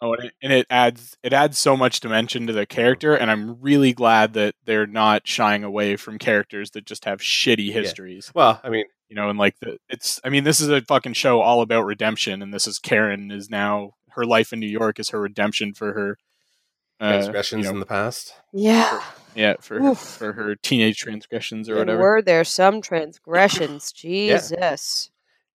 Oh, 0.00 0.12
and 0.12 0.24
it, 0.24 0.32
and 0.42 0.52
it 0.52 0.66
adds 0.70 1.16
it 1.22 1.32
adds 1.32 1.56
so 1.56 1.76
much 1.76 2.00
dimension 2.00 2.48
to 2.48 2.52
the 2.52 2.66
character, 2.66 3.14
and 3.14 3.30
I'm 3.30 3.60
really 3.60 3.92
glad 3.92 4.32
that 4.32 4.56
they're 4.64 4.88
not 4.88 5.26
shying 5.26 5.62
away 5.62 5.94
from 5.94 6.18
characters 6.18 6.72
that 6.72 6.84
just 6.84 7.04
have 7.04 7.20
shitty 7.20 7.72
histories. 7.72 8.32
Well, 8.34 8.60
I 8.64 8.70
mean, 8.70 8.86
You 9.08 9.16
know, 9.16 9.28
and 9.30 9.38
like 9.38 9.58
the 9.60 9.78
it's 9.88 10.20
I 10.24 10.28
mean, 10.30 10.44
this 10.44 10.60
is 10.60 10.68
a 10.68 10.80
fucking 10.82 11.12
show 11.12 11.40
all 11.40 11.60
about 11.60 11.84
redemption, 11.84 12.42
and 12.42 12.52
this 12.52 12.66
is 12.66 12.78
Karen 12.78 13.30
is 13.30 13.50
now 13.50 13.92
her 14.10 14.24
life 14.24 14.52
in 14.52 14.60
New 14.60 14.66
York 14.68 14.98
is 14.98 15.10
her 15.10 15.20
redemption 15.20 15.74
for 15.74 15.92
her 15.92 16.18
uh, 17.00 17.10
transgressions 17.12 17.60
you 17.60 17.70
know, 17.70 17.74
in 17.74 17.80
the 17.80 17.86
past. 17.86 18.32
Yeah. 18.52 19.02
yeah 19.34 19.54
for 19.60 19.80
her, 19.80 19.94
for 19.96 20.32
her 20.32 20.54
teenage 20.56 20.98
transgressions 20.98 21.68
or 21.68 21.72
And 21.72 21.80
whatever. 21.80 22.00
were 22.00 22.22
there 22.22 22.44
some 22.44 22.80
transgressions? 22.80 23.90
Jesus. 23.92 25.10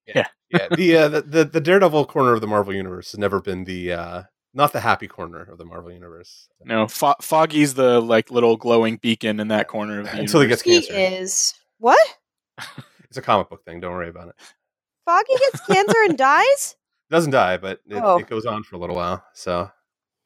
yeah 0.06 0.26
yeah 0.50 0.68
the, 0.76 0.96
uh, 0.96 1.08
the 1.08 1.22
the 1.22 1.44
the 1.44 1.60
daredevil 1.60 2.04
corner 2.06 2.32
of 2.34 2.40
the 2.40 2.46
marvel 2.46 2.74
universe 2.74 3.12
has 3.12 3.18
never 3.18 3.40
been 3.40 3.64
the 3.64 3.92
uh 3.92 4.22
not 4.54 4.72
the 4.72 4.80
happy 4.80 5.06
corner 5.08 5.42
of 5.42 5.56
the 5.58 5.64
marvel 5.64 5.90
universe 5.92 6.48
No, 6.64 6.88
Fo- 6.88 7.14
Foggy's 7.22 7.74
the 7.74 8.00
like 8.00 8.30
little 8.30 8.56
glowing 8.56 8.96
beacon 8.96 9.38
in 9.40 9.48
that 9.48 9.68
corner 9.68 10.00
of 10.00 10.06
the 10.06 10.18
Until 10.18 10.40
he 10.40 10.46
universe. 10.46 10.62
gets 10.62 10.86
He 10.86 10.92
cancer. 10.94 11.22
is 11.22 11.54
what? 11.78 11.98
it's 13.10 13.18
a 13.18 13.22
comic 13.22 13.48
book 13.50 13.64
thing 13.64 13.80
don't 13.80 13.92
worry 13.92 14.08
about 14.08 14.28
it 14.28 14.34
Foggy 15.04 15.32
gets 15.38 15.66
cancer 15.66 15.98
and 16.08 16.16
dies? 16.16 16.76
it 17.10 17.12
doesn't 17.14 17.32
die 17.32 17.56
but 17.56 17.80
it, 17.86 18.00
Oh. 18.02 18.18
it 18.18 18.28
goes 18.28 18.46
on 18.46 18.62
for 18.62 18.76
a 18.76 18.78
little 18.78 18.96
while 18.96 19.24
so 19.34 19.70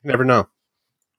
you 0.02 0.10
never 0.10 0.24
know 0.24 0.48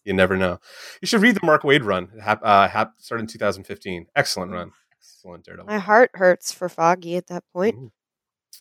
you 0.04 0.14
never 0.14 0.38
know 0.38 0.60
you 1.02 1.08
should 1.08 1.22
read 1.22 1.36
the 1.36 1.46
mark 1.46 1.64
waid 1.64 1.84
run 1.84 2.10
it 2.16 2.22
hap- 2.22 2.44
uh 2.44 2.68
hap- 2.68 2.94
started 3.00 3.24
in 3.24 3.28
2015 3.28 4.06
excellent 4.16 4.52
run 4.52 4.72
excellent 5.00 5.44
daredevil 5.44 5.68
My 5.68 5.80
heart 5.80 6.12
hurts 6.14 6.52
for 6.52 6.70
Foggy 6.70 7.16
at 7.18 7.28
that 7.28 7.44
point. 7.54 7.76
Ooh. 7.76 7.92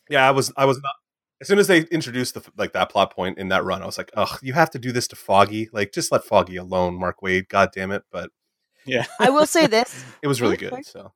yeah 0.09 0.27
i 0.27 0.31
was 0.31 0.51
i 0.57 0.65
was 0.65 0.77
not 0.81 0.93
as 1.41 1.47
soon 1.47 1.59
as 1.59 1.67
they 1.67 1.81
introduced 1.91 2.33
the 2.33 2.43
like 2.57 2.73
that 2.73 2.89
plot 2.89 3.13
point 3.13 3.37
in 3.37 3.49
that 3.49 3.63
run 3.63 3.83
i 3.83 3.85
was 3.85 3.97
like 3.97 4.09
ugh 4.15 4.39
you 4.41 4.53
have 4.53 4.71
to 4.71 4.79
do 4.79 4.91
this 4.91 5.07
to 5.09 5.15
foggy 5.15 5.69
like 5.73 5.91
just 5.91 6.11
let 6.11 6.23
foggy 6.23 6.55
alone 6.55 6.95
mark 6.99 7.21
waid 7.21 7.47
god 7.49 7.69
damn 7.73 7.91
it 7.91 8.03
but 8.11 8.31
Yeah. 8.85 9.05
I 9.19 9.29
will 9.31 9.47
say 9.47 9.65
this. 9.67 10.05
it 10.21 10.27
was 10.27 10.41
really 10.41 10.57
good 10.57 10.85
so 10.85 11.11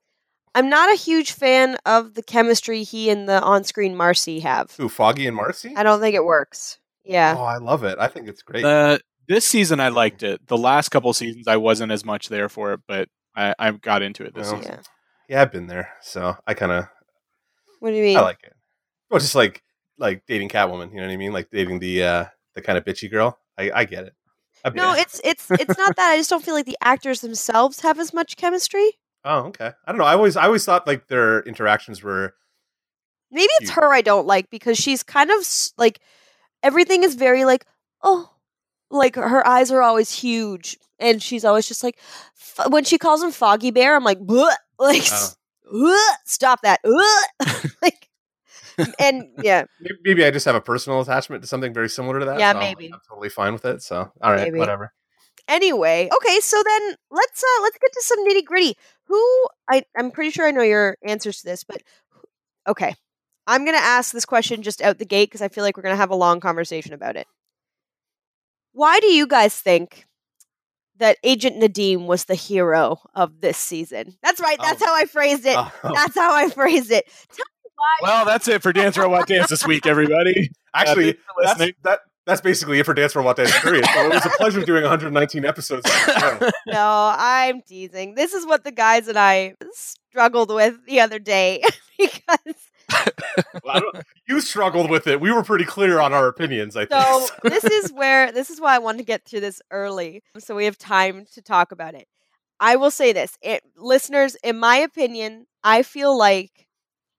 I'm 0.56 0.70
not 0.70 0.92
a 0.92 0.96
huge 0.96 1.32
fan 1.32 1.78
of 1.86 2.16
the 2.16 2.24
chemistry 2.24 2.84
he 2.84 3.10
and 3.10 3.30
the 3.30 3.42
on 3.42 3.64
screen 3.64 3.96
Marcy 3.96 4.40
have. 4.40 4.72
Who, 4.78 4.90
Foggy 4.90 5.28
and 5.28 5.36
Marcy? 5.36 5.74
I 5.76 5.84
don't 5.84 6.00
think 6.00 6.16
it 6.16 6.26
works. 6.26 6.80
Yeah. 7.06 7.36
Oh, 7.38 7.44
I 7.44 7.58
love 7.58 7.84
it. 7.84 7.98
I 8.00 8.08
think 8.08 8.28
it's 8.28 8.42
great. 8.42 8.66
Uh, 8.66 8.98
this 9.28 9.46
season 9.46 9.80
I 9.80 9.90
liked 9.90 10.24
it. 10.24 10.46
The 10.48 10.58
last 10.58 10.90
couple 10.90 11.14
seasons 11.14 11.48
I 11.48 11.58
wasn't 11.58 11.92
as 11.92 12.04
much 12.04 12.30
there 12.30 12.50
for 12.50 12.74
it, 12.74 12.82
but 12.88 13.10
I, 13.36 13.54
I 13.60 13.72
got 13.72 14.02
into 14.02 14.24
it 14.26 14.34
this 14.34 14.52
Well, 14.52 14.60
season. 14.62 14.76
Yeah. 15.30 15.36
yeah, 15.38 15.42
I've 15.44 15.52
been 15.52 15.68
there, 15.68 15.90
so 16.02 16.36
I 16.48 16.54
kind 16.56 16.72
of 16.72 16.88
What 17.80 17.92
do 17.92 17.96
you 17.96 18.04
mean? 18.04 18.18
I 18.18 18.22
like 18.22 18.40
it. 18.44 18.54
Well, 19.10 19.20
just 19.20 19.36
like 19.36 19.64
like 19.98 20.24
dating 20.28 20.50
Catwoman, 20.50 20.90
you 20.92 20.98
know 20.98 21.08
what 21.08 21.14
I 21.14 21.18
mean? 21.18 21.34
Like 21.34 21.50
dating 21.52 21.80
the 21.80 22.04
uh 22.04 22.26
the 22.56 22.62
kind 22.62 22.78
of 22.78 22.86
bitchy 22.86 23.10
girl. 23.10 23.38
I, 23.58 23.72
I 23.74 23.86
get 23.86 24.06
it. 24.06 24.14
A 24.66 24.72
No, 24.72 24.94
bit. 24.94 25.02
it's 25.02 25.22
it's 25.24 25.52
it's 25.52 25.78
not 25.78 25.96
that. 25.96 26.10
I 26.12 26.18
just 26.18 26.30
don't 26.30 26.44
feel 26.44 26.54
like 26.56 26.66
the 26.66 26.78
actors 26.82 27.22
themselves 27.22 27.82
have 27.82 28.00
as 28.00 28.14
much 28.14 28.36
chemistry. 28.36 28.92
Oh 29.26 29.40
okay. 29.48 29.72
I 29.86 29.92
don't 29.92 30.00
know. 30.00 30.06
I 30.06 30.14
always 30.14 30.36
I 30.38 30.46
always 30.46 30.66
thought 30.66 30.88
like 30.88 31.08
their 31.08 31.42
interactions 31.42 32.04
were 32.04 32.34
Maybe 33.32 33.52
it's 33.60 33.70
her 33.72 33.94
I 33.94 34.02
don't 34.02 34.26
like 34.26 34.50
because 34.50 34.78
she's 34.78 35.04
kind 35.04 35.30
of 35.30 35.48
like 35.78 36.00
everything 36.64 37.04
is 37.04 37.16
very 37.16 37.46
like 37.46 37.66
oh 38.02 38.30
like 38.90 39.16
her 39.16 39.46
eyes 39.48 39.72
are 39.72 39.84
always 39.84 40.12
huge 40.12 40.78
and 41.00 41.22
she's 41.22 41.46
always 41.46 41.68
just 41.68 41.84
like 41.84 42.00
f- 42.60 42.72
when 42.72 42.84
she 42.84 42.98
calls 42.98 43.22
him 43.22 43.32
Foggy 43.32 43.70
Bear 43.72 43.96
I'm 43.96 44.04
like 44.04 44.20
Bleh! 44.20 44.52
like 44.80 45.04
uh. 45.12 45.28
Oh. 45.72 45.94
"Ugh, 45.94 46.18
stop 46.26 46.62
that 46.64 46.80
Ugh!" 46.84 47.72
like 47.84 48.10
and 49.00 49.26
yeah 49.44 49.66
maybe, 49.82 49.96
maybe 50.04 50.26
I 50.26 50.32
just 50.32 50.46
have 50.46 50.56
a 50.56 50.62
personal 50.62 51.02
attachment 51.02 51.44
to 51.44 51.48
something 51.48 51.74
very 51.74 51.90
similar 51.90 52.20
to 52.20 52.26
that. 52.26 52.40
Yeah, 52.40 52.54
so 52.54 52.60
I'm- 52.60 52.68
maybe. 52.68 52.92
I'm 52.92 53.00
totally 53.08 53.30
fine 53.30 53.54
with 53.54 53.66
it. 53.66 53.84
So 53.84 54.12
all 54.22 54.32
right, 54.32 54.46
Maybe. 54.46 54.58
whatever. 54.58 54.92
Anyway 55.50 56.10
okay 56.16 56.40
so 56.40 56.62
then 56.64 56.96
let's 57.12 57.44
uh 57.44 57.62
let's 57.64 57.78
get 57.80 57.92
to 57.92 58.02
some 58.04 58.26
nitty 58.28 58.46
gritty. 58.46 58.76
Who 59.08 59.48
I 59.70 59.84
I'm 59.98 60.12
pretty 60.12 60.30
sure 60.32 60.48
I 60.48 60.52
know 60.52 60.62
your 60.62 60.96
answers 61.04 61.40
to 61.40 61.46
this 61.46 61.64
but 61.64 61.82
okay. 62.68 62.96
I'm 63.48 63.66
gonna 63.66 63.78
ask 63.78 64.12
this 64.14 64.26
question 64.26 64.62
just 64.62 64.82
out 64.82 65.00
the 65.00 65.06
gate 65.06 65.30
because 65.30 65.42
I 65.42 65.48
feel 65.48 65.64
like 65.64 65.76
we're 65.76 65.84
gonna 65.84 65.96
have 65.96 66.12
a 66.12 66.16
long 66.16 66.40
conversation 66.40 66.94
about 66.94 67.16
it. 67.16 67.26
Why 68.74 69.00
do 69.00 69.08
you 69.08 69.26
guys 69.26 69.56
think 69.60 70.06
that 70.98 71.18
Agent 71.24 71.56
Nadeem 71.62 72.06
was 72.06 72.26
the 72.26 72.36
hero 72.36 73.00
of 73.16 73.42
this 73.42 73.58
season? 73.58 74.16
That's 74.22 74.40
right 74.40 74.60
that's 74.62 74.82
Oh. 74.82 74.86
how 74.86 74.94
I 74.96 75.06
phrased 75.06 75.46
it. 75.48 75.56
Oh, 75.58 75.72
that's 75.96 76.16
how 76.16 76.34
I 76.34 76.50
phrased 76.50 76.92
it. 76.92 77.06
Well, 78.02 78.26
that's 78.26 78.48
it 78.50 78.62
for 78.62 78.74
Dance 78.74 78.98
Robot 78.98 79.28
Dance 79.28 79.50
this 79.50 79.66
week, 79.66 79.86
everybody. 79.88 80.52
actually, 80.76 81.14
thanks 81.14 81.22
for 81.34 81.44
that's, 81.44 81.72
that 81.84 82.00
that's 82.30 82.42
basically 82.42 82.80
it 82.80 82.86
for 82.86 82.94
Dance 82.94 83.14
for 83.14 83.22
What 83.22 83.38
Dance 83.38 83.58
Period. 83.60 83.86
So 83.86 84.06
it 84.06 84.14
was 84.14 84.26
a 84.26 84.30
pleasure 84.30 84.64
doing 84.64 84.84
119 84.84 85.46
episodes. 85.46 85.90
no 86.68 87.14
I'm 87.18 87.62
teasing 87.62 88.16
this 88.16 88.34
is 88.34 88.46
what 88.46 88.64
the 88.64 88.72
guys 88.72 89.08
and 89.08 89.18
I 89.18 89.56
struggled 89.74 90.54
with 90.54 90.86
the 90.86 91.00
other 91.00 91.20
day 91.20 91.64
because 91.98 92.56
Well, 93.64 93.82
you 94.28 94.42
struggled 94.42 94.90
with 94.90 95.08
it. 95.08 95.22
We 95.22 95.32
were 95.32 95.44
pretty 95.44 95.66
clear 95.66 96.00
on 96.00 96.14
our 96.14 96.28
opinions. 96.28 96.76
I 96.76 96.86
think. 96.86 97.02
So 97.02 97.28
this 97.44 97.64
is 97.64 97.92
where 97.92 98.32
this 98.32 98.50
is 98.50 98.60
why 98.60 98.76
I 98.76 98.80
wanted 98.80 99.00
to 99.00 99.04
get 99.04 99.26
through 99.26 99.42
this 99.42 99.62
early, 99.72 100.24
so 100.38 100.56
we 100.56 100.66
have 100.66 100.78
time 100.78 101.26
to 101.34 101.42
talk 101.42 101.72
about 101.72 101.94
it. 101.94 102.08
I 102.60 102.76
will 102.76 102.92
say 102.92 103.14
this, 103.14 103.38
it, 103.42 103.64
listeners. 103.78 104.36
In 104.44 104.58
my 104.58 104.78
opinion, 104.78 105.46
I 105.64 105.84
feel 105.84 106.18
like 106.18 106.68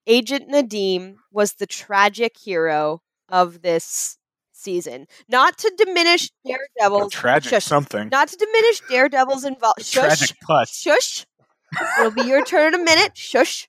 Agent 0.07 0.49
Nadeem 0.49 1.15
was 1.31 1.53
the 1.53 1.65
tragic 1.65 2.37
hero 2.37 3.01
of 3.29 3.61
this 3.61 4.17
season. 4.61 5.07
Not 5.27 5.57
to 5.59 5.73
diminish 5.77 6.29
A 6.45 6.49
Daredevil's 6.49 7.13
tragic 7.13 7.49
shush, 7.49 7.65
something. 7.65 8.09
Not 8.09 8.27
to 8.29 8.37
diminish 8.37 8.81
Daredevil's 8.89 9.43
A 9.43 9.49
involved. 9.49 9.83
Shush. 9.83 10.17
tragic 10.17 10.37
putt. 10.41 10.69
Shush. 10.69 11.25
It'll 11.99 12.11
be 12.11 12.23
your 12.23 12.43
turn 12.43 12.73
in 12.73 12.81
a 12.81 12.83
minute. 12.83 13.17
Shush. 13.17 13.67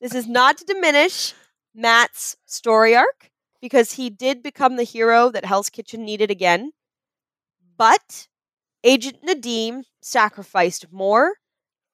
This 0.00 0.14
is 0.14 0.26
not 0.26 0.58
to 0.58 0.64
diminish 0.64 1.34
Matt's 1.74 2.36
story 2.46 2.96
arc 2.96 3.30
because 3.60 3.92
he 3.92 4.10
did 4.10 4.42
become 4.42 4.76
the 4.76 4.82
hero 4.82 5.30
that 5.30 5.44
Hell's 5.44 5.70
Kitchen 5.70 6.04
needed 6.04 6.30
again. 6.30 6.72
But 7.78 8.28
Agent 8.84 9.24
Nadeem 9.24 9.84
sacrificed 10.00 10.86
more 10.90 11.34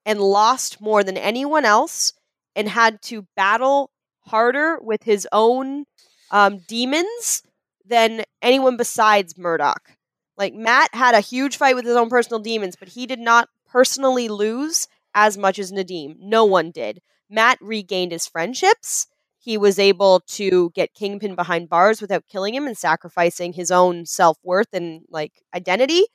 and 0.05 0.19
lost 0.19 0.81
more 0.81 1.03
than 1.03 1.17
anyone 1.17 1.65
else 1.65 2.13
and 2.55 2.67
had 2.67 3.01
to 3.03 3.27
battle 3.35 3.91
harder 4.21 4.79
with 4.81 5.03
his 5.03 5.27
own 5.31 5.85
um, 6.31 6.59
demons 6.67 7.43
than 7.89 8.23
anyone 8.41 8.77
besides 8.77 9.37
Murdock. 9.37 9.97
Like 10.37 10.53
Matt 10.53 10.93
had 10.93 11.15
a 11.15 11.19
huge 11.19 11.57
fight 11.57 11.75
with 11.75 11.85
his 11.85 11.97
own 11.97 12.09
personal 12.09 12.39
demons, 12.39 12.75
but 12.77 12.89
he 12.89 13.05
did 13.05 13.19
not 13.19 13.49
personally 13.69 14.29
lose 14.29 14.87
as 15.13 15.37
much 15.37 15.59
as 15.59 15.71
Nadeem. 15.71 16.15
No 16.19 16.45
one 16.45 16.71
did. 16.71 17.01
Matt 17.29 17.57
regained 17.61 18.11
his 18.11 18.27
friendships. 18.27 19.07
He 19.37 19.57
was 19.57 19.79
able 19.79 20.21
to 20.27 20.71
get 20.71 20.93
Kingpin 20.93 21.35
behind 21.35 21.69
bars 21.69 22.01
without 22.01 22.27
killing 22.27 22.53
him 22.53 22.67
and 22.67 22.77
sacrificing 22.77 23.53
his 23.53 23.71
own 23.71 24.05
self 24.05 24.37
worth 24.43 24.73
and 24.73 25.01
like 25.09 25.33
identity. 25.53 26.05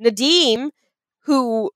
Nadeem, 0.00 0.70
who 1.24 1.70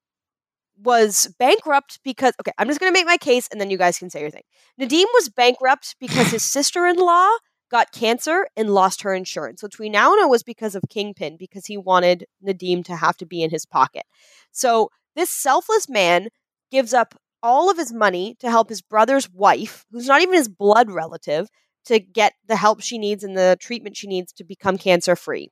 was 0.82 1.32
bankrupt 1.38 2.00
because 2.04 2.34
okay, 2.40 2.52
I'm 2.58 2.68
just 2.68 2.80
gonna 2.80 2.92
make 2.92 3.06
my 3.06 3.16
case 3.16 3.48
and 3.50 3.60
then 3.60 3.70
you 3.70 3.78
guys 3.78 3.98
can 3.98 4.10
say 4.10 4.20
your 4.20 4.30
thing. 4.30 4.42
Nadeem 4.80 5.06
was 5.14 5.28
bankrupt 5.28 5.96
because 5.98 6.30
his 6.30 6.44
sister 6.44 6.86
in 6.86 6.96
law 6.96 7.30
got 7.70 7.92
cancer 7.92 8.46
and 8.56 8.70
lost 8.70 9.02
her 9.02 9.14
insurance, 9.14 9.62
which 9.62 9.78
we 9.78 9.88
now 9.88 10.14
know 10.14 10.28
was 10.28 10.42
because 10.42 10.74
of 10.74 10.84
Kingpin, 10.88 11.36
because 11.38 11.66
he 11.66 11.76
wanted 11.76 12.26
Nadeem 12.46 12.84
to 12.84 12.96
have 12.96 13.16
to 13.18 13.26
be 13.26 13.42
in 13.42 13.50
his 13.50 13.66
pocket. 13.66 14.04
So 14.52 14.90
this 15.14 15.30
selfless 15.30 15.88
man 15.88 16.28
gives 16.70 16.94
up 16.94 17.14
all 17.42 17.70
of 17.70 17.78
his 17.78 17.92
money 17.92 18.36
to 18.40 18.50
help 18.50 18.68
his 18.68 18.82
brother's 18.82 19.30
wife, 19.30 19.84
who's 19.90 20.06
not 20.06 20.22
even 20.22 20.34
his 20.34 20.48
blood 20.48 20.90
relative, 20.90 21.48
to 21.86 22.00
get 22.00 22.32
the 22.46 22.56
help 22.56 22.80
she 22.82 22.98
needs 22.98 23.22
and 23.22 23.36
the 23.36 23.56
treatment 23.60 23.96
she 23.96 24.08
needs 24.08 24.32
to 24.32 24.44
become 24.44 24.76
cancer 24.76 25.14
free. 25.14 25.50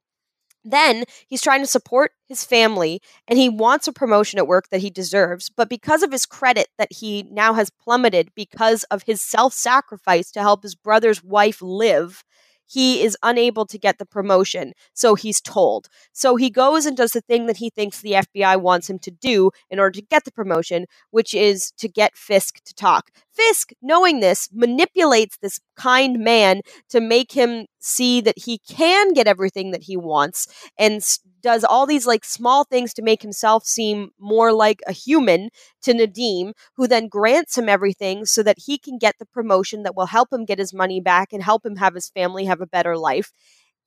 Then 0.65 1.05
he's 1.29 1.43
trying 1.43 1.61
to 1.61 1.67
support 1.67 2.13
his 2.27 2.45
family 2.45 3.01
and 3.29 3.39
he 3.39 3.49
wants 3.49 3.87
a 3.87 3.93
promotion 3.93 4.39
at 4.39 4.47
work 4.47 4.69
that 4.71 4.81
he 4.81 4.91
deserves. 4.91 5.51
But 5.51 5.69
because 5.69 6.03
of 6.03 6.13
his 6.13 6.27
credit 6.27 6.69
that 6.79 6.93
he 6.93 7.25
now 7.31 7.53
has 7.55 7.71
plummeted 7.71 8.31
because 8.35 8.85
of 8.85 9.03
his 9.03 9.21
self 9.21 9.53
sacrifice 9.53 10.31
to 10.33 10.41
help 10.41 10.63
his 10.63 10.75
brother's 10.75 11.23
wife 11.23 11.61
live, 11.61 12.25
he 12.67 13.03
is 13.03 13.17
unable 13.23 13.67
to 13.67 13.79
get 13.79 13.99
the 13.99 14.07
promotion. 14.07 14.73
So 14.95 15.15
he's 15.15 15.41
told. 15.41 15.89
So 16.13 16.37
he 16.37 16.51
goes 16.51 16.87
and 16.87 16.97
does 16.97 17.13
the 17.13 17.21
thing 17.21 17.47
that 17.47 17.59
he 17.59 17.71
thinks 17.71 18.01
the 18.01 18.13
FBI 18.13 18.61
wants 18.61 18.89
him 18.89 18.99
to 19.01 19.11
do 19.11 19.51
in 19.71 19.79
order 19.79 19.93
to 19.93 20.03
get 20.03 20.25
the 20.25 20.33
promotion, 20.33 20.87
which 21.11 21.35
is 21.35 21.73
to 21.79 21.89
get 21.89 22.17
Fisk 22.17 22.63
to 22.65 22.75
talk. 22.75 23.11
Fisk, 23.31 23.73
knowing 23.83 24.21
this, 24.21 24.49
manipulates 24.53 25.37
this 25.39 25.61
kind 25.77 26.19
man 26.21 26.61
to 26.91 27.01
make 27.01 27.33
him 27.33 27.67
see 27.81 28.21
that 28.21 28.39
he 28.39 28.59
can 28.69 29.13
get 29.13 29.27
everything 29.27 29.71
that 29.73 29.83
he 29.83 29.97
wants 29.97 30.47
and 30.79 30.97
s- 30.97 31.19
does 31.43 31.65
all 31.65 31.87
these 31.87 32.07
like 32.07 32.25
small 32.25 32.65
things 32.65 32.95
to 32.95 33.03
make 33.03 33.21
himself 33.23 33.65
seem 33.65 34.11
more 34.19 34.53
like 34.53 34.81
a 34.87 34.93
human 34.93 35.51
to 35.83 35.93
Nadeem, 35.93 36.53
who 36.77 36.87
then 36.87 37.09
grants 37.09 37.59
him 37.59 37.69
everything 37.69 38.25
so 38.25 38.43
that 38.43 38.59
he 38.67 38.79
can 38.79 38.99
get 38.99 39.17
the 39.19 39.27
promotion 39.27 39.83
that 39.83 39.95
will 39.95 40.07
help 40.07 40.33
him 40.33 40.45
get 40.45 40.59
his 40.59 40.73
money 40.73 41.01
back 41.01 41.33
and 41.33 41.43
help 41.43 41.65
him 41.65 41.77
have 41.77 41.95
his 41.95 42.09
family 42.11 42.47
have 42.47 42.61
a 42.61 42.67
better 42.67 42.97
life. 42.97 43.31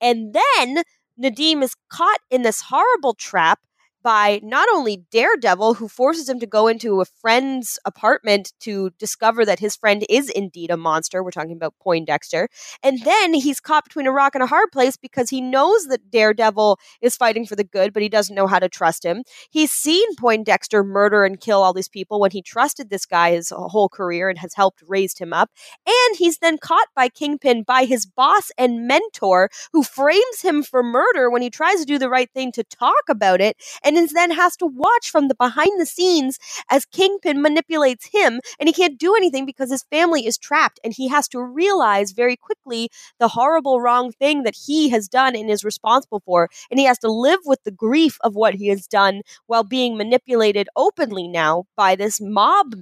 And 0.00 0.34
then 0.34 0.82
Nadeem 1.20 1.62
is 1.62 1.74
caught 1.90 2.20
in 2.30 2.42
this 2.42 2.62
horrible 2.62 3.14
trap 3.14 3.60
by 4.02 4.40
not 4.42 4.68
only 4.72 5.04
Daredevil, 5.10 5.74
who 5.74 5.88
forces 5.88 6.28
him 6.28 6.40
to 6.40 6.46
go 6.46 6.68
into 6.68 7.00
a 7.00 7.04
friend's 7.04 7.78
apartment 7.84 8.52
to 8.60 8.90
discover 8.98 9.44
that 9.44 9.58
his 9.58 9.76
friend 9.76 10.04
is 10.08 10.30
indeed 10.30 10.70
a 10.70 10.76
monster. 10.76 11.22
We're 11.22 11.30
talking 11.30 11.56
about 11.56 11.74
Poindexter. 11.82 12.48
And 12.82 13.02
then 13.02 13.34
he's 13.34 13.60
caught 13.60 13.84
between 13.84 14.06
a 14.06 14.12
rock 14.12 14.34
and 14.34 14.42
a 14.42 14.46
hard 14.46 14.70
place 14.72 14.96
because 14.96 15.30
he 15.30 15.40
knows 15.40 15.86
that 15.86 16.10
Daredevil 16.10 16.78
is 17.00 17.16
fighting 17.16 17.46
for 17.46 17.56
the 17.56 17.64
good, 17.64 17.92
but 17.92 18.02
he 18.02 18.08
doesn't 18.08 18.34
know 18.34 18.46
how 18.46 18.58
to 18.58 18.68
trust 18.68 19.04
him. 19.04 19.22
He's 19.50 19.72
seen 19.72 20.14
Poindexter 20.16 20.84
murder 20.84 21.24
and 21.24 21.40
kill 21.40 21.62
all 21.62 21.72
these 21.72 21.88
people 21.88 22.20
when 22.20 22.30
he 22.30 22.42
trusted 22.42 22.90
this 22.90 23.06
guy 23.06 23.32
his 23.32 23.52
whole 23.54 23.88
career 23.88 24.28
and 24.28 24.38
has 24.38 24.54
helped 24.54 24.82
raised 24.86 25.18
him 25.18 25.32
up. 25.32 25.50
And 25.86 26.16
he's 26.16 26.38
then 26.38 26.58
caught 26.58 26.88
by 26.94 27.08
Kingpin 27.08 27.62
by 27.62 27.84
his 27.84 28.06
boss 28.06 28.50
and 28.56 28.86
mentor, 28.86 29.50
who 29.72 29.82
frames 29.82 30.42
him 30.42 30.62
for 30.62 30.82
murder 30.82 31.30
when 31.30 31.42
he 31.42 31.50
tries 31.50 31.80
to 31.80 31.86
do 31.86 31.98
the 31.98 32.08
right 32.08 32.30
thing 32.32 32.52
to 32.52 32.64
talk 32.64 32.94
about 33.08 33.40
it, 33.40 33.56
and 33.82 33.87
is 33.96 34.12
then 34.12 34.30
has 34.30 34.56
to 34.56 34.66
watch 34.66 35.10
from 35.10 35.28
the 35.28 35.34
behind 35.34 35.80
the 35.80 35.86
scenes 35.86 36.38
as 36.70 36.84
Kingpin 36.86 37.40
manipulates 37.42 38.06
him, 38.12 38.40
and 38.58 38.68
he 38.68 38.72
can't 38.72 38.98
do 38.98 39.14
anything 39.14 39.46
because 39.46 39.70
his 39.70 39.84
family 39.90 40.26
is 40.26 40.38
trapped, 40.38 40.80
and 40.84 40.92
he 40.92 41.08
has 41.08 41.28
to 41.28 41.42
realize 41.42 42.12
very 42.12 42.36
quickly 42.36 42.90
the 43.18 43.28
horrible 43.28 43.80
wrong 43.80 44.12
thing 44.12 44.42
that 44.42 44.54
he 44.54 44.88
has 44.90 45.08
done 45.08 45.34
and 45.36 45.50
is 45.50 45.64
responsible 45.64 46.22
for, 46.24 46.48
and 46.70 46.78
he 46.80 46.86
has 46.86 46.98
to 46.98 47.10
live 47.10 47.40
with 47.44 47.62
the 47.64 47.70
grief 47.70 48.18
of 48.22 48.34
what 48.34 48.54
he 48.54 48.68
has 48.68 48.86
done 48.86 49.22
while 49.46 49.64
being 49.64 49.96
manipulated 49.96 50.68
openly 50.76 51.28
now 51.28 51.64
by 51.76 51.94
this 51.96 52.20
mob 52.20 52.74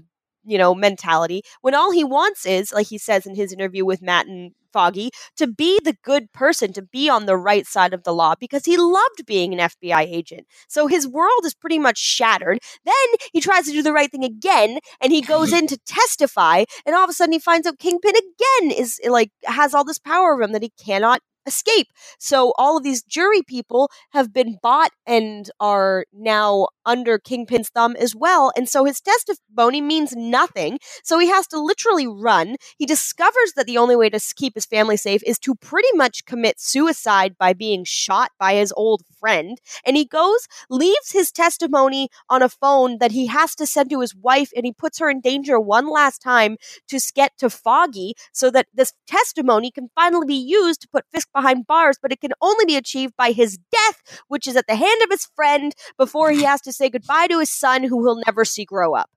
you 0.46 0.56
know 0.58 0.74
mentality 0.74 1.42
when 1.60 1.74
all 1.74 1.90
he 1.90 2.04
wants 2.04 2.46
is 2.46 2.72
like 2.72 2.86
he 2.86 2.98
says 2.98 3.26
in 3.26 3.34
his 3.34 3.52
interview 3.52 3.84
with 3.84 4.00
Matt 4.00 4.26
and 4.26 4.52
Foggy 4.72 5.10
to 5.36 5.46
be 5.46 5.80
the 5.82 5.96
good 6.04 6.30
person 6.32 6.72
to 6.74 6.82
be 6.82 7.08
on 7.08 7.24
the 7.24 7.36
right 7.36 7.66
side 7.66 7.94
of 7.94 8.04
the 8.04 8.12
law 8.12 8.34
because 8.38 8.66
he 8.66 8.76
loved 8.76 9.24
being 9.26 9.54
an 9.54 9.70
FBI 9.70 10.02
agent. 10.02 10.46
So 10.68 10.86
his 10.86 11.08
world 11.08 11.44
is 11.44 11.54
pretty 11.54 11.78
much 11.78 11.96
shattered. 11.96 12.58
Then 12.84 12.94
he 13.32 13.40
tries 13.40 13.64
to 13.64 13.72
do 13.72 13.82
the 13.82 13.94
right 13.94 14.10
thing 14.10 14.22
again 14.22 14.78
and 15.00 15.12
he 15.12 15.22
goes 15.22 15.52
in 15.58 15.66
to 15.68 15.78
testify 15.86 16.64
and 16.84 16.94
all 16.94 17.04
of 17.04 17.10
a 17.10 17.14
sudden 17.14 17.32
he 17.32 17.38
finds 17.38 17.66
out 17.66 17.78
Kingpin 17.78 18.14
again 18.16 18.70
is 18.70 19.00
like 19.08 19.30
has 19.44 19.72
all 19.72 19.84
this 19.84 19.98
power 19.98 20.34
over 20.34 20.42
him 20.42 20.52
that 20.52 20.62
he 20.62 20.72
cannot 20.78 21.20
escape. 21.46 21.86
So 22.18 22.52
all 22.58 22.76
of 22.76 22.82
these 22.82 23.02
jury 23.02 23.42
people 23.42 23.90
have 24.10 24.32
been 24.32 24.58
bought 24.62 24.90
and 25.06 25.48
are 25.60 26.04
now 26.12 26.68
under 26.86 27.18
Kingpin's 27.18 27.68
thumb 27.68 27.96
as 27.96 28.14
well. 28.14 28.52
And 28.56 28.68
so 28.68 28.84
his 28.84 29.00
testimony 29.00 29.80
means 29.80 30.14
nothing. 30.16 30.78
So 31.02 31.18
he 31.18 31.28
has 31.28 31.46
to 31.48 31.60
literally 31.60 32.06
run. 32.06 32.56
He 32.78 32.86
discovers 32.86 33.52
that 33.56 33.66
the 33.66 33.78
only 33.78 33.96
way 33.96 34.08
to 34.08 34.20
keep 34.36 34.54
his 34.54 34.64
family 34.64 34.96
safe 34.96 35.22
is 35.26 35.38
to 35.40 35.54
pretty 35.56 35.92
much 35.94 36.24
commit 36.24 36.60
suicide 36.60 37.36
by 37.38 37.52
being 37.52 37.84
shot 37.84 38.30
by 38.38 38.54
his 38.54 38.72
old 38.76 39.02
friend. 39.18 39.58
And 39.84 39.96
he 39.96 40.04
goes, 40.04 40.46
leaves 40.70 41.12
his 41.12 41.32
testimony 41.32 42.08
on 42.30 42.42
a 42.42 42.48
phone 42.48 42.98
that 42.98 43.12
he 43.12 43.26
has 43.26 43.54
to 43.56 43.66
send 43.66 43.90
to 43.90 44.00
his 44.00 44.14
wife, 44.14 44.50
and 44.56 44.64
he 44.64 44.72
puts 44.72 44.98
her 44.98 45.10
in 45.10 45.20
danger 45.20 45.58
one 45.58 45.88
last 45.88 46.20
time 46.22 46.56
to 46.88 47.00
get 47.14 47.36
to 47.38 47.50
Foggy 47.50 48.14
so 48.32 48.50
that 48.50 48.66
this 48.74 48.92
testimony 49.06 49.70
can 49.70 49.88
finally 49.94 50.26
be 50.26 50.34
used 50.34 50.80
to 50.82 50.88
put 50.88 51.04
Fisk 51.12 51.28
behind 51.34 51.66
bars, 51.66 51.96
but 52.00 52.12
it 52.12 52.20
can 52.20 52.32
only 52.40 52.64
be 52.64 52.76
achieved 52.76 53.14
by 53.16 53.32
his 53.32 53.58
death, 53.72 54.22
which 54.28 54.46
is 54.46 54.56
at 54.56 54.66
the 54.66 54.76
hand 54.76 55.00
of 55.02 55.10
his 55.10 55.26
friend 55.34 55.72
before 55.98 56.30
he 56.30 56.42
has 56.50 56.60
to 56.62 56.72
say 56.76 56.88
goodbye 56.90 57.26
to 57.28 57.38
his 57.40 57.50
son, 57.50 57.82
who 57.82 58.04
he'll 58.04 58.20
never 58.26 58.44
see 58.44 58.64
grow 58.64 58.94
up. 58.94 59.10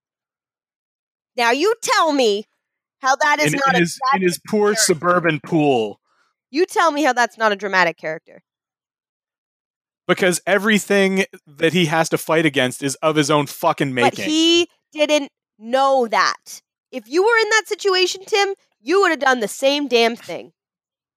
Now, 1.36 1.52
you 1.52 1.74
tell 1.82 2.12
me 2.12 2.46
how 3.02 3.16
that 3.16 3.40
is 3.40 3.54
in, 3.54 3.60
not 3.66 3.76
in 3.76 3.76
a 3.76 3.80
his, 3.80 4.00
in 4.16 4.22
his 4.22 4.40
poor 4.50 4.74
character. 4.74 4.82
suburban 4.84 5.40
pool. 5.46 6.00
You 6.52 6.66
tell 6.66 6.92
me 6.92 7.04
how 7.04 7.14
that's 7.14 7.38
not 7.38 7.52
a 7.52 7.56
dramatic 7.56 7.98
character. 7.98 8.42
Because 10.08 10.42
everything 10.48 11.26
that 11.46 11.72
he 11.74 11.86
has 11.86 12.10
to 12.10 12.18
fight 12.18 12.46
against 12.46 12.82
is 12.82 12.96
of 12.96 13.16
his 13.16 13.30
own 13.30 13.46
fucking 13.46 13.90
But 13.94 14.02
making. 14.18 14.26
he 14.26 14.68
didn't 14.92 15.30
know 15.60 16.08
that. 16.08 16.62
If 16.92 17.08
you 17.08 17.22
were 17.22 17.38
in 17.44 17.50
that 17.52 17.64
situation, 17.68 18.24
Tim, 18.26 18.56
you 18.82 19.02
would 19.02 19.12
have 19.12 19.20
done 19.20 19.40
the 19.40 19.48
same 19.48 19.88
damn 19.88 20.16
thing. 20.16 20.52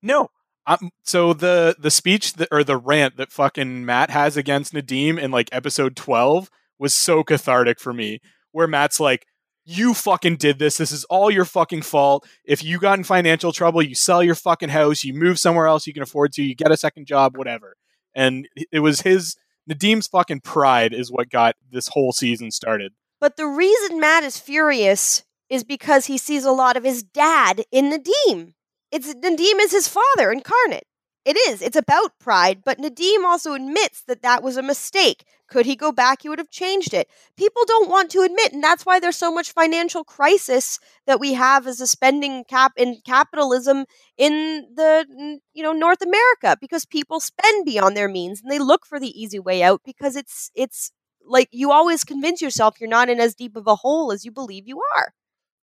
No. 0.03 0.28
Um, 0.66 0.90
so 1.02 1.32
the 1.32 1.74
the 1.78 1.90
speech 1.90 2.34
that, 2.34 2.48
or 2.52 2.62
the 2.62 2.76
rant 2.76 3.16
that 3.16 3.32
fucking 3.32 3.84
Matt 3.84 4.10
has 4.10 4.36
against 4.36 4.72
Nadeem 4.72 5.18
in 5.18 5.30
like 5.30 5.48
episode 5.50 5.96
12 5.96 6.50
was 6.78 6.94
so 6.94 7.24
cathartic 7.24 7.80
for 7.80 7.92
me 7.92 8.20
where 8.52 8.68
Matt's 8.68 9.00
like 9.00 9.26
you 9.64 9.94
fucking 9.94 10.36
did 10.36 10.58
this. 10.58 10.76
This 10.76 10.92
is 10.92 11.04
all 11.04 11.30
your 11.30 11.44
fucking 11.44 11.82
fault. 11.82 12.26
If 12.44 12.64
you 12.64 12.78
got 12.78 12.98
in 12.98 13.04
financial 13.04 13.52
trouble, 13.52 13.82
you 13.82 13.94
sell 13.94 14.22
your 14.22 14.34
fucking 14.34 14.70
house, 14.70 15.04
you 15.04 15.14
move 15.14 15.38
somewhere 15.38 15.66
else 15.66 15.86
you 15.86 15.92
can 15.92 16.02
afford 16.02 16.32
to, 16.34 16.42
you 16.42 16.54
get 16.54 16.72
a 16.72 16.76
second 16.76 17.06
job, 17.06 17.36
whatever. 17.36 17.76
And 18.14 18.48
it 18.70 18.80
was 18.80 19.02
his 19.02 19.36
Nadeem's 19.70 20.08
fucking 20.08 20.40
pride 20.40 20.92
is 20.92 21.10
what 21.10 21.30
got 21.30 21.54
this 21.70 21.88
whole 21.88 22.12
season 22.12 22.50
started. 22.50 22.92
But 23.20 23.36
the 23.36 23.46
reason 23.46 24.00
Matt 24.00 24.24
is 24.24 24.38
furious 24.38 25.22
is 25.48 25.62
because 25.62 26.06
he 26.06 26.18
sees 26.18 26.44
a 26.44 26.50
lot 26.50 26.76
of 26.76 26.84
his 26.84 27.02
dad 27.02 27.64
in 27.70 27.90
Nadeem. 27.90 28.54
It's 28.93 29.14
Nadeem 29.14 29.59
is 29.61 29.72
his 29.72 29.88
father 29.88 30.30
incarnate. 30.30 30.84
It 31.24 31.36
is. 31.49 31.62
It's 31.62 31.76
about 31.76 32.18
pride, 32.18 32.62
but 32.64 32.78
Nadeem 32.78 33.24
also 33.24 33.55
admits 33.55 34.03
that 34.09 34.22
that 34.22 34.43
was 34.43 34.57
a 34.57 34.62
mistake. 34.62 35.24
Could 35.49 35.66
he 35.66 35.76
go 35.76 35.93
back, 35.93 36.22
he 36.22 36.28
would 36.28 36.38
have 36.40 36.51
changed 36.51 36.93
it. 36.95 37.09
People 37.36 37.62
don't 37.66 37.88
want 37.88 38.11
to 38.11 38.22
admit, 38.22 38.53
and 38.53 38.62
that's 38.62 38.84
why 38.84 38.99
there's 38.99 39.16
so 39.16 39.32
much 39.32 39.53
financial 39.53 40.03
crisis 40.05 40.80
that 41.07 41.20
we 41.20 41.34
have 41.34 41.66
as 41.68 41.80
a 41.80 41.86
spending 41.86 42.45
cap 42.45 42.72
in 42.76 43.01
capitalism 43.07 43.84
in 44.18 44.66
the 44.74 45.38
you 45.55 45.62
know 45.62 45.72
North 45.72 46.03
America 46.03 46.57
because 46.61 46.84
people 46.84 47.20
spend 47.20 47.64
beyond 47.64 47.97
their 47.97 48.09
means 48.09 48.40
and 48.43 48.51
they 48.51 48.59
look 48.59 48.84
for 48.86 48.99
the 49.01 49.20
easy 49.20 49.38
way 49.38 49.62
out 49.62 49.82
because 49.84 50.16
it's 50.16 50.51
it's 50.57 50.90
like 51.24 51.49
you 51.53 51.70
always 51.70 52.05
convince 52.05 52.43
yourself 52.43 52.80
you're 52.80 52.90
not 52.90 53.09
in 53.09 53.20
as 53.20 53.34
deep 53.34 53.57
of 53.57 53.66
a 53.68 53.76
hole 53.76 54.12
as 54.12 54.24
you 54.24 54.32
believe 54.32 54.66
you 54.66 54.80
are. 54.97 55.12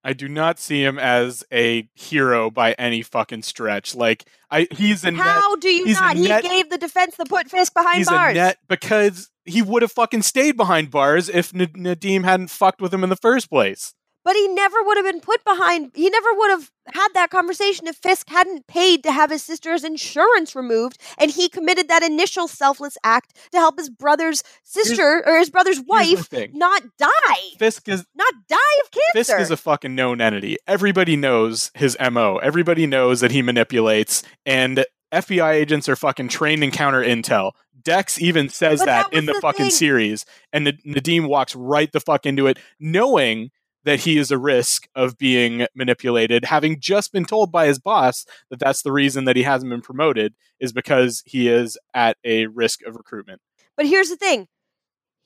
I 0.04 0.14
do 0.14 0.28
not 0.30 0.60
see 0.60 0.84
him 0.84 0.98
as 0.98 1.44
a 1.52 1.90
hero 1.94 2.50
by 2.50 2.74
any 2.74 3.02
fucking 3.02 3.44
stretch. 3.44 3.96
Like 3.96 4.26
I 4.50 4.68
he's 4.72 5.04
a 5.04 5.12
net 5.12 5.22
How 5.22 5.56
do 5.58 5.70
you 5.70 5.94
not? 5.94 6.16
He 6.16 6.28
net- 6.28 6.44
gave 6.44 6.70
the 6.70 6.78
defense 6.78 7.16
the 7.18 7.26
put 7.26 7.50
Fisk 7.50 7.74
behind 7.74 7.98
he's 7.98 8.10
bars. 8.10 8.32
a 8.32 8.34
net 8.36 8.58
because 8.68 9.30
he 9.46 9.62
would 9.62 9.82
have 9.82 9.92
fucking 9.92 10.22
stayed 10.22 10.56
behind 10.56 10.90
bars 10.92 11.28
if 11.30 11.54
N- 11.54 11.68
Nadeem 11.76 12.24
hadn't 12.24 12.50
fucked 12.50 12.82
with 12.82 12.94
him 12.94 13.04
in 13.04 13.10
the 13.10 13.16
first 13.18 13.50
place. 13.50 13.94
But 14.30 14.36
he 14.36 14.48
never 14.50 14.84
would 14.84 14.96
have 14.96 15.08
been 15.08 15.22
put 15.22 15.44
behind. 15.44 15.90
He 15.96 16.08
never 16.08 16.28
would 16.36 16.52
have 16.52 16.72
had 16.94 17.08
that 17.16 17.32
conversation 17.32 17.88
if 17.88 17.96
Fisk 17.96 18.30
hadn't 18.30 18.68
paid 18.68 19.02
to 19.02 19.12
have 19.12 19.32
his 19.32 19.42
sister's 19.42 19.84
insurance 19.84 20.56
removed, 20.56 21.02
and 21.18 21.32
he 21.32 21.50
committed 21.50 21.88
that 21.88 22.04
initial 22.04 22.48
selfless 22.48 22.96
act 23.04 23.36
to 23.52 23.58
help 23.58 23.80
his 23.80 23.90
brother's 23.90 24.44
sister 24.64 25.24
or 25.26 25.40
his 25.40 25.50
brother's 25.50 25.82
wife 25.82 26.32
not 26.54 26.84
die, 27.00 27.40
Fisk 27.58 27.90
is 27.90 28.06
not 28.14 28.32
die 28.48 28.56
of 28.84 28.92
cancer. 28.92 29.14
Fisk 29.14 29.40
is 29.40 29.50
a 29.50 29.58
fucking 29.58 29.96
known 29.96 30.22
entity. 30.22 30.58
Everybody 30.68 31.16
knows 31.16 31.72
his 31.74 31.98
MO. 32.00 32.38
Everybody 32.38 32.86
knows 32.86 33.22
that 33.22 33.32
he 33.32 33.42
manipulates 33.42 34.22
and 34.46 34.86
FBI 35.12 35.54
agents 35.54 35.90
are 35.90 35.96
fucking 35.96 36.28
trained 36.28 36.64
in 36.64 36.70
counter 36.70 37.02
intel. 37.02 37.54
Dex 37.82 38.22
even 38.22 38.50
says 38.50 38.82
that, 38.82 39.10
that 39.10 39.18
in 39.18 39.26
the, 39.26 39.34
the 39.34 39.42
fucking 39.42 39.66
thing. 39.66 39.72
series 39.72 40.24
and 40.54 40.68
N- 40.68 40.78
Nadeem 40.86 41.28
walks 41.28 41.56
right 41.56 41.92
the 41.92 42.00
fuck 42.00 42.28
into 42.28 42.46
it 42.46 42.60
knowing 42.80 43.50
that 43.90 44.02
he 44.02 44.18
is 44.20 44.30
a 44.32 44.38
risk 44.38 44.88
of 44.96 45.18
being 45.18 45.66
manipulated, 45.76 46.46
having 46.46 46.80
just 46.80 47.12
been 47.12 47.26
told 47.26 47.52
by 47.52 47.66
his 47.66 47.80
boss 47.80 48.24
that 48.50 48.60
that's 48.60 48.84
the 48.84 48.92
reason 48.92 49.26
that 49.26 49.36
he 49.36 49.42
hasn't 49.44 49.70
been 49.72 49.82
promoted 49.82 50.36
is 50.60 50.72
because 50.72 51.24
he 51.26 51.48
is 51.48 51.78
at 51.94 52.18
a 52.24 52.46
risk 52.48 52.84
of 52.86 52.96
recruitment. 52.96 53.42
but 53.76 53.86
here's 53.88 54.10
the 54.10 54.16
thing. 54.16 54.48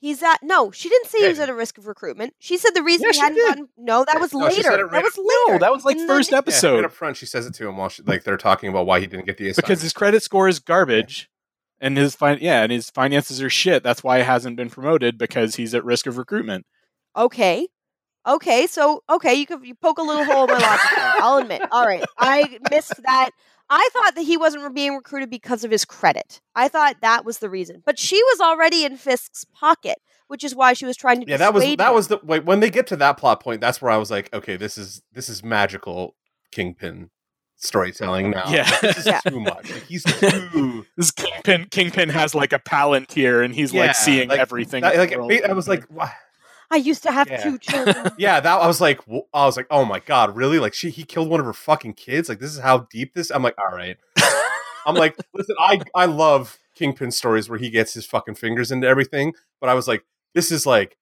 He's 0.00 0.22
at 0.22 0.38
no. 0.42 0.70
She 0.70 0.88
didn't 0.90 1.06
say 1.08 1.22
he 1.22 1.28
was 1.28 1.38
at 1.38 1.48
a 1.48 1.54
risk 1.54 1.78
of 1.78 1.86
recruitment. 1.86 2.34
She 2.38 2.58
said 2.58 2.72
the 2.74 2.82
reason 2.82 3.06
Yeah, 3.06 3.12
he 3.12 3.18
hadn't 3.20 3.36
did. 3.36 3.46
gotten 3.48 3.68
no. 3.78 4.04
That 4.04 4.20
was 4.20 4.32
No, 4.34 4.40
later. 4.40 4.62
said 4.62 4.80
it 4.80 4.90
that 4.90 5.02
was 5.02 5.16
later. 5.16 5.52
No, 5.52 5.58
that 5.58 5.72
was 5.72 5.84
like 5.86 5.96
In 5.96 6.06
the- 6.06 6.12
first 6.12 6.30
Yeah, 6.32 6.38
episode 6.38 6.76
right 6.76 6.84
up 6.84 6.92
front, 6.92 7.16
she 7.16 7.24
says 7.26 7.46
it 7.46 7.54
to 7.54 7.68
him 7.68 7.76
while 7.78 7.88
she, 7.88 8.02
like 8.02 8.22
they're 8.24 8.36
talking 8.36 8.68
about 8.68 8.84
why 8.86 9.00
he 9.00 9.06
didn't 9.06 9.24
get 9.26 9.38
the 9.38 9.48
assignment. 9.48 9.66
because 9.66 9.80
his 9.82 9.92
credit 9.94 10.22
score 10.22 10.46
is 10.48 10.58
garbage 10.58 11.30
and 11.80 11.96
his 11.96 12.14
fin- 12.14 12.38
yeah 12.42 12.62
and 12.62 12.70
his 12.70 12.90
finances 12.90 13.40
are 13.42 13.48
shit 13.50 13.82
that's 13.82 14.04
why 14.04 14.18
he 14.18 14.24
hasn't 14.24 14.56
been 14.56 14.68
promoted 14.68 15.16
because 15.16 15.56
he's 15.56 15.74
at 15.74 15.84
risk 15.84 16.06
of 16.06 16.16
recruitment 16.18 16.64
Okay. 17.16 17.68
Okay, 18.26 18.66
so 18.66 19.02
okay, 19.10 19.34
you 19.34 19.46
could 19.46 19.64
you 19.66 19.74
poke 19.74 19.98
a 19.98 20.02
little 20.02 20.24
hole 20.24 20.44
in 20.44 20.50
my 20.50 20.58
logic 20.58 20.90
there. 20.96 21.12
I'll 21.18 21.38
admit. 21.38 21.62
All 21.70 21.84
right, 21.86 22.04
I 22.18 22.58
missed 22.70 22.94
that. 23.04 23.30
I 23.70 23.88
thought 23.92 24.14
that 24.14 24.22
he 24.22 24.36
wasn't 24.36 24.74
being 24.74 24.94
recruited 24.94 25.30
because 25.30 25.64
of 25.64 25.70
his 25.70 25.84
credit. 25.86 26.40
I 26.54 26.68
thought 26.68 26.96
that 27.00 27.24
was 27.24 27.38
the 27.38 27.48
reason. 27.50 27.82
But 27.84 27.98
she 27.98 28.16
was 28.22 28.40
already 28.40 28.84
in 28.84 28.96
Fisk's 28.98 29.44
pocket, 29.44 29.96
which 30.28 30.44
is 30.44 30.54
why 30.54 30.74
she 30.74 30.84
was 30.84 30.96
trying 30.98 31.20
to 31.22 31.26
yeah, 31.26 31.38
that 31.38 31.54
was 31.54 31.62
dissuade 31.62 31.78
that 31.80 31.88
him. 31.88 31.94
was 31.94 32.08
the 32.08 32.20
wait, 32.22 32.44
when 32.44 32.60
they 32.60 32.70
get 32.70 32.86
to 32.88 32.96
that 32.96 33.16
plot 33.16 33.40
point. 33.40 33.60
That's 33.60 33.80
where 33.82 33.90
I 33.90 33.96
was 33.96 34.10
like, 34.10 34.32
okay, 34.34 34.56
this 34.56 34.76
is 34.78 35.02
this 35.12 35.28
is 35.28 35.42
magical 35.42 36.14
kingpin 36.52 37.10
storytelling 37.56 38.30
now. 38.30 38.44
Yeah. 38.50 38.68
Like, 38.70 38.80
this 38.80 38.98
is 38.98 39.06
Yeah. 39.06 39.20
too 39.26 39.40
much. 39.40 39.70
Like, 39.72 39.82
he's 39.84 40.04
too. 40.20 40.84
this 40.96 41.10
kingpin 41.10 41.66
kingpin 41.70 42.08
has 42.10 42.34
like 42.34 42.52
a 42.52 42.58
palantir 42.58 43.44
and 43.44 43.54
he's 43.54 43.72
Yeah, 43.72 43.86
like 43.86 43.96
seeing 43.96 44.28
like, 44.28 44.40
everything 44.40 44.82
that- 44.82 44.96
like 44.96 45.10
the 45.10 45.18
world. 45.18 45.32
it- 45.32 45.44
I 45.44 45.52
was 45.54 45.68
like, 45.68 45.84
why? 45.88 46.12
I 46.74 46.78
used 46.78 47.02
to 47.04 47.12
have 47.12 47.28
Yeah. 47.30 47.42
two 47.42 47.58
children. 47.68 48.10
yeah, 48.18 48.40
that 48.40 48.60
I 48.60 48.66
was 48.66 48.80
like, 48.80 49.00
I 49.32 49.46
was 49.46 49.56
like, 49.56 49.68
oh 49.70 49.84
my 49.84 50.00
god, 50.00 50.34
really? 50.36 50.58
Like 50.58 50.74
she 50.74 50.90
he 50.90 51.04
killed 51.04 51.28
one 51.28 51.40
of 51.40 51.46
her 51.46 51.52
fucking 51.52 51.94
kids. 51.94 52.28
Like 52.28 52.40
this 52.40 52.52
is 52.52 52.58
how 52.60 52.86
deep 52.90 53.14
this. 53.14 53.30
I'm 53.30 53.42
like, 53.42 53.54
all 53.58 53.74
right. 53.74 53.96
I'm 54.86 54.94
like, 54.96 55.16
listen, 55.32 55.54
I 55.58 55.80
I 55.94 56.06
love 56.06 56.58
Kingpin 56.74 57.10
stories 57.12 57.48
where 57.48 57.58
he 57.58 57.70
gets 57.70 57.94
his 57.94 58.04
fucking 58.06 58.34
fingers 58.34 58.70
into 58.72 58.86
everything, 58.86 59.32
but 59.60 59.70
I 59.70 59.74
was 59.74 59.86
like, 59.88 60.04
this 60.34 60.50
is 60.52 60.66
like, 60.66 60.96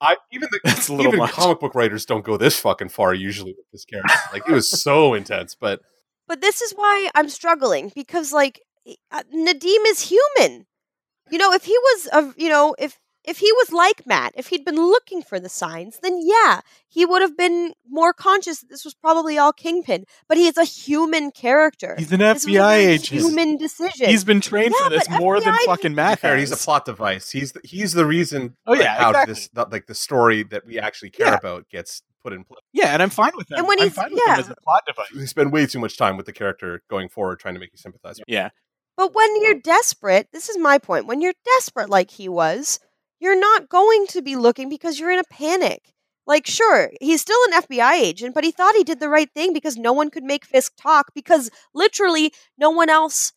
I 0.00 0.16
even 0.32 0.48
the 0.52 0.60
That's 0.64 0.88
a 0.88 0.92
little 0.94 1.08
even 1.12 1.18
much. 1.18 1.32
comic 1.32 1.58
book 1.60 1.74
writers 1.74 2.06
don't 2.06 2.24
go 2.24 2.36
this 2.36 2.58
fucking 2.60 2.88
far 2.90 3.12
usually 3.12 3.52
with 3.56 3.66
this 3.72 3.84
character. 3.84 4.14
Like 4.32 4.44
it 4.48 4.52
was 4.52 4.70
so 4.70 5.14
intense, 5.14 5.54
but 5.54 5.80
But 6.28 6.40
this 6.40 6.60
is 6.62 6.72
why 6.72 7.10
I'm 7.14 7.28
struggling 7.28 7.90
because, 7.94 8.32
like, 8.32 8.60
uh, 9.10 9.22
Nadeem 9.34 9.82
is 9.88 10.00
human. 10.12 10.66
You 11.30 11.38
know, 11.38 11.52
if 11.52 11.64
he 11.64 11.76
was, 11.76 12.08
a, 12.12 12.34
you 12.36 12.48
know, 12.48 12.74
if 12.78 12.98
if 13.24 13.38
he 13.38 13.52
was 13.52 13.72
like 13.72 14.06
Matt, 14.06 14.32
if 14.36 14.48
he'd 14.48 14.64
been 14.64 14.76
looking 14.76 15.22
for 15.22 15.38
the 15.38 15.48
signs, 15.48 15.98
then 16.02 16.20
yeah, 16.22 16.60
he 16.88 17.06
would 17.06 17.22
have 17.22 17.36
been 17.36 17.72
more 17.88 18.12
conscious 18.12 18.60
that 18.60 18.68
this 18.70 18.84
was 18.84 18.94
probably 18.94 19.38
all 19.38 19.52
Kingpin. 19.52 20.04
But 20.28 20.36
he 20.38 20.46
is 20.48 20.56
a 20.58 20.64
human 20.64 21.30
character. 21.30 21.94
he's 21.98 22.10
an 22.12 22.18
This 22.20 22.44
was 22.46 22.54
a 22.54 22.58
FBI 22.58 22.76
agent 22.76 23.20
Human 23.22 23.56
decision. 23.56 24.08
he's 24.08 24.24
been 24.24 24.40
trained 24.40 24.74
Yeah, 24.78 24.84
for 24.84 24.90
this 24.90 25.06
but 25.08 25.20
more 25.20 25.40
than 25.40 25.54
fucking 25.66 25.94
Matt 25.94 26.18
fair, 26.18 26.36
has. 26.36 26.50
he's 26.50 26.60
a 26.60 26.62
plot 26.64 26.84
device. 26.84 27.30
He's 27.30 27.52
the, 27.52 27.60
he's 27.64 27.92
the 27.92 28.06
reason. 28.06 28.56
Oh, 28.66 28.74
yeah, 28.74 28.96
how 28.98 29.10
exactly. 29.10 29.34
this 29.34 29.48
that, 29.54 29.70
like 29.70 29.86
the 29.86 29.94
story 29.94 30.42
that 30.44 30.66
we 30.66 30.78
actually 30.80 31.10
care 31.10 31.28
Yeah. 31.28 31.34
about 31.36 31.68
gets 31.68 32.02
put 32.24 32.32
in 32.32 32.44
place. 32.44 32.60
yeah 32.72 32.92
and 32.94 33.02
i'm 33.02 33.10
fine 33.10 33.32
with 33.36 33.48
that. 33.48 33.58
And 33.58 33.66
when 33.66 33.80
i'm 33.80 33.86
he's- 33.86 33.96
fine 33.96 34.12
with 34.12 34.22
yeah. 34.26 34.34
him 34.34 34.40
as 34.40 34.48
a 34.48 34.54
plot 34.62 34.84
device 34.86 35.10
We 35.12 35.26
spend 35.26 35.52
way 35.52 35.66
too 35.66 35.80
much 35.80 35.96
time 35.96 36.16
with 36.16 36.24
the 36.26 36.32
character 36.32 36.82
going 36.88 37.08
forward, 37.08 37.40
trying 37.40 37.54
to 37.54 37.60
make 37.60 37.70
you 37.72 37.78
sympathize. 37.78 38.12
with 38.20 38.28
him. 38.28 38.32
yeah 38.34 38.50
But 38.96 39.12
when 39.14 39.42
you're 39.42 39.58
desperate, 39.60 40.28
this 40.32 40.48
is 40.48 40.56
my 40.56 40.78
point. 40.78 41.06
When 41.06 41.20
you're 41.20 41.32
desperate 41.56 41.90
like 41.90 42.12
he 42.12 42.28
was, 42.28 42.78
you're 43.22 43.38
not 43.38 43.68
going 43.68 44.06
to 44.08 44.20
be 44.20 44.34
looking 44.34 44.68
because 44.68 44.98
you're 44.98 45.12
in 45.12 45.20
a 45.20 45.24
panic. 45.30 45.94
Like, 46.26 46.44
sure, 46.44 46.90
he's 47.00 47.20
still 47.20 47.38
an 47.46 47.62
FBI 47.62 47.94
agent, 47.94 48.34
but 48.34 48.42
he 48.42 48.50
thought 48.50 48.74
he 48.74 48.82
did 48.82 48.98
the 48.98 49.08
right 49.08 49.30
thing 49.32 49.52
because 49.52 49.76
no 49.76 49.92
one 49.92 50.10
could 50.10 50.24
make 50.24 50.44
Fisk 50.44 50.72
talk 50.76 51.06
because 51.14 51.48
literally 51.72 52.32
no 52.58 52.70
one 52.70 52.90
else 52.90 53.32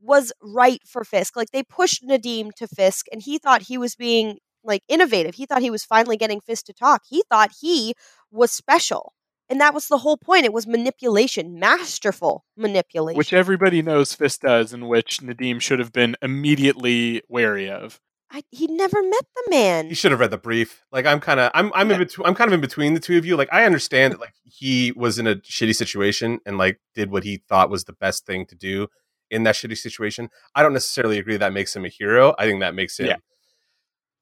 was 0.00 0.32
right 0.42 0.80
for 0.84 1.04
Fisk. 1.04 1.36
Like, 1.36 1.50
they 1.52 1.62
pushed 1.62 2.04
Nadeem 2.04 2.52
to 2.54 2.66
Fisk 2.66 3.06
and 3.12 3.22
he 3.22 3.38
thought 3.38 3.62
he 3.62 3.78
was 3.78 3.94
being 3.94 4.38
like 4.64 4.82
innovative. 4.88 5.36
He 5.36 5.46
thought 5.46 5.62
he 5.62 5.70
was 5.70 5.84
finally 5.84 6.16
getting 6.16 6.40
Fisk 6.40 6.66
to 6.66 6.72
talk. 6.72 7.02
He 7.08 7.22
thought 7.30 7.52
he 7.60 7.94
was 8.32 8.50
special. 8.50 9.14
And 9.48 9.60
that 9.60 9.72
was 9.72 9.86
the 9.86 9.98
whole 9.98 10.16
point. 10.16 10.46
It 10.46 10.52
was 10.52 10.66
manipulation, 10.66 11.58
masterful 11.58 12.44
manipulation. 12.56 13.16
which 13.16 13.32
everybody 13.32 13.82
knows 13.82 14.14
Fisk 14.14 14.40
does 14.40 14.72
and 14.72 14.88
which 14.88 15.20
Nadeem 15.20 15.60
should 15.60 15.78
have 15.78 15.92
been 15.92 16.16
immediately 16.20 17.22
wary 17.28 17.70
of 17.70 18.00
I, 18.30 18.42
he 18.50 18.66
never 18.66 19.02
met 19.02 19.24
the 19.36 19.44
man. 19.50 19.88
He 19.88 19.94
should 19.94 20.10
have 20.10 20.20
read 20.20 20.30
the 20.30 20.36
brief. 20.38 20.82
Like 20.92 21.06
I'm 21.06 21.18
kind 21.20 21.40
of 21.40 21.50
I'm 21.54 21.72
I'm 21.74 21.90
in 21.90 21.98
between 21.98 22.26
I'm 22.26 22.34
kind 22.34 22.48
of 22.48 22.52
in 22.52 22.60
between 22.60 22.92
the 22.94 23.00
two 23.00 23.16
of 23.16 23.24
you. 23.24 23.36
Like 23.36 23.48
I 23.52 23.64
understand 23.64 24.12
that 24.12 24.20
like 24.26 24.34
he 24.44 24.92
was 24.92 25.18
in 25.18 25.26
a 25.26 25.36
shitty 25.36 25.74
situation 25.74 26.38
and 26.44 26.58
like 26.58 26.78
did 26.94 27.10
what 27.10 27.24
he 27.24 27.42
thought 27.48 27.70
was 27.70 27.84
the 27.84 27.94
best 27.94 28.26
thing 28.26 28.44
to 28.46 28.54
do 28.54 28.88
in 29.30 29.44
that 29.44 29.54
shitty 29.54 29.76
situation. 29.78 30.28
I 30.54 30.62
don't 30.62 30.72
necessarily 30.74 31.18
agree 31.18 31.36
that 31.38 31.52
makes 31.52 31.74
him 31.74 31.84
a 31.84 31.88
hero. 31.88 32.34
I 32.38 32.44
think 32.46 32.60
that 32.60 32.74
makes 32.74 32.98
him 32.98 33.06
Yeah. 33.06 33.16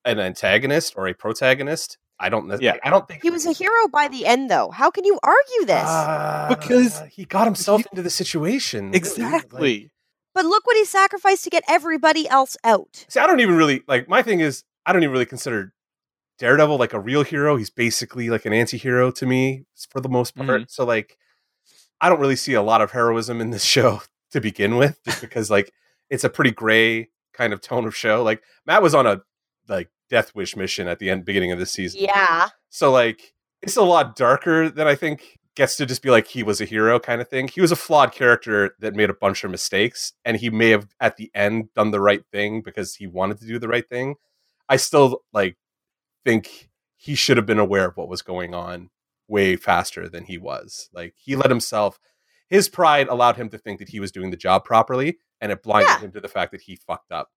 an 0.05 0.21
antagonist 0.21 0.95
or 0.97 1.09
a 1.09 1.15
protagonist. 1.15 1.99
I 2.19 2.29
don't 2.29 2.47
ne- 2.49 2.59
Yeah. 2.61 2.77
I 2.83 2.91
don't 2.91 3.07
think 3.07 3.23
He 3.23 3.31
was 3.31 3.45
a 3.45 3.53
hero 3.53 3.89
by 3.93 4.09
the 4.09 4.25
end, 4.25 4.51
though. 4.51 4.71
How 4.71 4.91
can 4.91 5.05
you 5.05 5.19
argue 5.23 5.67
this? 5.67 5.85
Uh, 5.85 6.47
Because 6.49 7.03
he 7.13 7.25
got 7.27 7.45
himself 7.47 7.83
he- 7.83 7.87
into 7.93 8.03
the 8.03 8.09
situation. 8.11 8.87
Like, 8.87 8.97
Exactly. 8.97 9.91
But 10.37 10.45
look 10.45 10.67
what 10.67 10.77
he 10.77 10.85
sacrificed 10.85 11.45
to 11.45 11.51
get 11.51 11.65
everybody 11.67 12.29
else 12.29 12.59
out. 12.63 13.07
See, 13.09 13.19
I 13.19 13.27
don't 13.27 13.41
even 13.41 13.57
really 13.57 13.83
like. 13.89 14.07
My 14.07 14.21
thing 14.21 14.41
is, 14.41 14.65
I 14.85 14.93
don't 14.93 15.03
even 15.03 15.11
really 15.11 15.25
consider 15.25 15.73
Daredevil 16.39 16.77
like 16.77 16.93
a 16.93 17.01
real 17.01 17.25
hero. 17.25 17.57
He's 17.57 17.71
basically 17.71 18.29
like 18.29 18.45
an 18.45 18.53
anti-hero 18.53 19.11
to 19.13 19.25
me 19.25 19.65
for 19.89 20.03
the 20.03 20.11
most 20.11 20.37
part. 20.37 20.49
Mm-hmm. 20.49 20.65
So 20.69 20.85
like, 20.85 21.17
I 22.03 22.11
don't 22.11 22.21
really 22.21 22.37
see 22.37 22.53
a 22.53 22.61
lot 22.61 22.83
of 22.83 22.91
heroism 22.91 23.41
in 23.41 23.49
this 23.49 23.65
show 23.75 24.03
to 24.33 24.41
begin 24.43 24.77
with, 24.77 25.03
just 25.07 25.23
because 25.23 25.51
like 25.51 25.73
it's 26.11 26.23
a 26.23 26.29
pretty 26.29 26.51
gray 26.51 27.09
kind 27.33 27.55
of 27.55 27.63
tone 27.63 27.87
of 27.87 27.97
show. 27.97 28.23
Like 28.23 28.43
Matt 28.67 28.83
was 28.83 28.95
on 28.95 29.07
a 29.07 29.23
like 29.71 29.89
Death 30.11 30.35
Wish 30.35 30.55
mission 30.55 30.87
at 30.87 30.99
the 30.99 31.09
end 31.09 31.25
beginning 31.25 31.51
of 31.51 31.59
the 31.59 31.65
season. 31.65 32.03
Yeah. 32.03 32.49
So 32.69 32.93
like 32.93 33.33
it's 33.63 33.77
a 33.79 33.83
lot 33.83 34.17
darker 34.17 34.69
than 34.69 34.87
I 34.87 34.97
think 34.97 35.39
gets 35.57 35.77
to 35.77 35.87
just 35.87 36.03
be 36.03 36.11
like 36.11 36.29
he 36.29 36.43
was 36.43 36.61
a 36.61 36.65
hero 36.65 37.01
kind 37.01 37.21
of 37.21 37.29
thing. 37.29 37.49
He 37.49 37.61
was 37.61 37.73
a 37.73 37.77
flawed 37.77 38.13
character 38.13 38.77
that 38.81 38.95
made 38.95 39.11
a 39.11 39.15
bunch 39.15 39.43
of 39.43 39.51
mistakes 39.51 40.13
and 40.25 40.37
he 40.37 40.51
may 40.51 40.71
have 40.71 40.87
at 41.01 41.17
the 41.17 41.31
end 41.35 41.73
done 41.75 41.91
the 41.91 42.01
right 42.01 42.23
thing 42.31 42.61
because 42.63 42.95
he 42.95 43.07
wanted 43.07 43.41
to 43.41 43.47
do 43.47 43.59
the 43.59 43.69
right 43.69 43.89
thing. 43.89 44.17
I 44.69 44.77
still 44.77 45.23
like 45.33 45.57
think 46.25 46.69
he 46.97 47.15
should 47.15 47.37
have 47.37 47.47
been 47.47 47.59
aware 47.59 47.87
of 47.89 47.97
what 47.97 48.09
was 48.09 48.23
going 48.23 48.55
on 48.55 48.91
way 49.29 49.57
faster 49.57 50.09
than 50.09 50.25
he 50.25 50.39
was. 50.39 50.89
Like 50.93 51.15
he 51.17 51.35
let 51.37 51.51
himself 51.51 51.99
his 52.49 52.69
pride 52.69 53.09
allowed 53.09 53.37
him 53.37 53.49
to 53.51 53.59
think 53.59 53.79
that 53.81 53.89
he 53.89 53.99
was 53.99 54.13
doing 54.13 54.31
the 54.31 54.37
job 54.37 54.65
properly 54.65 55.19
and 55.41 55.51
it 55.51 55.63
blinded 55.63 55.89
Yeah. 55.91 55.99
him 56.01 56.13
to 56.13 56.21
the 56.21 56.29
fact 56.29 56.53
that 56.53 56.61
he 56.63 56.77
fucked 56.77 57.11
up. 57.11 57.31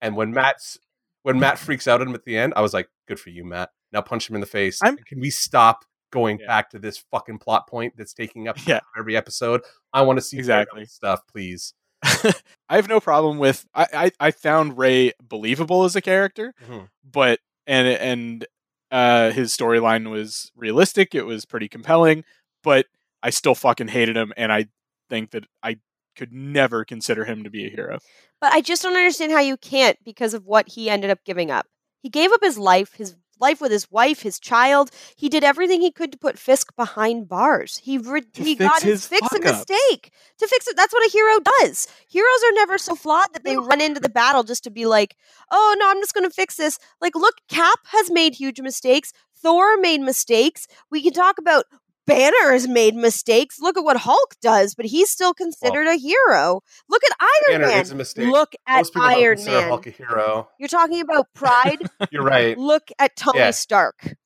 And 0.00 0.16
when 0.16 0.30
Matt's 0.32 0.78
when 1.22 1.40
Matt 1.40 1.58
freaks 1.58 1.88
out 1.88 2.00
at 2.00 2.06
him 2.06 2.14
at 2.14 2.24
the 2.24 2.38
end, 2.38 2.52
I 2.54 2.60
was 2.60 2.72
like, 2.72 2.88
"Good 3.08 3.18
for 3.18 3.30
you, 3.30 3.44
Matt." 3.44 3.70
Now 3.92 4.00
punch 4.00 4.30
him 4.30 4.36
in 4.36 4.40
the 4.40 4.46
face. 4.46 4.80
I'm- 4.82 4.96
Can 4.98 5.18
we 5.18 5.30
stop 5.30 5.84
going 6.10 6.38
Yeah. 6.40 6.46
back 6.46 6.70
to 6.70 6.78
this 6.78 6.98
fucking 7.10 7.38
plot 7.38 7.66
point 7.68 7.94
that's 7.96 8.14
taking 8.14 8.48
up 8.48 8.56
Yeah. 8.66 8.80
every 8.98 9.16
episode? 9.16 9.62
I 9.92 10.02
want 10.02 10.18
to 10.18 10.22
see 10.22 10.38
Exactly. 10.38 10.86
Stuff, 10.86 11.20
please. 11.30 11.74
I 12.02 12.76
have 12.76 12.88
no 12.88 13.00
problem 13.00 13.38
with. 13.38 13.66
I, 13.74 13.86
I 13.94 14.26
I 14.28 14.30
found 14.30 14.76
Ray 14.78 15.12
believable 15.20 15.84
as 15.84 15.96
a 15.96 16.00
character, 16.02 16.54
Mhm. 16.68 16.88
but 17.04 17.40
and 17.66 17.88
and 17.88 18.46
uh, 18.90 19.30
his 19.30 19.56
storyline 19.56 20.10
was 20.10 20.52
realistic. 20.54 21.14
It 21.14 21.22
was 21.24 21.44
pretty 21.44 21.68
compelling, 21.68 22.22
but 22.62 22.86
I 23.22 23.30
still 23.30 23.54
fucking 23.56 23.88
hated 23.88 24.16
him, 24.16 24.32
and 24.36 24.52
I 24.52 24.66
think 25.10 25.30
that 25.32 25.46
I 25.62 25.78
could 26.16 26.32
never 26.32 26.84
consider 26.84 27.24
him 27.24 27.42
to 27.44 27.50
be 27.50 27.66
a 27.66 27.70
hero. 27.70 27.98
But 28.40 28.52
I 28.52 28.60
just 28.60 28.82
don't 28.82 28.94
understand 28.96 29.32
how 29.32 29.40
you 29.40 29.56
can't 29.56 29.98
because 30.04 30.34
of 30.34 30.44
what 30.46 30.68
he 30.68 30.88
ended 30.88 31.10
up 31.10 31.24
giving 31.24 31.50
up. 31.50 31.66
He 32.02 32.08
gave 32.10 32.30
up 32.30 32.40
his 32.42 32.58
life, 32.58 32.92
his 32.94 33.16
life 33.40 33.60
with 33.60 33.72
his 33.72 33.90
wife, 33.90 34.22
his 34.22 34.38
child. 34.38 34.90
He 35.16 35.28
did 35.28 35.44
everything 35.44 35.80
he 35.80 35.90
could 35.90 36.12
to 36.12 36.18
put 36.18 36.38
Fisk 36.38 36.74
behind 36.76 37.28
bars. 37.28 37.78
He 37.78 37.98
re- 37.98 38.22
he 38.34 38.54
got 38.54 38.82
his, 38.82 39.06
his 39.06 39.06
fix 39.06 39.32
a 39.32 39.40
mistake 39.40 40.12
to 40.38 40.46
fix 40.46 40.66
it. 40.68 40.76
That's 40.76 40.92
what 40.92 41.06
a 41.06 41.10
hero 41.10 41.38
does. 41.60 41.88
Heroes 42.08 42.42
are 42.46 42.54
never 42.54 42.78
so 42.78 42.94
flawed 42.94 43.32
that 43.32 43.44
they 43.44 43.56
run 43.56 43.80
into 43.80 44.00
the 44.00 44.08
battle 44.08 44.42
just 44.42 44.64
to 44.64 44.70
be 44.70 44.86
like, 44.86 45.16
"Oh 45.50 45.76
no, 45.78 45.90
I'm 45.90 46.00
just 46.00 46.14
going 46.14 46.28
to 46.28 46.34
fix 46.34 46.56
this." 46.56 46.78
Like, 47.00 47.14
look, 47.14 47.34
Cap 47.48 47.78
has 47.86 48.10
made 48.10 48.34
huge 48.34 48.60
mistakes. 48.60 49.12
Thor 49.36 49.76
made 49.78 50.00
mistakes. 50.00 50.66
We 50.90 51.02
can 51.02 51.12
talk 51.12 51.38
about 51.38 51.66
Banner 52.06 52.52
has 52.52 52.68
made 52.68 52.94
mistakes. 52.94 53.60
Look 53.60 53.76
at 53.76 53.84
what 53.84 53.96
Hulk 53.98 54.34
does, 54.40 54.74
but 54.74 54.86
he's 54.86 55.10
still 55.10 55.34
considered 55.34 55.86
a 55.86 55.96
hero. 55.96 56.60
Look 56.88 57.02
at 57.04 57.16
Iron 57.20 57.60
Banner 57.60 57.72
Man. 57.74 57.82
is 57.82 57.90
a 57.90 57.94
mistake. 57.96 58.28
Look 58.28 58.54
at 58.66 58.78
Most 58.78 58.94
people 58.94 59.08
don't 59.08 59.18
Iron 59.20 59.36
consider 59.36 59.56
Man. 59.60 59.68
Hulk 59.68 59.86
a 59.86 59.90
hero. 59.90 60.48
You're 60.58 60.68
talking 60.68 61.00
about 61.00 61.26
pride. 61.34 61.78
You're 62.12 62.22
right. 62.22 62.56
Look 62.56 62.88
at 62.98 63.16
Tony 63.16 63.38
Yeah. 63.38 63.50
Stark. 63.50 64.16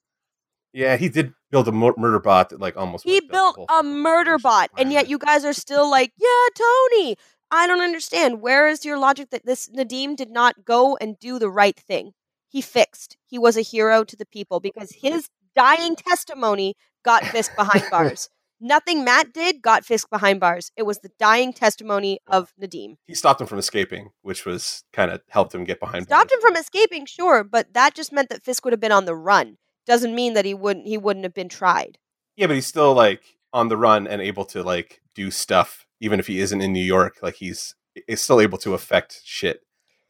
Yeah, 0.73 0.97
he 0.97 1.09
did 1.09 1.33
build 1.51 1.67
a 1.69 1.73
murder 1.73 2.21
bot 2.21 2.51
that 2.51 2.61
like 2.61 2.77
almost. 2.77 3.05
He 3.05 3.15
wiped 3.15 3.35
out 3.35 3.55
the 3.55 3.59
built 3.67 3.71
a 3.71 3.83
murder 3.83 4.39
bot, 4.39 4.71
and 4.77 4.93
yet 4.93 5.09
you 5.09 5.19
guys 5.19 5.45
are 5.45 5.53
still 5.53 5.91
like, 5.91 6.13
yeah, 6.19 6.29
Tony. 6.55 7.17
I 7.51 7.67
don't 7.67 7.81
understand. 7.81 8.41
Where 8.41 8.69
is 8.69 8.85
your 8.85 8.97
logic 8.97 9.31
that 9.31 9.45
this 9.45 9.69
Nadeem 9.69 10.15
did 10.15 10.31
not 10.31 10.65
go 10.65 10.97
and 11.01 11.19
do 11.19 11.41
the 11.41 11.51
right 11.51 11.77
thing? 11.77 12.13
He 12.49 12.61
fixed. 12.61 13.17
He 13.27 13.39
was 13.39 13.57
a 13.57 13.63
hero 13.63 14.05
to 14.05 14.15
the 14.17 14.27
people 14.27 14.61
because 14.61 14.93
his 15.03 15.29
dying 15.57 15.97
testimony 15.97 16.77
got 17.05 17.25
Fisk 17.25 17.55
behind 17.57 17.85
bars. 17.91 18.29
Nothing 18.61 19.05
Matt 19.05 19.33
did 19.33 19.63
got 19.63 19.87
Fisk 19.87 20.11
behind 20.11 20.39
bars. 20.39 20.71
It 20.77 20.83
was 20.83 20.99
the 20.99 21.11
dying 21.19 21.55
testimony 21.55 22.21
of 22.27 22.53
Nadeem. 22.61 22.97
he 23.07 23.15
stopped 23.15 23.41
him 23.41 23.47
from 23.47 23.59
escaping, 23.59 24.11
which 24.21 24.45
was 24.45 24.85
kind 24.93 25.11
of 25.11 25.23
helped 25.29 25.55
him 25.55 25.65
get 25.65 25.81
behind. 25.81 26.05
Stopped 26.05 26.31
bars. 26.31 26.37
him 26.37 26.41
from 26.43 26.57
escaping, 26.61 27.07
sure, 27.07 27.43
but 27.43 27.73
that 27.73 27.95
just 27.95 28.13
meant 28.13 28.29
that 28.29 28.45
Fisk 28.45 28.65
would 28.65 28.75
have 28.75 28.81
been 28.81 28.93
on 28.93 29.07
the 29.07 29.15
run. 29.15 29.57
Doesn't 29.87 30.15
mean 30.15 30.35
that 30.35 30.45
he 30.45 30.53
wouldn't 30.53 30.87
he 30.87 30.99
wouldn't 30.99 31.25
have 31.25 31.35
been 31.35 31.49
tried. 31.49 31.99
Yeah, 32.37 32.47
but 32.47 32.57
he's 32.57 32.67
still 32.67 32.93
like 32.93 33.23
on 33.53 33.69
the 33.69 33.77
run 33.77 34.07
and 34.07 34.21
able 34.21 34.45
to 34.47 34.63
like 34.63 35.01
do 35.15 35.31
stuff, 35.31 35.87
even 36.01 36.21
if 36.21 36.27
he 36.27 36.41
isn't 36.41 36.61
in 36.61 36.73
New 36.73 36.85
York. 36.85 37.19
Like 37.23 37.37
he's 37.37 37.75
is 38.07 38.21
still 38.21 38.41
able 38.41 38.59
to 38.59 38.75
affect 38.75 39.23
shit. 39.25 39.61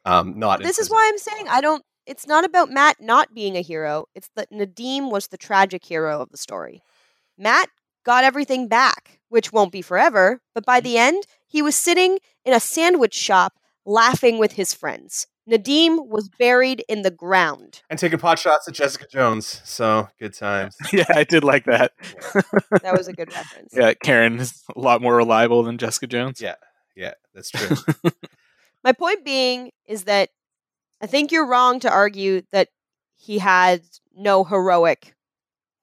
Um, 0.04 0.38
not 0.38 0.62
this 0.62 0.78
is 0.78 0.90
why 0.90 1.08
I'm 1.08 1.18
saying 1.18 1.46
I 1.48 1.60
don't. 1.60 1.84
It's 2.10 2.26
not 2.26 2.44
about 2.44 2.72
Matt 2.72 3.00
not 3.00 3.34
being 3.34 3.56
a 3.56 3.62
hero. 3.62 4.06
It's 4.16 4.30
that 4.34 4.50
Nadeem 4.50 5.12
was 5.12 5.28
the 5.28 5.36
tragic 5.38 5.84
hero 5.84 6.20
of 6.20 6.30
the 6.30 6.36
story. 6.36 6.82
Matt 7.38 7.68
got 8.04 8.24
everything 8.24 8.66
back, 8.66 9.20
which 9.28 9.52
won't 9.52 9.70
be 9.70 9.80
forever. 9.80 10.40
But 10.52 10.66
by 10.66 10.80
the 10.80 10.98
end, 10.98 11.22
he 11.46 11.62
was 11.62 11.76
sitting 11.76 12.18
in 12.44 12.52
a 12.52 12.58
sandwich 12.58 13.14
shop 13.14 13.52
laughing 13.86 14.38
with 14.38 14.54
his 14.54 14.74
friends. 14.74 15.28
Nadeem 15.48 16.08
was 16.08 16.28
buried 16.36 16.84
in 16.88 17.02
the 17.02 17.12
ground. 17.12 17.82
and 17.88 17.96
taking 17.96 18.18
pot 18.18 18.40
shots 18.40 18.66
at 18.66 18.74
Jessica 18.74 19.06
Jones. 19.08 19.60
So 19.64 20.08
good 20.18 20.34
times. 20.34 20.76
yeah, 20.92 21.04
I 21.10 21.22
did 21.22 21.44
like 21.44 21.66
that. 21.66 21.92
That 22.82 22.96
was 22.96 23.06
a 23.06 23.12
good 23.12 23.32
reference. 23.32 23.72
Yeah, 23.72 23.94
Karen 23.94 24.40
is 24.40 24.64
a 24.74 24.80
lot 24.80 25.00
more 25.00 25.14
reliable 25.14 25.62
than 25.62 25.78
Jessica 25.78 26.08
Jones. 26.08 26.40
Yeah. 26.40 26.56
Yeah, 26.96 27.14
that's 27.34 27.50
true. 27.52 27.76
My 28.84 28.92
point 28.92 29.24
being 29.24 29.70
is 29.86 30.04
that 30.04 30.30
I 31.00 31.06
think 31.06 31.32
you're 31.32 31.46
wrong 31.46 31.80
to 31.80 31.90
argue 31.90 32.42
that 32.52 32.68
he 33.16 33.38
had 33.38 33.82
no 34.14 34.44
heroic 34.44 35.14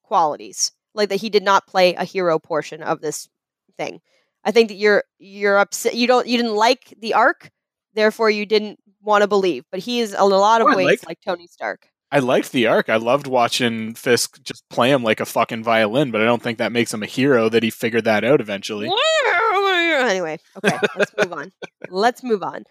qualities, 0.03 0.71
like 0.93 1.09
that 1.09 1.15
he 1.21 1.29
did 1.29 1.43
not 1.43 1.67
play 1.67 1.93
a 1.95 2.03
hero 2.03 2.39
portion 2.39 2.81
of 2.83 3.01
this 3.01 3.27
thing. 3.77 3.99
I 4.43 4.51
think 4.51 4.69
that 4.69 4.75
you're 4.75 5.03
you're 5.19 5.57
upset. 5.57 5.95
You 5.95 6.07
don't 6.07 6.27
you 6.27 6.37
didn't 6.37 6.55
like 6.55 6.93
the 6.99 7.13
arc, 7.13 7.49
therefore 7.93 8.29
you 8.29 8.45
didn't 8.45 8.79
want 9.01 9.21
to 9.23 9.27
believe. 9.27 9.65
But 9.71 9.81
he 9.81 9.99
is 9.99 10.13
in 10.13 10.19
a 10.19 10.25
lot 10.25 10.61
of 10.61 10.67
Oh, 10.67 10.75
ways 10.75 10.85
liked- 10.85 11.07
like 11.07 11.19
Tony 11.25 11.47
Stark. 11.47 11.89
I 12.09 12.19
liked 12.19 12.53
the 12.53 12.67
arc. 12.67 12.87
I 12.87 12.95
loved 12.95 13.27
watching 13.27 13.93
Fisk 13.93 14.41
just 14.41 14.63
play 14.69 14.91
him 14.91 15.03
like 15.03 15.19
a 15.19 15.25
fucking 15.25 15.65
violin, 15.65 16.09
but 16.09 16.21
I 16.21 16.23
don't 16.23 16.41
think 16.41 16.57
that 16.57 16.71
makes 16.71 16.93
him 16.93 17.03
a 17.03 17.05
hero 17.05 17.49
that 17.49 17.63
he 17.63 17.69
figured 17.69 18.05
that 18.05 18.23
out 18.23 18.39
eventually. 18.41 18.89
Anyway, 19.99 20.37
okay, 20.63 20.77
let's 20.95 21.11
move 21.17 21.33
on. 21.33 21.51
Let's 21.89 22.23
move 22.23 22.43
on. 22.43 22.63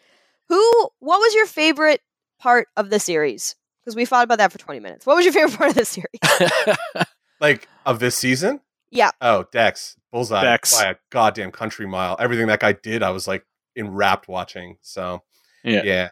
Who? 0.48 0.88
What 1.00 1.18
was 1.18 1.34
your 1.34 1.46
favorite 1.46 2.00
part 2.38 2.68
of 2.76 2.90
the 2.90 2.98
series? 3.00 3.54
Because 3.84 3.96
we 3.96 4.04
fought 4.04 4.24
about 4.24 4.38
that 4.38 4.52
for 4.52 4.58
20 4.58 4.80
minutes. 4.80 5.06
What 5.06 5.16
was 5.16 5.24
your 5.24 5.32
favorite 5.32 5.56
part 5.56 5.70
of 5.70 5.76
the 5.76 5.84
series? 5.84 7.06
like 7.40 7.68
of 7.84 7.98
this 8.00 8.16
season. 8.16 8.60
Yeah. 8.90 9.10
Oh, 9.20 9.44
Dex, 9.52 9.96
Bullseye 10.12 10.42
Dex. 10.42 10.80
by 10.80 10.90
a 10.90 10.94
goddamn 11.10 11.50
country 11.52 11.86
mile. 11.86 12.16
Everything 12.18 12.46
that 12.48 12.60
guy 12.60 12.72
did, 12.72 13.02
I 13.02 13.10
was 13.10 13.26
like 13.28 13.44
enwrapped 13.74 14.28
watching. 14.28 14.78
So 14.80 15.22
Yeah. 15.64 15.82
yeah, 15.84 16.08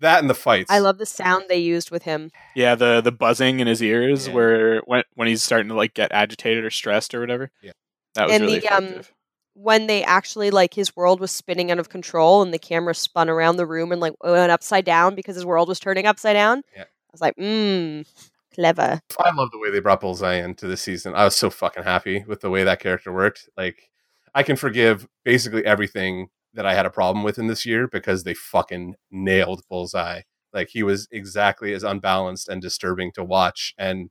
that 0.00 0.20
and 0.20 0.30
the 0.30 0.34
fights. 0.34 0.70
I 0.70 0.78
love 0.78 0.98
the 0.98 1.06
sound 1.06 1.46
they 1.48 1.58
used 1.58 1.90
with 1.90 2.04
him. 2.04 2.30
Yeah, 2.54 2.74
the 2.74 3.00
the 3.00 3.12
buzzing 3.12 3.60
in 3.60 3.66
his 3.66 3.82
ears 3.82 4.28
Yeah. 4.28 4.34
where 4.34 4.80
when 4.86 5.02
when 5.14 5.28
he's 5.28 5.42
starting 5.42 5.68
to 5.68 5.74
like 5.74 5.94
get 5.94 6.12
agitated 6.12 6.64
or 6.64 6.70
stressed 6.70 7.14
or 7.14 7.20
whatever. 7.20 7.50
Yeah. 7.62 7.72
That 8.14 8.26
was 8.26 8.34
And 8.34 8.44
really 8.44 8.60
the, 8.60 8.68
um, 8.68 8.84
effective. 8.84 9.12
When 9.60 9.88
they 9.88 10.04
actually 10.04 10.52
like 10.52 10.72
his 10.72 10.94
world 10.94 11.18
was 11.18 11.32
spinning 11.32 11.72
out 11.72 11.80
of 11.80 11.88
control 11.88 12.42
and 12.42 12.54
the 12.54 12.60
camera 12.60 12.94
spun 12.94 13.28
around 13.28 13.56
the 13.56 13.66
room 13.66 13.90
and 13.90 14.00
like 14.00 14.12
went 14.22 14.52
upside 14.52 14.84
down 14.84 15.16
because 15.16 15.34
his 15.34 15.44
world 15.44 15.66
was 15.66 15.80
turning 15.80 16.06
upside 16.06 16.34
down. 16.34 16.62
Yeah. 16.76 16.82
I 16.82 17.10
was 17.10 17.20
like, 17.20 17.36
mmm, 17.36 18.06
clever. 18.54 19.00
I 19.18 19.34
love 19.34 19.50
the 19.50 19.58
way 19.58 19.70
they 19.70 19.80
brought 19.80 20.00
Bullseye 20.00 20.34
into 20.34 20.68
this 20.68 20.82
season. 20.82 21.14
I 21.16 21.24
was 21.24 21.34
so 21.34 21.50
fucking 21.50 21.82
happy 21.82 22.24
with 22.24 22.40
the 22.40 22.50
way 22.50 22.62
that 22.62 22.78
character 22.78 23.12
worked. 23.12 23.48
Like, 23.56 23.90
I 24.32 24.44
can 24.44 24.54
forgive 24.54 25.08
basically 25.24 25.64
everything 25.64 26.28
that 26.54 26.66
I 26.66 26.74
had 26.74 26.86
a 26.86 26.90
problem 26.90 27.24
with 27.24 27.36
in 27.38 27.48
this 27.48 27.66
year 27.66 27.88
because 27.88 28.22
they 28.22 28.34
fucking 28.34 28.94
nailed 29.10 29.62
Bullseye. 29.68 30.20
Like, 30.52 30.68
he 30.68 30.84
was 30.84 31.08
exactly 31.10 31.74
as 31.74 31.82
unbalanced 31.82 32.48
and 32.48 32.62
disturbing 32.62 33.10
to 33.12 33.24
watch, 33.24 33.74
and 33.76 34.10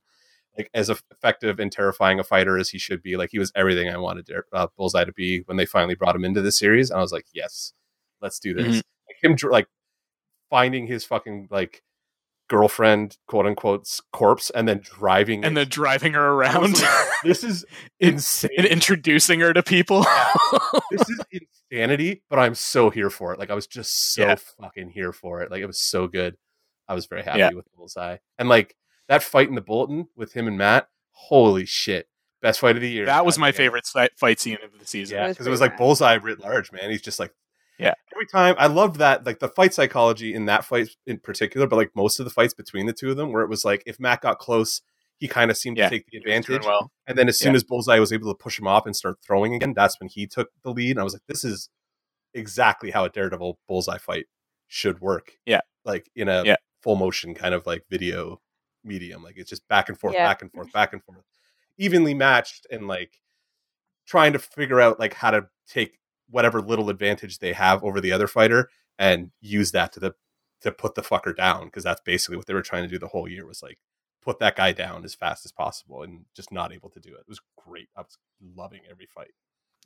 like 0.58 0.70
as 0.74 0.90
effective 0.90 1.58
and 1.60 1.70
terrifying 1.72 2.18
a 2.20 2.24
fighter 2.24 2.58
as 2.58 2.68
he 2.70 2.78
should 2.78 3.02
be. 3.02 3.16
Like, 3.16 3.30
he 3.30 3.38
was 3.38 3.52
everything 3.54 3.88
I 3.88 3.96
wanted 3.96 4.28
uh, 4.52 4.66
Bullseye 4.76 5.04
to 5.04 5.12
be 5.12 5.40
when 5.46 5.56
they 5.56 5.66
finally 5.66 5.94
brought 5.94 6.16
him 6.16 6.24
into 6.24 6.42
the 6.42 6.52
series. 6.52 6.90
And 6.90 6.98
I 6.98 7.02
was 7.02 7.12
like, 7.12 7.26
yes, 7.32 7.72
let's 8.20 8.38
do 8.40 8.52
this. 8.54 8.76
Like 8.76 9.22
him, 9.22 9.36
like 9.50 9.68
finding 10.50 10.86
his 10.86 11.04
fucking 11.04 11.48
like 11.50 11.82
girlfriend, 12.48 13.18
quote 13.26 13.46
unquote's 13.46 14.00
corpse, 14.12 14.50
and 14.50 14.66
then 14.66 14.80
driving 14.82 15.44
and 15.44 15.52
it. 15.52 15.60
then 15.60 15.68
driving 15.68 16.14
her 16.14 16.30
around 16.30 16.80
like, 16.80 17.08
this 17.22 17.44
is 17.44 17.64
insane. 18.00 18.50
and 18.56 18.66
introducing 18.66 19.40
her 19.40 19.52
to 19.52 19.62
people. 19.62 20.04
this 20.90 21.08
is 21.08 21.20
insanity, 21.70 22.22
but 22.30 22.38
I'm 22.38 22.54
so 22.54 22.90
here 22.90 23.10
for 23.10 23.32
it. 23.32 23.38
Like 23.38 23.50
I 23.50 23.54
was 23.54 23.66
just 23.66 24.14
so 24.14 24.22
Yeah. 24.26 24.36
fucking 24.60 24.90
here 24.90 25.12
for 25.12 25.42
it. 25.42 25.50
Like 25.50 25.60
it 25.60 25.66
was 25.66 25.78
so 25.78 26.08
good. 26.08 26.36
I 26.88 26.94
was 26.94 27.06
very 27.06 27.22
happy 27.22 27.40
Yeah. 27.40 27.50
with 27.54 27.66
Bullseye. 27.76 28.16
And 28.38 28.48
like 28.48 28.74
that 29.08 29.22
fight 29.22 29.48
in 29.48 29.54
the 29.54 29.60
bulletin 29.60 30.08
with 30.16 30.32
him 30.34 30.46
and 30.46 30.56
Matt, 30.58 30.88
holy 31.12 31.64
shit. 31.66 32.08
Best 32.40 32.60
fight 32.60 32.76
of 32.76 32.82
the 32.82 32.88
year. 32.90 33.06
that 33.06 33.26
was 33.26 33.36
my 33.38 33.50
favorite 33.50 33.84
si- 33.86 34.08
fight 34.16 34.38
scene 34.38 34.58
of 34.64 34.78
the 34.78 34.86
season. 34.86 35.16
Yeah, 35.18 35.24
It 35.24 35.28
was 35.28 35.36
because 35.36 35.46
it 35.48 35.50
was 35.50 35.60
like 35.60 35.72
rad. 35.72 35.78
Bullseye 35.78 36.14
writ 36.14 36.38
large, 36.40 36.70
man. 36.70 36.88
He's 36.90 37.02
just 37.02 37.18
like, 37.18 37.32
Yeah. 37.80 37.94
Every 38.14 38.26
time 38.26 38.54
I 38.58 38.66
loved 38.68 38.96
that, 38.96 39.26
like 39.26 39.40
the 39.40 39.48
fight 39.48 39.74
psychology 39.74 40.34
in 40.34 40.46
that 40.46 40.64
fight 40.64 40.88
in 41.06 41.18
particular, 41.18 41.66
but 41.66 41.76
like 41.76 41.90
most 41.96 42.20
of 42.20 42.24
the 42.24 42.30
fights 42.30 42.54
between 42.54 42.86
the 42.86 42.92
two 42.92 43.10
of 43.10 43.16
them, 43.16 43.32
where 43.32 43.42
it 43.42 43.48
was 43.48 43.64
like 43.64 43.82
if 43.86 43.98
Matt 43.98 44.20
got 44.20 44.38
close, 44.38 44.82
he 45.18 45.26
kind 45.26 45.50
of 45.50 45.56
seemed 45.56 45.78
Yeah, 45.78 45.88
to 45.88 45.96
take 45.96 46.06
the 46.06 46.10
He 46.12 46.18
was 46.18 46.24
doing 46.24 46.38
advantage. 46.38 46.66
well. 46.66 46.92
And 47.08 47.18
then 47.18 47.28
as 47.28 47.38
soon 47.40 47.54
Yeah. 47.54 47.56
as 47.56 47.64
Bullseye 47.64 47.98
was 47.98 48.12
able 48.12 48.32
to 48.32 48.38
push 48.38 48.56
him 48.58 48.68
off 48.68 48.86
and 48.86 48.94
start 48.94 49.18
throwing 49.26 49.52
again, 49.54 49.72
that's 49.74 49.98
when 49.98 50.08
he 50.08 50.28
took 50.28 50.50
the 50.62 50.70
lead. 50.70 50.92
And 50.92 51.00
I 51.00 51.02
was 51.02 51.12
like, 51.14 51.22
this 51.26 51.42
is 51.42 51.70
exactly 52.34 52.90
how 52.92 53.04
a 53.04 53.08
Daredevil 53.08 53.58
Bullseye 53.66 53.98
fight 53.98 54.26
should 54.68 55.00
work. 55.00 55.32
Yeah. 55.46 55.60
Like 55.84 56.08
in 56.14 56.28
a 56.28 56.44
Yeah. 56.44 56.56
full 56.82 56.94
motion 56.96 57.34
kind 57.34 57.54
of 57.54 57.66
like 57.66 57.84
video 57.90 58.40
medium. 58.84 59.22
Like 59.22 59.36
it's 59.36 59.50
just 59.50 59.66
back 59.68 59.88
and 59.88 59.98
forth, 59.98 60.14
Yeah. 60.14 60.26
back 60.26 60.42
and 60.42 60.52
forth, 60.52 60.72
back 60.72 60.92
and 60.92 61.02
forth. 61.02 61.24
Evenly 61.78 62.14
matched 62.14 62.66
and 62.70 62.86
like 62.88 63.20
trying 64.06 64.32
to 64.32 64.38
figure 64.38 64.80
out 64.80 64.98
like 64.98 65.14
how 65.14 65.30
to 65.30 65.48
take 65.68 65.98
whatever 66.30 66.60
little 66.60 66.90
advantage 66.90 67.38
they 67.38 67.52
have 67.52 67.82
over 67.84 68.00
the 68.00 68.12
other 68.12 68.26
fighter 68.26 68.68
and 68.98 69.30
use 69.40 69.72
that 69.72 69.92
to 69.92 70.00
the 70.00 70.14
to 70.60 70.72
put 70.72 70.94
the 70.96 71.02
fucker 71.02 71.34
down 71.36 71.66
because 71.66 71.84
that's 71.84 72.00
basically 72.00 72.36
what 72.36 72.46
they 72.46 72.54
were 72.54 72.62
trying 72.62 72.82
to 72.82 72.88
do 72.88 72.98
the 72.98 73.06
whole 73.08 73.28
year 73.28 73.46
was 73.46 73.62
like 73.62 73.78
put 74.22 74.40
that 74.40 74.56
guy 74.56 74.72
down 74.72 75.04
as 75.04 75.14
fast 75.14 75.44
as 75.44 75.52
possible 75.52 76.02
and 76.02 76.24
just 76.34 76.50
not 76.50 76.72
able 76.72 76.90
to 76.90 76.98
do 77.00 77.10
it. 77.10 77.20
It 77.20 77.28
was 77.28 77.40
great. 77.56 77.88
I 77.96 78.00
was 78.00 78.18
loving 78.56 78.80
every 78.90 79.06
fight. 79.06 79.30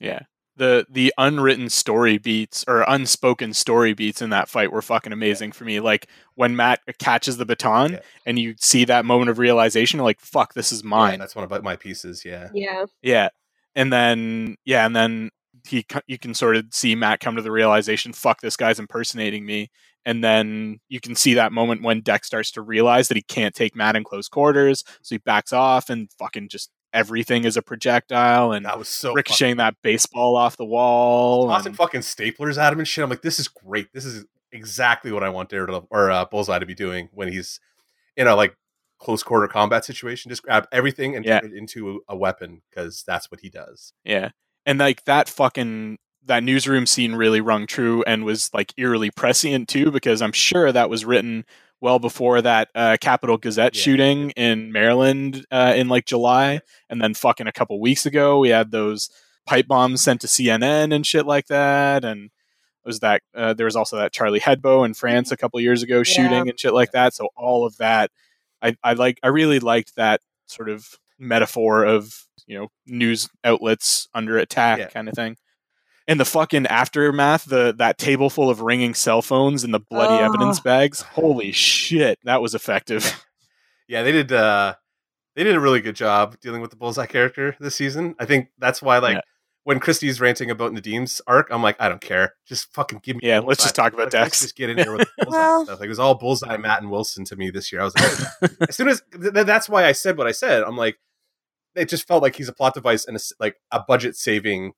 Yeah. 0.01 0.23
The 0.56 0.86
the 0.90 1.14
unwritten 1.16 1.70
story 1.70 2.18
beats 2.18 2.62
or 2.68 2.84
unspoken 2.86 3.54
story 3.54 3.94
beats 3.94 4.20
in 4.20 4.30
that 4.30 4.48
fight 4.50 4.70
were 4.70 4.82
fucking 4.82 5.12
amazing 5.12 5.52
for 5.52 5.64
me. 5.64 5.80
Like 5.80 6.08
when 6.34 6.56
Matt 6.56 6.80
catches 6.98 7.38
the 7.38 7.46
baton 7.46 7.92
Yeah. 7.92 8.00
and 8.26 8.38
you 8.38 8.54
see 8.58 8.84
that 8.84 9.04
moment 9.06 9.30
of 9.30 9.38
realization, 9.38 9.98
like 10.00 10.20
fuck, 10.20 10.52
this 10.54 10.70
is 10.70 10.84
mine. 10.84 11.00
Yeah, 11.00 11.10
mine. 11.12 11.18
that's 11.20 11.34
one 11.36 11.50
of 11.50 11.62
my 11.62 11.76
pieces. 11.76 12.24
Yeah. 12.24 12.50
Yeah. 12.52 12.84
Yeah. 13.00 13.28
And 13.74 13.90
then 13.92 14.56
yeah, 14.66 14.84
and 14.84 14.94
then 14.94 15.30
he 15.66 15.86
you 16.06 16.18
can 16.18 16.34
sort 16.34 16.56
of 16.56 16.66
see 16.70 16.94
Matt 16.94 17.20
come 17.20 17.36
to 17.36 17.42
the 17.42 17.50
realization, 17.52 18.12
fuck, 18.12 18.40
this 18.42 18.56
guy's 18.56 18.78
impersonating 18.78 19.46
me. 19.46 19.70
And 20.04 20.22
then 20.22 20.80
you 20.88 21.00
can 21.00 21.14
see 21.14 21.34
that 21.34 21.52
moment 21.52 21.82
when 21.82 22.00
Dex 22.00 22.26
starts 22.26 22.50
to 22.52 22.60
realize 22.62 23.06
that 23.08 23.16
he 23.16 23.22
can't 23.22 23.54
take 23.54 23.76
Matt 23.76 23.94
in 23.96 24.02
close 24.04 24.28
quarters, 24.28 24.82
so 25.00 25.14
he 25.14 25.18
backs 25.18 25.52
off 25.52 25.88
and 25.90 26.10
fucking 26.18 26.48
just 26.48 26.70
everything 26.93 27.44
is 27.44 27.56
a 27.56 27.62
projectile 27.62 28.52
and 28.52 28.66
That 28.66 28.78
was 28.78 28.89
so 28.89 29.12
ricocheting 29.14 29.56
that 29.59 29.77
baseball 29.82 30.36
off 30.36 30.56
the 30.56 30.64
wall. 30.64 31.48
tossing 31.48 31.69
and- 31.69 31.77
fucking 31.77 32.01
staplers 32.02 32.59
at 32.59 32.73
him 32.73 32.78
and 32.78 32.89
shit. 32.89 33.02
I'm 33.05 33.10
like, 33.10 33.23
this 33.23 33.39
is 33.39 33.48
great. 33.48 33.93
This 33.93 34.05
is 34.05 34.24
exactly 34.52 35.10
what 35.12 35.23
I 35.23 35.28
want 35.31 35.48
Daredevil 35.48 35.89
or 35.90 36.10
uh, 36.10 36.24
Bullseye 36.27 36.59
to 36.59 36.66
be 36.66 36.74
doing 36.74 37.09
when 37.12 37.28
he's 37.32 37.59
in 38.16 38.27
a 38.27 38.36
like 38.36 38.55
close 38.98 39.23
quarter 39.23 39.48
combat 39.48 39.85
situation. 39.85 40.28
Just 40.28 40.43
grab 40.43 40.69
everything 40.70 41.16
and 41.16 41.24
Yeah. 41.24 41.40
turn 41.40 41.52
it 41.52 41.56
into 41.56 42.02
a 42.09 42.16
weapon 42.16 42.62
because 42.70 43.02
that's 43.06 43.31
what 43.31 43.40
he 43.40 43.48
does. 43.48 43.93
Yeah. 44.05 44.31
And 44.66 44.78
like 44.78 45.05
that 45.06 45.28
fucking 45.28 45.98
that 46.24 46.44
newsroom 46.44 46.86
scene 46.86 47.14
really 47.16 47.40
rung 47.40 47.66
true 47.66 48.05
and 48.06 48.24
was 48.24 48.48
like 48.55 48.73
eerily 48.77 49.10
prescient 49.10 49.69
too, 49.69 49.90
because 49.90 50.23
I'm 50.23 50.31
sure 50.32 50.70
that 50.70 50.89
was 50.89 51.05
written 51.05 51.44
well 51.82 51.98
before 51.98 52.40
that 52.40 52.68
uh, 52.74 52.96
Capital 53.00 53.36
Gazette 53.36 53.74
Yeah. 53.76 53.82
shooting 53.82 54.30
in 54.30 54.72
Maryland 54.72 55.44
uh, 55.50 55.74
in 55.76 55.88
like 55.88 56.06
July, 56.06 56.60
and 56.88 57.02
then 57.02 57.12
fucking 57.12 57.46
a 57.46 57.52
couple 57.52 57.78
weeks 57.80 58.06
ago 58.06 58.38
we 58.38 58.48
had 58.48 58.70
those 58.70 59.10
pipe 59.46 59.66
bombs 59.66 60.00
sent 60.02 60.22
to 60.22 60.26
CNN 60.28 60.94
and 60.94 61.06
shit 61.06 61.26
like 61.26 61.48
that, 61.48 62.04
and 62.04 62.30
was 62.84 63.00
that 63.00 63.22
uh, 63.36 63.52
there 63.52 63.66
was 63.66 63.76
also 63.76 63.96
that 63.96 64.12
Charlie 64.12 64.40
Hebdo 64.40 64.84
in 64.86 64.94
France 64.94 65.30
a 65.30 65.36
couple 65.36 65.60
years 65.60 65.82
ago 65.82 66.02
shooting 66.04 66.48
and 66.48 66.59
shit 66.59 66.72
like 66.72 66.92
that. 66.92 67.12
So 67.14 67.28
all 67.36 67.66
of 67.66 67.76
that, 67.76 68.10
I, 68.62 68.76
I 68.82 68.94
like 68.94 69.18
I 69.22 69.28
really 69.28 69.60
liked 69.60 69.96
that 69.96 70.20
sort 70.46 70.68
of 70.70 70.86
metaphor 71.18 71.84
of 71.84 72.14
you 72.46 72.59
know 72.59 72.68
news 72.86 73.28
outlets 73.44 74.09
under 74.14 74.38
attack 74.38 74.78
Yeah. 74.78 74.86
kind 74.88 75.09
of 75.09 75.14
thing. 75.14 75.36
And 76.08 76.18
the 76.18 76.24
fucking 76.24 76.66
aftermath, 76.66 77.44
the 77.44 77.74
that 77.78 77.96
table 77.98 78.28
full 78.30 78.50
of 78.50 78.60
ringing 78.60 78.92
cell 78.94 79.22
phones 79.22 79.62
and 79.64 79.72
the 79.72 79.80
bloody 79.80 80.14
Oh. 80.22 80.24
evidence 80.26 80.58
bags. 80.60 81.00
Holy 81.02 81.52
shit, 81.52 82.18
that 82.24 82.42
was 82.42 82.54
effective. 82.54 83.24
Yeah, 83.88 84.02
they 84.04 84.12
did. 84.12 84.32
uh 84.32 84.74
They 85.36 85.44
did 85.44 85.54
a 85.54 85.60
really 85.60 85.80
good 85.82 85.96
job 85.96 86.38
dealing 86.40 86.62
with 86.62 86.70
the 86.70 86.76
Bullseye 86.76 87.04
character 87.06 87.56
this 87.60 87.74
season. 87.76 88.14
I 88.18 88.24
think 88.24 88.48
that's 88.58 88.80
why, 88.80 88.98
like, 88.98 89.16
Yeah. 89.16 89.20
when 89.64 89.80
Christie's 89.80 90.18
ranting 90.20 90.50
about 90.50 90.72
Nadeem's 90.72 91.20
arc, 91.26 91.48
I'm 91.50 91.62
like, 91.62 91.76
I 91.78 91.88
don't 91.90 92.00
care. 92.00 92.34
Just 92.46 92.72
fucking 92.72 93.00
give 93.02 93.16
me. 93.16 93.22
Yeah, 93.24 93.40
let's 93.40 93.62
just 93.62 93.74
talk 93.74 93.92
about 93.92 94.04
Like, 94.04 94.24
Dex. 94.24 94.40
just 94.40 94.56
get 94.56 94.70
in 94.70 94.78
here 94.78 94.92
with 94.96 95.08
the 95.18 95.24
Bullseye 95.24 95.36
Well- 95.38 95.64
stuff. 95.66 95.80
Like, 95.80 95.86
it 95.86 95.90
was 95.90 95.98
all 95.98 96.14
Bullseye, 96.14 96.56
Matt, 96.56 96.80
and 96.80 96.90
Wilson 96.90 97.24
to 97.26 97.36
me 97.36 97.50
this 97.50 97.70
year. 97.70 97.82
I 97.82 97.84
was 97.84 97.94
like, 97.98 98.50
as 98.68 98.76
soon 98.76 98.88
as 98.88 99.02
th- 99.12 99.32
that's 99.46 99.68
why 99.68 99.84
I 99.84 99.92
said 99.92 100.16
what 100.16 100.26
I 100.26 100.32
said. 100.32 100.62
I'm 100.62 100.76
like, 100.76 100.96
it 101.74 101.88
just 101.88 102.06
felt 102.08 102.22
like 102.22 102.36
he's 102.36 102.48
a 102.48 102.52
plot 102.54 102.72
device 102.74 103.04
and 103.04 103.16
a, 103.16 103.20
s- 103.20 103.32
like 103.38 103.56
a 103.72 103.80
budget 103.86 104.16
saving 104.16 104.72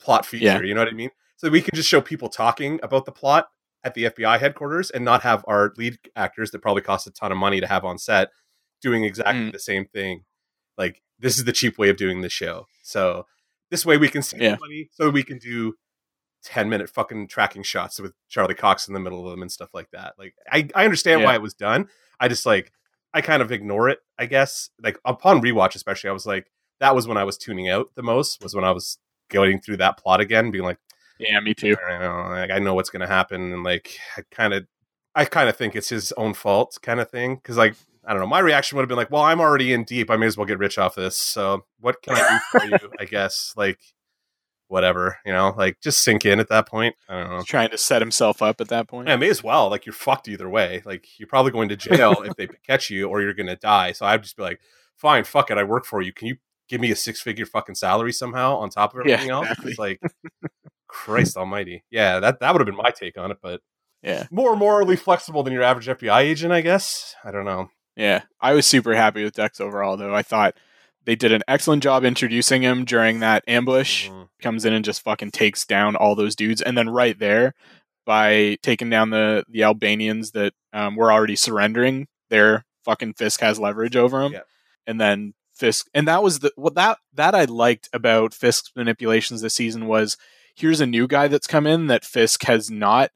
plot 0.00 0.26
feature. 0.26 0.44
Yeah. 0.44 0.60
You 0.62 0.74
know 0.74 0.80
what 0.80 0.88
I 0.88 0.92
mean? 0.92 1.10
So 1.36 1.48
we 1.50 1.60
can 1.60 1.74
just 1.74 1.88
show 1.88 2.00
people 2.00 2.28
talking 2.28 2.80
about 2.82 3.04
the 3.04 3.12
plot 3.12 3.48
at 3.84 3.94
the 3.94 4.04
FBI 4.04 4.38
headquarters 4.38 4.90
and 4.90 5.04
not 5.04 5.22
have 5.22 5.44
our 5.46 5.72
lead 5.76 5.98
actors 6.16 6.50
that 6.50 6.60
probably 6.60 6.82
cost 6.82 7.06
a 7.06 7.10
ton 7.10 7.30
of 7.32 7.38
money 7.38 7.60
to 7.60 7.66
have 7.66 7.84
on 7.84 7.98
set 7.98 8.30
doing 8.82 9.04
exactly 9.04 9.44
Mm. 9.44 9.52
the 9.52 9.58
same 9.58 9.84
thing. 9.86 10.24
Like 10.78 11.02
this 11.18 11.38
is 11.38 11.44
the 11.44 11.52
cheap 11.52 11.78
way 11.78 11.88
of 11.88 11.96
doing 11.96 12.20
the 12.20 12.28
show. 12.28 12.66
So 12.82 13.26
this 13.70 13.84
way 13.86 13.96
we 13.96 14.08
can 14.08 14.22
save 14.22 14.42
Yeah. 14.42 14.56
money. 14.60 14.88
So 14.92 15.10
we 15.10 15.22
can 15.22 15.38
do 15.38 15.74
ten 16.44 16.68
minute 16.68 16.88
fucking 16.88 17.28
tracking 17.28 17.62
shots 17.62 17.98
with 18.00 18.12
Charlie 18.28 18.54
Cox 18.54 18.86
in 18.88 18.94
the 18.94 19.00
middle 19.00 19.24
of 19.24 19.30
them 19.30 19.42
and 19.42 19.50
stuff 19.50 19.70
like 19.74 19.90
that. 19.92 20.14
Like 20.18 20.34
I, 20.50 20.68
I 20.74 20.84
understand 20.84 21.20
Yeah. 21.20 21.26
why 21.26 21.34
it 21.34 21.42
was 21.42 21.54
done. 21.54 21.88
I 22.20 22.28
just 22.28 22.46
like 22.46 22.72
I 23.14 23.20
kind 23.20 23.40
of 23.40 23.50
ignore 23.50 23.88
it. 23.88 24.00
I 24.18 24.26
guess 24.26 24.70
like 24.82 24.98
upon 25.04 25.40
rewatch, 25.40 25.74
especially, 25.74 26.10
I 26.10 26.12
was 26.12 26.26
like 26.26 26.50
that 26.80 26.94
was 26.94 27.06
when 27.08 27.16
I 27.16 27.24
was 27.24 27.38
tuning 27.38 27.68
out 27.68 27.88
the 27.94 28.02
most. 28.02 28.42
Was 28.42 28.54
when 28.54 28.64
I 28.64 28.70
was 28.72 28.98
going 29.28 29.60
through 29.60 29.78
that 29.78 29.98
plot 29.98 30.20
again, 30.20 30.50
being 30.50 30.64
like. 30.64 30.78
yeah, 31.18 31.40
me 31.40 31.54
too. 31.54 31.76
I 31.88 31.98
know, 31.98 32.28
like 32.28 32.50
I 32.50 32.58
know 32.58 32.74
what's 32.74 32.90
gonna 32.90 33.06
happen, 33.06 33.52
and 33.52 33.64
like 33.64 33.98
I 34.16 34.22
kind 34.30 34.52
of, 34.54 34.66
I 35.14 35.24
kind 35.24 35.48
of 35.48 35.56
think 35.56 35.74
it's 35.74 35.88
his 35.88 36.12
own 36.12 36.34
fault, 36.34 36.78
kind 36.82 37.00
of 37.00 37.10
thing. 37.10 37.36
Because 37.36 37.56
like 37.56 37.74
I 38.06 38.12
don't 38.12 38.20
know, 38.20 38.28
my 38.28 38.38
reaction 38.38 38.76
would 38.76 38.82
have 38.82 38.88
been 38.88 38.96
like, 38.96 39.10
well, 39.10 39.22
I'm 39.22 39.40
already 39.40 39.72
in 39.72 39.84
deep. 39.84 40.10
I 40.10 40.16
may 40.16 40.26
as 40.26 40.36
well 40.36 40.46
get 40.46 40.58
rich 40.58 40.78
off 40.78 40.94
this. 40.94 41.16
So 41.16 41.64
what 41.80 42.00
can 42.02 42.14
I 42.14 42.38
do 42.52 42.58
for 42.58 42.64
you? 42.66 42.92
I 43.00 43.04
guess 43.04 43.52
like 43.56 43.80
whatever, 44.68 45.18
you 45.26 45.32
know, 45.32 45.54
like 45.56 45.80
just 45.80 46.02
sink 46.02 46.24
in 46.24 46.38
at 46.38 46.48
that 46.48 46.68
point. 46.68 46.94
I 47.08 47.20
don't 47.20 47.30
know. 47.30 47.42
Trying 47.42 47.70
to 47.70 47.78
set 47.78 48.02
himself 48.02 48.42
up 48.42 48.60
at 48.60 48.68
that 48.68 48.86
point. 48.88 49.08
Yeah, 49.08 49.16
may 49.16 49.28
as 49.28 49.42
well. 49.42 49.68
Like 49.68 49.86
you're 49.86 49.92
fucked 49.92 50.28
either 50.28 50.48
way. 50.48 50.82
Like 50.84 51.18
you're 51.18 51.28
probably 51.28 51.50
going 51.50 51.68
to 51.70 51.76
jail 51.76 52.22
if 52.24 52.36
they 52.36 52.46
catch 52.66 52.90
you, 52.90 53.08
or 53.08 53.20
you're 53.20 53.34
gonna 53.34 53.56
die. 53.56 53.90
So 53.92 54.06
I'd 54.06 54.22
just 54.22 54.36
be 54.36 54.44
like, 54.44 54.60
fine, 54.94 55.24
fuck 55.24 55.50
it. 55.50 55.58
I 55.58 55.64
work 55.64 55.84
for 55.84 56.00
you. 56.00 56.12
Can 56.12 56.28
you 56.28 56.36
give 56.68 56.80
me 56.80 56.90
a 56.90 56.96
six 56.96 57.20
figure 57.20 57.46
fucking 57.46 57.74
salary 57.76 58.12
somehow 58.12 58.56
on 58.58 58.70
top 58.70 58.94
of 58.94 59.06
Yeah, 59.06 59.14
everything 59.14 59.30
else? 59.32 59.46
exactly. 59.46 59.70
It's 59.70 59.78
like 59.78 60.00
Christ 60.88 61.36
Almighty. 61.36 61.84
Yeah, 61.90 62.20
that 62.20 62.40
that 62.40 62.52
would 62.52 62.60
have 62.60 62.66
been 62.66 62.76
my 62.76 62.90
take 62.90 63.18
on 63.18 63.30
it, 63.30 63.38
but 63.42 63.60
Yeah. 64.02 64.26
more 64.30 64.56
morally 64.56 64.96
flexible 64.96 65.42
than 65.42 65.52
your 65.52 65.62
average 65.62 65.86
FBI 65.88 66.20
agent, 66.20 66.52
I 66.52 66.60
guess. 66.60 67.14
I 67.24 67.30
don't 67.30 67.44
know. 67.44 67.70
Yeah, 67.96 68.22
I 68.40 68.52
was 68.52 68.66
super 68.66 68.94
happy 68.94 69.24
with 69.24 69.34
Dex 69.34 69.60
overall, 69.60 69.96
though. 69.96 70.14
I 70.14 70.22
thought 70.22 70.56
they 71.04 71.16
did 71.16 71.32
an 71.32 71.42
excellent 71.48 71.82
job 71.82 72.04
introducing 72.04 72.62
him 72.62 72.84
during 72.84 73.20
that 73.20 73.42
ambush. 73.48 74.08
Mhm. 74.08 74.28
Comes 74.42 74.64
in 74.64 74.72
and 74.74 74.84
just 74.84 75.02
fucking 75.02 75.30
takes 75.30 75.64
down 75.64 75.96
all 75.96 76.14
those 76.14 76.36
dudes, 76.36 76.60
and 76.60 76.76
then 76.76 76.88
right 76.90 77.18
there, 77.18 77.54
by 78.04 78.56
taking 78.62 78.90
down 78.90 79.10
the 79.10 79.44
the 79.48 79.62
Albanians 79.62 80.32
that 80.32 80.52
um, 80.72 80.94
were 80.94 81.10
already 81.10 81.36
surrendering, 81.36 82.06
their 82.28 82.64
fucking 82.84 83.14
Fisk 83.14 83.40
has 83.40 83.58
leverage 83.58 83.96
over 83.96 84.20
them, 84.20 84.32
Yeah. 84.34 84.40
and 84.86 85.00
then 85.00 85.32
Fisk, 85.56 85.86
and 85.94 86.06
that 86.06 86.22
was 86.22 86.40
the 86.40 86.52
what 86.56 86.74
that 86.74 86.98
that 87.14 87.34
I 87.34 87.44
liked 87.44 87.88
about 87.92 88.34
Fisk's 88.34 88.70
manipulations 88.76 89.40
this 89.40 89.54
season 89.54 89.86
was 89.86 90.16
here's 90.54 90.80
a 90.80 90.86
new 90.86 91.06
guy 91.06 91.28
that's 91.28 91.46
come 91.46 91.66
in 91.66 91.86
that 91.88 92.04
Fisk 92.04 92.44
has 92.44 92.70
not, 92.70 93.10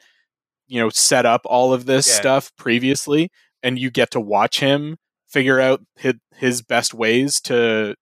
you 0.66 0.80
know, 0.80 0.88
set 0.88 1.26
up 1.26 1.42
all 1.44 1.72
of 1.72 1.86
this 1.86 2.08
Yeah. 2.08 2.14
stuff 2.14 2.52
previously, 2.56 3.30
and 3.62 3.78
you 3.78 3.90
get 3.90 4.10
to 4.12 4.20
watch 4.20 4.60
him 4.60 4.96
figure 5.28 5.60
out 5.60 5.80
his, 5.96 6.14
his 6.36 6.60
best 6.62 6.92
ways 6.94 7.40
to 7.42 7.94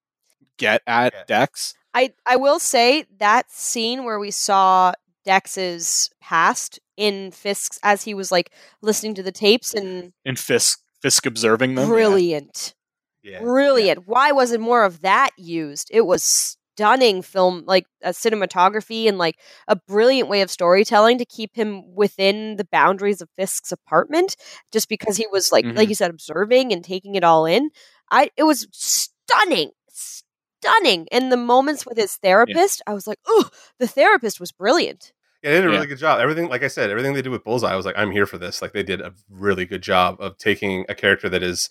get 0.57 0.83
at 0.87 1.13
Yeah. 1.15 1.25
Dex. 1.27 1.75
I 1.95 2.13
I 2.25 2.37
will 2.37 2.59
say 2.59 3.05
that 3.19 3.51
scene 3.51 4.05
where 4.05 4.19
we 4.19 4.31
saw 4.31 4.93
Dex's 5.25 6.11
past 6.21 6.79
in 6.97 7.31
Fisk's 7.33 7.79
as 7.83 8.03
he 8.05 8.15
was 8.15 8.33
like 8.33 8.51
listening 8.83 9.15
to 9.15 9.23
the 9.23 9.33
tapes 9.33 9.75
and 9.75 10.13
and 10.25 10.39
Fisk 10.39 10.81
Fisk 11.03 11.27
observing 11.27 11.75
them. 11.75 11.89
brilliant. 11.89 12.75
Yeah. 13.23 13.41
Brilliant. 13.41 14.07
Why 14.07 14.33
wasn't 14.33 14.63
more 14.63 14.85
of 14.85 15.01
that 15.03 15.31
used? 15.37 15.89
It 15.93 16.03
was 16.03 16.23
stunning 16.77 17.23
film, 17.23 17.65
like 17.67 17.87
a 18.03 18.11
cinematography 18.11 19.09
and 19.09 19.19
like 19.19 19.37
a 19.67 19.75
brilliant 19.75 20.29
way 20.29 20.43
of 20.43 20.51
storytelling 20.51 21.19
to 21.19 21.25
keep 21.25 21.57
him 21.57 21.95
within 21.95 22.55
the 22.57 22.65
boundaries 22.71 23.21
of 23.21 23.29
Fisk's 23.37 23.73
apartment, 23.73 24.37
just 24.71 24.89
because 24.89 25.17
he 25.17 25.27
was 25.33 25.51
like, 25.51 25.65
like 25.65 25.87
Mhm. 25.87 25.89
you 25.89 25.95
said, 25.97 26.11
observing 26.11 26.73
and 26.73 26.85
taking 26.85 27.17
it 27.17 27.25
all 27.25 27.47
in. 27.47 27.71
I 28.13 28.31
it 28.37 28.45
was 28.45 28.69
stunning, 28.71 29.73
stunning. 30.61 31.07
And 31.13 31.31
the 31.33 31.37
moments 31.37 31.85
with 31.85 31.97
his 31.99 32.15
therapist, 32.17 32.83
I 32.87 32.95
was 32.95 33.07
like, 33.07 33.19
oh, 33.27 33.49
the 33.79 33.89
therapist 33.89 34.41
was 34.41 34.53
brilliant. 34.53 35.13
Yeah, 35.43 35.51
they 35.51 35.57
did 35.61 35.65
a 35.67 35.69
Yeah. 35.71 35.75
really 35.77 35.87
good 35.89 35.99
job. 35.99 36.21
Everything, 36.21 36.49
like 36.49 36.63
I 36.63 36.69
said, 36.69 36.91
everything 36.91 37.13
they 37.15 37.23
did 37.23 37.31
with 37.31 37.45
Bullseye, 37.45 37.73
I 37.73 37.77
was 37.77 37.87
like, 37.87 37.97
I'm 37.99 38.11
here 38.11 38.27
for 38.27 38.39
this. 38.39 38.61
Like 38.63 38.73
they 38.73 38.83
did 38.83 39.01
a 39.01 39.13
really 39.29 39.67
good 39.67 39.83
job 39.83 40.17
of 40.21 40.37
taking 40.39 40.85
a 40.89 40.95
character 40.95 41.29
that 41.29 41.43
is 41.43 41.69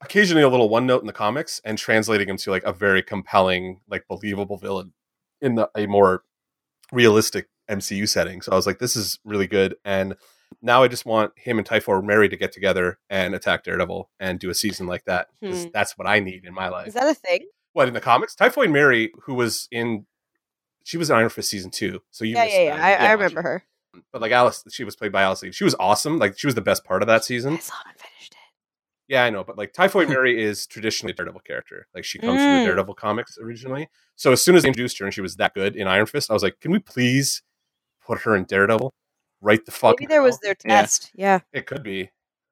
occasionally 0.00 0.42
a 0.42 0.48
little 0.48 0.68
one 0.68 0.86
note 0.86 1.00
in 1.00 1.06
the 1.06 1.12
comics 1.12 1.60
and 1.64 1.76
translating 1.78 2.28
him 2.28 2.36
to 2.38 2.50
like 2.50 2.64
a 2.64 2.72
very 2.72 3.02
compelling, 3.02 3.80
like 3.88 4.06
believable 4.08 4.56
villain 4.56 4.92
in 5.40 5.54
the, 5.56 5.70
a 5.76 5.86
more 5.86 6.22
realistic 6.92 7.48
MCU 7.70 8.08
setting. 8.08 8.40
So 8.42 8.52
I 8.52 8.54
was 8.54 8.66
like, 8.66 8.78
this 8.78 8.96
is 8.96 9.18
really 9.24 9.46
good. 9.46 9.76
And 9.84 10.14
now 10.62 10.82
I 10.82 10.88
just 10.88 11.04
want 11.04 11.32
him 11.38 11.58
and 11.58 11.66
Typhoid 11.66 12.04
Mary 12.04 12.28
to 12.28 12.36
get 12.36 12.52
together 12.52 12.98
and 13.10 13.34
attack 13.34 13.64
Daredevil 13.64 14.08
and 14.18 14.38
do 14.38 14.48
a 14.50 14.54
season 14.54 14.86
like 14.86 15.04
that 15.04 15.28
because 15.40 15.64
Hmm. 15.64 15.70
that's 15.74 15.98
what 15.98 16.06
I 16.08 16.20
need 16.20 16.44
in 16.44 16.54
my 16.54 16.68
life. 16.68 16.88
Is 16.88 16.94
that 16.94 17.08
a 17.08 17.14
thing? 17.14 17.46
what 17.74 17.86
in 17.86 17.94
the 17.94 18.00
comics? 18.00 18.34
Typhoid 18.34 18.70
Mary, 18.70 19.12
who 19.24 19.34
was 19.34 19.68
in, 19.70 20.06
she 20.84 20.96
was 20.96 21.10
in 21.10 21.16
Iron 21.16 21.28
Fist 21.28 21.50
season 21.50 21.70
two. 21.70 22.00
So 22.10 22.24
you 22.24 22.34
Yeah, 22.34 22.44
missed 22.44 22.56
yeah, 22.56 22.62
yeah. 22.62 22.76
that. 22.76 23.00
I, 23.02 23.06
I 23.08 23.12
remember 23.12 23.42
her. 23.42 23.62
but 24.10 24.20
like 24.22 24.32
Alice, 24.32 24.64
she 24.70 24.82
was 24.84 24.96
played 24.96 25.12
by 25.12 25.22
Alice 25.22 25.44
Eve. 25.44 25.54
She 25.54 25.64
was 25.64 25.76
awesome. 25.78 26.18
Like 26.18 26.36
she 26.38 26.46
was 26.46 26.54
the 26.54 26.60
best 26.62 26.82
part 26.84 27.02
of 27.02 27.06
that 27.08 27.20
I 27.20 27.24
season. 27.24 27.60
saw 27.60 27.74
it 27.94 28.00
finished 28.00 28.04
it. 28.06 28.07
Yeah, 29.08 29.24
I 29.24 29.30
know. 29.30 29.42
But 29.42 29.56
like 29.58 29.72
Typhoid 29.72 30.08
Mary 30.10 30.42
is 30.42 30.66
traditionally 30.66 31.12
a 31.12 31.16
Daredevil 31.16 31.40
character. 31.40 31.86
Like 31.94 32.04
she 32.04 32.18
comes 32.18 32.38
from 32.40 32.46
Mm. 32.46 32.60
the 32.60 32.64
Daredevil 32.66 32.94
comics 32.94 33.38
originally. 33.42 33.88
So 34.16 34.32
as 34.32 34.42
soon 34.42 34.54
as 34.56 34.62
they 34.62 34.68
introduced 34.68 34.98
her 34.98 35.04
and 35.06 35.14
she 35.14 35.20
was 35.20 35.36
that 35.36 35.54
good 35.54 35.76
in 35.76 35.86
Iron 35.88 36.06
Fist, 36.06 36.30
I 36.30 36.34
was 36.34 36.42
like, 36.42 36.60
can 36.60 36.70
we 36.72 36.78
please 36.78 37.42
put 38.06 38.20
her 38.20 38.36
in 38.36 38.44
Daredevil? 38.44 38.92
Right 39.40 39.64
the 39.64 39.70
fuck. 39.72 39.96
Maybe 40.00 40.08
there 40.08 40.22
was 40.22 40.38
their 40.40 40.54
test. 40.54 41.10
Yeah. 41.14 41.40
It 41.52 41.66
could 41.66 41.82
be. 41.82 42.10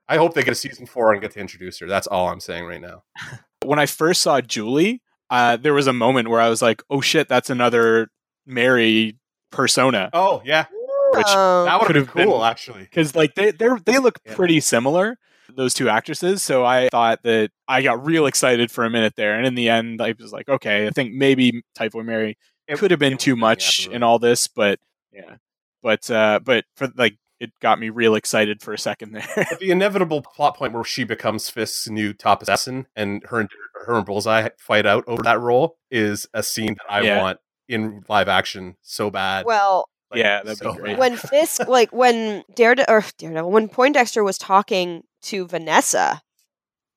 I 0.09 0.17
hope 0.19 0.35
they 0.35 0.43
get 0.45 0.53
a 0.53 0.55
season 0.55 0.87
four 0.87 1.13
and 1.13 1.21
get 1.21 1.33
to 1.33 1.41
introduce 1.41 1.79
her. 1.81 1.87
That's 1.89 2.07
all 2.07 2.29
I'm 2.29 2.39
saying 2.41 2.65
right 2.65 2.81
now. 2.81 3.03
when 3.65 3.79
I 3.81 3.87
first 3.87 4.23
saw 4.23 4.41
Julie, 4.41 5.03
uh, 5.31 5.57
there 5.57 5.75
was 5.75 5.89
a 5.89 5.93
moment 5.93 6.29
where 6.29 6.41
I 6.41 6.49
was 6.49 6.63
like, 6.63 6.81
"Oh 6.89 7.01
shit, 7.01 7.29
that's 7.29 7.51
another 7.51 8.09
Mary 8.47 9.19
persona." 9.51 10.11
Oh 10.13 10.43
yeah, 10.45 10.67
Which- 11.13 11.27
that 11.27 11.79
would 11.83 11.97
have 11.97 12.15
been 12.15 12.25
cool 12.27 12.39
been- 12.39 12.47
actually. 12.49 12.83
because 12.85 13.17
like 13.17 13.35
they 13.35 13.51
they 13.51 13.69
they 13.85 13.99
look 13.99 14.21
Yeah. 14.25 14.37
pretty 14.37 14.61
similar 14.61 15.19
those 15.55 15.75
two 15.75 15.89
actresses 15.89 16.43
so 16.43 16.65
i 16.65 16.89
thought 16.91 17.23
that 17.23 17.51
i 17.69 17.83
got 17.83 18.05
real 18.05 18.27
excited 18.27 18.71
for 18.71 18.85
a 18.85 18.91
minute 18.91 19.15
there 19.17 19.37
and 19.37 19.47
in 19.47 19.55
the 19.55 19.69
end 19.69 20.01
i 20.03 20.15
was 20.19 20.33
like 20.33 20.49
okay 20.49 20.87
i 20.87 20.91
think 20.91 21.13
maybe 21.13 21.63
typhoid 21.75 22.05
mary 22.07 22.37
It- 22.69 22.79
could 22.79 22.91
have 22.91 23.01
been 23.01 23.17
too 23.19 23.37
much 23.37 23.67
absolutely. 23.81 23.97
in 23.97 24.03
all 24.03 24.19
this 24.19 24.49
but 24.49 24.79
yeah 25.13 25.37
but 25.83 26.11
uh 26.11 26.41
but 26.43 26.65
for 26.77 26.89
like 26.97 27.17
it 27.39 27.51
got 27.61 27.79
me 27.79 27.91
real 27.91 28.15
excited 28.15 28.63
for 28.63 28.73
a 28.73 28.79
second 28.79 29.13
there 29.13 29.47
the 29.61 29.71
inevitable 29.71 30.23
plot 30.23 30.57
point 30.57 30.73
where 30.73 30.83
she 30.85 31.05
becomes 31.05 31.51
Fisk's 31.51 31.87
new 31.89 32.13
top 32.15 32.43
assassin 32.43 32.87
and 32.97 33.23
her 33.27 33.41
and 33.41 33.51
her 33.85 33.97
and 33.97 34.07
Bullseye 34.07 34.49
fight 34.59 34.87
out 34.87 35.05
over 35.07 35.23
that 35.23 35.39
role 35.41 35.77
is 35.91 36.27
a 36.33 36.43
scene 36.43 36.75
that 36.79 36.87
I 36.91 37.03
Yeah. 37.03 37.21
want 37.23 37.39
in 37.69 38.03
live 38.09 38.29
action 38.29 38.77
so 38.81 39.11
bad. 39.11 39.45
Well, 39.45 39.87
Like, 40.11 40.21
Yeah, 40.21 40.43
that'd 40.45 40.61
be 40.61 40.81
great. 40.81 40.97
when 40.99 41.17
Fisk, 41.17 41.67
like 41.69 41.93
when 41.93 42.43
Daredevil, 42.55 42.87
or 42.95 43.05
Daredevil, 43.19 43.51
when 43.51 43.69
Poindexter 43.69 44.25
was 44.25 44.39
talking 44.39 45.03
to 45.27 45.47
Vanessa 45.47 46.21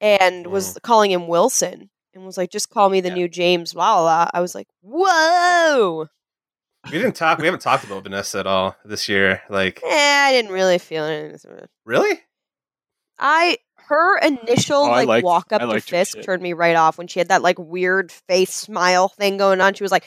and 0.01 0.47
was 0.47 0.77
calling 0.83 1.11
him 1.11 1.27
Wilson 1.27 1.89
and 2.13 2.25
was 2.25 2.37
like, 2.37 2.49
"Just 2.51 2.69
call 2.69 2.89
me 2.89 3.01
the 3.01 3.09
Yeah. 3.09 3.15
new 3.15 3.27
James," 3.29 3.73
blah 3.73 3.95
blah. 3.97 4.25
blah, 4.25 4.29
I 4.33 4.41
was 4.41 4.55
like, 4.55 4.67
"Whoa!" 4.81 6.07
we 6.85 6.91
didn't 6.91 7.15
talk. 7.15 7.37
We 7.39 7.45
haven't 7.45 7.61
talked 7.61 7.83
about 7.83 8.03
Vanessa 8.03 8.39
at 8.39 8.47
all 8.47 8.75
this 8.85 9.09
year. 9.09 9.41
Like, 9.49 9.81
Eh, 9.85 10.19
I 10.27 10.31
didn't 10.31 10.51
really 10.51 10.77
feel 10.77 11.05
it. 11.05 11.41
really? 11.85 12.21
I 13.19 13.57
her 13.87 14.17
initial 14.19 14.77
Oh, 14.83 14.89
like 14.91 15.07
liked- 15.07 15.25
walk 15.25 15.51
up 15.51 15.61
to 15.61 15.81
Fisk 15.81 16.21
turned 16.21 16.41
me 16.43 16.53
right 16.53 16.75
off 16.75 16.97
when 16.97 17.07
she 17.07 17.19
had 17.19 17.27
that 17.29 17.41
like 17.41 17.57
weird 17.59 18.11
face 18.11 18.53
smile 18.53 19.09
thing 19.09 19.35
going 19.37 19.59
on. 19.61 19.73
She 19.73 19.83
was 19.83 19.91
like, 19.91 20.05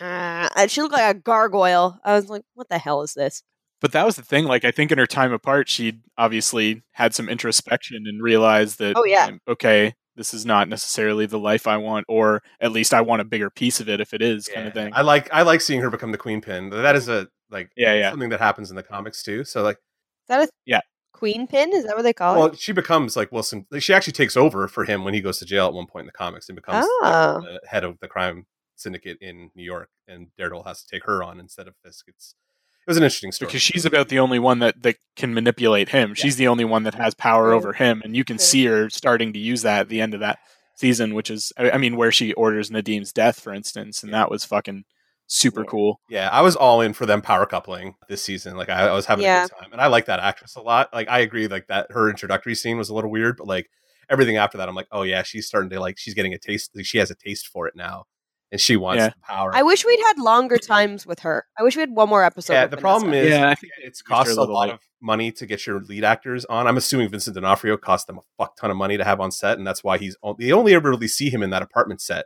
"Ah," 0.00 0.48
she 0.68 0.80
looked 0.80 0.94
like 0.94 1.14
a 1.16 1.18
gargoyle. 1.18 1.98
I 2.04 2.14
was 2.14 2.28
like, 2.30 2.42
"What 2.54 2.68
the 2.70 2.78
hell 2.78 3.02
is 3.02 3.12
this?" 3.14 3.42
But 3.80 3.92
that 3.92 4.04
was 4.06 4.16
the 4.16 4.22
thing 4.22 4.44
like 4.44 4.64
i 4.64 4.70
think 4.70 4.90
in 4.92 4.98
her 4.98 5.06
time 5.06 5.32
apart 5.32 5.68
she'd 5.68 6.00
obviously 6.18 6.82
had 6.92 7.14
some 7.14 7.28
introspection 7.28 8.04
and 8.06 8.22
realized 8.22 8.78
that 8.78 8.94
Oh, 8.96 9.04
yeah. 9.04 9.26
um, 9.26 9.40
okay 9.48 9.94
this 10.16 10.32
is 10.32 10.46
not 10.46 10.68
necessarily 10.68 11.26
the 11.26 11.38
life 11.38 11.66
i 11.66 11.76
want 11.76 12.04
or 12.08 12.42
at 12.60 12.72
least 12.72 12.94
i 12.94 13.00
want 13.00 13.20
a 13.20 13.24
bigger 13.24 13.50
piece 13.50 13.80
of 13.80 13.88
it 13.88 14.00
if 14.00 14.14
it 14.14 14.22
is 14.22 14.48
kind 14.48 14.66
of 14.66 14.72
thing 14.74 14.92
I 14.94 15.02
like 15.02 15.32
I 15.32 15.42
like 15.42 15.60
seeing 15.60 15.80
her 15.82 15.90
become 15.90 16.12
the 16.12 16.18
queen 16.18 16.40
pin. 16.40 16.70
That 16.70 16.96
is 16.96 17.08
a 17.08 17.28
like 17.50 17.70
Yeah, 17.76 17.94
yeah. 17.94 18.10
something 18.10 18.30
that 18.30 18.40
happens 18.40 18.70
in 18.70 18.76
the 18.76 18.82
comics 18.82 19.22
too. 19.22 19.44
So 19.44 19.62
like, 19.62 19.76
Is 19.76 20.28
that 20.28 20.40
a 20.42 20.48
Yeah. 20.64 20.80
queen 21.12 21.46
pin? 21.46 21.72
Is 21.72 21.84
that 21.84 21.94
what 21.96 22.02
they 22.02 22.12
call 22.14 22.34
it? 22.34 22.38
well, 22.38 22.54
she 22.54 22.72
becomes 22.72 23.14
like 23.16 23.30
Wilson. 23.30 23.66
Like, 23.70 23.82
she 23.82 23.92
actually 23.94 24.14
takes 24.14 24.36
over 24.36 24.66
for 24.68 24.84
him 24.84 25.04
when 25.04 25.14
he 25.14 25.20
goes 25.20 25.38
to 25.38 25.44
jail 25.44 25.66
at 25.66 25.72
one 25.74 25.86
point 25.86 26.02
in 26.04 26.06
the 26.06 26.12
comics 26.12 26.48
and 26.48 26.56
becomes 26.56 26.86
like, 27.02 27.14
Oh. 27.14 27.40
the 27.42 27.60
head 27.68 27.84
of 27.84 27.98
the 28.00 28.08
crime 28.08 28.46
syndicate 28.74 29.18
in 29.20 29.50
New 29.54 29.62
York. 29.64 29.88
And 30.08 30.28
Daredevil 30.38 30.64
has 30.64 30.82
to 30.82 30.88
take 30.88 31.04
her 31.04 31.22
on 31.22 31.38
instead 31.38 31.68
of 31.68 31.74
Fisk. 31.84 32.06
It's 32.08 32.34
it 32.86 32.90
was 32.90 32.96
an 32.96 33.02
interesting 33.02 33.32
story 33.32 33.48
because 33.48 33.62
she's 33.62 33.84
about 33.84 34.08
the 34.08 34.18
only 34.20 34.38
one 34.38 34.60
that, 34.60 34.82
that 34.82 34.96
can 35.16 35.34
manipulate 35.34 35.88
him. 35.88 36.14
She's 36.14 36.36
the 36.36 36.48
only 36.48 36.64
one 36.64 36.84
that 36.84 36.94
has 36.94 37.14
power 37.14 37.52
over 37.52 37.72
him, 37.72 38.00
and 38.04 38.16
you 38.16 38.24
can 38.24 38.36
True. 38.36 38.44
see 38.44 38.66
her 38.66 38.90
starting 38.90 39.32
to 39.32 39.38
use 39.38 39.62
that 39.62 39.80
at 39.80 39.88
the 39.88 40.00
end 40.00 40.14
of 40.14 40.20
that 40.20 40.38
season, 40.76 41.14
which 41.14 41.30
is, 41.30 41.52
I 41.58 41.72
I 41.72 41.78
mean, 41.78 41.96
where 41.96 42.12
she 42.12 42.32
orders 42.34 42.70
Nadeem's 42.70 43.12
death, 43.12 43.40
for 43.40 43.52
instance, 43.52 44.02
and 44.02 44.14
that 44.14 44.30
was 44.30 44.44
fucking 44.44 44.84
super 45.26 45.64
cool. 45.64 46.00
Yeah, 46.08 46.28
I 46.30 46.42
was 46.42 46.54
all 46.54 46.80
in 46.80 46.92
for 46.92 47.06
them 47.06 47.20
power 47.22 47.46
coupling 47.46 47.96
this 48.08 48.22
season. 48.22 48.56
Like 48.56 48.68
I, 48.68 48.86
I 48.88 48.92
was 48.92 49.06
having 49.06 49.24
Yeah. 49.24 49.46
a 49.46 49.48
good 49.48 49.56
time, 49.60 49.72
and 49.72 49.80
I 49.80 49.88
like 49.88 50.06
that 50.06 50.20
actress 50.20 50.54
a 50.54 50.60
lot. 50.60 50.92
Like 50.94 51.08
I 51.08 51.18
agree, 51.20 51.48
like 51.48 51.66
that 51.66 51.88
her 51.90 52.08
introductory 52.08 52.54
scene 52.54 52.78
was 52.78 52.88
a 52.90 52.94
little 52.94 53.10
weird, 53.10 53.36
but 53.38 53.48
like 53.48 53.66
everything 54.08 54.36
after 54.36 54.58
that, 54.58 54.68
I'm 54.68 54.76
like, 54.76 54.86
oh 54.92 55.02
yeah, 55.02 55.24
she's 55.24 55.48
starting 55.48 55.70
to 55.70 55.80
like 55.80 55.98
she's 55.98 56.14
getting 56.14 56.32
a 56.34 56.38
taste. 56.38 56.70
Like, 56.76 56.86
she 56.86 56.98
has 56.98 57.10
a 57.10 57.16
taste 57.16 57.48
for 57.48 57.66
it 57.66 57.74
now, 57.74 58.04
and 58.56 58.60
she 58.60 58.74
wants 58.76 59.00
Yeah. 59.02 59.08
the 59.10 59.14
power. 59.22 59.50
I 59.54 59.62
wish 59.62 59.84
we'd 59.84 60.00
had 60.06 60.18
longer 60.18 60.56
times 60.56 61.06
with 61.06 61.20
her. 61.20 61.44
I 61.58 61.62
wish 61.62 61.76
we 61.76 61.80
had 61.80 61.90
one 61.90 62.08
more 62.08 62.24
episode. 62.24 62.54
yeah, 62.54 62.62
the 62.64 62.70
Vanessa. 62.76 62.80
problem 62.80 63.12
is, 63.12 63.28
Yeah, 63.28 63.50
I 63.50 63.54
think 63.54 63.72
it's 63.76 63.82
we 63.82 63.84
used 63.86 64.02
her 64.08 64.14
costs 64.14 64.36
a 64.36 64.40
a 64.40 64.44
lot 64.44 64.70
of 64.70 64.78
money 65.02 65.30
to 65.32 65.44
get 65.44 65.66
your 65.66 65.80
lead 65.82 66.04
actors 66.04 66.46
on. 66.46 66.66
I'm 66.66 66.78
assuming 66.78 67.10
Vincent 67.10 67.34
D'Onofrio 67.34 67.76
cost 67.76 68.06
them 68.06 68.16
a 68.18 68.22
fuck 68.38 68.56
ton 68.56 68.70
of 68.70 68.78
money 68.78 68.96
to 68.96 69.04
have 69.04 69.20
on 69.20 69.30
set, 69.30 69.58
and 69.58 69.66
that's 69.66 69.84
why 69.84 69.98
he's 69.98 70.16
on- 70.22 70.36
they 70.38 70.52
only 70.52 70.74
ever 70.74 70.88
really 70.90 71.08
see 71.08 71.28
him 71.28 71.42
in 71.42 71.50
that 71.50 71.60
apartment 71.62 72.00
set, 72.00 72.24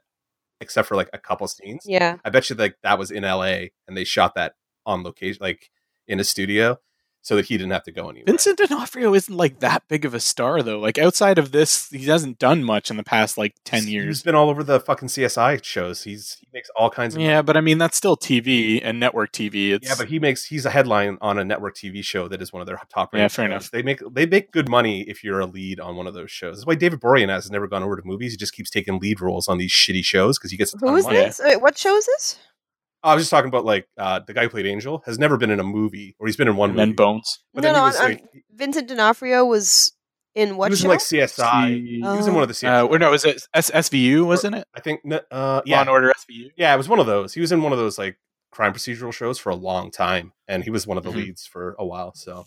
except 0.61 0.87
for 0.87 0.95
like 0.95 1.11
a 1.13 1.19
couple 1.19 1.49
scenes. 1.49 1.83
yeah. 1.85 2.17
I 2.25 2.31
bet 2.31 2.49
you 2.49 2.55
like 2.57 2.77
that 2.85 2.99
was 2.99 3.11
in 3.11 3.25
L.A. 3.25 3.73
and 3.89 3.97
they 3.97 4.05
shot 4.05 4.35
that 4.37 4.53
on 4.87 5.03
location, 5.03 5.39
like 5.41 5.69
in 6.07 6.21
a 6.21 6.25
studio, 6.25 6.79
so 7.23 7.37
that 7.37 7.45
he 7.47 7.59
didn't 7.59 7.73
have 7.73 7.85
to 7.85 7.93
go 7.93 8.09
anywhere. 8.09 8.25
Vincent 8.27 8.59
D'Onofrio 8.59 9.13
isn't 9.15 9.37
like 9.37 9.61
that 9.61 9.83
big 9.89 10.05
of 10.05 10.15
a 10.15 10.21
star 10.21 10.63
though. 10.63 10.79
Like 10.79 10.97
outside 10.99 11.39
of 11.39 11.53
this, 11.53 11.89
he 11.91 12.05
hasn't 12.07 12.39
done 12.39 12.65
much 12.65 12.91
in 12.91 12.97
the 12.97 13.03
past 13.05 13.37
like 13.37 13.55
ten 13.65 13.83
He's 13.83 13.91
years. 13.91 14.23
been 14.23 14.35
all 14.35 14.49
over 14.49 14.65
the 14.65 14.81
fucking 14.81 15.09
CSI 15.09 15.63
shows. 15.63 16.05
He's 16.05 16.39
he 16.41 16.49
makes 16.53 16.71
all 16.77 16.89
kinds 16.91 17.15
of 17.15 17.21
Yeah, 17.21 17.43
but 17.43 17.57
I 17.57 17.61
mean 17.61 17.79
that's 17.79 17.97
still 17.97 18.17
TV 18.17 18.81
and 18.83 18.99
network 18.99 19.33
TV. 19.33 19.71
It's 19.73 19.87
yeah, 19.89 19.95
but 19.99 20.09
he 20.09 20.19
makes 20.19 20.47
he's 20.47 20.65
a 20.65 20.71
headline 20.71 21.19
on 21.21 21.39
a 21.39 21.45
network 21.45 21.77
TV 21.77 22.03
show 22.03 22.27
that 22.29 22.41
is 22.41 22.53
one 22.53 22.63
of 22.63 22.67
their 22.67 22.81
top. 22.93 23.15
Yeah, 23.15 23.29
fair 23.29 23.45
shows. 23.45 23.51
enough. 23.51 23.71
They 23.71 23.83
make 23.83 24.01
they 24.13 24.25
make 24.27 24.51
good 24.53 24.69
money 24.69 25.03
if 25.03 25.23
you're 25.23 25.41
a 25.41 25.47
lead 25.47 25.79
on 25.81 25.97
one 25.97 26.07
of 26.07 26.15
those 26.15 26.31
shows. 26.31 26.57
That's 26.57 26.67
why 26.67 26.75
David 26.77 27.01
Boreanaz 27.01 27.35
has 27.43 27.51
never 27.51 27.69
gone 27.69 27.83
over 27.83 27.97
to 27.97 28.03
movies. 28.05 28.33
He 28.33 28.39
just 28.39 28.55
keeps 28.55 28.71
taking 28.71 28.99
lead 28.99 29.21
roles 29.21 29.47
on 29.47 29.59
these 29.59 29.73
shitty 29.73 30.05
shows 30.05 30.39
because 30.39 30.51
he 30.51 30.57
gets 30.57 30.73
a 30.75 30.79
ton 30.79 30.89
Who 30.89 30.97
of 30.99 31.05
money. 31.05 31.17
this? 31.19 31.41
Wait, 31.45 31.61
what 31.61 31.77
show 31.77 31.95
is 31.97 32.07
this? 32.07 32.39
I 33.03 33.15
was 33.15 33.23
just 33.23 33.31
talking 33.31 33.49
about 33.49 33.65
like 33.65 33.89
uh, 33.97 34.21
the 34.21 34.35
guy 34.35 34.43
who 34.43 34.49
played 34.51 34.67
Angel 34.67 35.03
has 35.07 35.19
never 35.19 35.37
been 35.37 35.51
in 35.51 35.59
a 35.61 35.65
movie, 35.65 36.15
or 36.19 36.27
he's 36.27 36.37
been 36.37 36.49
in 36.49 36.57
one 36.57 36.71
and 36.71 36.77
movie. 36.77 36.87
then 36.91 36.97
Bones. 36.97 37.41
But 37.55 37.63
no, 37.63 37.69
then 37.69 37.77
no, 37.77 37.83
was, 37.85 37.99
like, 37.99 38.19
I'm- 38.21 38.43
Vincent 38.55 38.89
D'Onofrio 38.89 39.45
was 39.47 39.93
in 40.35 40.57
what 40.57 40.69
he 40.69 40.73
was 40.73 40.81
show? 40.81 40.85
in 40.85 40.91
like 40.91 41.01
CSI. 41.01 41.67
See- 41.69 41.91
He 41.97 42.03
was 42.03 42.27
in 42.27 42.35
one 42.35 42.43
of 42.43 42.49
the 42.49 42.55
CSI. 42.55 42.83
Uh, 42.83 42.87
or 42.87 42.99
no, 42.99 43.11
was 43.11 43.25
it 43.25 43.43
S- 43.55 43.71
SVU? 43.71 44.27
Wasn't 44.27 44.55
it? 44.55 44.67
I 44.75 44.81
think 44.81 45.01
uh, 45.11 45.21
Law 45.33 45.63
yeah, 45.65 45.81
and 45.81 45.89
Order 45.89 46.13
SVU. 46.17 46.51
Yeah, 46.57 46.75
it 46.75 46.77
was 46.77 46.89
one 46.89 46.99
of 47.01 47.07
those. 47.07 47.33
He 47.35 47.41
was 47.41 47.53
in 47.53 47.63
one 47.63 47.73
of 47.73 47.79
those 47.79 47.99
like 47.99 48.19
crime 48.53 48.73
procedural 48.73 49.13
shows 49.13 49.39
for 49.39 49.51
a 49.51 49.55
long 49.57 49.91
time, 49.91 50.33
and 50.47 50.63
he 50.63 50.71
was 50.71 50.87
one 50.87 50.99
of 50.99 51.05
the 51.05 51.11
Mhm. 51.11 51.17
leads 51.17 51.47
for 51.47 51.75
a 51.79 51.87
while. 51.87 52.13
So 52.15 52.47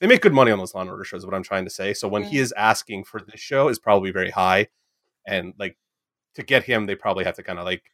they 0.00 0.06
make 0.08 0.20
good 0.20 0.32
money 0.32 0.50
on 0.50 0.58
those 0.58 0.74
Law 0.74 0.80
and 0.80 0.90
Order 0.90 1.04
shows. 1.04 1.20
is 1.22 1.26
What 1.26 1.34
I'm 1.34 1.42
trying 1.44 1.64
to 1.64 1.70
say. 1.70 1.94
So 1.94 2.08
when 2.08 2.24
he 2.24 2.38
is 2.38 2.52
asking 2.56 3.04
for 3.04 3.20
this 3.20 3.38
show, 3.40 3.68
is 3.68 3.78
probably 3.78 4.10
very 4.10 4.30
high, 4.30 4.68
and 5.26 5.54
like 5.58 5.76
to 6.34 6.42
get 6.42 6.64
him, 6.64 6.86
they 6.86 6.94
probably 6.96 7.24
have 7.24 7.36
to 7.36 7.42
kind 7.42 7.58
of 7.58 7.64
like 7.64 7.84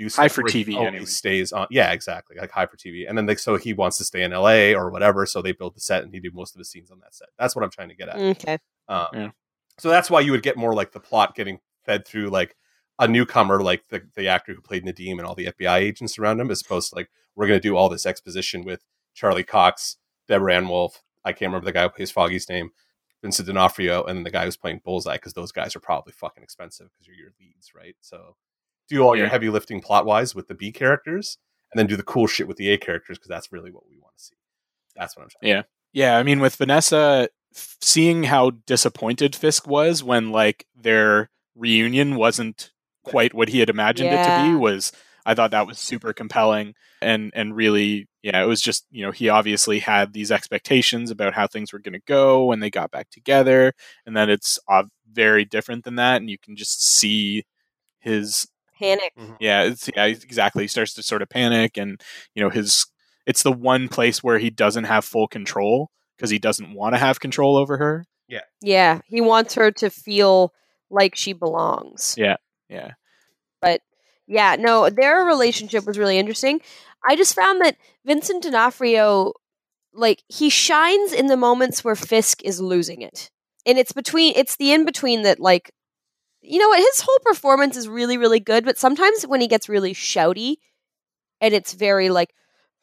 do 0.00 0.04
High 0.06 0.28
stuff 0.28 0.32
for 0.32 0.42
TV 0.44 0.74
only 0.74 0.86
anyway. 0.86 1.04
Stays 1.04 1.52
on, 1.52 1.66
yeah, 1.70 1.92
exactly, 1.92 2.36
like 2.38 2.50
high 2.50 2.66
for 2.66 2.76
TV. 2.76 3.08
And 3.08 3.16
then 3.16 3.26
like 3.26 3.38
so 3.38 3.56
he 3.56 3.72
wants 3.72 3.98
to 3.98 4.04
stay 4.04 4.22
in 4.22 4.32
L.A. 4.32 4.74
or 4.74 4.90
whatever, 4.90 5.26
so 5.26 5.42
they 5.42 5.52
build 5.52 5.74
the 5.74 5.80
set 5.80 6.02
and 6.02 6.12
he 6.12 6.20
did 6.20 6.34
most 6.34 6.54
of 6.54 6.58
his 6.58 6.70
scenes 6.70 6.90
on 6.90 7.00
that 7.00 7.14
set. 7.14 7.28
That's 7.38 7.54
what 7.54 7.64
I'm 7.64 7.70
trying 7.70 7.90
to 7.90 7.94
get 7.94 8.08
at. 8.08 8.16
Okay. 8.16 8.58
Um, 8.88 9.06
Yeah. 9.12 9.30
So 9.78 9.88
that's 9.88 10.10
why 10.10 10.20
you 10.20 10.32
would 10.32 10.42
get 10.42 10.58
more 10.58 10.74
like 10.74 10.92
the 10.92 11.00
plot 11.00 11.34
getting 11.34 11.60
fed 11.84 12.06
through 12.06 12.28
like 12.28 12.54
a 12.98 13.08
newcomer, 13.08 13.62
like 13.62 13.88
the, 13.88 14.02
the 14.14 14.28
actor 14.28 14.52
who 14.52 14.60
played 14.60 14.84
Nadeem 14.84 15.12
and 15.12 15.22
all 15.22 15.34
the 15.34 15.46
FBI 15.46 15.78
agents 15.78 16.18
around 16.18 16.38
him, 16.38 16.50
as 16.50 16.60
opposed 16.60 16.90
to 16.90 16.96
like, 16.96 17.10
we're 17.34 17.46
going 17.46 17.60
to 17.60 17.68
do 17.68 17.76
all 17.76 17.88
this 17.88 18.04
exposition 18.04 18.62
with 18.64 18.84
Charlie 19.14 19.42
Cox, 19.42 19.96
Deborah 20.28 20.54
Ann 20.54 20.68
Woll. 20.68 20.92
I 21.24 21.32
can't 21.32 21.48
remember 21.48 21.64
the 21.64 21.72
guy 21.72 21.84
who 21.84 21.88
plays 21.88 22.10
Foggy's 22.10 22.48
name, 22.48 22.72
Vincent 23.22 23.46
D'Onofrio, 23.48 24.04
and 24.04 24.18
then 24.18 24.24
the 24.24 24.30
guy 24.30 24.44
who's 24.44 24.56
playing 24.58 24.82
Bullseye, 24.84 25.16
because 25.16 25.32
those 25.32 25.52
guys 25.52 25.74
are 25.74 25.80
probably 25.80 26.12
fucking 26.12 26.42
expensive 26.42 26.90
because 26.92 27.06
you're 27.06 27.16
your 27.16 27.32
leads, 27.40 27.72
right? 27.74 27.96
So 28.00 28.36
do 28.90 29.02
all 29.02 29.16
your 29.16 29.28
heavy 29.28 29.48
lifting 29.48 29.80
plot 29.80 30.04
wise 30.04 30.34
with 30.34 30.48
the 30.48 30.54
B 30.54 30.72
characters, 30.72 31.38
and 31.72 31.78
then 31.78 31.86
do 31.86 31.96
the 31.96 32.02
cool 32.02 32.26
shit 32.26 32.46
with 32.48 32.58
the 32.58 32.70
A 32.70 32.78
characters 32.78 33.18
because 33.18 33.28
that's 33.28 33.52
really 33.52 33.70
what 33.70 33.88
we 33.88 33.96
want 33.98 34.16
to 34.18 34.24
see. 34.24 34.36
That's 34.96 35.16
what 35.16 35.22
I'm 35.22 35.28
trying. 35.30 35.50
Yeah. 35.50 35.62
Yeah, 35.92 36.18
I 36.18 36.22
mean, 36.22 36.40
with 36.40 36.56
Vanessa, 36.56 37.28
f- 37.54 37.76
seeing 37.80 38.24
how 38.24 38.50
disappointed 38.50 39.34
Fisk 39.34 39.66
was 39.66 40.04
when 40.04 40.30
like 40.30 40.66
their 40.76 41.30
reunion 41.56 42.14
wasn't 42.16 42.70
quite 43.02 43.34
what 43.34 43.48
he 43.48 43.58
had 43.58 43.70
imagined 43.70 44.10
it 44.12 44.22
to 44.24 44.44
be 44.44 44.54
was, 44.54 44.92
I 45.26 45.34
thought 45.34 45.50
that 45.50 45.66
was 45.66 45.78
super 45.78 46.12
compelling 46.12 46.74
and 47.02 47.32
and 47.34 47.56
really, 47.56 48.08
yeah, 48.22 48.42
it 48.42 48.46
was 48.46 48.60
just 48.60 48.86
you 48.90 49.04
know 49.04 49.10
he 49.10 49.28
obviously 49.28 49.78
had 49.78 50.12
these 50.12 50.30
expectations 50.30 51.10
about 51.10 51.34
how 51.34 51.46
things 51.46 51.72
were 51.72 51.78
going 51.78 51.94
to 51.94 52.02
go 52.06 52.44
when 52.46 52.60
they 52.60 52.70
got 52.70 52.90
back 52.90 53.10
together, 53.10 53.72
and 54.06 54.16
then 54.16 54.28
it's 54.28 54.58
uh, 54.68 54.84
very 55.10 55.44
different 55.44 55.84
than 55.84 55.96
that, 55.96 56.16
and 56.16 56.30
you 56.30 56.38
can 56.38 56.56
just 56.56 56.82
see 56.84 57.44
his 58.00 58.48
Panic. 58.80 59.12
Mm-hmm. 59.18 59.34
yeah, 59.40 59.62
it's 59.64 59.88
yeah, 59.94 60.06
exactly. 60.06 60.64
He 60.64 60.68
starts 60.68 60.94
to 60.94 61.02
sort 61.02 61.22
of 61.22 61.28
panic, 61.28 61.76
and 61.76 62.00
you 62.34 62.42
know, 62.42 62.50
his 62.50 62.86
it's 63.26 63.42
the 63.42 63.52
one 63.52 63.88
place 63.88 64.22
where 64.22 64.38
he 64.38 64.50
doesn't 64.50 64.84
have 64.84 65.04
full 65.04 65.28
control 65.28 65.90
because 66.16 66.30
he 66.30 66.38
doesn't 66.38 66.74
want 66.74 66.94
to 66.94 66.98
have 66.98 67.20
control 67.20 67.56
over 67.56 67.76
her. 67.76 68.04
Yeah, 68.28 68.42
yeah, 68.60 69.00
he 69.06 69.20
wants 69.20 69.54
her 69.54 69.70
to 69.72 69.90
feel 69.90 70.52
like 70.90 71.14
she 71.16 71.32
belongs. 71.32 72.14
Yeah. 72.16 72.36
Yeah, 72.70 72.92
But 73.60 73.80
yeah, 74.28 74.54
no, 74.56 74.90
their 74.90 75.24
relationship 75.24 75.84
was 75.86 75.98
really 75.98 76.18
interesting. 76.18 76.60
I 77.04 77.16
just 77.16 77.34
found 77.34 77.60
that 77.62 77.76
Vincent 78.06 78.44
D'Onofrio, 78.44 79.32
like, 79.92 80.22
he 80.28 80.50
shines 80.50 81.12
in 81.12 81.26
the 81.26 81.36
moments 81.36 81.82
where 81.82 81.96
Fisk 81.96 82.44
is 82.44 82.60
losing 82.60 83.02
it. 83.02 83.28
And 83.66 83.76
it's 83.76 83.90
between, 83.90 84.34
it's 84.36 84.54
the 84.54 84.70
in 84.70 84.84
between 84.84 85.22
that, 85.22 85.40
like, 85.40 85.72
you 86.42 86.58
know 86.58 86.68
what? 86.68 86.78
His 86.80 87.00
whole 87.00 87.18
performance 87.24 87.76
is 87.76 87.88
really, 87.88 88.16
really 88.16 88.40
good, 88.40 88.64
but 88.64 88.78
sometimes 88.78 89.24
when 89.24 89.40
he 89.40 89.48
gets 89.48 89.68
really 89.68 89.94
shouty 89.94 90.56
and 91.40 91.54
it's 91.54 91.72
very 91.74 92.10
like, 92.10 92.30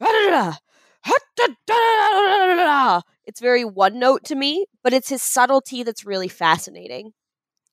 it's 3.26 3.40
very 3.40 3.64
one 3.64 3.98
note 3.98 4.24
to 4.24 4.34
me, 4.34 4.66
but 4.82 4.92
it's 4.92 5.08
his 5.08 5.22
subtlety 5.22 5.82
that's 5.82 6.04
really 6.06 6.28
fascinating. 6.28 7.12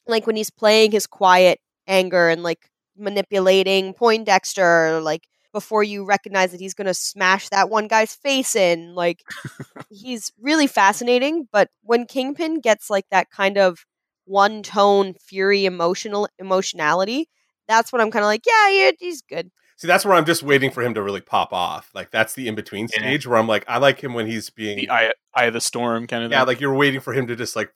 Like 0.07 0.27
when 0.27 0.35
he's 0.35 0.49
playing 0.49 0.91
his 0.91 1.07
quiet 1.07 1.59
anger 1.87 2.29
and 2.29 2.43
like 2.43 2.69
manipulating 2.97 3.93
Poindexter, 3.93 5.01
like 5.01 5.27
before 5.55 5.83
you 5.83 6.03
recognize 6.03 6.51
that 6.51 6.59
he's 6.59 6.73
going 6.73 6.85
to 6.87 6.93
smash 6.93 7.47
that 7.49 7.69
one 7.69 7.87
guy's 7.87 8.13
face 8.13 8.55
in. 8.57 8.93
Like 8.93 9.23
he's 9.89 10.31
really 10.39 10.67
fascinating, 10.67 11.47
but 11.51 11.69
when 11.81 12.05
Kingpin 12.05 12.59
gets 12.59 12.89
like 12.89 13.05
that 13.09 13.29
kind 13.31 13.57
of 13.57 13.85
one 14.26 14.64
tone 14.64 15.14
fury 15.15 15.65
emotional 15.65 16.27
emotionality, 16.39 17.30
that's 17.68 17.91
when 17.93 18.02
I'm 18.02 18.11
kind 18.11 18.23
of 18.23 18.27
like, 18.27 18.43
yeah, 18.45 18.69
yeah, 18.69 18.91
he's 18.99 19.22
good. 19.22 19.52
See, 19.77 19.88
that's 19.88 20.06
where 20.06 20.14
I'm 20.15 20.26
just 20.26 20.41
waiting 20.43 20.72
for 20.72 20.81
him 20.84 20.93
to 20.93 21.02
really 21.03 21.22
pop 21.22 21.52
off. 21.52 21.89
Like 21.93 22.10
that's 22.11 22.34
the 22.34 22.47
in 22.47 22.56
between 22.56 22.88
Yeah. 22.93 22.99
stage 22.99 23.27
where 23.27 23.38
I'm 23.38 23.47
like, 23.47 23.65
I 23.68 23.77
like 23.77 23.99
him 24.02 24.14
when 24.14 24.26
he's 24.27 24.49
being 24.49 24.77
the 24.77 24.89
eye, 24.89 25.14
eye 25.34 25.45
of 25.45 25.53
the 25.53 25.61
storm 25.61 26.07
kind 26.07 26.23
of. 26.23 26.31
yeah, 26.31 26.39
thing. 26.39 26.47
like 26.47 26.61
you're 26.61 26.73
waiting 26.73 27.02
for 27.02 27.14
him 27.14 27.27
to 27.27 27.35
just 27.35 27.56
like 27.56 27.73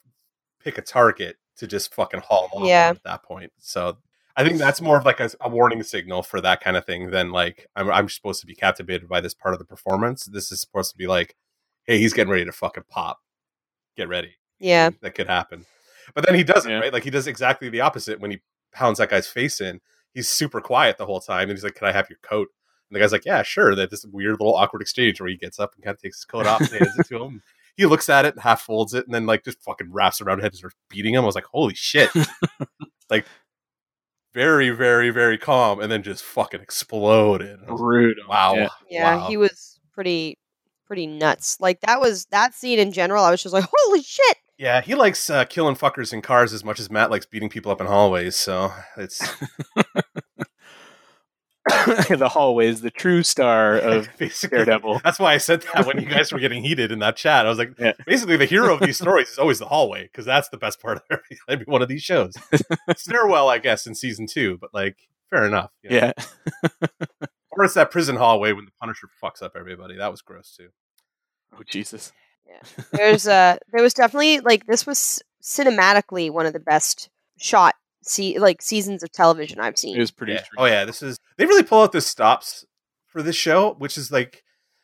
pick 0.62 0.78
a 0.78 0.82
target 0.82 1.36
to 1.58 1.66
just 1.66 1.94
fucking 1.94 2.20
haul 2.20 2.48
him 2.52 2.62
off 2.62 2.68
Yeah. 2.68 2.88
at 2.96 3.02
that 3.04 3.22
point. 3.22 3.52
So 3.58 3.98
I 4.34 4.44
think 4.44 4.56
that's 4.58 4.80
more 4.80 4.96
of 4.98 5.04
like 5.04 5.20
a, 5.20 5.30
a 5.42 5.48
warning 5.50 5.82
signal 5.82 6.22
for 6.22 6.40
that 6.40 6.62
kind 6.62 6.76
of 6.78 6.86
thing 6.86 7.10
than 7.10 7.32
like 7.32 7.66
I'm 7.76 7.90
I'm 7.90 8.08
supposed 8.08 8.40
to 8.40 8.46
be 8.46 8.54
captivated 8.54 9.06
by 9.08 9.20
this 9.20 9.34
part 9.34 9.52
of 9.54 9.58
the 9.58 9.66
performance. 9.66 10.24
This 10.24 10.50
is 10.50 10.60
supposed 10.60 10.92
to 10.92 10.96
be 10.96 11.06
like, 11.06 11.36
hey, 11.84 11.98
he's 11.98 12.14
getting 12.14 12.30
ready 12.30 12.46
to 12.46 12.52
fucking 12.52 12.84
pop. 12.88 13.18
Get 13.96 14.08
ready. 14.08 14.36
Yeah. 14.58 14.90
that 15.02 15.14
could 15.14 15.26
happen. 15.26 15.66
But 16.14 16.26
then 16.26 16.34
he 16.34 16.44
doesn't, 16.44 16.70
Yeah. 16.70 16.78
right? 16.80 16.92
Like 16.92 17.04
he 17.04 17.10
does 17.10 17.26
exactly 17.26 17.68
the 17.68 17.80
opposite 17.80 18.20
when 18.20 18.30
he 18.30 18.40
pounds 18.72 18.98
that 18.98 19.10
guy's 19.10 19.26
face 19.28 19.60
in. 19.60 19.80
He's 20.14 20.28
super 20.28 20.60
quiet 20.60 20.96
the 20.98 21.06
whole 21.06 21.20
time, 21.20 21.42
and 21.48 21.52
he's 21.52 21.64
like, 21.64 21.74
"Can 21.76 21.86
I 21.88 21.92
have 21.92 22.08
your 22.10 22.18
coat?" 22.22 22.48
And 22.88 22.96
the 22.96 23.00
guy's 23.00 23.12
like, 23.12 23.24
"Yeah, 23.24 23.42
sure." 23.42 23.74
That 23.76 23.90
this 23.90 24.04
weird 24.04 24.32
little 24.40 24.56
awkward 24.56 24.82
exchange 24.82 25.20
where 25.20 25.28
he 25.28 25.36
gets 25.36 25.60
up 25.60 25.74
and 25.74 25.84
kind 25.84 25.94
of 25.94 26.00
takes 26.02 26.18
his 26.18 26.24
coat 26.24 26.46
off 26.46 26.60
and 26.60 26.70
hands 26.70 26.98
it 26.98 27.06
to 27.08 27.22
him. 27.24 27.42
He 27.76 27.86
looks 27.86 28.10
at 28.10 28.26
it 28.26 28.34
and 28.34 28.42
half 28.42 28.60
folds 28.62 28.92
it, 28.92 29.06
and 29.06 29.14
then 29.14 29.24
like 29.24 29.42
just 29.44 29.62
fucking 29.62 29.90
wraps 29.90 30.20
around 30.20 30.38
his 30.38 30.42
head 30.42 30.52
and 30.52 30.58
starts 30.58 30.76
beating 30.90 31.14
him. 31.14 31.22
I 31.22 31.26
was 31.26 31.34
like, 31.36 31.46
"Holy 31.46 31.72
shit!" 31.74 32.10
like 33.10 33.24
very, 34.34 34.70
very, 34.70 35.10
very 35.10 35.38
calm, 35.38 35.80
and 35.80 35.90
then 35.90 36.02
just 36.02 36.22
fucking 36.22 36.60
exploded. 36.60 37.58
I 37.66 37.68
like, 37.70 37.76
brutal. 37.78 38.24
wow, 38.28 38.54
Yeah. 38.54 38.68
Yeah, 38.90 39.16
wow. 39.16 39.28
he 39.28 39.36
was 39.36 39.80
pretty 39.92 40.36
pretty 40.86 41.06
nuts. 41.06 41.58
Like 41.60 41.80
that 41.82 42.00
was 42.00 42.26
that 42.32 42.52
scene 42.54 42.78
in 42.78 42.92
general. 42.92 43.24
I 43.24 43.30
was 43.30 43.42
just 43.42 43.52
like, 43.52 43.64
holy 43.72 44.02
shit. 44.02 44.36
Yeah, 44.60 44.82
he 44.82 44.94
likes 44.94 45.30
uh, 45.30 45.46
killing 45.46 45.74
fuckers 45.74 46.12
in 46.12 46.20
cars 46.20 46.52
as 46.52 46.62
much 46.62 46.78
as 46.78 46.90
Matt 46.90 47.10
likes 47.10 47.24
beating 47.24 47.48
people 47.48 47.72
up 47.72 47.80
in 47.80 47.86
hallways. 47.86 48.36
So 48.36 48.70
it's 48.98 49.18
the 51.66 52.28
hallways, 52.30 52.82
the 52.82 52.90
true 52.90 53.22
star 53.22 53.76
of 53.78 54.08
basically 54.18 54.56
Daredevil. 54.58 55.00
That's 55.02 55.18
why 55.18 55.32
I 55.32 55.38
said 55.38 55.62
that 55.74 55.86
when 55.86 55.98
you 55.98 56.06
guys 56.06 56.30
were 56.30 56.38
getting 56.38 56.62
heated 56.66 56.92
in 56.92 56.98
that 56.98 57.16
chat. 57.16 57.46
I 57.46 57.48
was 57.48 57.56
like, 57.58 57.72
Yeah. 57.78 57.92
basically, 58.06 58.36
the 58.36 58.44
hero 58.44 58.74
of 58.74 58.80
these 58.80 58.98
stories 58.98 59.30
is 59.30 59.38
always 59.38 59.58
the 59.60 59.66
hallway 59.66 60.02
because 60.04 60.26
that's 60.26 60.50
the 60.50 60.58
best 60.58 60.78
part 60.80 60.98
of 60.98 61.02
every, 61.10 61.38
every 61.48 61.64
one 61.66 61.80
of 61.80 61.88
these 61.88 62.02
shows. 62.02 62.34
Stairwell, 62.96 63.48
I 63.48 63.58
guess, 63.58 63.86
in 63.86 63.94
season 63.94 64.26
two, 64.26 64.58
but 64.60 64.74
like, 64.74 64.96
fair 65.30 65.46
enough. 65.46 65.70
you 65.82 65.88
know? 65.90 65.96
Yeah, 65.96 66.12
Or 67.52 67.64
it's 67.64 67.74
that 67.74 67.90
prison 67.90 68.16
hallway 68.16 68.52
when 68.52 68.64
the 68.66 68.72
Punisher 68.80 69.08
fucks 69.22 69.42
up 69.42 69.52
everybody. 69.56 69.96
That 69.96 70.10
was 70.10 70.20
gross 70.22 70.54
too. 70.54 70.68
oh 71.56 71.62
Jesus. 71.66 72.12
There's 72.92 73.26
uh 73.26 73.56
there 73.72 73.82
was 73.82 73.94
definitely 73.94 74.40
like 74.40 74.66
this 74.66 74.86
was 74.86 75.22
cinematically 75.42 76.30
one 76.30 76.46
of 76.46 76.52
the 76.52 76.60
best 76.60 77.08
shot 77.38 77.74
see 78.02 78.38
like 78.38 78.62
seasons 78.62 79.02
of 79.02 79.12
television 79.12 79.60
I've 79.60 79.78
seen. 79.78 79.96
It 79.96 80.00
was 80.00 80.10
pretty. 80.10 80.34
Yeah. 80.34 80.44
Oh 80.58 80.66
yeah, 80.66 80.84
this 80.84 81.02
is 81.02 81.18
they 81.36 81.46
really 81.46 81.62
pull 81.62 81.82
out 81.82 81.92
the 81.92 82.00
stops 82.00 82.64
for 83.06 83.22
this 83.22 83.36
show, 83.36 83.74
which 83.78 83.96
is 83.98 84.10
like 84.10 84.42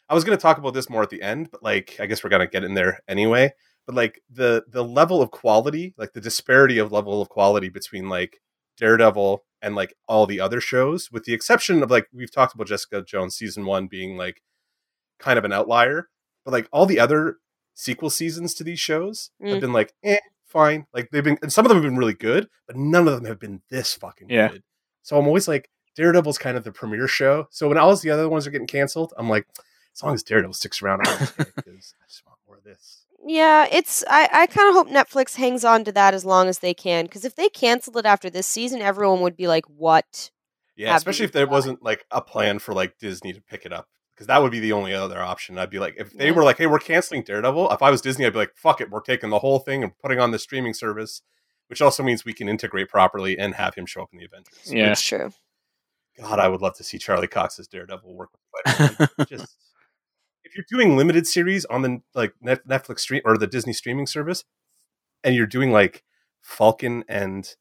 I 0.08 0.14
was 0.14 0.24
going 0.24 0.36
to 0.36 0.42
talk 0.42 0.58
about 0.58 0.74
this 0.74 0.90
more 0.90 1.02
at 1.02 1.10
the 1.10 1.22
end, 1.22 1.50
but 1.50 1.62
like 1.62 1.96
I 2.00 2.06
guess 2.06 2.22
we're 2.22 2.30
going 2.30 2.46
to 2.46 2.50
get 2.50 2.64
in 2.64 2.74
there 2.74 3.00
anyway. 3.08 3.52
But 3.86 3.94
like 3.94 4.20
the 4.30 4.64
the 4.68 4.84
level 4.84 5.22
of 5.22 5.30
quality, 5.30 5.94
like 5.96 6.12
the 6.12 6.20
disparity 6.20 6.78
of 6.78 6.92
level 6.92 7.22
of 7.22 7.28
quality 7.28 7.68
between 7.68 8.08
like 8.08 8.40
Daredevil 8.76 9.44
and 9.62 9.74
like 9.74 9.94
all 10.06 10.26
the 10.26 10.40
other 10.40 10.60
shows, 10.60 11.10
with 11.10 11.24
the 11.24 11.32
exception 11.32 11.82
of 11.82 11.90
like 11.90 12.06
we've 12.12 12.32
talked 12.32 12.54
about 12.54 12.66
Jessica 12.66 13.02
Jones 13.02 13.36
season 13.36 13.64
one 13.64 13.86
being 13.86 14.16
like 14.16 14.42
kind 15.18 15.38
of 15.38 15.44
an 15.44 15.52
outlier, 15.52 16.08
but 16.44 16.52
like 16.52 16.68
all 16.72 16.86
the 16.86 17.00
other 17.00 17.38
sequel 17.76 18.10
seasons 18.10 18.54
to 18.54 18.64
these 18.64 18.80
shows 18.80 19.30
have 19.40 19.58
Mm. 19.58 19.60
been 19.60 19.72
like 19.72 19.92
eh, 20.02 20.18
fine. 20.46 20.86
Like 20.92 21.10
they've 21.10 21.22
been, 21.22 21.38
and 21.42 21.52
some 21.52 21.64
of 21.64 21.68
them 21.68 21.76
have 21.76 21.84
been 21.84 21.98
really 21.98 22.14
good, 22.14 22.48
but 22.66 22.74
none 22.74 23.06
of 23.06 23.14
them 23.14 23.26
have 23.26 23.38
been 23.38 23.60
this 23.70 23.94
fucking 23.94 24.30
Yeah. 24.30 24.48
good. 24.48 24.62
So 25.02 25.18
I'm 25.18 25.26
always 25.26 25.46
like, 25.46 25.70
Daredevil's 25.94 26.38
kind 26.38 26.56
of 26.56 26.64
the 26.64 26.72
premiere 26.72 27.06
show. 27.08 27.46
So 27.50 27.68
when 27.68 27.78
all 27.78 27.94
the 27.94 28.10
other 28.10 28.28
ones 28.28 28.46
are 28.46 28.50
getting 28.50 28.66
canceled, 28.66 29.14
I'm 29.16 29.28
like, 29.28 29.46
as 29.94 30.02
long 30.02 30.14
as 30.14 30.22
Daredevil 30.22 30.54
sticks 30.54 30.82
around, 30.82 31.06
I'm 31.06 31.14
okay 31.14 31.44
I 31.58 31.70
just 32.08 32.22
want 32.26 32.38
more 32.46 32.56
of 32.58 32.64
this. 32.64 33.04
Yeah, 33.24 33.66
it's 33.70 34.04
I, 34.08 34.28
I 34.32 34.46
kind 34.46 34.68
of 34.68 34.74
hope 34.74 34.88
Netflix 34.88 35.36
hangs 35.36 35.64
on 35.64 35.84
to 35.84 35.92
that 35.92 36.14
as 36.14 36.24
long 36.24 36.48
as 36.48 36.58
they 36.60 36.74
can 36.74 37.04
because 37.06 37.24
if 37.24 37.34
they 37.34 37.48
canceled 37.48 37.96
it 37.96 38.06
after 38.06 38.28
this 38.30 38.46
season, 38.46 38.80
everyone 38.82 39.20
would 39.22 39.36
be 39.36 39.48
like, 39.48 39.64
"What?" 39.66 40.30
Yeah, 40.76 40.94
especially 40.96 41.24
if 41.24 41.32
there 41.32 41.46
wasn't 41.46 41.82
like 41.82 42.04
a 42.10 42.20
plan 42.20 42.58
for 42.58 42.72
like 42.74 42.98
Disney 42.98 43.32
to 43.32 43.40
pick 43.40 43.64
it 43.66 43.72
up. 43.72 43.88
Because 44.16 44.28
that 44.28 44.40
would 44.42 44.50
be 44.50 44.60
the 44.60 44.72
only 44.72 44.94
other 44.94 45.20
option. 45.20 45.58
I'd 45.58 45.68
be 45.68 45.78
like, 45.78 45.94
if 45.98 46.10
they 46.12 46.28
Yeah. 46.28 46.32
were 46.32 46.42
like, 46.42 46.56
"Hey, 46.56 46.66
we're 46.66 46.78
canceling 46.78 47.22
Daredevil," 47.22 47.70
if 47.70 47.82
I 47.82 47.90
was 47.90 48.00
Disney, 48.00 48.24
I'd 48.24 48.32
be 48.32 48.38
like, 48.38 48.56
"Fuck 48.56 48.80
it, 48.80 48.88
we're 48.90 49.00
taking 49.02 49.28
the 49.28 49.40
whole 49.40 49.58
thing 49.58 49.82
and 49.84 49.96
putting 49.98 50.18
on 50.18 50.30
the 50.30 50.38
streaming 50.38 50.72
service," 50.72 51.20
which 51.66 51.82
also 51.82 52.02
means 52.02 52.24
we 52.24 52.32
can 52.32 52.48
integrate 52.48 52.88
properly 52.88 53.38
and 53.38 53.54
have 53.56 53.74
him 53.74 53.84
show 53.84 54.00
up 54.02 54.08
in 54.12 54.18
the 54.18 54.24
Avengers. 54.24 54.72
Yeah. 54.72 54.86
That's 54.86 55.02
true. 55.02 55.32
God, 56.18 56.38
I 56.38 56.48
would 56.48 56.62
love 56.62 56.74
to 56.76 56.84
see 56.84 56.96
Charlie 56.98 57.26
Cox's 57.28 57.68
Daredevil 57.68 58.14
work 58.14 58.30
with 58.32 58.74
Spider-Man. 58.74 59.08
Just 59.28 59.54
if 60.44 60.54
you're 60.56 60.64
doing 60.70 60.96
limited 60.96 61.26
series 61.26 61.66
on 61.66 61.82
the 61.82 62.00
like 62.14 62.32
Netflix 62.42 63.00
stream 63.00 63.20
or 63.26 63.36
the 63.36 63.46
Disney 63.46 63.74
streaming 63.74 64.06
service, 64.06 64.44
and 65.24 65.34
you're 65.34 65.46
doing 65.46 65.72
like 65.72 66.04
Falcon 66.40 67.04
and 67.06 67.54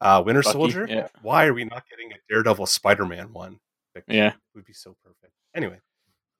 uh, 0.00 0.22
Winter 0.24 0.40
Bucky, 0.40 0.52
Soldier, 0.52 0.86
yeah. 0.88 1.08
why 1.20 1.44
are 1.44 1.52
we 1.52 1.64
not 1.64 1.84
getting 1.90 2.12
a 2.12 2.16
Daredevil 2.30 2.64
Spider-Man 2.66 3.34
one? 3.34 3.60
Like, 3.94 4.04
Yeah. 4.08 4.28
it 4.28 4.34
would 4.54 4.64
be 4.64 4.72
so 4.72 4.96
perfect. 5.04 5.34
Anyway, 5.54 5.78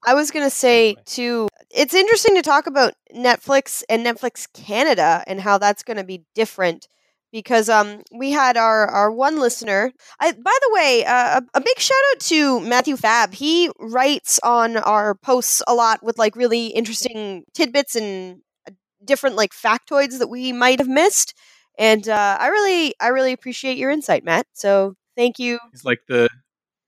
I 0.06 0.14
was 0.14 0.30
gonna 0.30 0.50
say 0.50 0.90
Anyway. 0.90 1.02
too. 1.06 1.48
It's 1.70 1.94
interesting 1.94 2.34
to 2.36 2.42
talk 2.42 2.66
about 2.66 2.94
Netflix 3.14 3.82
and 3.88 4.04
Netflix 4.04 4.46
Canada 4.52 5.22
and 5.26 5.40
how 5.40 5.58
that's 5.58 5.82
gonna 5.82 6.04
be 6.04 6.24
different 6.34 6.88
because 7.32 7.68
um 7.68 8.02
we 8.12 8.30
had 8.32 8.56
our 8.56 8.86
our 8.88 9.10
one 9.12 9.38
listener. 9.40 9.92
I 10.20 10.32
by 10.32 10.58
the 10.62 10.70
way, 10.72 11.04
uh, 11.04 11.40
a, 11.40 11.58
a 11.58 11.60
big 11.60 11.78
shout 11.78 11.96
out 12.12 12.20
to 12.20 12.60
Matthew 12.60 12.96
Fab. 12.96 13.34
He 13.34 13.70
writes 13.78 14.40
on 14.42 14.76
our 14.76 15.14
posts 15.14 15.62
a 15.66 15.74
lot 15.74 16.02
with 16.02 16.18
like 16.18 16.36
really 16.36 16.66
interesting 16.68 17.44
tidbits 17.54 17.94
and 17.94 18.40
uh, 18.68 18.72
different 19.04 19.36
like 19.36 19.52
factoids 19.52 20.18
that 20.18 20.28
we 20.28 20.52
might 20.52 20.78
have 20.78 20.88
missed. 20.88 21.34
And 21.78 22.08
uh, 22.08 22.36
I 22.40 22.48
really 22.48 22.94
I 23.00 23.08
really 23.08 23.32
appreciate 23.32 23.78
your 23.78 23.90
insight, 23.90 24.24
Matt. 24.24 24.46
So 24.52 24.94
thank 25.16 25.38
you. 25.38 25.58
He's 25.70 25.84
like 25.84 26.00
the 26.08 26.28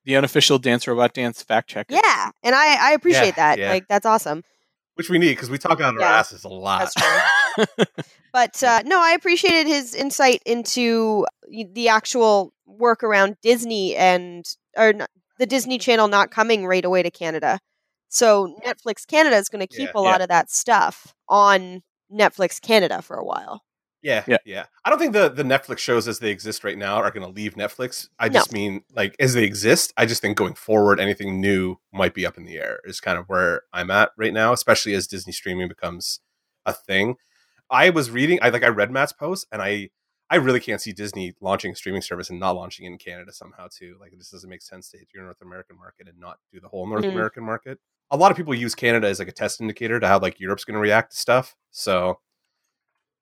the 0.04 0.16
unofficial 0.16 0.58
dance 0.58 0.86
robot 0.86 1.12
dance 1.14 1.42
fact 1.42 1.68
checker. 1.70 1.94
Yeah, 1.94 2.30
and 2.42 2.54
I 2.54 2.90
I 2.90 2.92
appreciate 2.92 3.36
Yeah, 3.36 3.54
that. 3.54 3.58
yeah. 3.58 3.70
Like 3.70 3.88
that's 3.88 4.06
awesome. 4.06 4.42
which 4.94 5.10
we 5.10 5.18
need 5.18 5.30
because 5.30 5.50
we 5.50 5.58
talk 5.58 5.80
out 5.80 5.94
our 5.94 6.00
Yeah, 6.00 6.18
asses 6.18 6.44
a 6.44 6.48
lot. 6.48 6.90
That's 6.94 6.94
true. 6.94 7.84
But 8.32 8.60
uh, 8.64 8.82
no, 8.84 9.00
I 9.00 9.12
appreciated 9.12 9.68
his 9.68 9.94
insight 9.94 10.42
into 10.44 11.24
the 11.72 11.86
actual 11.88 12.52
work 12.66 13.04
around 13.04 13.36
Disney 13.42 13.94
and 13.94 14.44
or 14.76 14.88
n- 14.88 15.06
the 15.38 15.46
Disney 15.46 15.78
Channel 15.78 16.08
not 16.08 16.32
coming 16.32 16.66
right 16.66 16.84
away 16.84 17.04
to 17.04 17.12
Canada. 17.12 17.60
So 18.08 18.56
Netflix 18.66 19.06
Canada 19.06 19.36
is 19.36 19.48
going 19.48 19.60
to 19.64 19.68
keep 19.68 19.90
Yeah. 19.94 20.00
a 20.00 20.02
lot 20.02 20.20
of 20.20 20.26
that 20.30 20.50
stuff 20.50 21.14
on 21.28 21.82
Netflix 22.12 22.60
Canada 22.60 23.02
for 23.02 23.16
a 23.16 23.24
while. 23.24 23.62
Yeah, 24.04 24.22
Yeah. 24.26 24.36
yeah, 24.44 24.66
I 24.84 24.90
don't 24.90 24.98
think 24.98 25.14
the 25.14 25.28
the 25.30 25.42
Netflix 25.42 25.78
shows 25.78 26.06
as 26.06 26.18
they 26.18 26.30
exist 26.30 26.62
right 26.62 26.76
now 26.78 26.96
are 26.96 27.10
going 27.10 27.26
to 27.26 27.32
leave 27.32 27.54
Netflix. 27.54 28.08
I 28.18 28.28
No. 28.28 28.34
just 28.34 28.52
mean 28.52 28.84
like 28.94 29.16
as 29.18 29.34
they 29.34 29.44
exist. 29.44 29.92
I 29.96 30.04
just 30.06 30.20
think 30.22 30.36
going 30.36 30.54
forward, 30.54 31.00
anything 31.00 31.40
new 31.40 31.76
might 31.92 32.14
be 32.14 32.26
up 32.26 32.36
in 32.36 32.44
the 32.44 32.58
air. 32.58 32.80
Is 32.84 33.00
kind 33.00 33.18
of 33.18 33.28
where 33.28 33.62
I'm 33.72 33.90
at 33.90 34.10
right 34.16 34.32
now, 34.32 34.52
especially 34.52 34.94
as 34.94 35.06
Disney 35.06 35.32
streaming 35.32 35.68
becomes 35.68 36.20
a 36.66 36.72
thing. 36.74 37.16
I 37.70 37.90
was 37.90 38.10
reading, 38.10 38.38
I 38.42 38.50
like 38.50 38.62
I 38.62 38.68
read 38.68 38.90
Matt's 38.90 39.12
post, 39.14 39.46
and 39.50 39.62
I 39.62 39.90
I 40.30 40.36
really 40.36 40.60
can't 40.60 40.80
see 40.80 40.92
Disney 40.92 41.34
launching 41.40 41.72
a 41.72 41.76
streaming 41.76 42.02
service 42.02 42.28
and 42.30 42.38
not 42.40 42.52
launching 42.56 42.86
in 42.86 42.98
Canada 42.98 43.32
somehow 43.32 43.68
too. 43.70 43.96
Like 44.00 44.12
this 44.16 44.30
doesn't 44.30 44.48
make 44.50 44.62
sense 44.62 44.90
to 44.90 44.98
hit 44.98 45.08
your 45.14 45.24
North 45.24 45.40
American 45.42 45.76
market 45.78 46.08
and 46.08 46.18
not 46.18 46.38
do 46.52 46.60
the 46.60 46.68
whole 46.68 46.86
North 46.86 47.04
Mhm. 47.04 47.12
American 47.12 47.44
market. 47.44 47.78
A 48.10 48.16
lot 48.18 48.30
of 48.30 48.36
people 48.36 48.54
use 48.54 48.74
Canada 48.74 49.08
as 49.08 49.18
like 49.18 49.28
a 49.28 49.32
test 49.32 49.60
indicator 49.62 49.98
to 49.98 50.06
how 50.08 50.18
like 50.18 50.38
Europe's 50.40 50.64
going 50.64 50.74
to 50.74 50.80
react 50.80 51.12
to 51.12 51.16
stuff. 51.18 51.56
So 51.70 52.20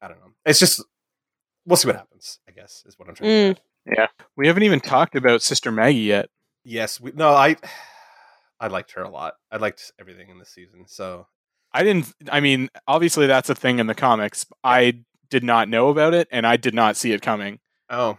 I 0.02 0.08
don't 0.08 0.18
know. 0.18 0.32
It's 0.44 0.58
just 0.58 0.84
we'll 1.64 1.76
see 1.76 1.88
what 1.88 1.96
happens. 1.96 2.40
I 2.48 2.52
guess 2.52 2.82
is 2.86 2.98
what 2.98 3.08
I'm 3.08 3.14
trying 3.14 3.30
to. 3.30 3.52
Mm. 3.52 3.56
Say. 3.56 3.94
Yeah. 3.96 4.06
We 4.36 4.46
haven't 4.46 4.64
even 4.64 4.80
talked 4.80 5.14
about 5.14 5.42
Sister 5.42 5.72
Maggie 5.72 5.98
yet. 6.00 6.28
Yes, 6.64 7.00
we, 7.00 7.12
no, 7.12 7.30
I 7.30 7.56
I 8.60 8.66
liked 8.66 8.92
her 8.92 9.02
a 9.02 9.08
lot. 9.08 9.34
I 9.50 9.56
liked 9.56 9.92
everything 9.98 10.28
in 10.28 10.38
this 10.38 10.50
season. 10.50 10.84
So 10.86 11.26
I 11.72 11.84
didn't. 11.84 12.12
I 12.30 12.40
mean, 12.40 12.68
obviously 12.86 13.26
that's 13.26 13.48
a 13.48 13.54
thing 13.54 13.78
in 13.78 13.86
the 13.86 13.94
comics. 13.94 14.44
I 14.62 15.04
did 15.30 15.44
not 15.44 15.68
know 15.68 15.88
about 15.88 16.12
it, 16.14 16.28
and 16.30 16.46
I 16.46 16.56
did 16.56 16.74
not 16.74 16.96
see 16.96 17.12
it 17.12 17.22
coming. 17.22 17.60
oh. 17.88 18.18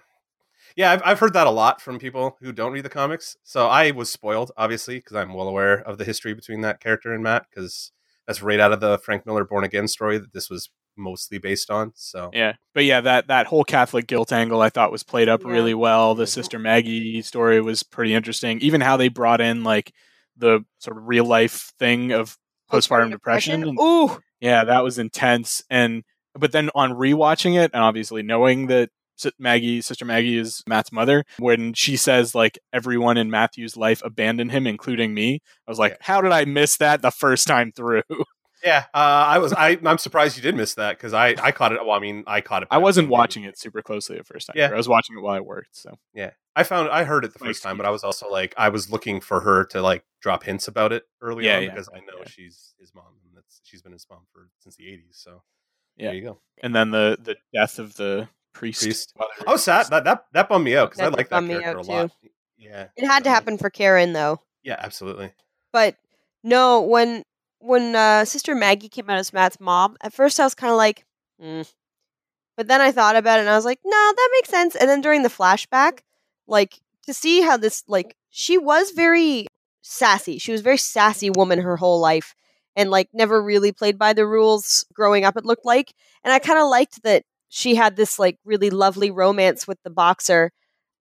Yeah, 0.75 0.91
I've, 0.91 1.01
I've 1.05 1.19
heard 1.19 1.33
that 1.33 1.45
a 1.45 1.51
lot 1.51 1.81
from 1.81 1.99
people 1.99 2.35
who 2.41 2.51
don't 2.51 2.71
read 2.71 2.83
the 2.83 2.89
comics. 2.89 3.37
So 3.43 3.67
I 3.67 3.91
was 3.91 4.09
spoiled, 4.09 4.51
obviously, 4.57 4.97
because 4.97 5.15
I'm 5.15 5.35
well 5.35 5.47
aware 5.47 5.75
of 5.75 5.99
the 5.99 6.03
history 6.03 6.33
between 6.33 6.61
that 6.61 6.79
character 6.79 7.13
and 7.13 7.21
Matt, 7.21 7.45
because 7.47 7.91
that's 8.25 8.41
right 8.41 8.59
out 8.59 8.71
of 8.71 8.79
the 8.79 8.97
Frank 8.97 9.25
Miller 9.27 9.45
Born 9.45 9.63
Again 9.63 9.87
story 9.87 10.17
that 10.17 10.33
this 10.33 10.49
was 10.49 10.71
mostly 10.95 11.37
based 11.37 11.69
on. 11.71 11.91
So 11.95 12.29
Yeah, 12.33 12.53
but 12.73 12.85
yeah, 12.85 13.01
that 13.01 13.27
that 13.27 13.47
whole 13.47 13.63
Catholic 13.63 14.07
guilt 14.07 14.31
angle 14.31 14.61
I 14.61 14.69
thought 14.69 14.91
was 14.91 15.03
played 15.03 15.29
up 15.29 15.41
Yeah. 15.43 15.49
really 15.51 15.73
well. 15.73 16.15
The 16.15 16.25
Mhm. 16.25 16.29
Sister 16.29 16.59
Maggie 16.59 17.21
story 17.21 17.61
was 17.61 17.83
pretty 17.83 18.13
interesting. 18.13 18.59
Even 18.61 18.81
how 18.81 18.97
they 18.97 19.07
brought 19.09 19.41
in 19.41 19.63
like 19.63 19.91
the 20.37 20.61
sort 20.79 20.97
of 20.97 21.03
real 21.07 21.25
life 21.25 21.71
thing 21.79 22.11
of 22.11 22.37
postpartum 22.71 23.11
depression. 23.11 23.63
and- 23.63 23.77
Ooh, 23.79 24.19
yeah, 24.39 24.63
that 24.63 24.83
was 24.83 24.97
intense. 24.99 25.61
And 25.69 26.03
but 26.35 26.51
then 26.51 26.69
on 26.73 26.91
rewatching 26.93 27.55
it, 27.55 27.69
and 27.73 27.83
obviously 27.83 28.23
knowing 28.23 28.67
that 28.67 28.89
Maggie, 29.37 29.79
Sister 29.81 30.03
Maggie, 30.05 30.37
is 30.39 30.63
Matt's 30.67 30.91
mother, 30.91 31.23
when 31.37 31.73
she 31.75 31.95
says 31.95 32.33
like 32.33 32.57
everyone 32.73 33.15
in 33.17 33.29
Matthew's 33.29 33.77
life 33.77 34.01
abandoned 34.03 34.51
him, 34.51 34.65
including 34.65 35.13
me, 35.13 35.39
I 35.67 35.71
was 35.71 35.77
like, 35.79 35.91
Yeah. 35.93 35.97
how 36.01 36.21
did 36.21 36.31
I 36.31 36.45
miss 36.45 36.75
that 36.77 37.01
the 37.03 37.11
first 37.11 37.45
time 37.47 37.71
through? 37.71 38.01
yeah, 38.63 38.85
uh, 38.93 38.97
I 38.97 39.39
was 39.39 39.53
I 39.53 39.77
I'm 39.85 39.97
surprised 39.97 40.37
you 40.37 40.41
did 40.43 40.55
miss 40.55 40.75
that 40.75 40.97
because 40.97 41.13
I 41.13 41.35
I 41.41 41.51
caught 41.51 41.71
it. 41.73 41.79
Well, 41.81 41.91
I 41.91 41.99
mean, 41.99 42.23
I 42.27 42.41
caught 42.41 42.63
it. 42.63 42.69
I 42.71 42.77
wasn't 42.77 43.09
watching 43.09 43.43
it 43.43 43.57
super 43.59 43.81
closely 43.81 44.17
the 44.17 44.23
first 44.23 44.47
time. 44.47 44.55
Yeah. 44.57 44.69
I 44.69 44.75
was 44.75 44.87
watching 44.87 45.17
it 45.17 45.21
while 45.21 45.35
I 45.35 45.39
worked. 45.41 45.75
So 45.75 45.97
Yeah, 46.13 46.31
I 46.55 46.63
found 46.63 46.89
I 46.89 47.03
heard 47.03 47.25
it 47.25 47.33
the 47.33 47.39
first 47.39 47.61
time, 47.63 47.77
but 47.77 47.85
I 47.85 47.89
was 47.89 48.03
also 48.03 48.29
like 48.29 48.53
I 48.57 48.69
was 48.69 48.89
looking 48.91 49.19
for 49.21 49.41
her 49.41 49.65
to 49.65 49.81
like 49.81 50.03
drop 50.21 50.43
hints 50.43 50.67
about 50.67 50.93
it 50.93 51.03
early 51.21 51.45
Yeah, 51.45 51.57
on 51.57 51.63
yeah. 51.63 51.69
because 51.71 51.89
I 51.93 51.99
know 51.99 52.19
Yeah. 52.19 52.27
she's 52.27 52.73
his 52.79 52.93
mom 52.95 53.05
and 53.25 53.35
that's 53.35 53.59
she's 53.63 53.81
been 53.81 53.91
his 53.91 54.05
mom 54.09 54.21
for 54.31 54.49
since 54.59 54.75
the 54.77 54.85
'80s. 54.85 55.03
So 55.21 55.43
Yeah. 55.97 56.07
there 56.07 56.15
you 56.15 56.23
go. 56.23 56.39
and 56.61 56.73
then 56.75 56.91
the 56.91 57.17
the 57.21 57.35
death 57.53 57.79
of 57.79 57.95
the 57.95 58.29
priest. 58.53 58.81
Priest. 58.83 59.13
Father- 59.17 59.47
I 59.47 59.51
was 59.51 59.63
sad 59.63 59.87
that 59.89 60.03
that 60.05 60.25
that 60.31 60.47
bummed 60.47 60.63
me 60.65 60.77
out 60.77 60.91
because 60.91 61.01
I 61.01 61.07
like 61.09 61.29
that 61.29 61.37
bum 61.37 61.47
me 61.47 61.59
character 61.59 61.77
a 61.77 61.81
out, 61.81 61.87
lot. 61.87 62.11
Yeah, 62.57 62.87
it 62.95 63.05
had 63.05 63.25
to 63.25 63.29
happen 63.29 63.57
for 63.57 63.69
Karen 63.69 64.13
though. 64.13 64.39
Yeah, 64.63 64.77
absolutely. 64.79 65.33
But 65.73 65.97
no, 66.43 66.81
when 66.81 67.23
when 67.63 67.95
uh, 67.95 68.25
Sister 68.25 68.53
Maggie 68.55 68.89
came 68.89 69.09
out 69.09 69.17
as 69.17 69.31
Matt's 69.31 69.59
mom, 69.59 69.95
at 70.01 70.13
first 70.13 70.39
I 70.39 70.43
was 70.43 70.53
kind 70.53 70.71
of 70.71 70.77
like, 70.77 71.05
hmm. 71.39 71.61
but 72.57 72.67
then 72.67 72.81
I 72.81 72.91
thought 72.91 73.15
about 73.15 73.39
it 73.39 73.43
and 73.43 73.49
I 73.49 73.55
was 73.55 73.65
like, 73.65 73.79
no, 73.85 74.13
that 74.15 74.29
makes 74.33 74.49
sense. 74.49 74.75
And 74.75 74.89
then 74.89 74.99
during 74.99 75.23
the 75.23 75.29
flashback, 75.29 75.99
like 76.45 76.81
to 77.05 77.13
see 77.13 77.41
how 77.41 77.55
this 77.55 77.83
like 77.87 78.15
she 78.29 78.57
was 78.57 78.91
very 78.91 79.47
sassy. 79.81 80.39
She 80.39 80.51
was 80.51 80.61
a 80.61 80.63
very 80.63 80.77
sassy 80.77 81.29
woman 81.29 81.59
her 81.59 81.77
whole 81.77 81.99
life, 81.99 82.35
and 82.75 82.91
like 82.91 83.09
never 83.13 83.41
really 83.41 83.71
played 83.71 83.97
by 83.97 84.11
the 84.11 84.27
rules 84.27 84.85
growing 84.93 85.23
up. 85.23 85.37
It 85.37 85.45
looked 85.45 85.65
like, 85.65 85.93
and 86.23 86.33
I 86.33 86.39
kind 86.39 86.59
of 86.59 86.67
liked 86.67 87.03
that 87.03 87.23
she 87.47 87.75
had 87.75 87.95
this 87.95 88.19
like 88.19 88.37
really 88.43 88.71
lovely 88.71 89.09
romance 89.09 89.67
with 89.67 89.77
the 89.83 89.89
boxer. 89.89 90.51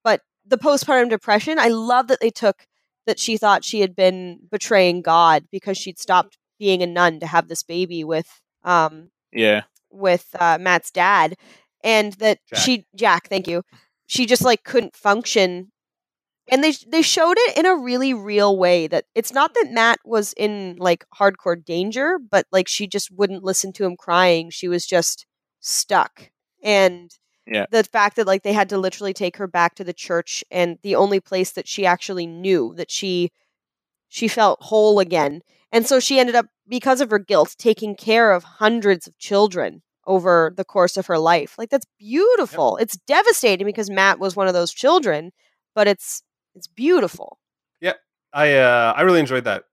But 0.03 0.21
the 0.45 0.57
postpartum 0.57 1.09
depression, 1.09 1.59
I 1.59 1.67
love 1.67 2.07
that 2.07 2.21
they 2.21 2.29
took 2.29 2.65
that 3.05 3.19
she 3.19 3.35
thought 3.35 3.65
she 3.65 3.81
had 3.81 3.95
been 3.97 4.39
betraying 4.49 5.01
God 5.01 5.45
because 5.51 5.77
she'd 5.77 5.99
stopped 5.99 6.37
being 6.63 6.81
a 6.83 6.87
nun 6.87 7.19
to 7.19 7.27
have 7.27 7.47
this 7.49 7.63
baby 7.63 8.03
with 8.03 8.29
um 8.63 9.09
yeah, 9.33 9.63
with 9.91 10.27
uh, 10.39 10.57
Matt's 10.59 10.91
dad, 10.91 11.35
and 11.83 12.13
that 12.13 12.39
Jack. 12.49 12.59
she 12.63 12.85
Jack, 12.95 13.27
thank 13.29 13.47
you, 13.47 13.63
she 14.07 14.25
just 14.25 14.43
like 14.43 14.63
couldn't 14.63 14.95
function. 14.95 15.71
And 16.51 16.63
they 16.63 16.73
they 16.87 17.01
showed 17.01 17.37
it 17.37 17.57
in 17.57 17.65
a 17.65 17.75
really 17.75 18.13
real 18.13 18.57
way 18.57 18.87
that 18.87 19.05
it's 19.15 19.33
not 19.33 19.53
that 19.55 19.71
Matt 19.71 19.99
was 20.05 20.33
in 20.37 20.75
like 20.77 21.05
hardcore 21.17 21.63
danger, 21.63 22.17
but 22.19 22.45
like 22.51 22.67
she 22.67 22.87
just 22.87 23.11
wouldn't 23.11 23.43
listen 23.43 23.71
to 23.73 23.85
him 23.85 23.95
crying. 23.97 24.49
She 24.49 24.67
was 24.67 24.85
just 24.85 25.25
stuck. 25.59 26.31
And 26.63 27.11
Yeah. 27.47 27.65
the 27.71 27.83
fact 27.83 28.15
that 28.17 28.27
like 28.27 28.43
they 28.43 28.53
had 28.53 28.69
to 28.69 28.77
literally 28.77 29.13
take 29.13 29.37
her 29.37 29.47
back 29.47 29.75
to 29.75 29.83
the 29.85 29.93
church 29.93 30.43
and 30.51 30.77
the 30.83 30.95
only 30.95 31.19
place 31.19 31.51
that 31.53 31.67
she 31.67 31.85
actually 31.85 32.27
knew 32.27 32.73
that 32.77 32.91
she 32.91 33.31
she 34.09 34.27
felt 34.27 34.61
whole 34.61 34.99
again. 34.99 35.41
And 35.73 35.87
so 35.87 35.99
she 35.99 36.19
ended 36.19 36.35
up 36.35 36.45
because 36.69 37.01
of 37.01 37.09
her 37.09 37.17
guilt 37.17 37.55
taking 37.57 37.95
care 37.95 38.31
of 38.31 38.43
hundreds 38.43 39.07
of 39.07 39.17
children 39.17 39.81
over 40.05 40.53
the 40.55 40.63
course 40.63 40.97
of 40.97 41.07
her 41.07 41.17
life. 41.17 41.55
Like 41.57 41.71
that's 41.71 41.87
beautiful. 41.97 42.77
It's 42.77 42.95
devastating 43.07 43.65
because 43.65 43.89
Matt 43.89 44.19
was 44.19 44.35
one 44.35 44.47
of 44.47 44.53
those 44.53 44.71
children, 44.71 45.31
but 45.73 45.87
it's 45.87 46.21
it's 46.53 46.67
beautiful. 46.67 47.39
Yeah, 47.81 47.93
I 48.31 48.53
uh 48.53 48.93
I 48.95 49.01
really 49.01 49.19
enjoyed 49.19 49.45
that. 49.45 49.63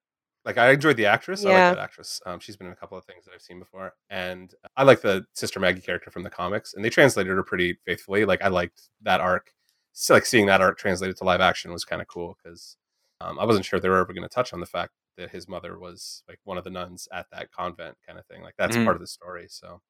Like 0.47 0.57
I 0.57 0.71
enjoyed 0.71 0.97
the 0.97 1.05
actress. 1.05 1.45
I 1.45 1.51
like 1.51 1.77
that 1.77 1.83
actress. 1.83 2.23
Um, 2.25 2.41
she's 2.41 2.57
been 2.57 2.69
in 2.69 2.73
a 2.73 2.77
couple 2.77 2.97
of 2.97 3.05
things 3.05 3.27
that 3.27 3.33
I've 3.35 3.43
seen 3.43 3.59
before, 3.59 3.93
and 4.09 4.55
I 4.75 4.85
like 4.85 5.03
the 5.03 5.27
Sister 5.35 5.61
Maggie 5.61 5.83
character 5.83 6.11
from 6.11 6.23
the 6.23 6.31
comics, 6.31 6.73
and 6.73 6.83
they 6.83 6.89
translated 6.89 7.31
her 7.31 7.43
pretty 7.43 7.77
faithfully. 7.85 8.25
Like 8.25 8.41
I 8.41 8.49
liked 8.49 8.89
that 9.03 9.21
arc. 9.21 9.53
So, 9.93 10.15
like 10.15 10.25
seeing 10.25 10.47
that 10.47 10.63
arc 10.63 10.79
translated 10.79 11.19
to 11.19 11.25
live 11.25 11.43
action 11.43 11.73
was 11.73 11.85
kind 11.85 12.01
of 12.01 12.09
cool 12.09 12.39
because 12.43 12.79
um, 13.21 13.39
I 13.39 13.45
wasn't 13.45 13.67
sure 13.67 13.79
they 13.79 13.91
were 13.91 13.99
ever 13.99 14.15
going 14.15 14.27
to 14.27 14.35
touch 14.35 14.55
on 14.55 14.61
the 14.61 14.67
fact 14.67 14.93
that 15.21 15.31
his 15.31 15.49
mother 15.49 15.79
was 15.79 16.23
like 16.29 16.39
one 16.45 16.59
of 16.59 16.65
the 16.65 16.71
nuns 16.71 17.07
at 17.13 17.27
that 17.33 17.51
convent 17.53 17.97
kind 18.07 18.19
of 18.19 18.27
thing. 18.27 18.43
Like 18.43 18.55
that's 18.59 18.77
Mhm. 18.77 18.85
part 18.85 18.97
of 18.97 19.01
the 19.01 19.07
story. 19.07 19.47
So 19.49 19.81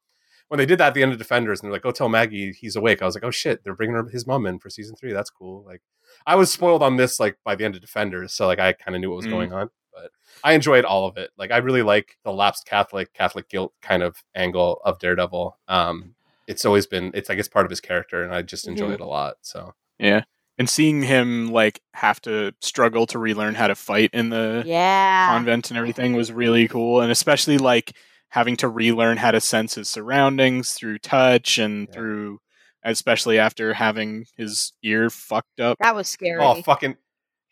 when 0.48 0.58
they 0.58 0.66
did 0.66 0.78
that 0.78 0.88
at 0.88 0.94
the 0.94 1.02
end 1.02 1.12
of 1.12 1.18
Defenders, 1.18 1.60
and 1.60 1.66
they're 1.68 1.72
like, 1.74 1.82
"Go 1.82 1.92
tell 1.92 2.08
Maggie 2.08 2.52
he's 2.52 2.76
awake," 2.76 3.02
I 3.02 3.06
was 3.06 3.14
like, 3.14 3.24
"Oh 3.24 3.30
shit, 3.30 3.62
they're 3.64 3.74
bringing 3.74 3.94
her, 3.96 4.08
his 4.08 4.26
mom 4.26 4.46
in 4.46 4.58
for 4.58 4.68
season 4.70 4.96
three. 4.96 5.12
That's 5.12 5.30
cool." 5.30 5.64
Like 5.64 5.82
I 6.26 6.34
was 6.36 6.52
spoiled 6.52 6.82
on 6.82 6.96
this 6.96 7.20
like 7.20 7.38
by 7.44 7.54
the 7.54 7.64
end 7.64 7.74
of 7.76 7.80
Defenders, 7.80 8.34
so 8.34 8.46
like 8.46 8.58
I 8.58 8.72
kind 8.72 8.94
of 8.94 9.00
knew 9.00 9.10
what 9.10 9.16
was 9.16 9.26
Mm. 9.26 9.30
going 9.30 9.52
on, 9.52 9.70
but 9.92 10.10
I 10.42 10.52
enjoyed 10.54 10.84
all 10.84 11.06
of 11.06 11.16
it. 11.16 11.30
Like 11.36 11.50
I 11.52 11.58
really 11.58 11.82
like 11.82 12.18
the 12.24 12.32
lapsed 12.32 12.66
Catholic, 12.66 13.12
Catholic 13.14 13.48
guilt 13.48 13.74
kind 13.80 14.02
of 14.02 14.16
angle 14.34 14.80
of 14.84 14.98
Daredevil. 14.98 15.58
Um, 15.68 16.14
it's 16.48 16.64
always 16.64 16.86
been 16.86 17.12
it's 17.14 17.30
I 17.30 17.36
guess 17.36 17.46
part 17.48 17.64
of 17.66 17.70
his 17.70 17.80
character, 17.80 18.22
and 18.24 18.34
I 18.34 18.42
just 18.42 18.66
enjoy 18.66 18.90
Mhm. 18.90 18.94
it 18.94 19.00
a 19.00 19.06
lot. 19.06 19.36
So 19.42 19.74
yeah. 19.98 20.24
And 20.60 20.68
seeing 20.68 21.00
him 21.02 21.50
like 21.50 21.80
have 21.94 22.20
to 22.22 22.52
struggle 22.60 23.06
to 23.06 23.18
relearn 23.18 23.54
how 23.54 23.66
to 23.66 23.74
fight 23.74 24.10
in 24.12 24.28
the 24.28 24.62
Yeah. 24.66 25.26
convent 25.28 25.70
and 25.70 25.78
everything 25.78 26.12
was 26.12 26.30
really 26.30 26.68
cool, 26.68 27.00
and 27.00 27.10
especially 27.10 27.56
like 27.56 27.96
having 28.28 28.56
to 28.58 28.68
relearn 28.68 29.16
how 29.16 29.30
to 29.30 29.40
sense 29.40 29.74
his 29.76 29.88
surroundings 29.88 30.74
through 30.74 30.98
touch 30.98 31.56
and 31.56 31.88
Yeah. 31.88 31.94
through, 31.94 32.40
especially 32.84 33.38
after 33.38 33.72
having 33.72 34.26
his 34.36 34.72
ear 34.82 35.08
fucked 35.08 35.60
up. 35.60 35.78
That 35.80 35.94
was 35.94 36.06
oh, 36.08 36.12
scary. 36.12 36.38
oh 36.44 36.60
fucking 36.62 36.96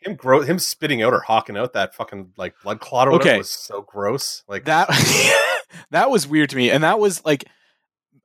him 0.01 0.15
grow 0.15 0.43
him 0.43 0.59
spitting 0.59 1.03
out 1.03 1.15
or 1.15 1.21
hawking 1.21 1.57
out 1.57 1.73
that 1.73 1.95
fucking 1.95 2.33
like 2.37 2.55
blood 2.63 2.79
clot 2.79 3.09
or 3.09 3.13
whatever 3.13 3.31
Okay. 3.31 3.39
was 3.39 3.49
so 3.51 3.81
gross. 3.81 4.45
Like 4.47 4.67
that 4.67 4.87
that 5.91 6.11
was 6.11 6.27
weird 6.27 6.51
to 6.51 6.57
me 6.57 6.71
and 6.71 6.85
that 6.85 6.99
was 7.01 7.25
like 7.25 7.45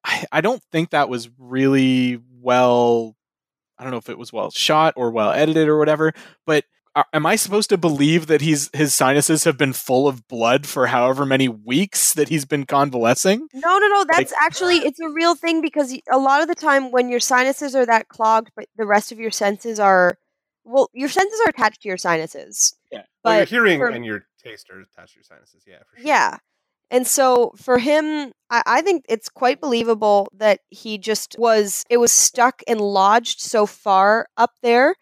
I, 0.04 0.26
I 0.32 0.42
don't 0.42 0.62
think 0.74 0.90
that 0.90 1.08
was 1.08 1.30
really 1.40 2.20
well 2.42 3.16
i 3.78 3.84
don't 3.84 3.92
know 3.92 3.98
if 3.98 4.10
it 4.10 4.18
was 4.18 4.32
well 4.34 4.52
shot 4.52 4.94
or 4.98 5.12
well 5.12 5.32
edited 5.32 5.68
or 5.68 5.78
whatever 5.78 6.14
but 6.46 6.64
uh, 6.96 7.04
am 7.12 7.26
i 7.26 7.36
supposed 7.36 7.70
to 7.70 7.78
believe 7.78 8.28
that 8.28 8.42
he's 8.42 8.70
his 8.74 8.94
sinuses 8.94 9.44
have 9.46 9.58
been 9.58 9.74
full 9.74 10.08
of 10.08 10.28
blood 10.28 10.66
for 10.68 10.88
however 10.88 11.26
many 11.26 11.48
weeks 11.48 12.14
that 12.14 12.30
he's 12.30 12.46
been 12.46 12.66
convalescing 12.66 13.48
No, 13.54 13.80
no, 13.80 13.88
no. 13.88 14.06
That's 14.08 14.34
actually 14.40 14.78
it's 14.78 15.00
a 15.00 15.10
real 15.10 15.34
thing 15.36 15.62
because 15.62 15.98
a 16.12 16.18
lot 16.20 16.42
of 16.42 16.48
the 16.48 16.56
time 16.56 16.92
when 16.92 17.10
your 17.10 17.20
sinuses 17.20 17.76
are 17.76 17.86
that 17.88 18.10
clogged, 18.10 18.52
but 18.56 18.66
the 18.78 18.86
rest 18.86 19.12
of 19.12 19.20
your 19.20 19.32
senses 19.32 19.80
are 19.80 20.18
well, 20.66 20.90
your 20.94 21.10
senses 21.10 21.40
are 21.46 21.50
attached 21.50 21.82
to 21.82 21.90
your 21.90 21.98
sinuses. 21.98 22.74
Yeah. 22.92 23.02
well, 23.24 23.38
your 23.38 23.46
hearing 23.48 23.80
for- 23.80 23.90
and 23.90 24.06
your 24.06 24.26
taste 24.42 24.70
are 24.70 24.80
attached 24.80 25.14
to 25.14 25.18
your 25.20 25.24
sinuses. 25.26 25.64
Yeah, 25.68 25.80
for 25.80 25.98
sure. 25.98 26.06
yeah, 26.08 26.38
And 26.92 27.08
so 27.08 27.54
for 27.58 27.80
him, 27.80 28.32
I, 28.50 28.62
I 28.66 28.82
think 28.82 29.06
it's 29.10 29.30
quite 29.30 29.60
believable 29.60 30.28
that 30.38 30.60
he 30.70 30.98
just 30.98 31.36
was, 31.40 31.84
it 31.90 31.98
was 31.98 32.12
stuck 32.12 32.62
and 32.68 32.80
lodged 32.80 33.40
so 33.42 33.66
far 33.66 34.28
up 34.38 34.52
there 34.62 34.96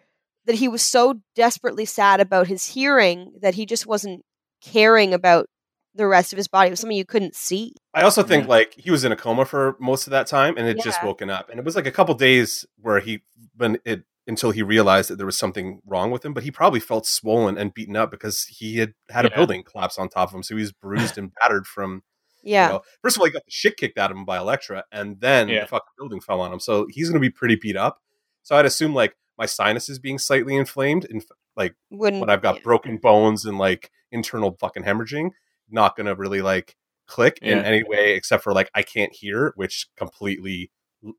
that 0.45 0.56
he 0.56 0.68
was 0.68 0.82
so 0.82 1.22
desperately 1.36 1.86
sad 1.86 2.20
about 2.20 2.48
his 2.48 2.66
hearing 2.66 3.34
that 3.41 3.56
he 3.56 3.66
just 3.66 3.86
wasn't 3.86 4.24
caring 4.62 5.14
about 5.14 5.48
the 5.94 6.08
rest 6.08 6.32
of 6.32 6.38
his 6.38 6.48
body. 6.48 6.68
It 6.68 6.72
was 6.72 6.80
something 6.80 6.98
you 6.98 7.06
couldn't 7.06 7.36
see. 7.36 7.74
I 7.94 8.03
also 8.03 8.24
think 8.24 8.45
Yeah. 8.45 8.49
like 8.49 8.74
he 8.78 8.91
was 8.91 9.03
in 9.03 9.12
a 9.12 9.16
coma 9.18 9.45
for 9.45 9.76
most 9.80 10.08
of 10.08 10.12
that 10.12 10.28
time 10.28 10.56
and 10.58 10.66
had 10.66 10.82
just 10.82 11.03
woken 11.03 11.30
up. 11.30 11.49
And 11.49 11.60
it 11.60 11.66
was 11.66 11.76
like 11.76 11.86
a 11.86 11.91
couple 11.91 12.16
days 12.16 12.66
where 12.78 12.99
he 13.02 13.22
when 13.58 13.80
it 13.84 14.03
until 14.27 14.52
he 14.52 14.61
realized 14.61 15.10
that 15.10 15.15
there 15.18 15.26
was 15.26 15.38
something 15.38 15.81
wrong 15.85 16.11
with 16.11 16.23
him, 16.23 16.34
but 16.34 16.43
he 16.43 16.52
probably 16.52 16.80
felt 16.80 17.06
swollen 17.07 17.57
and 17.57 17.73
beaten 17.73 17.95
up 17.95 18.11
because 18.11 18.45
he 18.45 18.77
had 18.77 18.93
had 19.10 19.26
a 19.26 19.31
building 19.35 19.64
collapse 19.64 19.98
on 19.98 20.07
top 20.10 20.30
of 20.30 20.35
him. 20.35 20.43
So 20.43 20.56
he 20.56 20.61
was 20.61 20.72
bruised 20.72 21.18
and 21.18 21.31
battered 21.39 21.65
from 21.65 22.03
Yeah. 22.43 22.68
you 22.68 22.73
know, 22.73 22.81
first 23.02 23.18
of 23.18 23.22
all, 23.22 23.26
he 23.26 23.31
got 23.31 23.43
the 23.45 23.52
shit 23.52 23.77
kicked 23.77 23.98
out 23.98 24.11
of 24.11 24.18
him 24.18 24.26
by 24.26 24.38
Elektra, 24.38 24.84
and 24.91 25.19
then 25.19 25.49
Yeah. 25.49 25.61
the 25.61 25.68
fucking 25.68 25.93
building 25.98 26.22
fell 26.22 26.41
on 26.41 26.53
him. 26.53 26.60
So 26.60 26.85
he's 26.89 27.10
going 27.10 27.22
to 27.22 27.27
be 27.27 27.31
pretty 27.31 27.56
beat 27.56 27.76
up. 27.77 28.02
So 28.43 28.56
I'd 28.56 28.65
assume 28.65 28.93
like 28.93 29.15
my 29.38 29.45
sinuses 29.48 29.98
being 29.99 30.19
slightly 30.19 30.56
inflamed, 30.56 31.06
and 31.10 31.23
like 31.56 31.76
Wouldn't 31.89 32.22
when 32.22 32.30
I've 32.30 32.41
got 32.43 32.61
broken 32.64 32.98
bones 32.98 33.45
and 33.45 33.57
like 33.57 33.91
internal 34.11 34.56
fucking 34.60 34.84
hemorrhaging, 34.84 35.31
not 35.69 35.95
going 35.95 36.06
to 36.07 36.15
really 36.15 36.41
like 36.41 36.76
click 37.07 37.39
in 37.41 37.60
any 37.60 37.84
way 37.84 38.14
except 38.14 38.43
for 38.43 38.53
like 38.53 38.69
I 38.76 38.84
can't 38.84 39.14
hear, 39.14 39.52
which 39.56 39.88
completely 39.98 40.72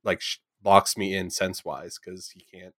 like 0.05 0.21
sh- 0.21 0.39
locks 0.65 0.97
me 0.97 1.15
in 1.15 1.31
sense 1.31 1.65
wise 1.65 1.99
because 2.03 2.31
he 2.31 2.45
can't. 2.53 2.75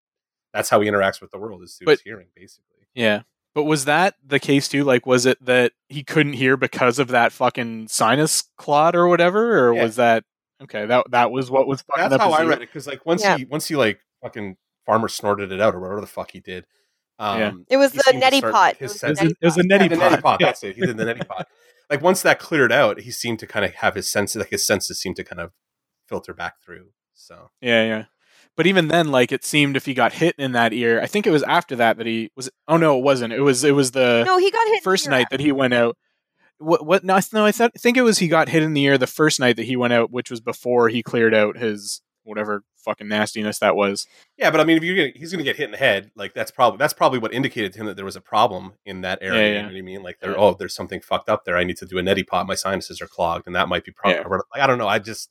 That's 0.53 0.69
how 0.69 0.79
he 0.81 0.89
interacts 0.89 1.19
with 1.21 1.31
the 1.31 1.37
world 1.39 1.63
is 1.63 1.75
through 1.75 1.85
But- 1.85 1.91
his 1.93 2.01
hearing, 2.01 2.27
basically. 2.35 2.87
Yeah. 2.93 3.23
But 3.55 3.63
was 3.65 3.85
that 3.85 4.15
the 4.25 4.39
case 4.39 4.67
too? 4.67 4.83
Like, 4.83 5.05
was 5.05 5.25
it 5.27 5.43
that 5.45 5.73
he 5.87 6.03
couldn't 6.03 6.33
hear 6.33 6.57
because 6.57 6.97
of 6.99 7.09
that 7.09 7.31
fucking 7.31 7.87
sinus 7.87 8.43
clot 8.57 8.95
or 8.95 9.07
whatever, 9.07 9.67
or 9.69 9.73
Yeah. 9.75 9.83
was 9.83 9.95
that 9.97 10.23
okay? 10.63 10.85
That 10.87 11.11
that 11.11 11.29
was 11.31 11.51
what 11.51 11.67
was 11.67 11.81
fucking 11.83 12.09
That's 12.09 12.15
up 12.15 12.21
how 12.21 12.29
his 12.31 12.39
I 12.39 12.43
ear? 12.43 12.49
read 12.49 12.61
it 12.63 12.69
because 12.69 12.87
like 12.87 13.05
once 13.05 13.21
Yeah. 13.23 13.37
he 13.37 13.45
once 13.45 13.67
he 13.67 13.75
like 13.75 13.99
fucking 14.23 14.57
farmer 14.87 15.07
snorted 15.07 15.51
it 15.51 15.61
out 15.61 15.75
or 15.75 15.79
whatever 15.81 16.01
the 16.01 16.07
fuck 16.07 16.31
he 16.31 16.39
did. 16.39 16.65
Um, 17.19 17.39
Yeah. 17.39 17.51
It 17.69 17.77
was 17.77 17.91
the 17.91 18.01
seemed 18.01 18.23
neti 18.23 18.41
pot. 18.41 18.77
his 18.77 18.91
It 18.91 18.93
was 18.93 18.99
sense- 18.99 19.19
the 19.19 19.25
It 19.39 19.45
was 19.45 19.57
a 19.57 19.61
neti 19.61 19.65
neti 19.65 19.81
Yeah, 19.81 19.87
the 19.87 19.95
neti 19.95 20.09
pot. 20.09 20.21
pot. 20.23 20.39
That's 20.39 20.63
it. 20.63 20.75
He 20.75 20.81
did 20.81 20.97
the 20.97 21.05
neti 21.05 21.27
pot. 21.27 21.47
Like 21.91 22.01
once 22.01 22.23
that 22.23 22.39
cleared 22.39 22.71
out, 22.71 23.01
he 23.01 23.11
seemed 23.11 23.37
to 23.39 23.45
kind 23.47 23.63
of 23.65 23.75
have 23.75 23.93
his 23.93 24.09
senses, 24.09 24.37
like 24.39 24.49
his 24.49 24.65
senses 24.65 24.99
seemed 24.99 25.17
to 25.17 25.23
kind 25.23 25.39
of 25.39 25.51
filter 26.07 26.33
back 26.33 26.55
through. 26.63 26.89
So 27.13 27.51
Yeah, 27.61 27.83
yeah. 27.85 28.05
But 28.55 28.67
even 28.67 28.87
then, 28.87 29.07
like 29.11 29.31
it 29.31 29.43
seemed 29.43 29.75
if 29.75 29.85
he 29.85 29.93
got 29.93 30.13
hit 30.13 30.35
in 30.37 30.51
that 30.51 30.73
ear, 30.73 31.01
I 31.01 31.07
think 31.07 31.25
it 31.25 31.31
was 31.31 31.43
after 31.43 31.75
that 31.77 31.97
that 31.97 32.05
he 32.05 32.29
was. 32.35 32.49
Oh 32.67 32.77
no, 32.77 32.97
it 32.97 33.03
wasn't. 33.03 33.33
It 33.33 33.41
was 33.41 33.63
it 33.63 33.71
was 33.75 33.91
the 33.91 34.23
No, 34.25 34.37
he 34.37 34.51
got 34.51 34.67
hit. 34.67 34.83
first 34.83 35.05
ear. 35.05 35.11
night 35.11 35.27
that 35.31 35.39
he 35.39 35.51
went 35.51 35.73
out. 35.73 35.97
What? 36.59 36.85
What? 36.85 37.03
No, 37.03 37.15
I- 37.15 37.21
no. 37.33 37.45
I 37.45 37.51
thought, 37.51 37.71
I 37.75 37.79
think 37.79 37.97
it 37.97 38.03
was 38.03 38.19
he 38.19 38.27
got 38.27 38.49
hit 38.49 38.61
in 38.63 38.73
the 38.73 38.83
ear 38.83 38.97
the 38.97 39.07
first 39.07 39.39
night 39.39 39.55
that 39.55 39.65
he 39.65 39.75
went 39.75 39.93
out, 39.93 40.11
which 40.11 40.29
was 40.29 40.39
before 40.39 40.89
he 40.89 41.01
cleared 41.01 41.33
out 41.33 41.57
his 41.57 42.01
whatever 42.25 42.63
fucking 42.85 43.07
nastiness 43.07 43.59
that 43.59 43.75
was. 43.75 44.07
yeah, 44.37 44.49
but 44.51 44.59
I 44.61 44.63
mean, 44.65 44.77
if 44.77 44.83
you're 44.83 44.95
gonna, 44.95 45.11
he's 45.15 45.31
going 45.31 45.39
to 45.39 45.43
get 45.43 45.55
hit 45.57 45.65
in 45.65 45.71
the 45.71 45.77
head, 45.77 46.11
like 46.15 46.33
that's 46.33 46.51
probably 46.51 46.77
that's 46.77 46.93
probably 46.93 47.17
what 47.19 47.33
indicated 47.33 47.73
to 47.73 47.79
him 47.79 47.85
that 47.87 47.95
there 47.95 48.05
was 48.05 48.15
a 48.15 48.21
problem 48.21 48.73
in 48.85 49.01
that 49.01 49.19
area. 49.21 49.41
Yeah, 49.41 49.47
You 49.55 49.61
know 49.63 49.67
what 49.69 49.77
I 49.77 49.81
mean? 49.81 50.03
Like 50.03 50.19
there, 50.21 50.31
Yeah. 50.31 50.37
oh, 50.37 50.53
there's 50.57 50.75
something 50.75 51.01
fucked 51.01 51.27
up 51.27 51.43
there. 51.43 51.57
I 51.57 51.63
need 51.63 51.77
to 51.77 51.85
do 51.85 51.97
a 51.97 52.01
neti 52.01 52.25
pot. 52.25 52.45
My 52.47 52.55
sinuses 52.55 53.01
are 53.01 53.07
clogged, 53.07 53.47
and 53.47 53.55
that 53.55 53.67
might 53.67 53.83
be 53.83 53.91
probably. 53.91 54.19
Yeah. 54.21 54.27
Like 54.53 54.61
I 54.61 54.67
don't 54.67 54.77
know. 54.77 54.87
I 54.87 54.99
just 54.99 55.29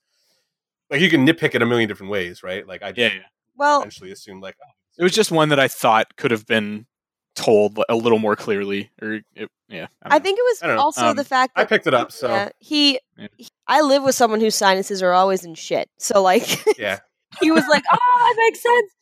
like 0.92 1.00
you 1.00 1.10
can 1.10 1.26
nitpick 1.26 1.54
it 1.56 1.62
a 1.62 1.66
million 1.66 1.88
different 1.88 2.12
ways, 2.12 2.44
right? 2.44 2.64
Like 2.66 2.82
I 2.82 2.92
just 2.92 2.98
Yeah, 3.14 3.20
yeah. 3.20 3.26
Well, 3.56 3.80
eventually 3.80 4.12
assumed 4.12 4.42
like 4.42 4.54
oh, 4.64 4.70
It 4.98 5.02
was 5.02 5.12
just 5.12 5.32
one 5.32 5.48
that 5.48 5.58
I 5.58 5.66
thought 5.66 6.14
could 6.16 6.30
have 6.30 6.46
been 6.46 6.86
told 7.34 7.80
a 7.88 7.96
little 7.96 8.18
more 8.18 8.36
clearly, 8.36 8.90
or 9.00 9.20
it, 9.34 9.48
yeah. 9.68 9.86
I 10.02 10.10
don't 10.10 10.22
think 10.22 10.38
it 10.38 10.42
was 10.42 10.62
I 10.62 10.66
don't 10.68 10.76
know. 10.76 10.82
also 10.82 11.06
Um, 11.08 11.16
the 11.16 11.24
fact 11.24 11.54
I 11.56 11.64
picked 11.64 11.86
it 11.86 11.94
up. 11.94 12.12
So 12.12 12.28
yeah, 12.28 12.48
he, 12.58 13.00
Yeah. 13.16 13.28
he- 13.38 13.48
I 13.66 13.80
live 13.80 14.02
with 14.02 14.14
someone 14.14 14.40
whose 14.40 14.54
sinuses 14.54 15.02
are 15.02 15.12
always 15.12 15.44
in 15.44 15.54
shit. 15.54 15.88
So 15.98 16.22
like 16.22 16.62
yeah. 16.78 17.00
he 17.40 17.50
was 17.50 17.64
like, 17.70 17.82
"Oh, 17.90 18.18
that 18.18 18.34
makes 18.38 18.62
sense." 18.62 18.92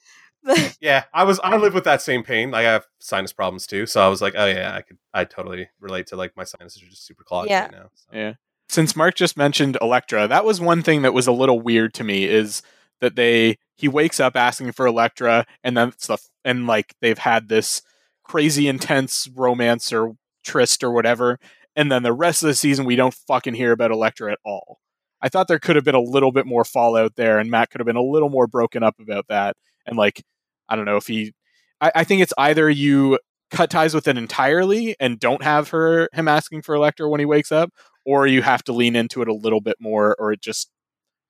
But 0.44 0.78
Yeah, 0.80 1.04
I 1.12 1.24
was. 1.24 1.40
I 1.42 1.56
live 1.56 1.74
with 1.74 1.84
that 1.84 2.00
same 2.02 2.22
pain. 2.22 2.50
Like 2.52 2.66
I 2.66 2.72
have 2.72 2.86
sinus 3.00 3.32
problems 3.32 3.66
too, 3.66 3.84
so 3.86 4.00
I 4.00 4.08
was 4.08 4.22
like, 4.22 4.34
oh 4.36 4.46
yeah, 4.46 4.74
I 4.74 4.82
could. 4.82 4.96
I 5.12 5.24
totally 5.24 5.68
relate 5.80 6.06
to 6.08 6.16
like 6.16 6.36
my 6.36 6.44
sinuses 6.44 6.82
are 6.82 6.86
just 6.86 7.04
super 7.04 7.24
clogged 7.24 7.50
Yeah. 7.50 7.62
right 7.62 7.72
now. 7.72 7.90
So. 7.94 8.06
Yeah. 8.16 8.32
Since 8.70 8.94
Mark 8.94 9.16
just 9.16 9.36
mentioned 9.36 9.76
Elektra, 9.80 10.28
that 10.28 10.44
was 10.44 10.60
one 10.60 10.84
thing 10.84 11.02
that 11.02 11.12
was 11.12 11.26
a 11.26 11.32
little 11.32 11.59
weird 11.59 11.92
to 11.94 12.05
me 12.05 12.22
is 12.24 12.62
that 13.01 13.16
they 13.16 13.59
he 13.76 13.88
wakes 13.88 14.20
up 14.20 14.36
asking 14.36 14.70
for 14.70 14.86
Elektra 14.86 15.44
and 15.64 15.76
then 15.76 15.92
stuff 15.98 16.28
and 16.44 16.68
like 16.68 16.94
they've 17.01 17.18
had 17.18 17.48
this 17.48 17.82
crazy 18.22 18.68
intense 18.68 19.28
romance 19.34 19.92
or 19.92 20.12
tryst 20.44 20.84
or 20.84 20.92
whatever 20.92 21.40
and 21.74 21.90
then 21.90 22.05
the 22.05 22.12
rest 22.12 22.44
of 22.44 22.47
the 22.47 22.55
season 22.55 22.84
we 22.84 22.94
don't 22.94 23.12
fucking 23.12 23.55
hear 23.55 23.72
about 23.72 23.90
Elektra 23.90 24.30
at 24.30 24.38
all. 24.44 24.78
I 25.20 25.28
thought 25.28 25.48
there 25.48 25.59
could 25.59 25.74
have 25.74 25.84
been 25.84 25.97
a 25.97 26.01
little 26.01 26.30
bit 26.30 26.47
more 26.47 26.64
fallout 26.64 27.16
there 27.16 27.40
and 27.40 27.51
Matt 27.51 27.70
could 27.70 27.80
have 27.80 27.86
been 27.86 27.97
a 27.97 28.02
little 28.02 28.30
more 28.30 28.47
broken 28.47 28.84
up 28.84 28.94
about 29.01 29.26
that 29.30 29.56
and 29.84 29.98
like 29.98 30.22
I 30.68 30.76
don't 30.76 30.84
know 30.84 30.97
if 30.97 31.09
he 31.09 31.32
I, 31.80 31.90
I 31.97 32.05
think 32.05 32.22
it's 32.22 32.34
either 32.38 32.70
you 32.70 33.18
cut 33.51 33.70
ties 33.70 33.94
with 33.94 34.06
it 34.09 34.16
entirely 34.16 34.94
and 35.01 35.18
don't 35.18 35.43
have 35.43 35.70
her 35.70 36.09
him 36.12 36.28
asking 36.28 36.62
for 36.62 36.74
Elektra 36.74 37.09
when 37.09 37.20
he 37.20 37.27
wakes 37.27 37.51
up 37.52 37.70
or 38.05 38.27
you 38.27 38.43
have 38.43 38.62
to 38.64 38.72
lean 38.72 38.97
into 38.97 39.22
it 39.22 39.28
a 39.28 39.35
little 39.35 39.60
bit 39.60 39.77
more 39.81 40.14
or 40.18 40.32
it 40.32 40.40
just 40.40 40.70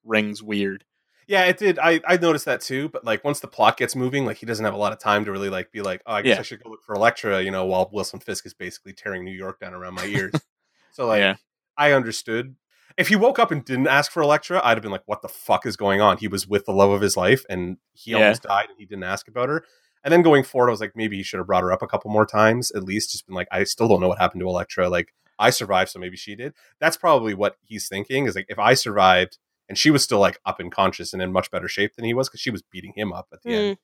rings 0.04 0.42
weird. 0.42 0.84
Yeah, 1.26 1.44
it 1.44 1.58
did. 1.58 1.78
I 1.78 2.00
I 2.06 2.16
noticed 2.16 2.44
that 2.46 2.60
too. 2.60 2.88
But 2.88 3.04
like 3.04 3.22
once 3.22 3.38
the 3.40 3.46
plot 3.46 3.76
gets 3.76 3.94
moving, 3.94 4.26
like 4.26 4.38
he 4.38 4.46
doesn't 4.46 4.64
have 4.64 4.74
a 4.74 4.78
lot 4.78 4.92
of 4.92 4.98
time 4.98 5.24
to 5.26 5.30
really 5.32 5.48
like 5.50 5.70
be 5.70 5.80
like, 5.80 6.02
oh, 6.06 6.14
I 6.14 6.22
guess 6.22 6.34
Yeah. 6.36 6.40
I 6.40 6.42
should 6.42 6.62
go 6.62 6.70
look 6.70 6.82
for 6.82 6.94
Elektra. 6.94 7.40
You 7.42 7.50
know, 7.52 7.64
while 7.66 7.88
Wilson 7.92 8.18
Fisk 8.18 8.46
is 8.46 8.54
basically 8.54 8.92
tearing 8.92 9.24
New 9.24 9.30
York 9.32 9.60
down 9.60 9.72
around 9.74 9.94
my 9.94 10.06
ears. 10.06 10.32
so 10.92 11.06
like, 11.06 11.20
yeah. 11.20 11.36
I 11.76 11.92
understood. 11.92 12.56
If 12.96 13.06
he 13.08 13.16
woke 13.16 13.38
up 13.38 13.52
and 13.52 13.64
didn't 13.64 13.86
ask 13.86 14.10
for 14.10 14.20
Elektra, 14.22 14.60
I'd 14.64 14.76
have 14.76 14.82
been 14.82 14.90
like, 14.90 15.04
what 15.06 15.22
the 15.22 15.28
fuck 15.28 15.64
is 15.64 15.76
going 15.76 16.00
on? 16.00 16.18
He 16.18 16.26
was 16.26 16.48
with 16.48 16.66
the 16.66 16.72
love 16.72 16.90
of 16.90 17.00
his 17.00 17.16
life 17.16 17.44
and 17.48 17.76
he 17.92 18.10
Yeah. 18.10 18.18
almost 18.18 18.42
died 18.42 18.66
and 18.68 18.76
he 18.78 18.84
didn't 18.84 19.04
ask 19.04 19.28
about 19.28 19.48
her. 19.48 19.64
And 20.04 20.12
then 20.12 20.22
going 20.22 20.44
forward, 20.44 20.68
I 20.68 20.70
was 20.70 20.80
like, 20.80 20.96
maybe 20.96 21.16
he 21.16 21.22
should 21.22 21.38
have 21.38 21.46
brought 21.46 21.62
her 21.62 21.72
up 21.72 21.82
a 21.82 21.86
couple 21.86 22.10
more 22.10 22.24
times, 22.26 22.70
at 22.70 22.84
least. 22.84 23.12
Just 23.12 23.26
been 23.26 23.34
like, 23.34 23.48
I 23.50 23.64
still 23.64 23.88
don't 23.88 24.00
know 24.00 24.08
what 24.08 24.18
happened 24.18 24.40
to 24.40 24.48
Elektra. 24.48 24.88
Like, 24.88 25.12
I 25.38 25.50
survived, 25.50 25.90
so 25.90 25.98
maybe 25.98 26.16
she 26.16 26.34
did. 26.34 26.54
That's 26.80 26.96
probably 26.96 27.34
what 27.34 27.56
he's 27.62 27.88
thinking. 27.88 28.26
Is 28.26 28.34
like, 28.34 28.46
if 28.48 28.58
I 28.58 28.74
survived 28.74 29.38
and 29.68 29.76
she 29.78 29.90
was 29.90 30.02
still 30.02 30.18
like 30.18 30.38
up 30.44 30.58
and 30.60 30.70
conscious 30.72 31.12
and 31.12 31.22
in 31.22 31.32
much 31.32 31.50
better 31.50 31.68
shape 31.68 31.94
than 31.96 32.04
he 32.04 32.12
was, 32.14 32.28
because 32.28 32.40
she 32.40 32.50
was 32.50 32.62
beating 32.62 32.92
him 32.96 33.12
up 33.12 33.28
at 33.32 33.42
the 33.42 33.50
end. 33.50 33.78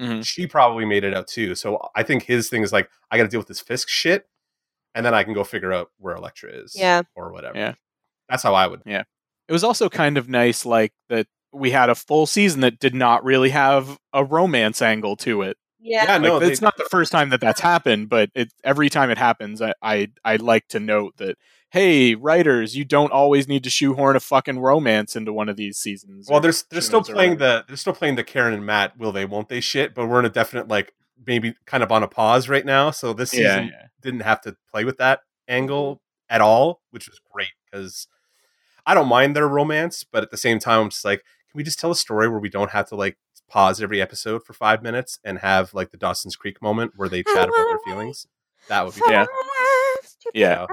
Mhm. 0.00 0.26
She 0.26 0.46
probably 0.46 0.84
made 0.84 1.04
it 1.04 1.14
out 1.14 1.26
too. 1.26 1.54
So 1.54 1.90
I 1.94 2.02
think 2.02 2.22
his 2.24 2.48
thing 2.48 2.62
is 2.62 2.72
like, 2.72 2.88
I 3.10 3.16
got 3.16 3.24
to 3.24 3.28
deal 3.28 3.40
with 3.40 3.48
this 3.48 3.60
Fisk 3.60 3.88
shit, 3.88 4.28
and 4.94 5.04
then 5.06 5.14
I 5.14 5.24
can 5.24 5.32
go 5.34 5.44
figure 5.44 5.72
out 5.72 5.90
where 5.98 6.14
Elektra 6.16 6.50
is, 6.50 6.74
Yeah. 6.76 7.02
or 7.14 7.32
whatever. 7.32 7.56
Yeah. 7.58 7.74
That's 8.28 8.42
how 8.42 8.54
I 8.54 8.66
would. 8.66 8.82
Yeah. 8.86 9.04
It 9.48 9.52
was 9.52 9.62
also 9.64 9.88
kind 9.88 10.18
of 10.18 10.28
nice 10.28 10.66
like 10.66 10.92
that 11.08 11.26
we 11.52 11.70
had 11.70 11.88
a 11.90 11.94
full 11.94 12.26
season 12.26 12.60
that 12.60 12.78
did 12.78 12.94
not 12.94 13.24
really 13.24 13.50
have 13.50 13.98
a 14.12 14.24
romance 14.24 14.82
angle 14.82 15.16
to 15.16 15.42
it. 15.42 15.56
yeah, 15.80 16.04
Yeah, 16.04 16.12
Like, 16.14 16.22
no, 16.22 16.38
they- 16.38 16.50
it's 16.52 16.60
not 16.60 16.76
the 16.76 16.84
first 16.90 17.12
time 17.12 17.30
that 17.30 17.40
that's 17.40 17.60
happened, 17.60 18.08
but 18.08 18.30
it 18.34 18.52
every 18.64 18.90
time 18.90 19.10
it 19.10 19.18
happens, 19.18 19.62
I, 19.62 19.74
I 19.82 20.08
I 20.24 20.36
like 20.36 20.68
to 20.68 20.80
note 20.80 21.16
that 21.18 21.36
hey, 21.70 22.14
writers, 22.14 22.76
you 22.76 22.84
don't 22.84 23.12
always 23.12 23.48
need 23.48 23.62
to 23.64 23.68
shoehorn 23.70 24.16
a 24.16 24.20
fucking 24.20 24.58
romance 24.58 25.14
into 25.16 25.32
one 25.32 25.48
of 25.48 25.56
these 25.56 25.76
seasons. 25.78 26.26
Well, 26.30 26.40
they're 26.40 26.52
they're 26.70 26.80
still 26.80 27.02
playing 27.02 27.38
the 27.38 27.64
they're 27.66 27.76
still 27.76 27.92
playing 27.92 28.16
the 28.16 28.24
Karen 28.24 28.54
and 28.54 28.64
Matt 28.64 28.96
will 28.98 29.12
they 29.12 29.24
won't 29.24 29.48
they 29.48 29.60
shit, 29.60 29.94
but 29.94 30.06
we're 30.06 30.20
in 30.20 30.24
a 30.24 30.30
definite 30.30 30.68
like 30.68 30.92
maybe 31.26 31.54
kind 31.66 31.82
of 31.82 31.90
on 31.92 32.02
a 32.02 32.08
pause 32.08 32.48
right 32.48 32.64
now. 32.64 32.90
So 32.90 33.12
this 33.12 33.30
season 33.30 33.64
yeah, 33.64 33.70
yeah. 33.70 33.86
didn't 34.02 34.20
have 34.20 34.40
to 34.42 34.56
play 34.70 34.84
with 34.84 34.98
that 34.98 35.20
angle 35.48 36.00
at 36.28 36.40
all, 36.40 36.80
which 36.90 37.08
was 37.08 37.20
great 37.32 37.52
because 37.70 38.06
I 38.86 38.94
don't 38.94 39.08
mind 39.08 39.34
their 39.34 39.48
romance, 39.48 40.04
but 40.04 40.22
at 40.22 40.30
the 40.30 40.36
same 40.36 40.58
time, 40.58 40.80
I'm 40.82 40.90
just 40.90 41.04
like, 41.04 41.24
can 41.56 41.60
we 41.60 41.64
just 41.64 41.78
tell 41.78 41.90
a 41.90 41.96
story 41.96 42.28
where 42.28 42.38
we 42.38 42.50
don't 42.50 42.70
have 42.70 42.86
to 42.88 42.96
like 42.96 43.16
pause 43.48 43.80
every 43.80 44.02
episode 44.02 44.44
for 44.44 44.52
five 44.52 44.82
minutes 44.82 45.18
and 45.24 45.38
have 45.38 45.72
like 45.72 45.90
the 45.90 45.96
Dawson's 45.96 46.36
Creek 46.36 46.60
moment 46.60 46.92
where 46.96 47.08
they 47.08 47.22
chat 47.22 47.48
about 47.48 47.52
their 47.68 47.78
feelings? 47.86 48.26
That 48.68 48.84
would 48.84 48.94
be 48.94 49.00
Yeah. 49.08 49.24
cool. 49.24 50.30
Yeah. 50.34 50.66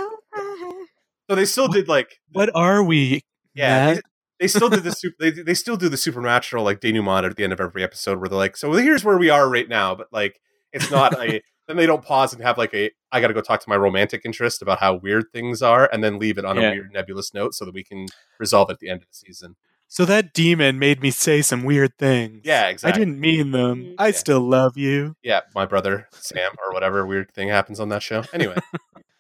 So 1.30 1.36
they 1.36 1.46
still 1.46 1.68
did 1.70 1.88
like 1.88 2.20
What 2.34 2.50
are 2.54 2.84
we? 2.84 3.22
Yeah, 3.54 3.94
they, 3.94 4.02
they 4.42 4.48
still 4.48 4.68
did 4.70 4.84
the 4.84 4.92
super. 4.92 5.16
They, 5.20 5.30
they 5.32 5.54
still 5.54 5.78
do 5.78 5.88
the 5.88 5.96
supernatural 5.98 6.64
like 6.66 6.82
denouement 6.82 7.24
at 7.26 7.38
the 7.38 7.44
end 7.46 7.54
of 7.54 7.62
every 7.62 7.84
episode 7.84 8.20
where 8.20 8.28
they're 8.28 8.38
like, 8.38 8.58
"So 8.58 8.74
here's 8.74 9.06
where 9.06 9.18
we 9.18 9.30
are 9.30 9.48
right 9.50 9.70
now," 9.70 9.94
but 9.96 10.08
like 10.12 10.42
it's 10.74 10.90
not 10.92 11.14
a. 11.22 11.42
then 11.68 11.78
they 11.78 11.86
don't 11.86 12.04
pause 12.04 12.34
and 12.34 12.42
have 12.42 12.58
like 12.58 12.74
a. 12.74 12.90
I 13.12 13.22
got 13.22 13.28
to 13.28 13.34
go 13.36 13.42
talk 13.42 13.62
to 13.62 13.70
my 13.70 13.78
romantic 13.78 14.24
interest 14.26 14.62
about 14.64 14.80
how 14.80 14.96
weird 14.96 15.26
things 15.32 15.62
are, 15.62 15.88
and 15.94 16.04
then 16.04 16.18
leave 16.20 16.38
it 16.40 16.46
on 16.46 16.58
Yeah. 16.58 16.70
a 16.70 16.72
weird 16.72 16.92
nebulous 16.92 17.34
note 17.34 17.54
so 17.54 17.64
that 17.64 17.74
we 17.76 17.84
can 17.84 18.08
resolve 18.40 18.70
at 18.72 18.80
the 18.80 18.90
end 18.90 19.02
of 19.04 19.08
the 19.08 19.14
season. 19.16 19.56
So 19.94 20.06
that 20.06 20.34
demon 20.34 20.80
made 20.80 21.04
me 21.04 21.12
say 21.12 21.44
some 21.44 21.64
weird 21.64 22.00
things. 22.00 22.42
Yeah, 22.44 22.68
exactly. 22.68 23.00
I 23.00 23.06
didn't 23.06 23.20
mean 23.20 23.52
them. 23.52 23.84
Mhm. 23.84 23.96
I 24.00 24.08
Yeah. 24.08 24.14
still 24.14 24.40
love 24.40 24.76
you. 24.76 25.16
Yeah, 25.22 25.42
my 25.54 25.68
brother 25.68 26.08
Sam 26.14 26.50
or 26.66 26.74
whatever 26.74 27.06
weird 27.06 27.32
thing 27.36 27.50
happens 27.50 27.80
on 27.80 27.90
that 27.90 28.02
show. 28.02 28.24
Anyway, 28.34 28.56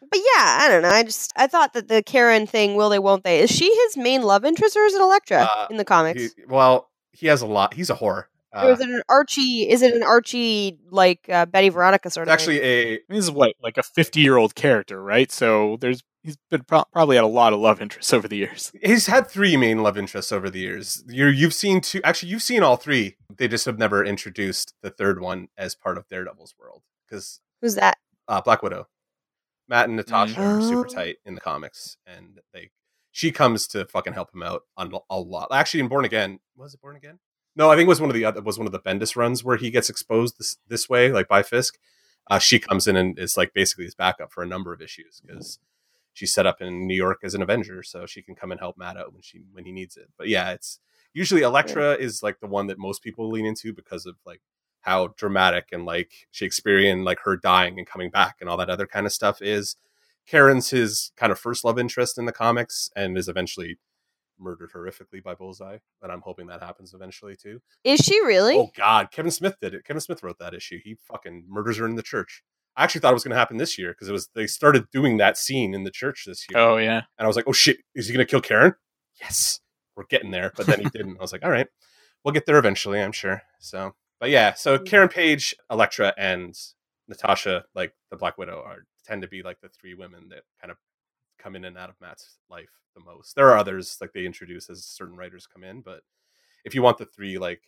But 0.02 0.20
yeah, 0.36 0.58
I 0.62 0.68
don't 0.72 0.82
know. 0.82 0.90
I 0.90 1.04
just 1.04 1.32
I 1.36 1.45
thought 1.45 1.74
that 1.74 1.90
the 1.90 2.02
Karen 2.02 2.48
thing, 2.48 2.74
will 2.76 2.90
they, 2.90 2.98
won't 2.98 3.24
they? 3.24 3.40
Is 3.41 3.52
she 3.52 3.72
his 3.84 3.98
main 3.98 4.24
love 4.24 4.44
interest 4.45 4.76
or 4.76 4.86
is 4.86 4.95
it 4.95 5.02
Elektra 5.02 5.44
Uh, 5.44 5.68
in 5.70 5.78
the 5.78 5.86
comics? 5.86 6.20
he, 6.24 6.30
well, 6.48 6.90
he 7.12 7.28
has 7.28 7.44
a 7.44 7.48
lot. 7.48 7.76
He's 7.76 7.91
a 7.91 7.95
whore. 8.55 8.63
or 8.63 8.69
Uh, 8.69 8.73
is 8.73 8.80
it 8.80 8.89
an 8.89 9.01
Archie? 9.09 9.69
Is 9.69 9.81
it 9.81 9.95
an 9.95 10.03
Archie 10.03 10.77
like 10.89 11.27
uh, 11.30 11.45
Betty 11.45 11.69
Veronica 11.69 12.09
sort 12.09 12.27
it's 12.27 12.34
of? 12.43 12.47
thing? 12.47 12.57
actually 12.57 12.67
a 12.67 12.99
This 13.09 13.25
is 13.25 13.31
what 13.31 13.55
like 13.61 13.77
a 13.77 13.84
fifty-year-old 13.84 14.55
character, 14.55 15.01
right? 15.01 15.31
So 15.31 15.77
there's 15.81 16.01
he's 16.23 16.38
been 16.49 16.63
pro- 16.63 16.85
probably 16.93 17.15
had 17.17 17.25
a 17.25 17.27
lot 17.27 17.53
of 17.53 17.59
love 17.59 17.81
interests 17.81 18.13
over 18.13 18.27
the 18.27 18.38
years. 18.38 18.71
he's 18.81 19.07
had 19.07 19.27
three 19.27 19.57
main 19.57 19.84
love 19.84 19.97
interests 19.97 20.31
over 20.31 20.49
the 20.49 20.59
years. 20.59 21.03
you 21.07 21.27
you've 21.27 21.53
seen 21.53 21.81
two. 21.81 22.01
Actually, 22.03 22.30
you've 22.30 22.43
seen 22.43 22.63
all 22.63 22.77
three. 22.77 23.17
They 23.35 23.47
just 23.47 23.65
have 23.65 23.77
never 23.80 24.03
introduced 24.05 24.73
the 24.81 24.89
third 24.89 25.19
one 25.19 25.47
as 25.57 25.75
part 25.75 25.97
of 25.97 26.07
Daredevil's 26.07 26.53
world 26.59 26.84
because 27.07 27.41
Who's 27.61 27.75
that? 27.75 27.97
uh, 28.27 28.41
Black 28.41 28.61
Widow, 28.61 28.88
Matt 29.67 29.88
and 29.88 29.95
Natasha 29.97 30.41
are 30.41 30.61
super 30.61 30.81
Oh. 30.88 30.93
tight 30.93 31.17
in 31.25 31.35
the 31.35 31.41
comics, 31.41 31.97
and 32.05 32.39
they 32.53 32.69
she 33.11 33.31
comes 33.31 33.67
to 33.67 33.85
fucking 33.85 34.13
help 34.13 34.34
him 34.34 34.41
out 34.41 34.63
on 34.75 34.91
a 35.09 35.19
lot. 35.19 35.47
Actually, 35.51 35.81
in 35.81 35.88
Born 35.88 36.03
Again, 36.05 36.39
was 36.55 36.73
it 36.73 36.81
Born 36.81 36.95
Again? 36.95 37.19
No, 37.55 37.69
I 37.69 37.75
think 37.75 37.85
it 37.85 37.89
was 37.89 38.01
one 38.01 38.09
of 38.09 38.15
the 38.15 38.25
other 38.25 38.41
was 38.41 38.57
one 38.57 38.67
of 38.67 38.73
the 38.73 38.80
Bendis 38.80 39.15
runs 39.15 39.43
where 39.43 39.57
he 39.57 39.69
gets 39.69 39.89
exposed 39.89 40.39
this 40.39 40.57
this 40.67 40.89
way, 40.89 41.11
like 41.11 41.27
by 41.27 41.43
Fisk. 41.43 41.77
Uh, 42.30 42.39
she 42.39 42.57
comes 42.57 42.88
in 42.88 42.95
and 42.95 43.19
is 43.19 43.38
like 43.38 43.53
basically 43.53 43.85
his 43.85 43.95
backup 43.95 44.31
for 44.31 44.43
a 44.43 44.47
number 44.47 44.73
of 44.73 44.81
issues 44.81 45.21
because 45.25 45.59
she's 46.13 46.34
set 46.34 46.45
up 46.45 46.61
in 46.61 46.88
New 46.88 46.95
York 46.95 47.19
as 47.23 47.35
an 47.35 47.41
Avenger, 47.41 47.84
so 47.84 48.05
she 48.05 48.21
can 48.21 48.35
come 48.35 48.51
and 48.51 48.59
help 48.59 48.77
Matt 48.77 48.97
out 48.97 49.13
when 49.13 49.21
she 49.21 49.41
when 49.51 49.65
he 49.65 49.71
needs 49.71 49.97
it. 49.97 50.09
But 50.17 50.30
yeah, 50.30 50.51
it's 50.51 50.80
usually 51.13 51.41
Elektra 51.41 51.93
is 51.93 52.23
like 52.23 52.39
the 52.39 52.47
one 52.47 52.67
that 52.67 52.80
most 52.80 53.03
people 53.03 53.30
lean 53.30 53.45
into 53.45 53.73
because 53.73 54.05
of 54.05 54.15
like 54.25 54.41
how 54.81 55.07
dramatic 55.15 55.69
and 55.71 55.85
like 55.85 56.27
Shakespearean, 56.31 57.03
like 57.03 57.19
her 57.23 57.38
dying 57.38 57.77
and 57.77 57.88
coming 57.88 58.09
back 58.09 58.38
and 58.41 58.49
all 58.49 58.57
that 58.57 58.69
other 58.69 58.88
kind 58.88 59.05
of 59.05 59.13
stuff 59.13 59.41
is. 59.41 59.75
Karen's 60.25 60.69
his 60.69 61.11
kind 61.17 61.31
of 61.31 61.39
first 61.39 61.65
love 61.65 61.77
interest 61.77 62.17
in 62.17 62.25
the 62.25 62.31
comics 62.31 62.89
and 62.95 63.17
is 63.17 63.27
eventually 63.27 63.77
murdered 64.39 64.72
horrifically 64.72 65.23
by 65.23 65.35
Bullseye. 65.35 65.77
And 66.01 66.11
I'm 66.11 66.22
hoping 66.22 66.47
that 66.47 66.61
happens 66.61 66.93
eventually 66.93 67.35
too. 67.35 67.61
Is 67.84 67.99
she 67.99 68.19
really? 68.22 68.57
Oh 68.57 68.72
God, 68.76 69.11
Kevin 69.11 69.31
Smith 69.31 69.55
did 69.61 69.73
it. 69.73 69.85
Kevin 69.85 70.01
Smith 70.01 70.23
wrote 70.23 70.39
that 70.39 70.53
issue. 70.53 70.80
He 70.84 70.97
fucking 71.07 71.45
murders 71.47 71.77
her 71.77 71.85
in 71.85 71.95
the 71.95 72.03
church. 72.03 72.43
I 72.76 72.84
actually 72.84 73.01
thought 73.01 73.11
it 73.11 73.15
was 73.15 73.23
going 73.23 73.34
to 73.34 73.38
happen 73.38 73.57
this 73.57 73.77
year 73.77 73.91
because 73.91 74.10
it 74.10 74.14
was 74.14 74.30
they 74.34 74.47
started 74.47 74.89
doing 74.91 75.18
that 75.18 75.38
scene 75.38 75.73
in 75.73 75.84
the 75.84 75.91
church 75.91 76.23
this 76.26 76.45
year, 76.49 76.60
Oh 76.60 76.77
yeah, 76.77 77.01
and 77.18 77.26
I 77.26 77.27
was 77.27 77.35
like, 77.35 77.45
oh 77.47 77.53
shit, 77.53 77.77
is 77.93 78.07
he 78.07 78.14
going 78.14 78.26
to 78.26 78.30
kill 78.30 78.41
Karen? 78.41 78.73
Yes, 79.22 79.60
we're 79.95 80.05
getting 80.05 80.31
there. 80.31 80.51
But 80.55 80.65
then 80.65 80.80
he 80.80 80.89
didn't. 80.93 81.18
I 81.19 81.22
was 81.22 81.31
like, 81.31 81.43
all 81.43 81.51
right, 81.51 81.68
we'll 82.23 82.34
get 82.34 82.45
there 82.45 82.57
eventually, 82.57 82.99
I'm 82.99 83.11
sure. 83.11 83.43
So, 83.60 83.93
but 84.19 84.31
yeah, 84.31 84.53
so 84.53 84.80
mm. 84.80 84.85
Karen 84.85 85.10
Page, 85.10 85.53
Elektra, 85.69 86.14
and 86.18 86.55
Natasha, 87.07 87.65
like 87.76 87.93
the 88.10 88.18
Black 88.18 88.38
Widow, 88.38 88.64
are 88.65 88.85
tend 89.05 89.22
to 89.22 89.27
be 89.27 89.43
like 89.43 89.60
the 89.61 89.69
three 89.69 89.93
women 89.93 90.30
that 90.30 90.43
kind 90.60 90.72
of 90.72 90.77
come 91.44 91.56
in 91.56 91.65
and 91.65 91.78
out 91.78 91.90
of 91.90 91.99
Matt's 91.99 92.38
life 92.49 92.70
the 92.95 93.02
most. 93.03 93.36
There 93.36 93.49
are 93.49 93.57
others 93.57 93.98
like 93.99 94.14
they 94.14 94.26
introduce 94.26 94.70
as 94.70 94.86
certain 94.86 95.18
writers 95.18 95.45
come 95.52 95.64
in, 95.64 95.82
but 95.82 96.02
if 96.64 96.74
you 96.74 96.82
want 96.82 96.98
the 96.98 97.06
three 97.06 97.38
like 97.38 97.61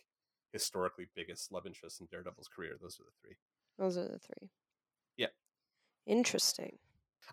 historically 0.52 1.06
biggest 1.14 1.52
love 1.52 1.66
interests 1.66 2.00
in 2.00 2.06
Daredevil's 2.10 2.48
career, 2.48 2.76
those 2.80 2.98
are 2.98 3.04
the 3.04 3.10
three. 3.20 3.36
Those 3.78 3.96
are 3.98 4.08
the 4.10 4.18
three. 4.18 4.48
Yeah. 5.16 5.26
Interesting. 6.06 6.78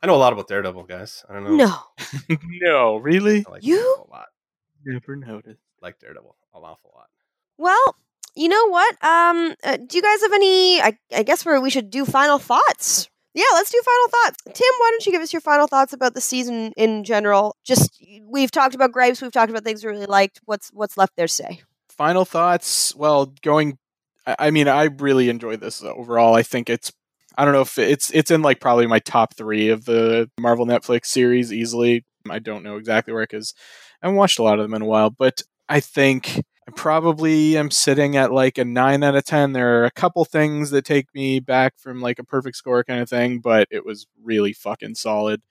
I 0.02 0.08
know 0.08 0.16
a 0.16 0.18
lot 0.18 0.34
about 0.34 0.48
Daredevil, 0.48 0.84
guys. 0.86 1.24
I 1.30 1.34
don't 1.34 1.44
know. 1.46 1.56
No. 1.56 2.38
no, 2.62 2.98
really, 2.98 3.46
I 3.48 3.52
like 3.52 3.64
You- 3.64 3.76
Daredevil 3.78 4.08
a 4.10 4.12
lot. 4.12 4.28
never 4.86 5.16
noticed. 5.16 5.62
like 5.82 6.00
Daredevil 6.00 6.36
an 6.56 6.62
awful 6.64 6.92
lot. 6.96 7.10
Well, 7.58 7.96
you 8.36 8.50
know 8.50 8.68
what? 8.70 8.94
Um, 9.04 9.56
uh, 9.64 9.78
do 9.78 9.96
you 9.98 10.02
guys 10.02 10.22
have 10.22 10.34
any? 10.34 10.82
I, 10.82 10.98
I 11.16 11.22
guess 11.24 11.46
where 11.46 11.62
we 11.62 11.70
should 11.70 11.90
do 11.92 12.04
final 12.06 12.40
thoughts. 12.40 13.08
Yeah, 13.34 13.46
let's 13.54 13.72
do 13.72 13.82
final 13.84 14.10
thoughts. 14.10 14.44
Tim, 14.46 14.74
why 14.78 14.90
don't 14.92 15.06
you 15.06 15.12
give 15.12 15.22
us 15.22 15.34
your 15.34 15.42
final 15.42 15.68
thoughts 15.68 15.94
about 15.94 16.14
the 16.14 16.22
season 16.22 16.72
in 16.78 17.04
general? 17.04 17.56
Just 17.64 18.04
we've 18.28 18.52
talked 18.52 18.76
about 18.76 18.92
gripes, 18.92 19.22
we've 19.22 19.32
talked 19.32 19.50
about 19.50 19.64
things 19.64 19.84
we 19.84 19.90
really 19.90 20.06
liked. 20.06 20.40
What's 20.46 20.70
what's 20.70 20.98
left 20.98 21.16
there 21.16 21.28
to 21.28 21.34
say? 21.34 21.62
Final 21.90 22.26
thoughts. 22.26 22.96
Well, 22.96 23.34
going. 23.42 23.78
I 24.26 24.52
mean, 24.52 24.68
I 24.68 24.84
really 24.84 25.30
enjoyed 25.30 25.60
this 25.60 25.84
overall. 25.84 26.36
I 26.36 26.44
think 26.44 26.70
it's. 26.70 26.92
I 27.36 27.46
don't 27.46 27.54
know 27.54 27.62
if 27.62 27.80
it's 27.80 28.12
it's 28.12 28.30
in 28.30 28.44
like 28.44 28.60
probably 28.60 28.86
my 28.86 29.00
top 29.00 29.36
three 29.36 29.70
of 29.70 29.86
the 29.86 30.30
Marvel 30.40 30.68
Netflix 30.68 31.08
series 31.08 31.52
easily. 31.52 32.06
I 32.30 32.40
don't 32.40 32.64
know 32.64 32.78
exactly 32.78 33.14
where 33.14 33.24
because 33.24 33.54
I 34.02 34.08
haven't 34.08 34.18
watched 34.18 34.40
a 34.40 34.44
lot 34.44 34.60
of 34.60 34.64
them 34.64 34.76
in 34.76 34.84
a 34.84 34.86
while, 34.86 35.10
but 35.10 35.42
I 35.68 35.80
think 35.80 36.44
I 36.68 36.72
probably 36.72 37.58
am 37.58 37.72
sitting 37.72 38.16
at 38.16 38.32
like 38.32 38.58
a 38.58 38.66
nine 38.66 39.04
out 39.04 39.16
of 39.16 39.26
ten. 39.26 39.54
There 39.54 39.82
are 39.82 39.86
a 39.86 39.92
couple 39.92 40.24
things 40.26 40.70
that 40.72 40.86
take 40.86 41.14
me 41.14 41.40
back 41.40 41.78
from 41.78 42.02
like 42.02 42.20
a 42.20 42.24
perfect 42.24 42.56
score 42.56 42.84
kind 42.84 43.02
of 43.02 43.10
thing, 43.10 43.40
but 43.40 43.68
it 43.70 43.86
was 43.86 44.08
really 44.24 44.54
fucking 44.54 44.96
solid. 44.96 45.42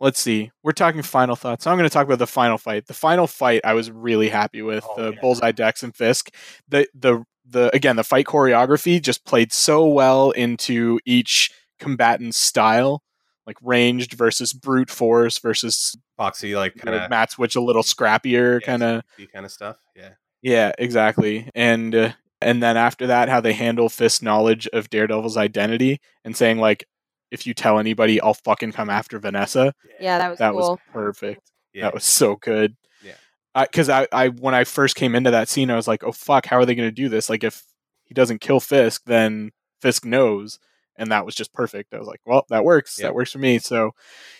Let's 0.00 0.20
see. 0.20 0.50
We're 0.62 0.72
talking 0.72 1.02
final 1.02 1.36
thoughts. 1.36 1.64
So 1.64 1.70
I'm 1.70 1.78
going 1.78 1.88
to 1.88 1.92
talk 1.92 2.06
about 2.06 2.18
the 2.18 2.26
final 2.26 2.58
fight. 2.58 2.86
The 2.86 2.94
final 2.94 3.26
fight 3.26 3.62
I 3.64 3.74
was 3.74 3.90
really 3.90 4.28
happy 4.28 4.62
with. 4.62 4.84
Oh, 4.88 5.02
the 5.02 5.12
yeah. 5.14 5.20
Bullseye 5.20 5.52
Dex 5.52 5.82
and 5.82 5.94
Fisk. 5.94 6.32
The 6.68 6.86
the 6.94 7.24
the 7.46 7.74
again 7.74 7.96
the 7.96 8.04
fight 8.04 8.26
choreography 8.26 9.00
just 9.00 9.24
played 9.24 9.52
so 9.52 9.86
well 9.86 10.30
into 10.32 11.00
each 11.06 11.50
combatant's 11.78 12.36
style, 12.36 13.02
like 13.46 13.56
ranged 13.62 14.12
versus 14.12 14.52
brute 14.52 14.90
force 14.90 15.38
versus 15.38 15.96
Boxy, 16.18 16.54
like 16.56 16.74
kind 16.76 16.94
of 16.94 17.08
Matt 17.08 17.32
Switch 17.32 17.56
a 17.56 17.60
little 17.60 17.82
scrappier 17.82 18.62
kind 18.62 18.82
of 18.82 19.02
kind 19.32 19.46
of 19.46 19.52
stuff. 19.52 19.78
Yeah, 19.96 20.10
yeah, 20.42 20.72
exactly. 20.78 21.48
And 21.54 21.94
uh, 21.94 22.12
and 22.40 22.62
then 22.62 22.76
after 22.76 23.06
that, 23.08 23.28
how 23.28 23.40
they 23.40 23.52
handle 23.52 23.88
Fisk's 23.88 24.22
knowledge 24.22 24.68
of 24.72 24.90
Daredevil's 24.90 25.36
identity 25.36 26.00
and 26.24 26.36
saying 26.36 26.58
like, 26.58 26.84
if 27.30 27.46
you 27.46 27.54
tell 27.54 27.78
anybody, 27.78 28.20
I'll 28.20 28.34
fucking 28.34 28.72
come 28.72 28.90
after 28.90 29.18
Vanessa. 29.18 29.74
Yeah, 30.00 30.18
that 30.18 30.28
was 30.30 30.38
That 30.38 30.52
cool. 30.52 30.60
was 30.60 30.78
perfect. 30.92 31.50
yeah. 31.74 31.82
That 31.84 31.94
was 31.94 32.04
so 32.04 32.36
good. 32.36 32.76
Yeah. 33.02 33.64
Because 33.64 33.88
I, 33.88 34.06
I, 34.12 34.28
when 34.28 34.54
I 34.54 34.64
first 34.64 34.94
came 34.96 35.14
into 35.14 35.30
that 35.32 35.48
scene, 35.48 35.70
I 35.70 35.76
was 35.76 35.88
like, 35.88 36.04
oh 36.04 36.12
fuck, 36.12 36.46
how 36.46 36.56
are 36.58 36.64
they 36.64 36.74
going 36.76 36.88
to 36.88 36.94
do 36.94 37.08
this? 37.08 37.28
Like, 37.28 37.42
if 37.44 37.62
he 38.04 38.14
doesn't 38.14 38.40
kill 38.40 38.60
Fisk, 38.60 39.02
then 39.04 39.50
Fisk 39.82 40.04
knows. 40.04 40.58
And 40.96 41.12
that 41.12 41.24
was 41.26 41.34
just 41.34 41.52
perfect. 41.52 41.92
I 41.92 41.98
was 41.98 42.08
like, 42.08 42.20
well, 42.24 42.46
that 42.48 42.64
works. 42.64 42.98
Yeah. 42.98 43.06
That 43.06 43.14
works 43.14 43.30
for 43.32 43.38
me. 43.38 43.58
So, 43.58 43.92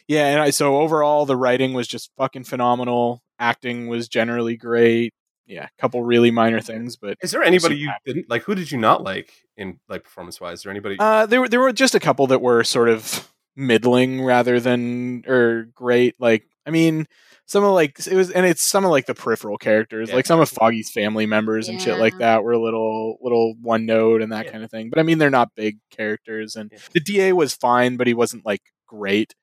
yeah. 0.07 0.27
And 0.29 0.41
I, 0.41 0.51
so 0.51 0.77
overall, 0.79 1.27
the 1.27 1.37
writing 1.37 1.73
was 1.75 1.87
just 1.89 2.11
fucking 2.17 2.45
phenomenal. 2.45 3.23
Acting 3.39 3.87
was 3.89 4.09
generally 4.09 4.57
great. 4.57 5.13
Yeah. 5.49 5.65
A 5.65 5.81
couple 5.81 6.03
really 6.05 6.31
minor 6.31 6.61
things, 6.61 6.97
but 6.97 7.17
Is 7.23 7.31
there 7.33 7.43
anybody 7.43 7.77
you 7.77 7.89
happy. 7.89 8.01
didn't 8.13 8.31
like? 8.31 8.43
Who 8.45 8.55
did 8.55 8.71
you 8.71 8.79
not 8.79 9.03
like 9.03 9.33
in 9.57 9.81
like 9.89 10.05
performance 10.05 10.41
wise? 10.41 10.59
Is 10.59 10.63
there 10.65 10.71
anybody? 10.71 10.97
Uh, 10.99 11.27
there 11.27 11.41
were 11.41 11.49
there 11.49 11.61
were 11.61 11.73
just 11.73 11.95
a 11.95 12.01
couple 12.01 12.27
that 12.29 12.41
were 12.43 12.63
sort 12.65 12.89
of 12.89 13.29
middling 13.57 14.23
rather 14.23 14.61
than 14.61 15.25
or 15.27 15.65
great. 15.75 16.15
Like 16.21 16.45
I 16.67 16.71
mean, 16.71 17.07
some 17.47 17.65
of 17.65 17.73
like 17.73 17.99
it 18.07 18.15
was, 18.15 18.31
and 18.31 18.45
it's 18.45 18.63
some 18.63 18.85
of 18.85 18.91
like 18.91 19.07
the 19.07 19.15
peripheral 19.15 19.57
characters, 19.57 20.11
Yeah. 20.11 20.17
like 20.17 20.27
some 20.27 20.39
of 20.39 20.49
Foggy's 20.51 20.91
family 20.91 21.25
members 21.25 21.69
and 21.71 21.81
shit 21.81 21.99
like 21.99 22.19
that 22.19 22.45
were 22.45 22.53
a 22.53 22.59
little 22.63 23.17
little 23.23 23.55
one 23.63 23.87
note 23.87 24.21
and 24.23 24.31
that 24.33 24.45
Yeah. 24.47 24.53
kind 24.53 24.65
of 24.65 24.71
thing. 24.71 24.91
But 24.91 24.99
I 24.99 25.03
mean, 25.03 25.17
they're 25.19 25.31
not 25.31 25.55
big 25.57 25.79
characters, 25.91 26.57
and 26.57 26.71
Yeah. 26.71 26.79
the 26.93 27.01
DA 27.01 27.33
was 27.33 27.55
fine, 27.55 27.97
but 27.97 28.07
he 28.07 28.15
wasn't 28.15 28.45
like 28.45 28.61
great. 28.87 29.35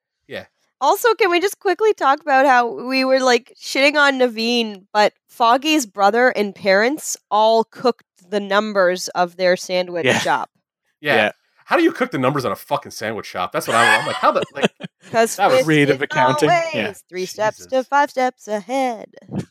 Also, 0.85 1.13
can 1.15 1.31
we 1.31 1.39
just 1.39 1.59
quickly 1.59 1.93
talk 1.95 2.21
about 2.21 2.45
how 2.45 2.85
we 2.87 3.03
were 3.03 3.19
like 3.19 3.53
shitting 3.59 3.95
on 3.95 4.19
Nadeem, 4.19 4.85
but 4.93 5.13
Foggy's 5.27 5.85
brother 5.85 6.29
and 6.29 6.53
parents 6.53 7.17
all 7.31 7.63
cooked 7.63 8.05
the 8.29 8.39
numbers 8.39 9.07
of 9.09 9.35
their 9.37 9.57
sandwich 9.57 10.05
Yeah. 10.05 10.19
shop 10.19 10.49
yeah. 11.01 11.15
yeah. 11.15 11.31
How 11.65 11.77
do 11.77 11.83
you 11.83 11.91
cook 11.91 12.11
the 12.11 12.19
numbers 12.19 12.45
on 12.45 12.51
a 12.51 12.55
fucking 12.55 12.91
sandwich 12.91 13.25
shop? 13.25 13.51
That's 13.51 13.67
what 13.67 13.75
I'm, 13.75 14.01
I'm 14.01 14.05
like. 14.07 14.15
How 14.17 14.31
the 14.31 14.43
like? 14.53 14.71
because 15.03 15.35
That 15.37 15.49
was 15.49 15.63
creative 15.63 15.99
accounting. 16.01 16.49
Yeah. 16.49 16.93
three 17.09 17.25
steps 17.25 17.65
to 17.67 17.83
five 17.83 18.11
steps 18.11 18.47
ahead. 18.47 19.13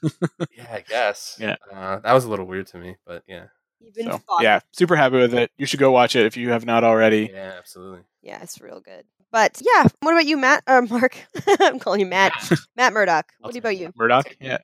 Yeah, 0.57 0.67
I 0.73 0.85
guess. 0.89 1.37
Yeah. 1.41 1.57
uh, 1.73 1.99
that 1.99 2.13
was 2.13 2.25
a 2.25 2.31
little 2.31 2.47
weird 2.47 2.69
to 2.69 2.79
me, 2.79 2.97
but 3.05 3.25
yeah, 3.27 3.47
Even 3.81 4.13
So 4.13 4.21
yeah, 4.41 4.61
super 4.73 4.95
happy 4.95 5.17
with 5.17 5.35
it. 5.35 5.51
You 5.59 5.67
should 5.67 5.81
go 5.81 5.91
watch 5.91 6.15
it 6.15 6.27
if 6.27 6.37
you 6.37 6.51
have 6.51 6.65
not 6.65 6.85
already. 6.85 7.31
yeah, 7.33 7.55
absolutely. 7.59 8.01
Yeah, 8.23 8.41
it's 8.43 8.61
real 8.61 8.81
good. 8.81 9.05
But 9.35 9.61
yeah, 9.65 9.89
what 9.99 10.13
about 10.13 10.27
you, 10.27 10.37
Matt? 10.37 10.63
Or 10.69 10.83
Mark? 10.83 11.17
I'm 11.61 11.81
calling 11.81 11.99
you 11.99 12.07
Matt. 12.07 12.33
Matt 12.77 12.93
Murdock. 12.93 13.33
What 13.41 13.57
about 13.57 13.77
you? 13.77 13.93
Murdock. 13.97 14.37
Yeah. 14.41 14.59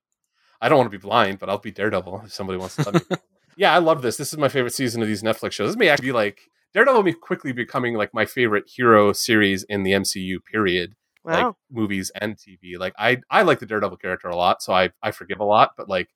I 0.60 0.68
don't 0.68 0.78
want 0.78 0.92
to 0.92 0.96
be 0.96 1.02
blind, 1.02 1.40
but 1.40 1.50
I'll 1.50 1.58
be 1.58 1.72
Daredevil 1.72 2.22
if 2.26 2.32
somebody 2.32 2.56
wants 2.56 2.76
to 2.76 2.88
let 2.88 3.10
me. 3.10 3.16
yeah, 3.56 3.74
I 3.74 3.78
love 3.78 4.00
this. 4.00 4.16
This 4.16 4.32
is 4.32 4.38
my 4.38 4.48
favorite 4.48 4.72
season 4.72 5.02
of 5.02 5.08
these 5.08 5.24
Netflix 5.24 5.52
shows. 5.52 5.70
This 5.70 5.76
may 5.76 5.88
actually 5.88 6.10
be 6.10 6.12
like 6.12 6.42
Daredevil 6.72 7.02
may 7.02 7.14
quickly 7.14 7.50
becoming 7.50 7.94
like 7.94 8.14
my 8.14 8.24
favorite 8.24 8.70
hero 8.72 9.12
series 9.12 9.64
in 9.64 9.82
the 9.82 9.90
MCU. 9.90 10.36
Period. 10.44 10.94
Wow. 11.24 11.46
Like 11.46 11.54
movies 11.72 12.12
and 12.14 12.36
TV. 12.36 12.78
Like 12.78 12.94
I 12.96 13.22
I 13.28 13.42
like 13.42 13.58
the 13.58 13.66
Daredevil 13.66 13.96
character 13.96 14.28
a 14.28 14.36
lot, 14.36 14.62
so 14.62 14.72
I 14.72 14.90
I 15.02 15.10
forgive 15.10 15.40
a 15.40 15.44
lot. 15.44 15.72
But 15.76 15.88
like 15.88 16.10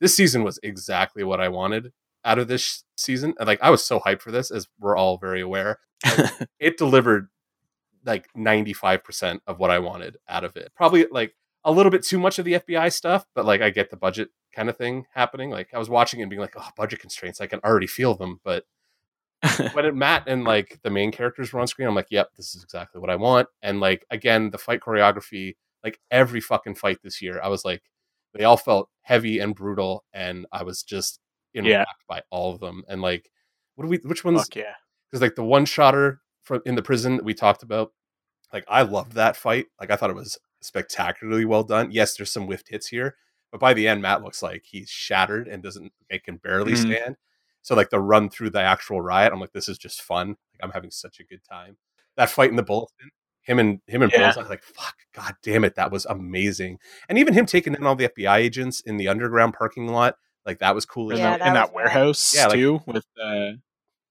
this 0.00 0.16
season 0.16 0.44
was 0.44 0.58
exactly 0.62 1.24
what 1.24 1.42
I 1.42 1.50
wanted 1.50 1.92
out 2.24 2.38
of 2.38 2.48
this 2.48 2.84
season. 2.96 3.34
And 3.38 3.46
like 3.46 3.60
I 3.60 3.68
was 3.68 3.84
so 3.84 4.00
hyped 4.00 4.22
for 4.22 4.30
this, 4.30 4.50
as 4.50 4.66
we're 4.80 4.96
all 4.96 5.18
very 5.18 5.42
aware. 5.42 5.80
it 6.58 6.78
delivered 6.78 7.28
like 8.04 8.28
95% 8.36 9.40
of 9.46 9.58
what 9.58 9.70
I 9.70 9.78
wanted 9.78 10.16
out 10.28 10.44
of 10.44 10.56
it. 10.56 10.72
Probably 10.76 11.06
like 11.10 11.34
a 11.64 11.72
little 11.72 11.90
bit 11.90 12.02
too 12.02 12.18
much 12.18 12.38
of 12.38 12.44
the 12.44 12.54
FBI 12.54 12.92
stuff, 12.92 13.26
but 13.34 13.44
like 13.44 13.60
I 13.60 13.70
get 13.70 13.90
the 13.90 13.96
budget 13.96 14.30
kind 14.54 14.68
of 14.68 14.76
thing 14.76 15.06
happening. 15.14 15.50
Like 15.50 15.68
I 15.74 15.78
was 15.78 15.90
watching 15.90 16.20
it 16.20 16.24
and 16.24 16.30
being 16.30 16.40
like, 16.40 16.54
oh, 16.56 16.68
budget 16.76 17.00
constraints. 17.00 17.40
I 17.40 17.46
can 17.46 17.60
already 17.60 17.86
feel 17.86 18.14
them. 18.14 18.40
But 18.44 18.64
when 19.72 19.84
it, 19.84 19.94
Matt 19.94 20.24
and 20.26 20.44
like 20.44 20.80
the 20.82 20.90
main 20.90 21.12
characters 21.12 21.52
were 21.52 21.60
on 21.60 21.66
screen, 21.66 21.88
I'm 21.88 21.94
like, 21.94 22.08
yep, 22.10 22.30
this 22.36 22.54
is 22.54 22.62
exactly 22.62 23.00
what 23.00 23.10
I 23.10 23.16
want. 23.16 23.48
And 23.62 23.80
like, 23.80 24.04
again, 24.10 24.50
the 24.50 24.58
fight 24.58 24.80
choreography, 24.80 25.56
like 25.84 26.00
every 26.10 26.40
fucking 26.40 26.74
fight 26.74 26.98
this 27.02 27.22
year, 27.22 27.40
I 27.42 27.48
was 27.48 27.64
like, 27.64 27.82
they 28.34 28.44
all 28.44 28.56
felt 28.56 28.88
heavy 29.02 29.38
and 29.38 29.54
brutal. 29.54 30.04
And 30.12 30.46
I 30.52 30.62
was 30.62 30.82
just 30.82 31.20
interact 31.54 32.04
by 32.08 32.22
all 32.30 32.52
of 32.52 32.60
them. 32.60 32.82
And 32.88 33.00
like, 33.02 33.30
what 33.74 33.84
do 33.84 33.90
we? 33.90 33.98
Which 33.98 34.24
ones? 34.24 34.40
Fuck 34.40 34.56
yeah. 34.56 34.74
Because 35.10 35.22
like 35.22 35.34
the 35.34 35.44
one 35.44 35.64
shotter 35.64 36.20
from 36.48 36.62
in 36.66 36.74
the 36.74 36.82
prison 36.82 37.16
that 37.16 37.24
we 37.24 37.34
talked 37.34 37.62
about, 37.62 37.92
like 38.52 38.64
I 38.68 38.82
loved 38.82 39.12
that 39.12 39.36
fight. 39.36 39.66
Like 39.80 39.90
I 39.90 39.96
thought 39.96 40.10
it 40.10 40.16
was 40.16 40.38
spectacularly 40.60 41.44
well 41.44 41.62
done. 41.62 41.92
Yes, 41.92 42.16
there's 42.16 42.32
some 42.32 42.46
whiffed 42.46 42.68
hits 42.68 42.88
here, 42.88 43.16
but 43.52 43.60
by 43.60 43.74
the 43.74 43.86
end, 43.86 44.02
Matt 44.02 44.22
looks 44.24 44.42
like 44.42 44.64
he's 44.64 44.88
shattered 44.90 45.46
and 45.46 45.62
doesn't. 45.62 45.92
It 46.10 46.24
can 46.24 46.36
barely 46.38 46.72
Mhm. 46.72 46.78
stand. 46.78 47.16
So 47.62 47.74
like 47.76 47.90
the 47.90 48.00
run 48.00 48.30
through 48.30 48.50
the 48.50 48.60
actual 48.62 49.00
riot, 49.00 49.32
I'm 49.32 49.40
like, 49.40 49.52
this 49.52 49.68
is 49.68 49.78
just 49.78 50.02
fun. 50.02 50.28
Like 50.28 50.60
I'm 50.62 50.70
having 50.72 50.90
such 50.90 51.20
a 51.20 51.24
good 51.24 51.44
time. 51.48 51.76
That 52.16 52.30
fight 52.30 52.50
in 52.50 52.56
the 52.56 52.62
bulletin, 52.62 53.10
him 53.42 53.58
and 53.58 53.80
him 53.86 54.02
and 54.02 54.10
Yeah. 54.10 54.32
Bullseye, 54.32 54.48
like 54.48 54.62
fuck, 54.62 54.96
god 55.14 55.36
damn 55.42 55.64
it, 55.64 55.74
that 55.76 55.92
was 55.92 56.06
amazing. 56.06 56.78
And 57.08 57.18
even 57.18 57.34
him 57.34 57.46
taking 57.46 57.74
in 57.74 57.84
all 57.86 57.94
the 57.94 58.08
FBI 58.08 58.38
agents 58.38 58.80
in 58.80 58.96
the 58.96 59.08
underground 59.08 59.54
parking 59.54 59.86
lot, 59.88 60.16
like 60.46 60.58
that 60.60 60.74
was 60.74 60.86
cool. 60.86 61.12
Yeah, 61.12 61.30
that, 61.36 61.38
that 61.40 61.46
in 61.48 61.52
was 61.52 61.60
that 61.68 61.74
warehouse 61.74 62.34
Yeah, 62.34 62.46
like- 62.46 62.54
too 62.54 62.80
with 62.86 63.04
uh 63.22 63.52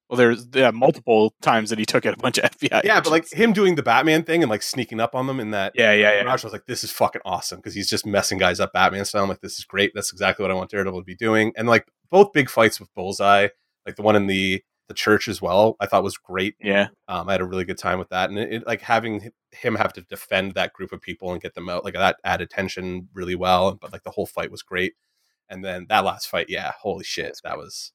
well 0.09 0.17
there's 0.17 0.47
yeah, 0.53 0.71
multiple 0.71 1.33
times 1.41 1.69
that 1.69 1.79
he 1.79 1.85
took 1.85 2.05
out 2.05 2.13
a 2.13 2.17
bunch 2.17 2.37
of 2.37 2.49
FBI. 2.51 2.83
yeah, 2.83 2.99
but 3.01 3.11
like 3.11 3.31
him 3.31 3.53
doing 3.53 3.75
the 3.75 3.83
Batman 3.83 4.23
thing 4.23 4.43
and 4.43 4.49
like 4.49 4.61
sneaking 4.63 4.99
up 4.99 5.15
on 5.15 5.27
them 5.27 5.39
in 5.39 5.51
that 5.51 5.73
Yeah, 5.75 5.93
yeah, 5.93 6.21
yeah. 6.21 6.29
I 6.29 6.33
was 6.33 6.43
like, 6.45 6.65
this 6.65 6.83
is 6.83 6.91
fucking 6.91 7.21
awesome 7.25 7.59
because 7.59 7.73
he's 7.73 7.89
just 7.89 8.05
messing 8.05 8.37
guys 8.37 8.59
up 8.59 8.73
Batman 8.73 9.05
style. 9.05 9.23
I'm 9.23 9.29
like, 9.29 9.41
this 9.41 9.59
is 9.59 9.65
great. 9.65 9.91
That's 9.93 10.11
exactly 10.11 10.43
what 10.43 10.51
I 10.51 10.55
want 10.55 10.69
Daredevil 10.69 11.01
to 11.01 11.05
be 11.05 11.15
doing. 11.15 11.51
And 11.57 11.67
like 11.67 11.87
both 12.09 12.31
big 12.33 12.49
fights 12.49 12.79
with 12.79 12.93
Bullseye, 12.95 13.47
like 13.85 13.95
the 13.95 14.01
one 14.01 14.15
in 14.15 14.27
the 14.27 14.61
the 14.87 14.93
church 14.93 15.27
as 15.27 15.41
well, 15.41 15.75
I 15.81 15.85
thought 15.85 16.01
was 16.01 16.15
great. 16.17 16.55
Yeah. 16.61 16.87
Um, 17.09 17.27
I 17.27 17.33
had 17.33 17.41
a 17.41 17.45
really 17.45 17.65
good 17.65 17.77
time 17.77 17.99
with 17.99 18.07
that, 18.07 18.29
and 18.29 18.39
it, 18.39 18.53
it- 18.53 18.67
like 18.67 18.79
having 18.81 19.31
him 19.51 19.75
have 19.75 19.91
to 19.93 20.01
defend 20.03 20.53
that 20.53 20.71
group 20.71 20.93
of 20.93 21.01
people 21.01 21.33
and 21.33 21.41
get 21.41 21.55
them 21.55 21.67
out, 21.67 21.83
like 21.83 21.93
that 21.95 22.15
added 22.23 22.49
tension 22.49 23.09
really 23.13 23.35
well. 23.35 23.75
But 23.75 23.91
like 23.91 24.03
the 24.03 24.11
whole 24.11 24.25
fight 24.25 24.49
was 24.49 24.61
great, 24.63 24.93
and 25.49 25.61
then 25.65 25.87
that 25.89 26.05
last 26.05 26.27
fight, 26.29 26.45
yeah, 26.47 26.71
holy 26.79 27.03
shit, 27.03 27.37
that 27.43 27.57
was. 27.57 27.91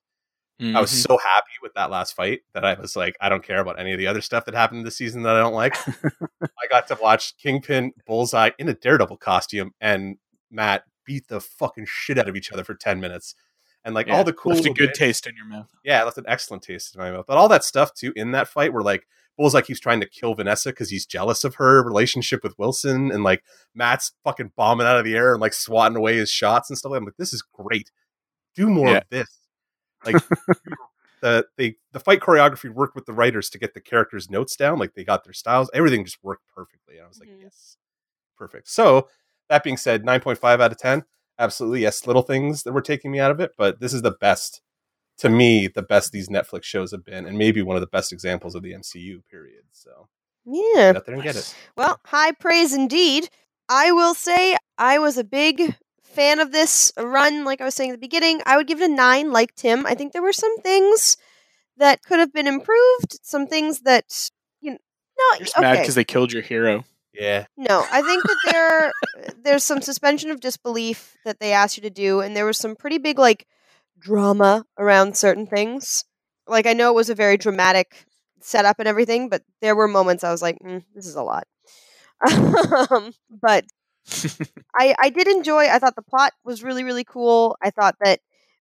I 0.63 0.81
was 0.81 0.93
Mhm. 0.93 1.07
so 1.09 1.19
happy 1.19 1.53
with 1.61 1.75
that 1.75 1.91
last 1.91 2.15
fight 2.15 2.43
that 2.55 2.65
I 2.65 2.75
was 2.75 2.95
like, 2.95 3.17
I 3.21 3.29
don't 3.29 3.43
care 3.43 3.61
about 3.61 3.79
any 3.81 3.93
of 3.93 3.99
the 3.99 4.07
other 4.07 4.21
stuff 4.21 4.45
that 4.45 4.55
happened 4.55 4.87
this 4.87 4.97
season 4.97 5.23
that 5.25 5.35
I 5.35 5.41
don't 5.41 5.55
like. 5.55 5.75
I 6.43 6.67
got 6.71 6.87
to 6.89 6.99
watch 7.01 7.37
Kingpin, 7.37 7.93
Bullseye 8.07 8.51
in 8.59 8.69
a 8.69 8.75
Daredevil 8.75 9.17
costume, 9.19 9.73
and 9.81 10.19
Matt 10.51 10.85
beat 11.05 11.27
the 11.29 11.41
fucking 11.41 11.87
shit 11.89 12.19
out 12.19 12.29
of 12.29 12.37
each 12.37 12.53
other 12.53 12.63
for 12.65 12.75
ten 12.75 13.01
minutes, 13.01 13.35
and 13.85 13.95
like 13.95 14.07
Yeah, 14.07 14.17
all 14.19 14.25
the 14.25 14.33
cool 14.33 14.53
left 14.55 14.67
a 14.67 14.71
good 14.71 14.89
bits- 14.89 14.99
taste 14.99 15.27
in 15.27 15.35
your 15.35 15.47
mouth. 15.47 15.69
yeah, 15.85 16.01
it 16.01 16.05
left 16.05 16.19
an 16.19 16.25
excellent 16.29 16.63
taste 16.63 16.95
in 16.95 17.01
my 17.01 17.11
mouth. 17.11 17.25
But 17.27 17.39
all 17.39 17.49
that 17.49 17.65
stuff 17.65 17.93
too 17.95 18.13
in 18.15 18.31
that 18.33 18.47
fight 18.49 18.73
where 18.73 18.83
like 18.83 19.07
Bullseye 19.39 19.63
keeps 19.63 19.81
trying 19.81 20.01
to 20.01 20.07
kill 20.09 20.35
Vanessa 20.35 20.69
because 20.69 20.91
he's 20.91 21.07
jealous 21.07 21.43
of 21.43 21.55
her 21.57 21.83
relationship 21.83 22.45
with 22.45 22.57
Wilson, 22.59 23.11
and 23.11 23.25
like 23.25 23.43
Matt's 23.75 24.13
fucking 24.23 24.53
bombing 24.57 24.87
out 24.87 24.99
of 24.99 25.05
the 25.05 25.17
air 25.17 25.33
and 25.33 25.41
like 25.41 25.55
swatting 25.55 25.97
away 25.97 26.17
his 26.19 26.31
shots 26.31 26.69
and 26.71 26.79
stuff. 26.79 26.93
I'm 26.93 27.05
like, 27.05 27.17
this 27.19 27.33
is 27.33 27.43
great. 27.43 27.91
Do 28.55 28.69
more 28.69 28.89
Yeah. 28.91 28.99
of 28.99 29.05
this. 29.11 29.39
Like 30.05 30.23
the 31.21 31.47
they 31.57 31.77
the 31.93 32.01
fight 32.01 32.21
choreography 32.21 32.69
worked 32.71 32.95
with 32.95 33.07
the 33.07 33.13
writers 33.13 33.49
to 33.51 33.59
get 33.59 33.75
the 33.75 33.81
characters' 33.81 34.31
notes 34.31 34.57
down. 34.57 34.79
Like 34.79 34.95
they 34.95 35.05
got 35.05 35.25
their 35.25 35.33
styles. 35.33 35.71
Everything 35.73 36.05
just 36.05 36.23
worked 36.23 36.45
perfectly. 36.55 36.97
And 36.97 37.05
I 37.05 37.09
was 37.09 37.21
like, 37.21 37.29
Mhm. 37.29 37.43
yes, 37.43 37.77
perfect. 38.37 38.69
So 38.69 39.09
that 39.49 39.63
being 39.65 39.77
said, 39.77 40.05
nine 40.05 40.21
point 40.21 40.39
five 40.39 40.61
out 40.61 40.73
of 40.73 40.79
ten. 40.79 41.05
Absolutely, 41.39 41.83
yes. 41.83 42.07
Little 42.07 42.23
things 42.23 42.63
that 42.65 42.73
were 42.73 42.81
taking 42.83 43.11
me 43.11 43.21
out 43.21 43.31
of 43.31 43.41
it, 43.41 43.53
but 43.57 43.81
this 43.81 43.93
is 43.95 44.03
the 44.03 44.11
best 44.21 44.61
to 45.19 45.29
me, 45.29 45.69
the 45.69 45.83
best 45.83 46.11
these 46.11 46.29
Netflix 46.29 46.65
shows 46.65 46.91
have 46.91 47.05
been, 47.05 47.27
and 47.27 47.37
maybe 47.39 47.63
one 47.63 47.77
of 47.77 47.81
the 47.83 47.87
best 47.87 48.13
examples 48.13 48.55
of 48.55 48.63
the 48.63 48.73
MCU 48.73 49.23
period. 49.31 49.63
So 49.73 50.09
Yeah. 50.45 50.75
get 50.93 50.97
out 50.97 51.07
there 51.07 51.15
and 51.15 51.23
get 51.23 51.37
it. 51.37 51.55
Well, 51.77 52.01
high 52.07 52.33
praise 52.33 52.73
indeed. 52.75 53.29
I 53.69 53.93
will 53.93 54.15
say 54.15 54.57
I 54.79 54.99
was 54.99 55.17
a 55.19 55.25
big 55.25 55.77
fan 56.13 56.41
of 56.41 56.53
this 56.53 56.93
run, 56.99 57.45
like 57.45 57.61
I 57.61 57.65
was 57.65 57.75
saying 57.75 57.91
at 57.91 57.95
the 57.95 58.07
beginning. 58.07 58.41
I 58.47 58.57
would 58.57 58.67
give 58.67 58.81
it 58.81 58.91
a 58.91 58.95
nine, 58.95 59.33
like 59.33 59.55
Tim. 59.55 59.87
I 59.87 59.95
think 59.95 60.13
there 60.13 60.23
were 60.23 60.33
some 60.33 60.59
things 60.59 61.17
that 61.77 62.03
could 62.03 62.19
have 62.19 62.33
been 62.33 62.47
improved, 62.47 63.19
some 63.23 63.47
things 63.47 63.81
that 63.81 64.05
you 64.61 64.73
know, 64.73 64.79
no, 65.19 65.39
You're 65.39 65.47
just 65.47 65.61
mad 65.61 65.79
because 65.79 65.95
they 65.95 66.05
killed 66.05 66.33
your 66.33 66.43
hero. 66.43 66.85
Yeah, 67.15 67.45
No, 67.59 67.85
I 67.91 68.01
think 68.01 68.23
that 68.23 68.39
there 68.51 68.93
there's 69.43 69.65
some 69.65 69.83
suspension 69.83 70.31
of 70.31 70.41
disbelief 70.41 71.17
that 71.25 71.41
they 71.41 71.53
asked 71.53 71.77
you 71.77 71.83
to 71.83 71.91
do, 71.91 72.21
and 72.21 72.35
there 72.37 72.47
was 72.47 72.57
some 72.57 72.75
pretty 72.75 72.99
big 72.99 73.19
like 73.19 73.47
drama 73.99 74.65
around 74.79 75.17
certain 75.17 75.47
things. 75.47 76.05
Like 76.47 76.67
I 76.67 76.73
know 76.73 76.91
it 76.91 76.97
was 76.97 77.11
a 77.11 77.15
very 77.15 77.37
dramatic 77.37 78.05
setup 78.41 78.79
and 78.79 78.89
everything, 78.89 79.29
but 79.29 79.43
there 79.61 79.77
were 79.77 79.89
moments 79.89 80.25
I 80.25 80.31
was 80.31 80.43
like, 80.43 80.59
mm, 80.61 80.83
"This 80.95 81.07
is 81.07 81.17
a 81.17 81.23
lot." 81.23 81.45
um, 82.91 83.13
but 83.31 83.65
I 84.77 84.95
I 84.99 85.11
did 85.11 85.29
enjoy. 85.29 85.69
I 85.69 85.79
thought 85.79 85.97
the 85.97 86.03
plot 86.03 86.33
was 86.45 86.63
really 86.63 86.85
really 86.85 87.05
cool. 87.05 87.57
I 87.63 87.71
thought 87.71 87.97
that 88.05 88.21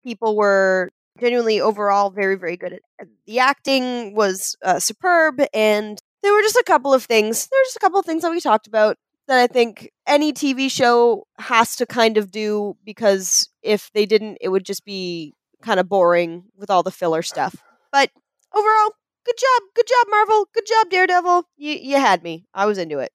people 0.04 0.36
were 0.36 0.92
genuinely 1.20 1.60
overall 1.62 2.10
very 2.10 2.36
very 2.36 2.58
good. 2.58 2.80
At, 3.00 3.08
the 3.26 3.40
acting 3.40 4.16
was 4.16 4.56
uh, 4.64 4.80
superb, 4.80 5.42
and 5.54 6.00
there 6.22 6.34
were 6.34 6.42
just 6.42 6.56
a 6.56 6.64
couple 6.66 6.94
of 6.94 7.04
things. 7.04 7.48
There 7.48 7.60
were 7.60 7.66
just 7.66 7.78
a 7.78 7.80
couple 7.80 8.00
of 8.00 8.06
things 8.06 8.22
that 8.24 8.32
we 8.32 8.40
talked 8.40 8.68
about 8.68 8.98
that 9.28 9.40
I 9.40 9.48
think 9.48 9.92
any 10.06 10.34
TV 10.34 10.70
show 10.70 11.26
has 11.40 11.76
to 11.78 11.86
kind 11.86 12.18
of 12.18 12.32
do 12.32 12.76
because 12.84 13.50
if 13.62 13.90
they 13.94 14.06
didn't, 14.06 14.38
it 14.42 14.50
would 14.50 14.66
just 14.66 14.86
be 14.86 15.34
kind 15.62 15.80
of 15.80 15.88
boring 15.88 16.44
with 16.58 16.70
all 16.70 16.84
the 16.84 16.92
filler 16.92 17.22
stuff. 17.22 17.56
But 17.92 18.10
overall, 18.54 18.92
good 19.26 19.38
job, 19.38 19.62
good 19.76 19.88
job, 19.88 20.08
Marvel, 20.10 20.48
good 20.54 20.66
job, 20.68 20.90
Daredevil. 20.90 21.44
You 21.58 21.74
you 21.74 21.96
had 21.98 22.24
me. 22.24 22.46
I 22.54 22.66
was 22.66 22.78
into 22.78 23.00
it. 23.00 23.12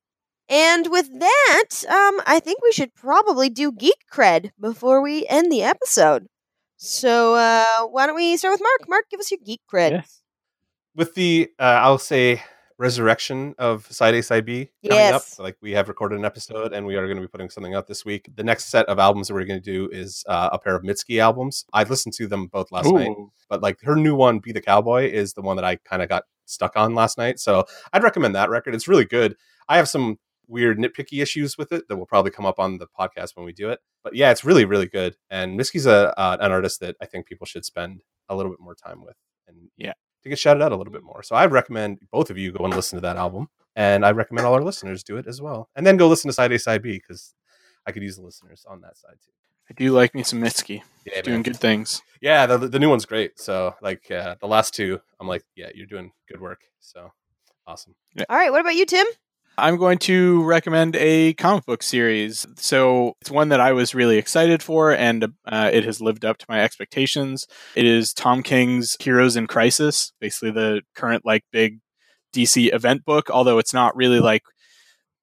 And 0.49 0.87
with 0.91 1.11
that, 1.21 1.85
um, 1.89 2.23
I 2.27 2.41
think 2.43 2.63
we 2.63 2.73
should 2.73 2.95
probably 2.95 3.51
do 3.51 3.71
geek 3.73 4.05
cred 4.11 4.51
before 4.59 5.03
we 5.03 5.27
end 5.27 5.53
the 5.53 5.63
episode. 5.63 6.27
So 6.77 7.35
uh, 7.35 7.87
why 7.89 8.07
don't 8.07 8.17
we 8.17 8.37
start 8.37 8.55
with 8.55 8.63
Mark? 8.63 8.89
Mark, 8.89 9.05
give 9.11 9.21
us 9.21 9.31
your 9.31 9.41
geek 9.45 9.61
cred. 9.73 9.91
Yes. 9.91 10.23
with 10.95 11.15
the 11.15 11.51
uh, 11.59 11.63
I'll 11.63 11.99
say 11.99 12.43
resurrection 12.79 13.57
of 13.59 13.91
Side 13.91 14.15
A 14.15 14.23
Side 14.23 14.47
B 14.47 14.71
coming 14.89 14.99
up. 15.07 15.23
Yes. 15.23 15.39
Like 15.39 15.57
we 15.61 15.73
have 15.73 15.89
recorded 15.89 16.19
an 16.19 16.25
episode 16.25 16.73
and 16.73 16.87
we 16.87 16.95
are 16.97 17.07
going 17.07 17.17
to 17.17 17.21
be 17.23 17.29
putting 17.29 17.51
something 17.51 17.75
out 17.75 17.89
this 17.89 18.05
week. 18.05 18.31
The 18.35 18.45
next 18.45 18.67
set 18.67 18.87
of 18.87 18.99
albums 19.01 19.29
that 19.29 19.35
we're 19.35 19.45
going 19.45 19.61
to 19.61 19.73
do 19.73 19.89
is 19.93 20.25
uh, 20.29 20.51
a 20.53 20.59
pair 20.59 20.77
of 20.77 20.85
Mitski 20.85 21.21
albums. 21.21 21.65
I 21.73 21.83
listened 21.83 22.15
to 22.15 22.29
them 22.29 22.47
both 22.47 22.71
last 22.71 22.93
night, 22.93 23.15
but 23.49 23.61
like 23.61 23.81
her 23.83 23.97
new 23.97 24.15
one, 24.15 24.39
Be 24.39 24.53
the 24.53 24.61
Cowboy, 24.61 25.11
is 25.11 25.33
the 25.33 25.43
one 25.43 25.57
that 25.57 25.65
I 25.65 25.77
kind 25.77 26.03
of 26.03 26.09
got 26.09 26.23
stuck 26.45 26.77
on 26.77 26.95
last 26.95 27.19
night. 27.19 27.41
So 27.41 27.65
I'd 27.93 28.05
recommend 28.05 28.37
that 28.37 28.49
record. 28.49 28.75
It's 28.75 28.87
really 28.89 29.05
good. 29.05 29.35
I 29.69 29.77
have 29.77 29.89
some 29.89 30.19
weird 30.49 30.79
nitpicky 30.79 31.23
issues 31.23 31.57
with 31.59 31.71
it 31.73 31.87
that 31.89 31.97
will 31.97 32.07
probably 32.07 32.31
come 32.31 32.47
up 32.47 32.59
on 32.59 32.79
the 32.79 32.87
podcast 32.99 33.37
when 33.37 33.47
we 33.47 33.53
do 33.53 33.69
it. 33.71 33.81
But 34.03 34.15
yeah, 34.15 34.31
it's 34.31 34.45
really 34.45 34.65
really 34.65 34.87
good. 34.87 35.17
And 35.31 35.59
Mitski's 35.59 35.87
a 35.87 36.19
uh, 36.19 36.37
an 36.41 36.51
artist 36.53 36.81
that 36.81 36.97
I 37.01 37.07
think 37.07 37.27
people 37.27 37.47
should 37.47 37.65
spend 37.65 38.03
a 38.29 38.35
little 38.37 38.51
bit 38.51 38.61
more 38.61 38.75
time 38.75 39.05
with. 39.05 39.17
And 39.47 39.71
Yeah. 39.77 39.93
to 40.23 40.29
get 40.29 40.39
shouted 40.39 40.63
out 40.63 40.73
a 40.73 40.77
little 40.77 40.93
bit 40.93 41.03
more. 41.05 41.23
So 41.23 41.37
I 41.37 41.47
recommend 41.47 41.99
both 42.11 42.31
of 42.31 42.37
you 42.39 42.51
go 42.53 42.65
and 42.65 42.75
listen 42.75 42.97
to 42.97 43.01
that 43.03 43.17
album. 43.17 43.49
And 43.77 44.05
I 44.05 44.11
recommend 44.11 44.47
all 44.47 44.55
our 44.55 44.63
listeners 44.65 45.05
do 45.05 45.17
it 45.19 45.27
as 45.29 45.41
well. 45.41 45.69
And 45.77 45.87
then 45.87 45.97
go 45.97 46.09
listen 46.09 46.29
to 46.29 46.33
Side 46.35 46.51
A, 46.53 46.59
Side 46.59 46.83
B 46.83 46.93
because 46.95 47.35
I 47.87 47.93
could 47.93 48.03
use 48.03 48.17
the 48.17 48.23
listeners 48.23 48.65
on 48.69 48.81
that 48.81 48.97
side 48.99 49.15
too. 49.25 49.31
I 49.71 49.75
do 49.75 49.93
like 49.93 50.15
me 50.15 50.23
some 50.23 50.41
Mitski. 50.41 50.83
Yeah, 51.07 51.21
Doing 51.23 51.37
man. 51.37 51.43
good 51.43 51.57
things. 51.59 52.03
Yeah, 52.21 52.47
the, 52.47 52.59
the 52.59 52.79
new 52.79 52.89
one's 52.91 53.05
great. 53.07 53.39
So 53.39 53.75
like 53.83 54.11
uh, 54.11 54.35
the 54.41 54.49
last 54.49 54.75
two, 54.75 55.01
I'm 55.21 55.29
like, 55.29 55.45
yeah, 55.55 55.69
you're 55.75 55.87
doing 55.87 56.11
good 56.29 56.41
work. 56.41 56.61
So 56.81 57.13
awesome. 57.67 57.95
All 58.29 58.37
right, 58.37 58.51
what 58.51 58.61
about 58.61 58.75
you, 58.77 58.85
Tim? 58.87 59.07
I'm 59.59 59.77
going 59.77 59.99
to 59.99 60.45
recommend 60.45 60.95
a 60.97 61.35
comic 61.35 61.67
book 61.67 61.83
series. 61.83 62.47
So 62.57 63.15
it's 63.21 63.31
one 63.31 63.49
that 63.49 63.61
I 63.61 63.73
was 63.73 63.93
really 63.93 64.17
excited 64.17 64.63
for, 64.63 64.93
and 64.93 65.33
uh, 65.47 65.71
it 65.73 65.85
has 65.85 66.01
lived 66.01 66.25
up 66.25 66.39
to 66.39 66.47
my 66.49 66.61
expectations. 66.61 67.45
It 67.75 67.85
is 67.85 68.13
Tom 68.13 68.45
King's 68.45 68.97
Heroes 69.01 69.35
in 69.37 69.49
Crisis, 69.49 70.13
basically 70.21 70.53
the 70.53 70.83
current 70.95 71.27
like 71.27 71.43
big 71.51 71.81
DC 72.33 72.73
event 72.73 73.05
book. 73.05 73.31
Although 73.31 73.59
it's 73.59 73.75
not 73.75 73.97
really 73.97 74.21
like 74.21 74.43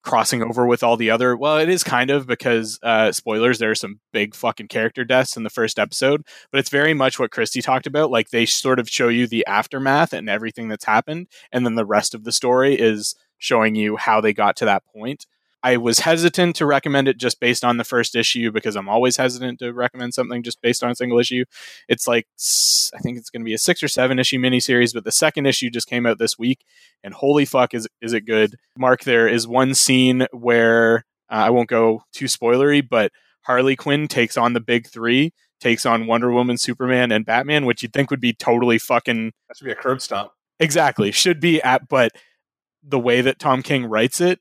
crossing 0.03 0.43
over 0.43 0.67
with 0.67 0.83
all 0.83 0.97
the 0.97 1.09
other. 1.09 1.35
Well, 1.35 1.57
it 1.57 1.69
is 1.69 1.83
kind 1.83 2.11
of 2.11 2.27
because 2.27 2.77
uh, 2.83 3.13
spoilers. 3.13 3.57
There 3.57 3.71
are 3.71 3.75
some 3.75 4.01
big 4.11 4.35
fucking 4.35 4.67
character 4.67 5.05
deaths 5.05 5.37
in 5.37 5.43
the 5.43 5.49
first 5.49 5.79
episode, 5.79 6.23
but 6.51 6.59
it's 6.59 6.69
very 6.69 6.93
much 6.93 7.19
what 7.19 7.31
Christy 7.31 7.61
talked 7.61 7.87
about. 7.87 8.11
Like 8.11 8.29
they 8.29 8.45
sort 8.45 8.79
of 8.79 8.89
show 8.89 9.07
you 9.07 9.27
the 9.27 9.45
aftermath 9.47 10.13
and 10.13 10.29
everything 10.29 10.67
that's 10.67 10.85
happened, 10.85 11.27
and 11.53 11.65
then 11.65 11.75
the 11.75 11.85
rest 11.85 12.13
of 12.13 12.25
the 12.25 12.33
story 12.33 12.75
is 12.75 13.15
showing 13.45 13.75
you 13.75 13.95
how 13.95 14.19
they 14.19 14.33
got 14.33 14.55
to 14.57 14.65
that 14.65 14.83
point. 14.85 15.25
I 15.63 15.77
was 15.77 15.99
hesitant 15.99 16.55
to 16.57 16.65
recommend 16.67 17.07
it 17.07 17.17
just 17.17 17.39
based 17.39 17.63
on 17.65 17.77
the 17.77 17.83
first 17.83 18.15
issue 18.15 18.51
because 18.51 18.75
I'm 18.75 18.87
always 18.87 19.17
hesitant 19.17 19.57
to 19.59 19.73
recommend 19.73 20.13
something 20.13 20.43
just 20.43 20.61
based 20.61 20.83
on 20.83 20.91
a 20.91 20.95
single 20.95 21.17
issue. 21.17 21.43
It's 21.89 22.07
like 22.07 22.27
I 22.93 22.99
think 22.99 23.17
it's 23.17 23.31
going 23.31 23.41
to 23.41 23.45
be 23.45 23.55
a 23.55 23.57
six 23.57 23.81
or 23.81 23.87
seven 23.87 24.19
issue 24.19 24.37
miniseries, 24.37 24.93
but 24.93 25.05
the 25.05 25.11
second 25.11 25.47
issue 25.47 25.71
just 25.71 25.87
came 25.87 26.05
out 26.05 26.19
this 26.19 26.37
week, 26.37 26.59
and 27.03 27.15
holy 27.15 27.45
fuck, 27.45 27.73
is 27.73 27.87
is 27.99 28.13
it 28.13 28.21
good? 28.21 28.57
Mark, 28.77 29.05
there 29.05 29.27
is 29.27 29.47
one 29.47 29.73
scene 29.73 30.27
where 30.31 31.03
uh, 31.31 31.45
I 31.45 31.49
won't 31.49 31.69
go 31.69 32.03
too 32.13 32.25
spoilery, 32.25 32.87
but 32.87 33.11
Harley 33.41 33.75
Quinn 33.75 34.07
takes 34.07 34.37
on 34.37 34.53
the 34.53 34.59
big 34.59 34.87
three, 34.87 35.33
takes 35.59 35.83
on 35.83 36.05
Wonder 36.05 36.31
Woman, 36.31 36.59
Superman, 36.59 37.11
and 37.11 37.25
Batman, 37.25 37.65
which 37.65 37.81
you'd 37.81 37.93
think 37.93 38.11
would 38.11 38.21
be 38.21 38.33
totally 38.33 38.77
fucking 38.77 39.31
That 39.47 39.57
should 39.57 39.65
be 39.65 39.71
a 39.71 39.75
curb 39.75 39.99
stomp. 39.99 40.31
Exactly. 40.59 41.11
Should 41.11 41.39
be 41.39 41.61
at 41.63 41.87
but 41.89 42.11
the 42.87 42.99
way 42.99 43.21
that 43.21 43.39
Tom 43.39 43.61
King 43.63 43.85
writes 43.85 44.21
it, 44.21 44.39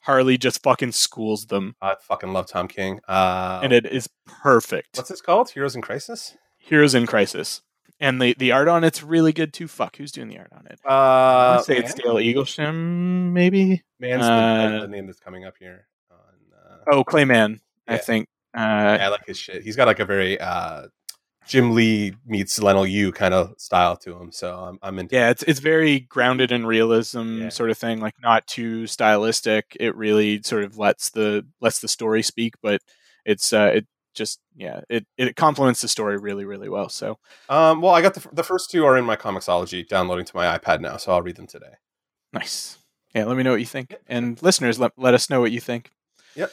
Harley 0.00 0.36
just 0.36 0.62
fucking 0.62 0.92
schools 0.92 1.46
them. 1.46 1.76
I 1.80 1.94
fucking 2.00 2.32
love 2.32 2.46
Tom 2.48 2.68
King. 2.68 3.00
Uh, 3.08 3.60
and 3.62 3.72
it 3.72 3.86
is 3.86 4.08
perfect. 4.26 4.96
what's 4.96 5.08
this 5.08 5.20
called? 5.20 5.50
Heroes 5.50 5.74
in 5.76 5.82
Crisis. 5.82 6.36
Heroes 6.58 6.94
in 6.94 7.06
Crisis, 7.06 7.60
and 8.00 8.20
the 8.22 8.34
the 8.38 8.50
art 8.52 8.68
on 8.68 8.84
it's 8.84 9.02
really 9.02 9.32
good 9.32 9.52
too. 9.52 9.68
Fuck, 9.68 9.96
who's 9.96 10.12
doing 10.12 10.28
the 10.28 10.38
art 10.38 10.50
on 10.52 10.66
it? 10.66 10.78
I 10.84 10.88
Uh, 11.54 11.58
to 11.58 11.64
say 11.64 11.76
it's 11.76 11.94
Man? 11.96 12.14
Dale 12.16 12.34
Eaglesham, 12.34 13.32
maybe. 13.32 13.82
Man's 14.00 14.22
Uh, 14.24 14.78
the, 14.80 14.88
name 14.88 15.06
that's 15.06 15.20
coming 15.20 15.44
up 15.44 15.54
here. 15.58 15.86
On, 16.10 16.18
uh, 16.18 16.76
Oh, 16.90 17.04
Clay 17.04 17.24
Mann, 17.26 17.60
I 17.86 17.98
think. 17.98 18.28
Uh, 18.56 18.60
yeah, 18.60 19.06
I 19.06 19.08
like 19.08 19.26
his 19.26 19.38
shit. 19.38 19.62
He's 19.62 19.76
got 19.76 19.86
like 19.86 20.00
a 20.00 20.04
very 20.06 20.40
uh, 20.40 20.86
Jim 21.46 21.74
Lee 21.74 22.14
meets 22.26 22.58
Leinil 22.58 22.90
Yu 22.90 23.12
kind 23.12 23.34
of 23.34 23.54
style 23.58 23.96
to 23.98 24.16
him. 24.18 24.32
So 24.32 24.54
I'm, 24.56 24.78
I'm 24.82 24.98
into. 24.98 25.14
yeah, 25.14 25.30
it's 25.30 25.42
it's 25.44 25.60
very 25.60 26.00
grounded 26.00 26.50
in 26.52 26.64
realism, 26.66 27.42
Yeah. 27.42 27.48
sort 27.50 27.70
of 27.70 27.78
thing. 27.78 28.00
Like 28.00 28.14
not 28.22 28.46
too 28.46 28.86
stylistic. 28.86 29.76
It 29.78 29.94
really 29.96 30.42
sort 30.42 30.64
of 30.64 30.78
lets 30.78 31.10
the 31.10 31.46
lets 31.60 31.80
the 31.80 31.88
story 31.88 32.22
speak, 32.22 32.54
but 32.62 32.80
it's 33.24 33.52
uh, 33.52 33.72
it 33.74 33.86
just 34.14 34.38
yeah, 34.56 34.80
it 34.88 35.06
it 35.18 35.36
complements 35.36 35.80
the 35.82 35.88
story 35.88 36.16
really 36.16 36.44
really 36.44 36.68
well. 36.68 36.88
So 36.88 37.18
Um, 37.48 37.80
well, 37.80 37.94
I 37.94 38.00
got 38.02 38.14
the 38.14 38.26
the 38.32 38.44
first 38.44 38.70
two 38.70 38.84
are 38.84 38.96
in 38.96 39.04
my 39.04 39.16
Comixology 39.16 39.86
downloading 39.86 40.24
to 40.24 40.36
my 40.36 40.56
iPad 40.58 40.80
now, 40.80 40.96
so 40.96 41.12
I'll 41.12 41.22
read 41.22 41.36
them 41.36 41.46
today. 41.46 41.74
nice. 42.32 42.78
Yeah, 43.14 43.26
let 43.26 43.36
me 43.36 43.42
know 43.44 43.52
what 43.52 43.60
you 43.60 43.66
think, 43.66 43.94
and 44.08 44.42
listeners, 44.42 44.78
let 44.80 44.92
let 44.96 45.14
us 45.14 45.30
know 45.30 45.40
what 45.40 45.52
you 45.52 45.60
think. 45.60 45.90
Yep. 46.36 46.50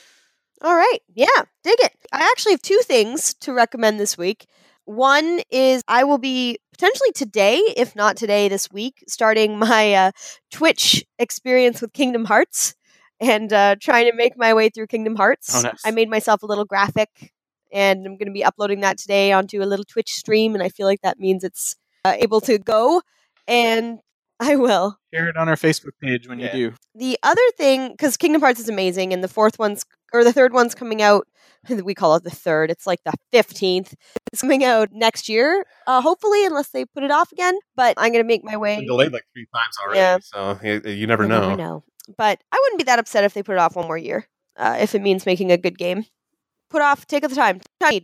All 0.63 0.75
right. 0.75 0.99
Yeah, 1.15 1.25
dig 1.63 1.77
it. 1.79 1.93
I 2.11 2.19
actually 2.31 2.53
have 2.53 2.61
two 2.61 2.79
things 2.83 3.33
to 3.35 3.51
recommend 3.53 3.99
this 3.99 4.15
week. 4.17 4.45
One 4.85 5.41
is 5.49 5.83
I 5.87 6.03
will 6.03 6.17
be 6.17 6.57
potentially 6.73 7.11
today, 7.13 7.61
if 7.77 7.95
not 7.95 8.17
today, 8.17 8.49
this 8.49 8.69
week, 8.71 9.03
starting 9.07 9.59
my 9.59 9.93
uh, 9.93 10.11
Twitch 10.51 11.05
experience 11.19 11.81
with 11.81 11.93
Kingdom 11.93 12.25
Hearts 12.25 12.75
and 13.19 13.53
uh, 13.53 13.75
trying 13.79 14.09
to 14.09 14.15
make 14.15 14.37
my 14.37 14.53
way 14.53 14.69
through 14.69 14.87
Kingdom 14.87 15.13
oh, 15.13 15.17
Hearts. 15.17 15.55
Oh, 15.55 15.61
nice. 15.61 15.81
I 15.85 15.91
made 15.91 16.09
myself 16.09 16.43
a 16.43 16.47
little 16.47 16.65
graphic 16.65 17.31
and 17.71 18.05
I'm 18.05 18.17
going 18.17 18.27
to 18.27 18.33
be 18.33 18.43
uploading 18.43 18.81
that 18.81 18.97
today 18.97 19.31
onto 19.31 19.61
a 19.61 19.65
little 19.65 19.85
Twitch 19.85 20.11
stream. 20.11 20.53
And 20.53 20.63
I 20.63 20.69
feel 20.69 20.87
like 20.87 21.01
that 21.01 21.19
means 21.19 21.43
it's 21.43 21.75
uh, 22.03 22.15
able 22.17 22.41
to 22.41 22.57
go. 22.57 23.01
And 23.47 23.99
I 24.39 24.55
will. 24.55 24.97
Share 25.13 25.29
it 25.29 25.37
on 25.37 25.47
our 25.47 25.55
Facebook 25.55 25.91
page 26.01 26.27
when 26.27 26.39
yeah. 26.39 26.55
you 26.55 26.69
do. 26.71 26.75
The 26.95 27.19
other 27.21 27.41
thing, 27.57 27.91
because 27.91 28.17
Kingdom 28.17 28.41
Hearts 28.41 28.59
is 28.59 28.69
amazing, 28.69 29.13
and 29.13 29.23
the 29.23 29.27
fourth 29.27 29.59
one's, 29.59 29.85
or 30.13 30.23
the 30.23 30.33
third 30.33 30.51
one's 30.51 30.73
coming 30.73 31.01
out, 31.01 31.27
we 31.69 31.93
call 31.93 32.15
it 32.15 32.23
the 32.23 32.31
third, 32.31 32.71
it's 32.71 32.87
like 32.87 32.99
the 33.05 33.13
15th. 33.31 33.93
It's 34.31 34.41
coming 34.41 34.63
out 34.63 34.89
next 34.91 35.29
year, 35.29 35.65
uh, 35.87 36.01
hopefully, 36.01 36.45
unless 36.45 36.69
they 36.69 36.85
put 36.85 37.03
it 37.03 37.11
off 37.11 37.31
again. 37.31 37.57
But 37.75 37.95
I'm 37.97 38.11
going 38.11 38.23
to 38.23 38.27
make 38.27 38.43
my 38.43 38.57
way. 38.57 38.83
delayed 38.85 39.11
like 39.11 39.25
three 39.33 39.47
times 39.53 39.75
already, 39.83 39.99
yeah. 39.99 40.17
so 40.21 40.59
you, 40.63 40.91
you 40.91 41.07
never, 41.07 41.27
know. 41.27 41.41
never 41.41 41.57
know. 41.57 41.83
But 42.17 42.41
I 42.51 42.59
wouldn't 42.61 42.79
be 42.79 42.85
that 42.85 42.99
upset 42.99 43.23
if 43.23 43.33
they 43.33 43.43
put 43.43 43.53
it 43.53 43.59
off 43.59 43.75
one 43.75 43.87
more 43.87 43.97
year, 43.97 44.27
uh, 44.57 44.77
if 44.79 44.95
it 44.95 45.01
means 45.01 45.25
making 45.25 45.51
a 45.51 45.57
good 45.57 45.77
game. 45.77 46.05
Put 46.69 46.81
off, 46.81 47.05
take 47.05 47.27
the 47.27 47.35
time. 47.35 47.59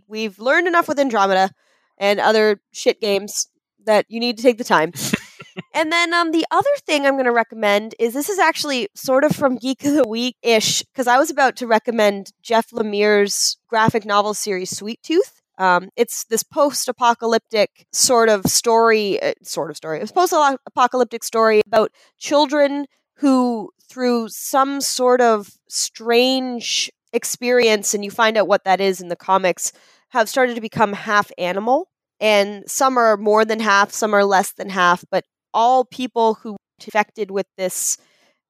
We've 0.08 0.38
learned 0.40 0.68
enough 0.68 0.88
with 0.88 1.00
Andromeda 1.00 1.52
and 1.98 2.20
other 2.20 2.62
shit 2.74 3.00
games 3.00 3.48
that 3.86 4.06
you 4.10 4.20
need 4.20 4.38
to 4.38 4.44
take 4.44 4.58
the 4.58 4.64
time. 4.64 4.92
and 5.74 5.92
then 5.92 6.14
um, 6.14 6.32
the 6.32 6.46
other 6.52 6.70
thing 6.86 7.06
I'm 7.06 7.14
going 7.14 7.26
to 7.26 7.32
recommend 7.32 7.96
is 8.00 8.14
this 8.14 8.30
is 8.30 8.40
actually 8.40 8.90
sort 8.96 9.24
of 9.24 9.36
from 9.36 9.58
Geek 9.58 9.84
of 9.86 9.94
the 9.94 10.08
Week 10.08 10.36
ish, 10.44 10.84
because 10.84 11.08
I 11.08 11.18
was 11.18 11.30
about 11.30 11.56
to 11.58 11.68
recommend 11.68 12.32
Jeff 12.44 12.70
Lemire's 12.72 13.58
graphic 13.68 14.06
novel 14.06 14.34
series, 14.34 14.76
Sweet 14.76 15.02
Tooth. 15.02 15.42
Um, 15.58 15.90
it's 15.96 16.26
this 16.26 16.44
post-apocalyptic 16.44 17.88
sort 17.92 18.30
of 18.30 18.46
story, 18.46 19.22
uh, 19.22 19.34
sort 19.42 19.72
of 19.72 19.78
story. 19.78 20.00
It's 20.00 20.12
post-apocalyptic 20.12 21.24
story 21.24 21.62
about 21.66 21.92
children 22.18 22.86
who, 23.16 23.72
through 23.90 24.30
some 24.30 24.82
sort 24.82 25.22
of 25.22 25.52
strange 25.68 26.92
experience, 27.14 27.94
and 27.94 28.06
you 28.06 28.12
find 28.12 28.38
out 28.38 28.48
what 28.48 28.66
that 28.66 28.80
is 28.80 29.02
in 29.02 29.08
the 29.08 29.16
comics, 29.16 29.72
have 30.10 30.30
started 30.30 30.56
to 30.56 30.62
become 30.62 30.94
half 30.94 31.32
animal. 31.38 31.90
And 32.20 32.64
some 32.70 32.98
are 32.98 33.18
more 33.18 33.46
than 33.46 33.60
half, 33.60 33.92
some 33.92 34.14
are 34.14 34.26
less 34.26 34.52
than 34.52 34.70
half, 34.70 35.04
but 35.12 35.26
all 35.54 35.86
people 35.86 36.36
who 36.36 36.52
were 36.54 36.58
infected 36.80 37.32
with 37.32 37.48
this 37.58 37.98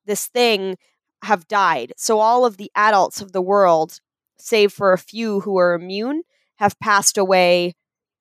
this 0.06 0.28
thing 0.28 0.78
have 1.24 1.48
died. 1.48 1.94
So 1.98 2.20
all 2.20 2.46
of 2.46 2.58
the 2.58 2.72
adults 2.76 3.22
of 3.22 3.34
the 3.34 3.42
world, 3.42 4.00
save 4.38 4.72
for 4.72 4.94
a 4.94 4.98
few 4.98 5.42
who 5.42 5.58
are 5.58 5.74
immune, 5.74 6.24
have 6.58 6.80
passed 6.80 7.18
away. 7.18 7.74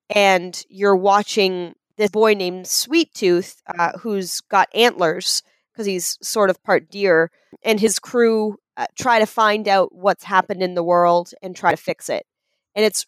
And 0.09 0.61
you're 0.69 0.95
watching 0.95 1.73
this 1.97 2.11
boy 2.11 2.33
named 2.33 2.67
Sweet 2.67 3.13
Tooth, 3.13 3.61
uh, 3.77 3.97
who's 3.99 4.41
got 4.41 4.69
antlers 4.73 5.43
because 5.73 5.85
he's 5.85 6.17
sort 6.21 6.49
of 6.49 6.63
part 6.63 6.89
deer, 6.89 7.29
and 7.63 7.79
his 7.79 7.99
crew 7.99 8.57
uh, 8.77 8.87
try 8.97 9.19
to 9.19 9.25
find 9.25 9.67
out 9.67 9.93
what's 9.93 10.23
happened 10.23 10.63
in 10.63 10.73
the 10.75 10.83
world 10.83 11.31
and 11.41 11.55
try 11.55 11.71
to 11.71 11.77
fix 11.77 12.09
it. 12.09 12.25
And 12.73 12.85
it's 12.85 13.05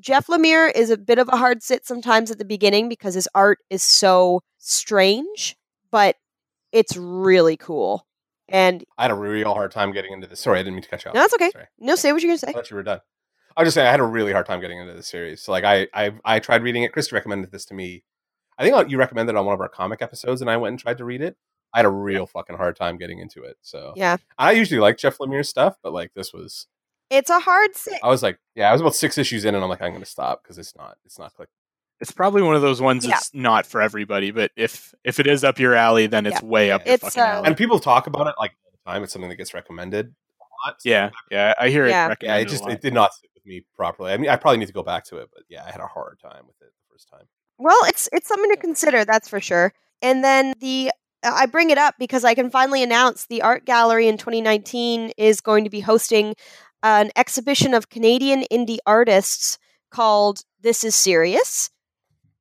Jeff 0.00 0.26
Lemire 0.26 0.70
is 0.74 0.90
a 0.90 0.96
bit 0.96 1.18
of 1.18 1.28
a 1.28 1.36
hard 1.36 1.62
sit 1.62 1.86
sometimes 1.86 2.30
at 2.30 2.38
the 2.38 2.44
beginning 2.44 2.88
because 2.88 3.14
his 3.14 3.28
art 3.34 3.58
is 3.70 3.82
so 3.82 4.40
strange, 4.58 5.56
but 5.90 6.16
it's 6.72 6.96
really 6.96 7.56
cool. 7.56 8.06
And 8.48 8.84
I 8.98 9.02
had 9.02 9.10
a 9.10 9.14
real 9.14 9.54
hard 9.54 9.70
time 9.70 9.92
getting 9.92 10.12
into 10.12 10.26
this. 10.26 10.40
Sorry, 10.40 10.58
I 10.58 10.62
didn't 10.62 10.74
mean 10.74 10.82
to 10.82 10.88
cut 10.88 11.04
you 11.04 11.10
off. 11.10 11.14
no, 11.14 11.20
that's 11.20 11.34
okay. 11.34 11.50
Sorry. 11.50 11.66
No, 11.78 11.94
say 11.94 12.12
what 12.12 12.22
you're 12.22 12.30
gonna 12.30 12.40
I 12.42 12.46
say. 12.48 12.52
thought 12.52 12.70
you 12.70 12.76
were 12.76 12.82
done. 12.82 13.00
I 13.56 13.62
was 13.62 13.66
just 13.68 13.74
saying 13.74 13.86
I 13.86 13.90
had 13.90 14.00
a 14.00 14.04
really 14.04 14.32
hard 14.32 14.46
time 14.46 14.60
getting 14.60 14.78
into 14.78 14.94
the 14.94 15.02
series. 15.02 15.42
So 15.42 15.52
like 15.52 15.64
I 15.64 15.88
I 15.94 16.12
I 16.24 16.38
tried 16.38 16.62
reading 16.62 16.82
it. 16.82 16.92
Chris 16.92 17.12
recommended 17.12 17.50
this 17.52 17.64
to 17.66 17.74
me. 17.74 18.04
I 18.58 18.64
think 18.68 18.90
you 18.90 18.98
recommended 18.98 19.34
it 19.34 19.38
on 19.38 19.46
one 19.46 19.54
of 19.54 19.60
our 19.60 19.68
comic 19.68 20.02
episodes, 20.02 20.40
and 20.40 20.50
I 20.50 20.56
went 20.56 20.72
and 20.72 20.78
tried 20.78 20.98
to 20.98 21.04
read 21.04 21.20
it. 21.22 21.36
I 21.74 21.78
had 21.78 21.86
a 21.86 21.90
real 21.90 22.26
fucking 22.26 22.56
hard 22.56 22.76
time 22.76 22.98
getting 22.98 23.18
into 23.18 23.42
it. 23.42 23.56
So 23.62 23.94
Yeah, 23.96 24.18
I 24.38 24.52
usually 24.52 24.80
like 24.80 24.98
Jeff 24.98 25.18
Lemire's 25.18 25.48
stuff, 25.48 25.76
but 25.82 25.92
like 25.92 26.12
this 26.14 26.32
was, 26.34 26.66
it's 27.08 27.30
a 27.30 27.40
hard 27.40 27.74
sit. 27.74 27.98
I 28.02 28.08
was 28.08 28.22
like, 28.22 28.38
yeah, 28.54 28.68
I 28.68 28.72
was 28.72 28.82
about 28.82 28.94
six 28.94 29.16
issues 29.16 29.44
in, 29.46 29.54
and 29.54 29.64
I'm 29.64 29.70
like, 29.70 29.80
I'm 29.80 29.92
gonna 29.92 30.04
stop 30.04 30.42
because 30.42 30.58
it's 30.58 30.76
not, 30.76 30.98
it's 31.06 31.18
not 31.18 31.32
click. 31.34 31.48
It's 32.00 32.10
probably 32.12 32.42
one 32.42 32.56
of 32.56 32.62
those 32.62 32.80
ones 32.82 33.04
Yeah. 33.06 33.12
that's 33.12 33.32
not 33.32 33.64
for 33.64 33.80
everybody, 33.80 34.32
but 34.32 34.50
if 34.56 34.92
if 35.02 35.18
it 35.18 35.26
is 35.26 35.44
up 35.44 35.58
your 35.58 35.74
alley, 35.74 36.06
then 36.08 36.26
it's 36.26 36.42
Yeah. 36.42 36.46
way 36.48 36.70
up 36.70 36.84
your 36.84 36.94
It's, 36.94 37.04
fucking 37.04 37.22
uh, 37.22 37.26
alley. 37.26 37.46
And 37.46 37.56
people 37.56 37.80
talk 37.80 38.06
about 38.06 38.26
it 38.26 38.34
like 38.38 38.52
all 38.66 38.72
the 38.72 38.90
time. 38.90 39.02
It's 39.02 39.12
something 39.12 39.30
that 39.30 39.36
gets 39.36 39.54
recommended 39.54 40.06
a 40.08 40.12
lot. 40.64 40.82
So 40.82 40.88
yeah, 40.88 41.10
yeah, 41.30 41.54
I 41.58 41.68
hear 41.68 41.86
Yeah. 41.86 42.10
it. 42.12 42.18
yeah. 42.22 42.36
It 42.36 42.48
just 42.48 42.66
it 42.68 42.80
did 42.80 42.94
not 42.94 43.12
sit 43.14 43.30
with 43.34 43.44
me 43.46 43.64
properly. 43.76 44.12
I 44.12 44.16
mean, 44.16 44.30
I 44.30 44.36
probably 44.36 44.58
need 44.58 44.66
to 44.66 44.72
go 44.72 44.82
back 44.82 45.04
to 45.06 45.18
it, 45.18 45.28
but 45.32 45.44
yeah, 45.48 45.64
I 45.66 45.70
had 45.70 45.80
a 45.80 45.86
hard 45.86 46.18
time 46.20 46.46
with 46.46 46.56
it 46.60 46.72
the 46.72 46.92
first 46.92 47.08
time. 47.08 47.26
Well, 47.58 47.78
it's 47.86 48.08
it's 48.12 48.28
something 48.28 48.50
to 48.50 48.56
consider, 48.56 49.04
that's 49.04 49.28
for 49.28 49.40
sure. 49.40 49.72
And 50.00 50.24
then 50.24 50.54
the 50.60 50.90
I 51.24 51.46
bring 51.46 51.70
it 51.70 51.78
up 51.78 51.94
because 51.98 52.24
I 52.24 52.34
can 52.34 52.50
finally 52.50 52.82
announce 52.82 53.26
the 53.26 53.42
art 53.42 53.64
gallery 53.64 54.08
in 54.08 54.16
2019 54.18 55.12
is 55.16 55.40
going 55.40 55.64
to 55.64 55.70
be 55.70 55.80
hosting 55.80 56.34
an 56.82 57.10
exhibition 57.14 57.74
of 57.74 57.88
Canadian 57.90 58.44
indie 58.50 58.78
artists 58.86 59.58
called 59.92 60.40
This 60.60 60.82
Is 60.82 60.96
Serious 60.96 61.70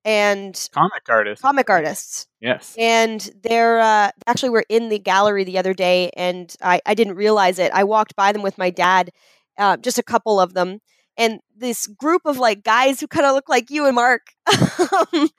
and 0.05 0.69
comic 0.73 1.03
artists. 1.09 1.41
comic 1.41 1.69
artists. 1.69 2.27
Yes. 2.39 2.75
And 2.77 3.29
they're 3.43 3.79
uh, 3.79 4.11
actually 4.27 4.49
were 4.49 4.65
in 4.69 4.89
the 4.89 4.99
gallery 4.99 5.43
the 5.43 5.57
other 5.57 5.73
day, 5.73 6.11
and 6.15 6.53
I, 6.61 6.81
I 6.85 6.93
didn't 6.93 7.15
realize 7.15 7.59
it. 7.59 7.71
I 7.73 7.83
walked 7.83 8.15
by 8.15 8.31
them 8.31 8.41
with 8.41 8.57
my 8.57 8.69
dad, 8.69 9.11
uh, 9.57 9.77
just 9.77 9.99
a 9.99 10.03
couple 10.03 10.39
of 10.39 10.53
them, 10.53 10.79
and 11.17 11.39
this 11.55 11.87
group 11.87 12.23
of 12.25 12.39
like 12.39 12.63
guys 12.63 12.99
who 12.99 13.07
kind 13.07 13.25
of 13.25 13.33
look 13.33 13.49
like 13.49 13.69
you 13.69 13.85
and 13.85 13.95
Mark 13.95 14.21
um, 14.79 15.29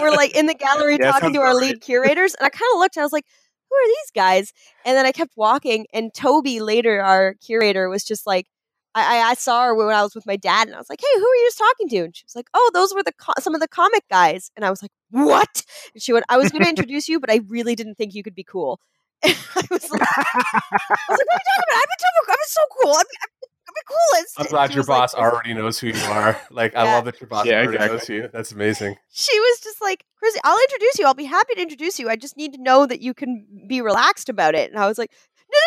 were 0.00 0.10
like 0.10 0.36
in 0.36 0.46
the 0.46 0.54
gallery 0.54 0.98
Yeah, 1.00 1.10
talking 1.12 1.32
to 1.34 1.40
our 1.40 1.54
lead 1.54 1.80
curators, 1.82 2.34
and 2.34 2.46
I 2.46 2.50
kind 2.50 2.70
of 2.74 2.78
looked. 2.78 2.96
and 2.96 3.02
I 3.02 3.06
was 3.06 3.12
like, 3.12 3.26
"Who 3.70 3.76
are 3.76 3.86
these 3.86 4.10
guys?" 4.14 4.52
And 4.84 4.96
then 4.96 5.06
I 5.06 5.12
kept 5.12 5.32
walking, 5.36 5.86
and 5.92 6.12
Toby 6.12 6.60
later, 6.60 7.00
our 7.02 7.34
curator, 7.34 7.88
was 7.88 8.04
just 8.04 8.26
like. 8.26 8.46
I, 8.94 9.18
I- 9.18 9.30
I 9.30 9.34
saw 9.34 9.64
her 9.64 9.74
when 9.74 9.88
I 9.94 10.02
was 10.02 10.14
with 10.14 10.26
my 10.26 10.36
dad, 10.36 10.66
and 10.68 10.74
I 10.74 10.78
was 10.78 10.90
like, 10.90 11.00
"Hey, 11.00 11.18
who 11.18 11.24
are 11.26 11.34
you 11.36 11.46
just 11.46 11.58
talking 11.58 11.88
to?" 11.88 11.98
And 12.04 12.16
she 12.16 12.24
was 12.26 12.36
like, 12.36 12.48
"Oh, 12.54 12.70
those 12.74 12.94
were 12.94 13.02
the 13.02 13.12
co- 13.12 13.32
some 13.40 13.54
of 13.54 13.60
the 13.60 13.68
comic 13.68 14.04
guys." 14.10 14.50
And 14.56 14.64
I 14.64 14.70
was 14.70 14.82
like, 14.82 14.90
"What?" 15.10 15.64
And 15.94 16.02
she 16.02 16.12
went, 16.12 16.24
"I 16.28 16.36
was 16.36 16.50
going 16.50 16.62
to 16.64 16.68
introduce 16.68 17.08
you, 17.08 17.18
but 17.20 17.30
I 17.30 17.40
really 17.48 17.74
didn't 17.74 17.94
think 17.96 18.14
you 18.14 18.22
could 18.22 18.34
be 18.34 18.44
cool." 18.44 18.80
And 19.24 19.36
I 19.54 19.66
was 19.70 19.90
like, 19.90 20.02
I 20.02 20.62
was 21.08 21.18
like, 21.18 21.28
"What 21.28 21.28
are 21.28 21.40
you 21.40 21.44
talking 21.48 21.68
about? 21.68 21.78
I've 21.78 21.88
been, 21.88 21.98
so- 22.00 22.08
I've 22.20 22.26
been 22.26 22.36
so 22.46 22.60
cool. 22.82 22.92
I've 22.92 23.08
been, 23.08 23.18
I've 23.68 23.74
been 23.74 23.84
cool." 23.88 23.98
I'm 24.38 24.46
glad 24.46 24.70
your 24.70 24.80
was 24.80 24.88
like- 24.88 24.98
boss 24.98 25.14
already 25.14 25.54
knows 25.54 25.78
who 25.78 25.88
you 25.88 26.04
are. 26.06 26.38
Like, 26.50 26.74
I 26.76 26.82
love 26.84 27.04
that 27.06 27.20
your 27.20 27.28
boss 27.28 27.46
Yeah, 27.46 27.54
already 27.62 27.74
exactly. 27.74 27.96
knows 27.98 28.08
you. 28.08 28.28
That's 28.32 28.52
amazing. 28.52 28.96
She 29.10 29.38
was 29.38 29.60
just 29.60 29.80
like, 29.80 30.04
"Chrissy, 30.18 30.38
I'll 30.44 30.58
introduce 30.68 30.98
you. 30.98 31.06
I'll 31.06 31.14
be 31.14 31.24
happy 31.24 31.54
to 31.54 31.62
introduce 31.62 31.98
you. 31.98 32.08
I 32.10 32.16
just 32.16 32.36
need 32.36 32.52
to 32.54 32.62
know 32.62 32.84
that 32.86 33.00
you 33.00 33.14
can 33.14 33.46
be 33.68 33.80
relaxed 33.80 34.28
about 34.28 34.54
it." 34.54 34.70
And 34.70 34.78
I 34.78 34.86
was 34.88 34.98
like, 34.98 35.12
"No, 35.52 35.58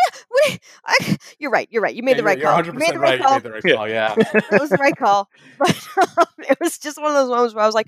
no, 0.47 0.51
no 0.53 0.57
I, 0.85 1.17
you're 1.39 1.51
right. 1.51 1.67
You're 1.71 1.81
right. 1.81 1.95
You 1.95 2.03
made 2.03 2.11
Yeah, 2.11 2.17
the 2.17 2.23
right 2.23 2.37
you're, 2.37 2.47
call. 2.51 2.65
You're 2.65 2.73
100% 2.73 2.77
made 2.79 2.93
the 2.93 2.99
right. 2.99 3.19
right 3.19 3.19
You 3.19 3.25
call. 3.25 3.33
made 3.33 3.43
the 3.43 3.51
right 3.51 3.75
call. 3.75 3.87
Yeah. 3.89 4.15
it 4.51 4.61
was 4.61 4.69
the 4.69 4.77
right 4.77 4.95
call. 4.97 5.29
But 5.59 5.87
um, 6.17 6.25
it 6.39 6.57
was 6.59 6.77
just 6.77 6.97
one 7.01 7.07
of 7.11 7.13
those 7.15 7.29
moments 7.29 7.53
where 7.55 7.63
I 7.63 7.67
was 7.67 7.75
like, 7.75 7.87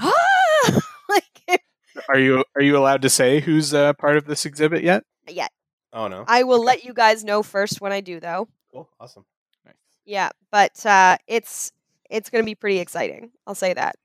ah, 0.00 0.80
like 1.08 1.62
Are 2.08 2.18
you 2.18 2.44
are 2.54 2.62
you 2.62 2.76
allowed 2.76 3.02
to 3.02 3.08
say 3.10 3.40
who's 3.40 3.72
uh, 3.72 3.92
part 3.94 4.16
of 4.16 4.26
this 4.26 4.44
exhibit 4.46 4.82
yet? 4.82 5.04
Yet. 5.28 5.50
Oh 5.92 6.08
no. 6.08 6.24
I 6.28 6.42
will 6.42 6.62
let 6.62 6.84
you 6.84 6.92
guys 6.92 7.24
know 7.24 7.42
first 7.42 7.80
when 7.80 7.92
I 7.92 8.00
do, 8.02 8.20
though. 8.20 8.48
Cool. 8.72 8.88
Awesome. 9.00 9.24
Nice. 9.64 9.74
Yeah, 10.04 10.30
but 10.50 10.84
uh, 10.84 11.16
it's 11.26 11.72
it's 12.10 12.28
going 12.30 12.42
to 12.44 12.46
be 12.46 12.54
pretty 12.54 12.78
exciting. 12.78 13.30
I'll 13.46 13.54
say 13.54 13.72
that 13.74 13.96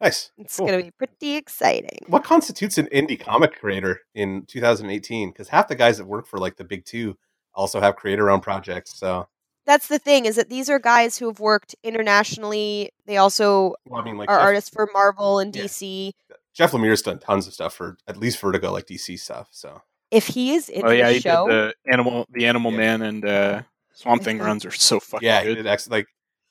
Nice. 0.00 0.30
it's 0.38 0.56
Cool. 0.56 0.66
going 0.66 0.78
to 0.78 0.84
be 0.84 0.90
pretty 0.90 1.36
exciting. 1.36 1.98
What 2.08 2.22
constitutes 2.24 2.76
an 2.78 2.86
indie 2.92 3.18
comic 3.18 3.58
creator 3.58 4.00
in 4.14 4.44
2018? 4.46 5.30
Because 5.30 5.48
half 5.48 5.68
the 5.68 5.74
guys 5.74 5.98
that 5.98 6.04
work 6.06 6.26
for 6.26 6.38
like 6.38 6.56
the 6.56 6.64
big 6.64 6.84
two 6.84 7.16
also 7.54 7.80
have 7.80 7.96
creator 7.96 8.28
owned 8.30 8.42
projects. 8.42 8.98
So 8.98 9.26
that's 9.64 9.88
the 9.88 9.98
thing 9.98 10.26
is 10.26 10.36
that 10.36 10.50
these 10.50 10.68
are 10.68 10.78
guys 10.78 11.16
who 11.16 11.26
have 11.28 11.40
worked 11.40 11.74
internationally. 11.82 12.90
They 13.06 13.16
also 13.16 13.74
Well, 13.86 14.00
I 14.00 14.04
mean, 14.04 14.16
like 14.18 14.28
are 14.28 14.36
Jeff, 14.38 14.44
artists 14.44 14.70
for 14.70 14.88
Marvel 14.92 15.38
and 15.38 15.54
Yeah. 15.56 15.64
DC. 15.64 16.12
Jeff 16.54 16.72
Lemire's 16.72 17.02
done 17.02 17.18
tons 17.18 17.46
of 17.46 17.52
stuff 17.54 17.74
for 17.74 17.96
at 18.06 18.16
least 18.16 18.38
Vertigo, 18.40 18.72
like 18.72 18.86
DC 18.86 19.18
stuff. 19.18 19.48
So 19.50 19.82
If 20.10 20.26
he 20.28 20.54
is 20.54 20.68
in 20.68 20.86
oh 20.86 20.90
yeah, 20.90 21.12
the 21.12 21.20
show, 21.20 21.46
did 21.48 21.74
the 21.84 21.92
animal, 21.92 22.26
the 22.30 22.46
Animal 22.46 22.70
Yeah. 22.72 22.76
Man 22.78 23.02
and 23.02 23.24
uh, 23.26 23.62
Swamp 23.94 24.22
Thing 24.22 24.38
runs 24.40 24.64
are 24.64 24.70
so 24.70 25.00
fucking 25.00 25.26
yeah, 25.26 25.42
good. 25.42 25.54
did 25.56 25.66
ex- 25.66 25.88
like 25.88 26.06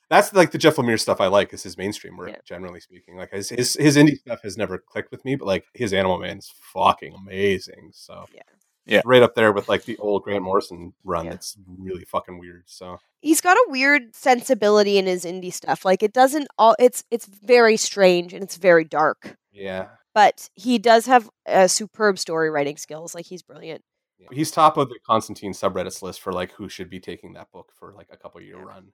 that's 0.09 0.33
like 0.33 0.51
the 0.51 0.57
Jeff 0.57 0.75
Lemire 0.75 0.99
stuff 0.99 1.19
I 1.21 1.27
like 1.27 1.53
is 1.53 1.63
his 1.63 1.77
mainstream 1.77 2.17
work, 2.17 2.29
Yeah. 2.29 2.37
generally 2.45 2.79
speaking. 2.79 3.17
Like 3.17 3.31
his, 3.31 3.49
his 3.49 3.73
his 3.75 3.97
indie 3.97 4.17
stuff 4.17 4.41
has 4.43 4.57
never 4.57 4.77
clicked 4.77 5.11
with 5.11 5.23
me, 5.25 5.35
but 5.35 5.45
like 5.47 5.65
his 5.73 5.93
Animal 5.93 6.17
Man 6.19 6.37
is 6.39 6.51
fucking 6.73 7.13
amazing. 7.13 7.91
So 7.93 8.25
Yeah. 8.33 8.41
Yeah. 8.87 9.01
right 9.03 9.23
up 9.23 9.33
there 9.33 9.51
with 9.51 9.67
like 9.67 9.85
the 9.85 9.97
old 9.97 10.21
Grant 10.23 10.43
Morrison 10.43 10.93
run. 11.03 11.25
Yeah. 11.25 11.31
That's 11.31 11.57
really 11.79 12.05
fucking 12.05 12.37
weird. 12.37 12.63
So 12.67 12.99
he's 13.21 13.41
got 13.41 13.57
a 13.57 13.65
weird 13.69 14.15
sensibility 14.15 14.97
in 14.99 15.07
his 15.07 15.25
indie 15.25 15.51
stuff. 15.53 15.85
Like 15.85 16.03
it 16.03 16.13
doesn't 16.13 16.47
all. 16.59 16.75
It's 16.77 17.03
it's 17.09 17.25
very 17.25 17.77
strange 17.77 18.31
and 18.33 18.43
it's 18.43 18.57
very 18.57 18.83
dark. 18.85 19.37
yeah, 19.51 19.87
But 20.13 20.49
he 20.53 20.77
does 20.77 21.07
have 21.07 21.29
uh, 21.47 21.67
superb 21.67 22.19
story 22.19 22.49
writing 22.51 22.77
skills. 22.77 23.15
Like 23.15 23.25
he's 23.25 23.41
brilliant. 23.41 23.83
he's 24.31 24.51
top 24.51 24.77
of 24.77 24.89
the 24.89 24.99
Constantine 25.05 25.53
subreddits 25.53 26.01
list 26.03 26.21
for 26.21 26.31
like 26.31 26.51
who 26.51 26.69
should 26.69 26.89
be 26.89 26.99
taking 26.99 27.33
that 27.33 27.51
book 27.51 27.71
for 27.79 27.91
like 27.93 28.07
a 28.11 28.17
couple 28.17 28.39
year 28.41 28.59
run. 28.59 28.89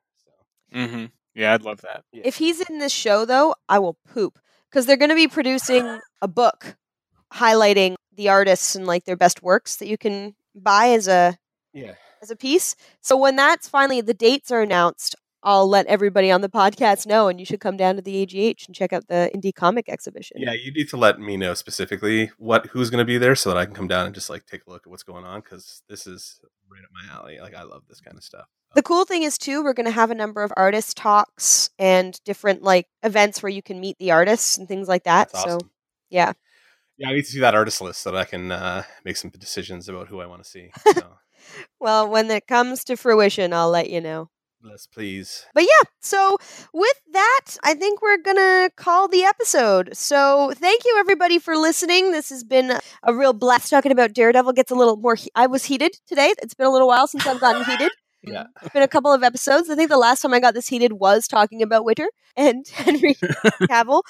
So 0.74 0.88
hmm 0.88 1.06
Yeah, 1.36 1.54
I'd 1.54 1.64
love 1.64 1.82
that. 1.82 2.04
yeah. 2.12 2.24
If 2.26 2.38
he's 2.38 2.62
in 2.62 2.80
this 2.80 2.92
show, 2.92 3.26
though, 3.26 3.56
I 3.70 3.80
will 3.80 3.98
poop 4.14 4.40
because 4.70 4.86
they're 4.86 4.98
going 4.98 5.10
to 5.10 5.16
be 5.16 5.28
producing 5.28 6.00
a 6.22 6.28
book 6.28 6.76
highlighting 7.34 7.96
the 8.16 8.30
artists 8.30 8.76
and 8.76 8.86
like 8.86 9.06
their 9.06 9.16
best 9.16 9.42
works 9.42 9.78
that 9.78 9.88
you 9.88 9.98
can 9.98 10.36
buy 10.54 10.90
as 10.90 11.08
a 11.08 11.38
yeah, 11.74 11.94
as 12.22 12.30
a 12.30 12.36
piece. 12.36 12.76
So 13.02 13.16
when 13.16 13.36
that's 13.36 13.70
finally 13.70 14.02
the 14.02 14.14
dates 14.14 14.52
are 14.52 14.62
announced, 14.62 15.16
I'll 15.44 15.68
let 15.68 15.88
everybody 15.88 16.30
on 16.30 16.42
the 16.42 16.50
podcast 16.50 17.08
know, 17.08 17.28
and 17.28 17.40
you 17.40 17.46
should 17.46 17.60
come 17.60 17.78
down 17.78 17.96
to 17.96 18.02
the 18.02 18.22
AGH 18.22 18.68
and 18.68 18.76
check 18.76 18.94
out 18.94 19.08
the 19.08 19.32
indie 19.34 19.54
comic 19.54 19.90
exhibition. 19.90 20.38
yeah, 20.40 20.54
you 20.54 20.72
need 20.72 20.90
to 20.90 20.98
let 20.98 21.20
me 21.20 21.36
know 21.36 21.54
specifically 21.54 22.32
what 22.38 22.68
who's 22.68 22.90
going 22.90 23.00
to 23.00 23.06
be 23.06 23.18
there 23.18 23.36
so 23.36 23.50
that 23.50 23.58
I 23.58 23.66
can 23.66 23.74
come 23.74 23.88
down 23.88 24.06
and 24.06 24.14
just 24.14 24.30
like 24.30 24.46
take 24.46 24.66
a 24.68 24.70
look 24.70 24.84
at 24.86 24.92
what's 24.92 25.04
going 25.04 25.26
on 25.26 25.42
because 25.42 25.82
this 25.90 26.06
is 26.06 26.40
right 26.70 26.84
up 26.84 26.92
my 26.94 27.16
alley. 27.16 27.40
Like 27.40 27.56
I 27.56 27.64
love 27.64 27.84
this 27.88 28.02
kind 28.02 28.18
of 28.18 28.24
stuff. 28.24 28.48
The 28.74 28.82
cool 28.84 29.06
thing 29.06 29.24
is 29.24 29.38
too, 29.38 29.64
we're 29.64 29.74
going 29.74 29.86
to 29.86 29.92
have 29.92 30.12
a 30.12 30.16
number 30.16 30.42
of 30.44 30.54
artist 30.56 30.96
talks 30.98 31.70
and 31.78 32.20
different 32.24 32.64
like 32.64 32.88
events 33.04 33.44
where 33.44 33.50
you 33.50 33.62
can 33.62 33.80
meet 33.80 33.98
the 34.00 34.12
artists 34.12 34.58
and 34.58 34.68
things 34.68 34.88
like 34.88 35.04
that. 35.04 35.32
That's 35.32 35.44
So 35.44 35.60
yeah, 36.10 36.34
Yeah, 36.98 37.10
I 37.10 37.14
need 37.14 37.24
to 37.26 37.32
see 37.32 37.40
that 37.42 37.56
artist 37.56 37.82
list 37.82 38.02
so 38.02 38.12
that 38.12 38.18
I 38.18 38.26
can 38.26 38.52
uh, 38.52 38.84
make 39.04 39.18
some 39.18 39.30
decisions 39.32 39.90
about 39.90 40.08
who 40.08 40.22
I 40.22 40.26
want 40.26 40.44
to 40.44 40.50
see. 40.50 40.72
So, 40.94 41.18
well, 41.80 42.08
when 42.08 42.30
it 42.30 42.46
comes 42.48 42.84
to 42.84 42.96
fruition, 42.96 43.52
I'll 43.52 43.72
let 43.72 43.90
you 43.90 44.00
know. 44.00 44.30
let's 44.64 44.86
please. 44.86 45.48
But 45.56 45.64
yeah, 45.64 45.90
so 46.00 46.38
with 46.72 47.02
that, 47.14 47.58
I 47.64 47.74
think 47.74 48.02
we're 48.02 48.20
gonna 48.20 48.70
call 48.76 49.08
the 49.08 49.24
episode. 49.24 49.98
So 49.98 50.52
thank 50.56 50.86
you 50.86 50.96
everybody 51.00 51.40
for 51.40 51.58
listening. 51.58 52.12
This 52.12 52.30
has 52.30 52.44
been 52.44 52.78
a 53.04 53.14
real 53.14 53.34
blast 53.34 53.72
talking 53.72 53.92
about 53.92 54.14
Daredevil. 54.14 54.54
Gets 54.54 54.70
a 54.72 54.76
little 54.76 54.98
more. 54.98 55.16
He- 55.16 55.32
I 55.34 55.48
was 55.48 55.66
heated 55.66 55.94
today. 56.08 56.34
It's 56.44 56.54
been 56.54 56.68
a 56.68 56.72
little 56.72 56.88
while 56.88 57.08
since 57.08 57.26
I've 57.26 57.40
gotten 57.42 57.64
heated. 57.66 57.92
Yeah. 58.24 58.46
It's 58.62 58.74
been 58.74 58.84
a 58.84 58.88
couple 58.88 59.12
of 59.12 59.24
episodes. 59.24 59.70
I 59.70 59.76
think 59.76 59.90
the 59.90 59.98
last 59.98 60.22
time 60.22 60.34
I 60.34 60.40
got 60.40 60.54
this 60.54 60.68
heated 60.68 60.94
was 60.94 61.28
talking 61.28 61.64
about 61.64 61.86
Witcher 61.86 62.08
and 62.38 62.66
Henry 62.68 63.16
Cavill. 63.64 64.04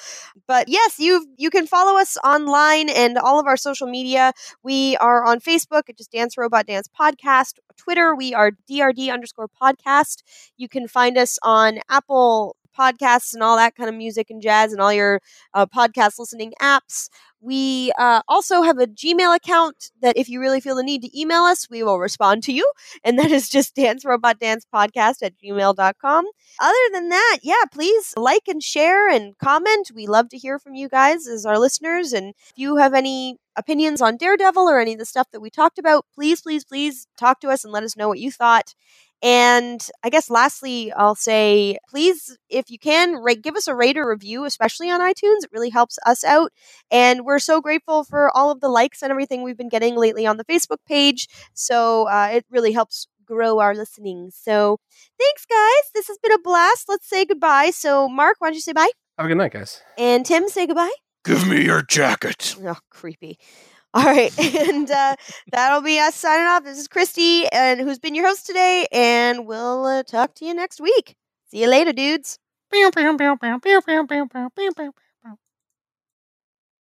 But 0.46 0.68
yes, 0.68 0.98
you 0.98 1.26
you 1.38 1.50
can 1.50 1.66
follow 1.66 1.98
us 1.98 2.16
online 2.22 2.90
and 2.90 3.16
all 3.16 3.40
of 3.40 3.46
our 3.46 3.56
social 3.56 3.86
media. 3.86 4.32
We 4.62 4.96
are 4.98 5.24
on 5.24 5.40
Facebook 5.40 5.88
at 5.88 5.96
just 5.96 6.12
Dance 6.12 6.36
Robot 6.36 6.66
Dance 6.66 6.88
Podcast. 6.88 7.54
Twitter, 7.78 8.14
we 8.14 8.34
are 8.34 8.52
DRD 8.70 9.10
underscore 9.12 9.48
podcast. 9.48 10.22
You 10.56 10.68
can 10.68 10.88
find 10.88 11.16
us 11.16 11.38
on 11.42 11.80
Apple 11.88 12.56
podcasts 12.72 13.34
and 13.34 13.42
all 13.42 13.56
that 13.56 13.74
kind 13.74 13.88
of 13.88 13.94
music 13.94 14.30
and 14.30 14.42
jazz 14.42 14.72
and 14.72 14.80
all 14.80 14.92
your 14.92 15.20
uh, 15.54 15.66
podcast 15.66 16.18
listening 16.18 16.52
apps. 16.60 17.08
We 17.40 17.92
uh, 17.98 18.22
also 18.28 18.62
have 18.62 18.78
a 18.78 18.86
Gmail 18.86 19.34
account 19.34 19.90
that 20.00 20.16
if 20.16 20.28
you 20.28 20.40
really 20.40 20.60
feel 20.60 20.76
the 20.76 20.84
need 20.84 21.02
to 21.02 21.20
email 21.20 21.42
us, 21.42 21.68
we 21.68 21.82
will 21.82 21.98
respond 21.98 22.44
to 22.44 22.52
you. 22.52 22.70
And 23.02 23.18
that 23.18 23.32
is 23.32 23.48
just 23.48 23.74
dancerobotdancepodcast 23.76 25.22
at 25.22 25.32
gmail.com. 25.42 26.24
Other 26.60 26.78
than 26.92 27.08
that, 27.08 27.38
yeah, 27.42 27.64
please 27.72 28.14
like 28.16 28.46
and 28.46 28.62
share 28.62 29.08
and 29.08 29.36
comment. 29.38 29.90
We 29.92 30.06
love 30.06 30.28
to 30.28 30.38
hear 30.38 30.60
from 30.60 30.74
you 30.74 30.88
guys 30.88 31.26
as 31.26 31.44
our 31.44 31.58
listeners. 31.58 32.12
And 32.12 32.28
if 32.28 32.52
you 32.54 32.76
have 32.76 32.94
any 32.94 33.38
opinions 33.56 34.00
on 34.00 34.16
Daredevil 34.16 34.68
or 34.68 34.78
any 34.78 34.92
of 34.92 34.98
the 35.00 35.04
stuff 35.04 35.28
that 35.32 35.40
we 35.40 35.50
talked 35.50 35.78
about, 35.78 36.06
please, 36.14 36.40
please, 36.42 36.64
please 36.64 37.08
talk 37.18 37.40
to 37.40 37.48
us 37.48 37.64
and 37.64 37.72
let 37.72 37.82
us 37.82 37.96
know 37.96 38.08
what 38.08 38.20
you 38.20 38.30
thought. 38.30 38.74
And 39.22 39.86
I 40.02 40.10
guess 40.10 40.28
lastly, 40.28 40.92
I'll 40.92 41.14
say 41.14 41.78
please, 41.88 42.36
if 42.48 42.70
you 42.70 42.78
can, 42.78 43.14
rate, 43.14 43.42
give 43.42 43.56
us 43.56 43.68
a 43.68 43.74
rate 43.74 43.96
or 43.96 44.08
review, 44.08 44.44
especially 44.44 44.90
on 44.90 45.00
iTunes. 45.00 45.44
It 45.44 45.50
really 45.52 45.70
helps 45.70 45.98
us 46.04 46.24
out. 46.24 46.52
And 46.90 47.24
we're 47.24 47.38
so 47.38 47.60
grateful 47.60 48.04
for 48.04 48.36
all 48.36 48.50
of 48.50 48.60
the 48.60 48.68
likes 48.68 49.02
and 49.02 49.10
everything 49.10 49.42
we've 49.42 49.56
been 49.56 49.68
getting 49.68 49.96
lately 49.96 50.26
on 50.26 50.36
the 50.36 50.44
Facebook 50.44 50.78
page. 50.86 51.28
So 51.54 52.08
uh, 52.08 52.30
it 52.32 52.46
really 52.50 52.72
helps 52.72 53.06
grow 53.24 53.60
our 53.60 53.74
listening. 53.74 54.30
So 54.34 54.78
thanks, 55.18 55.46
guys. 55.46 55.90
This 55.94 56.08
has 56.08 56.18
been 56.18 56.32
a 56.32 56.38
blast. 56.38 56.88
Let's 56.88 57.08
say 57.08 57.24
goodbye. 57.24 57.70
So, 57.70 58.08
Mark, 58.08 58.36
why 58.40 58.48
don't 58.48 58.54
you 58.54 58.60
say 58.60 58.72
bye? 58.72 58.90
Have 59.18 59.26
a 59.26 59.28
good 59.28 59.38
night, 59.38 59.52
guys. 59.52 59.80
And 59.96 60.26
Tim, 60.26 60.48
say 60.48 60.66
goodbye. 60.66 60.92
Give 61.24 61.46
me 61.46 61.64
your 61.64 61.82
jacket. 61.82 62.56
Oh, 62.64 62.78
creepy. 62.90 63.38
All 63.94 64.04
right, 64.04 64.32
and 64.56 64.90
uh, 64.90 65.16
that'll 65.50 65.82
be 65.82 65.98
us 65.98 66.14
signing 66.14 66.46
off. 66.46 66.64
This 66.64 66.78
is 66.78 66.88
Christy, 66.88 67.46
and 67.48 67.80
who's 67.80 67.98
been 67.98 68.14
your 68.14 68.26
host 68.26 68.46
today, 68.46 68.86
and 68.90 69.46
we'll 69.46 69.84
uh, 69.84 70.02
talk 70.02 70.34
to 70.36 70.44
you 70.46 70.54
next 70.54 70.80
week. 70.80 71.16
See 71.50 71.60
you 71.60 71.68
later, 71.68 71.92
dudes. 71.92 72.38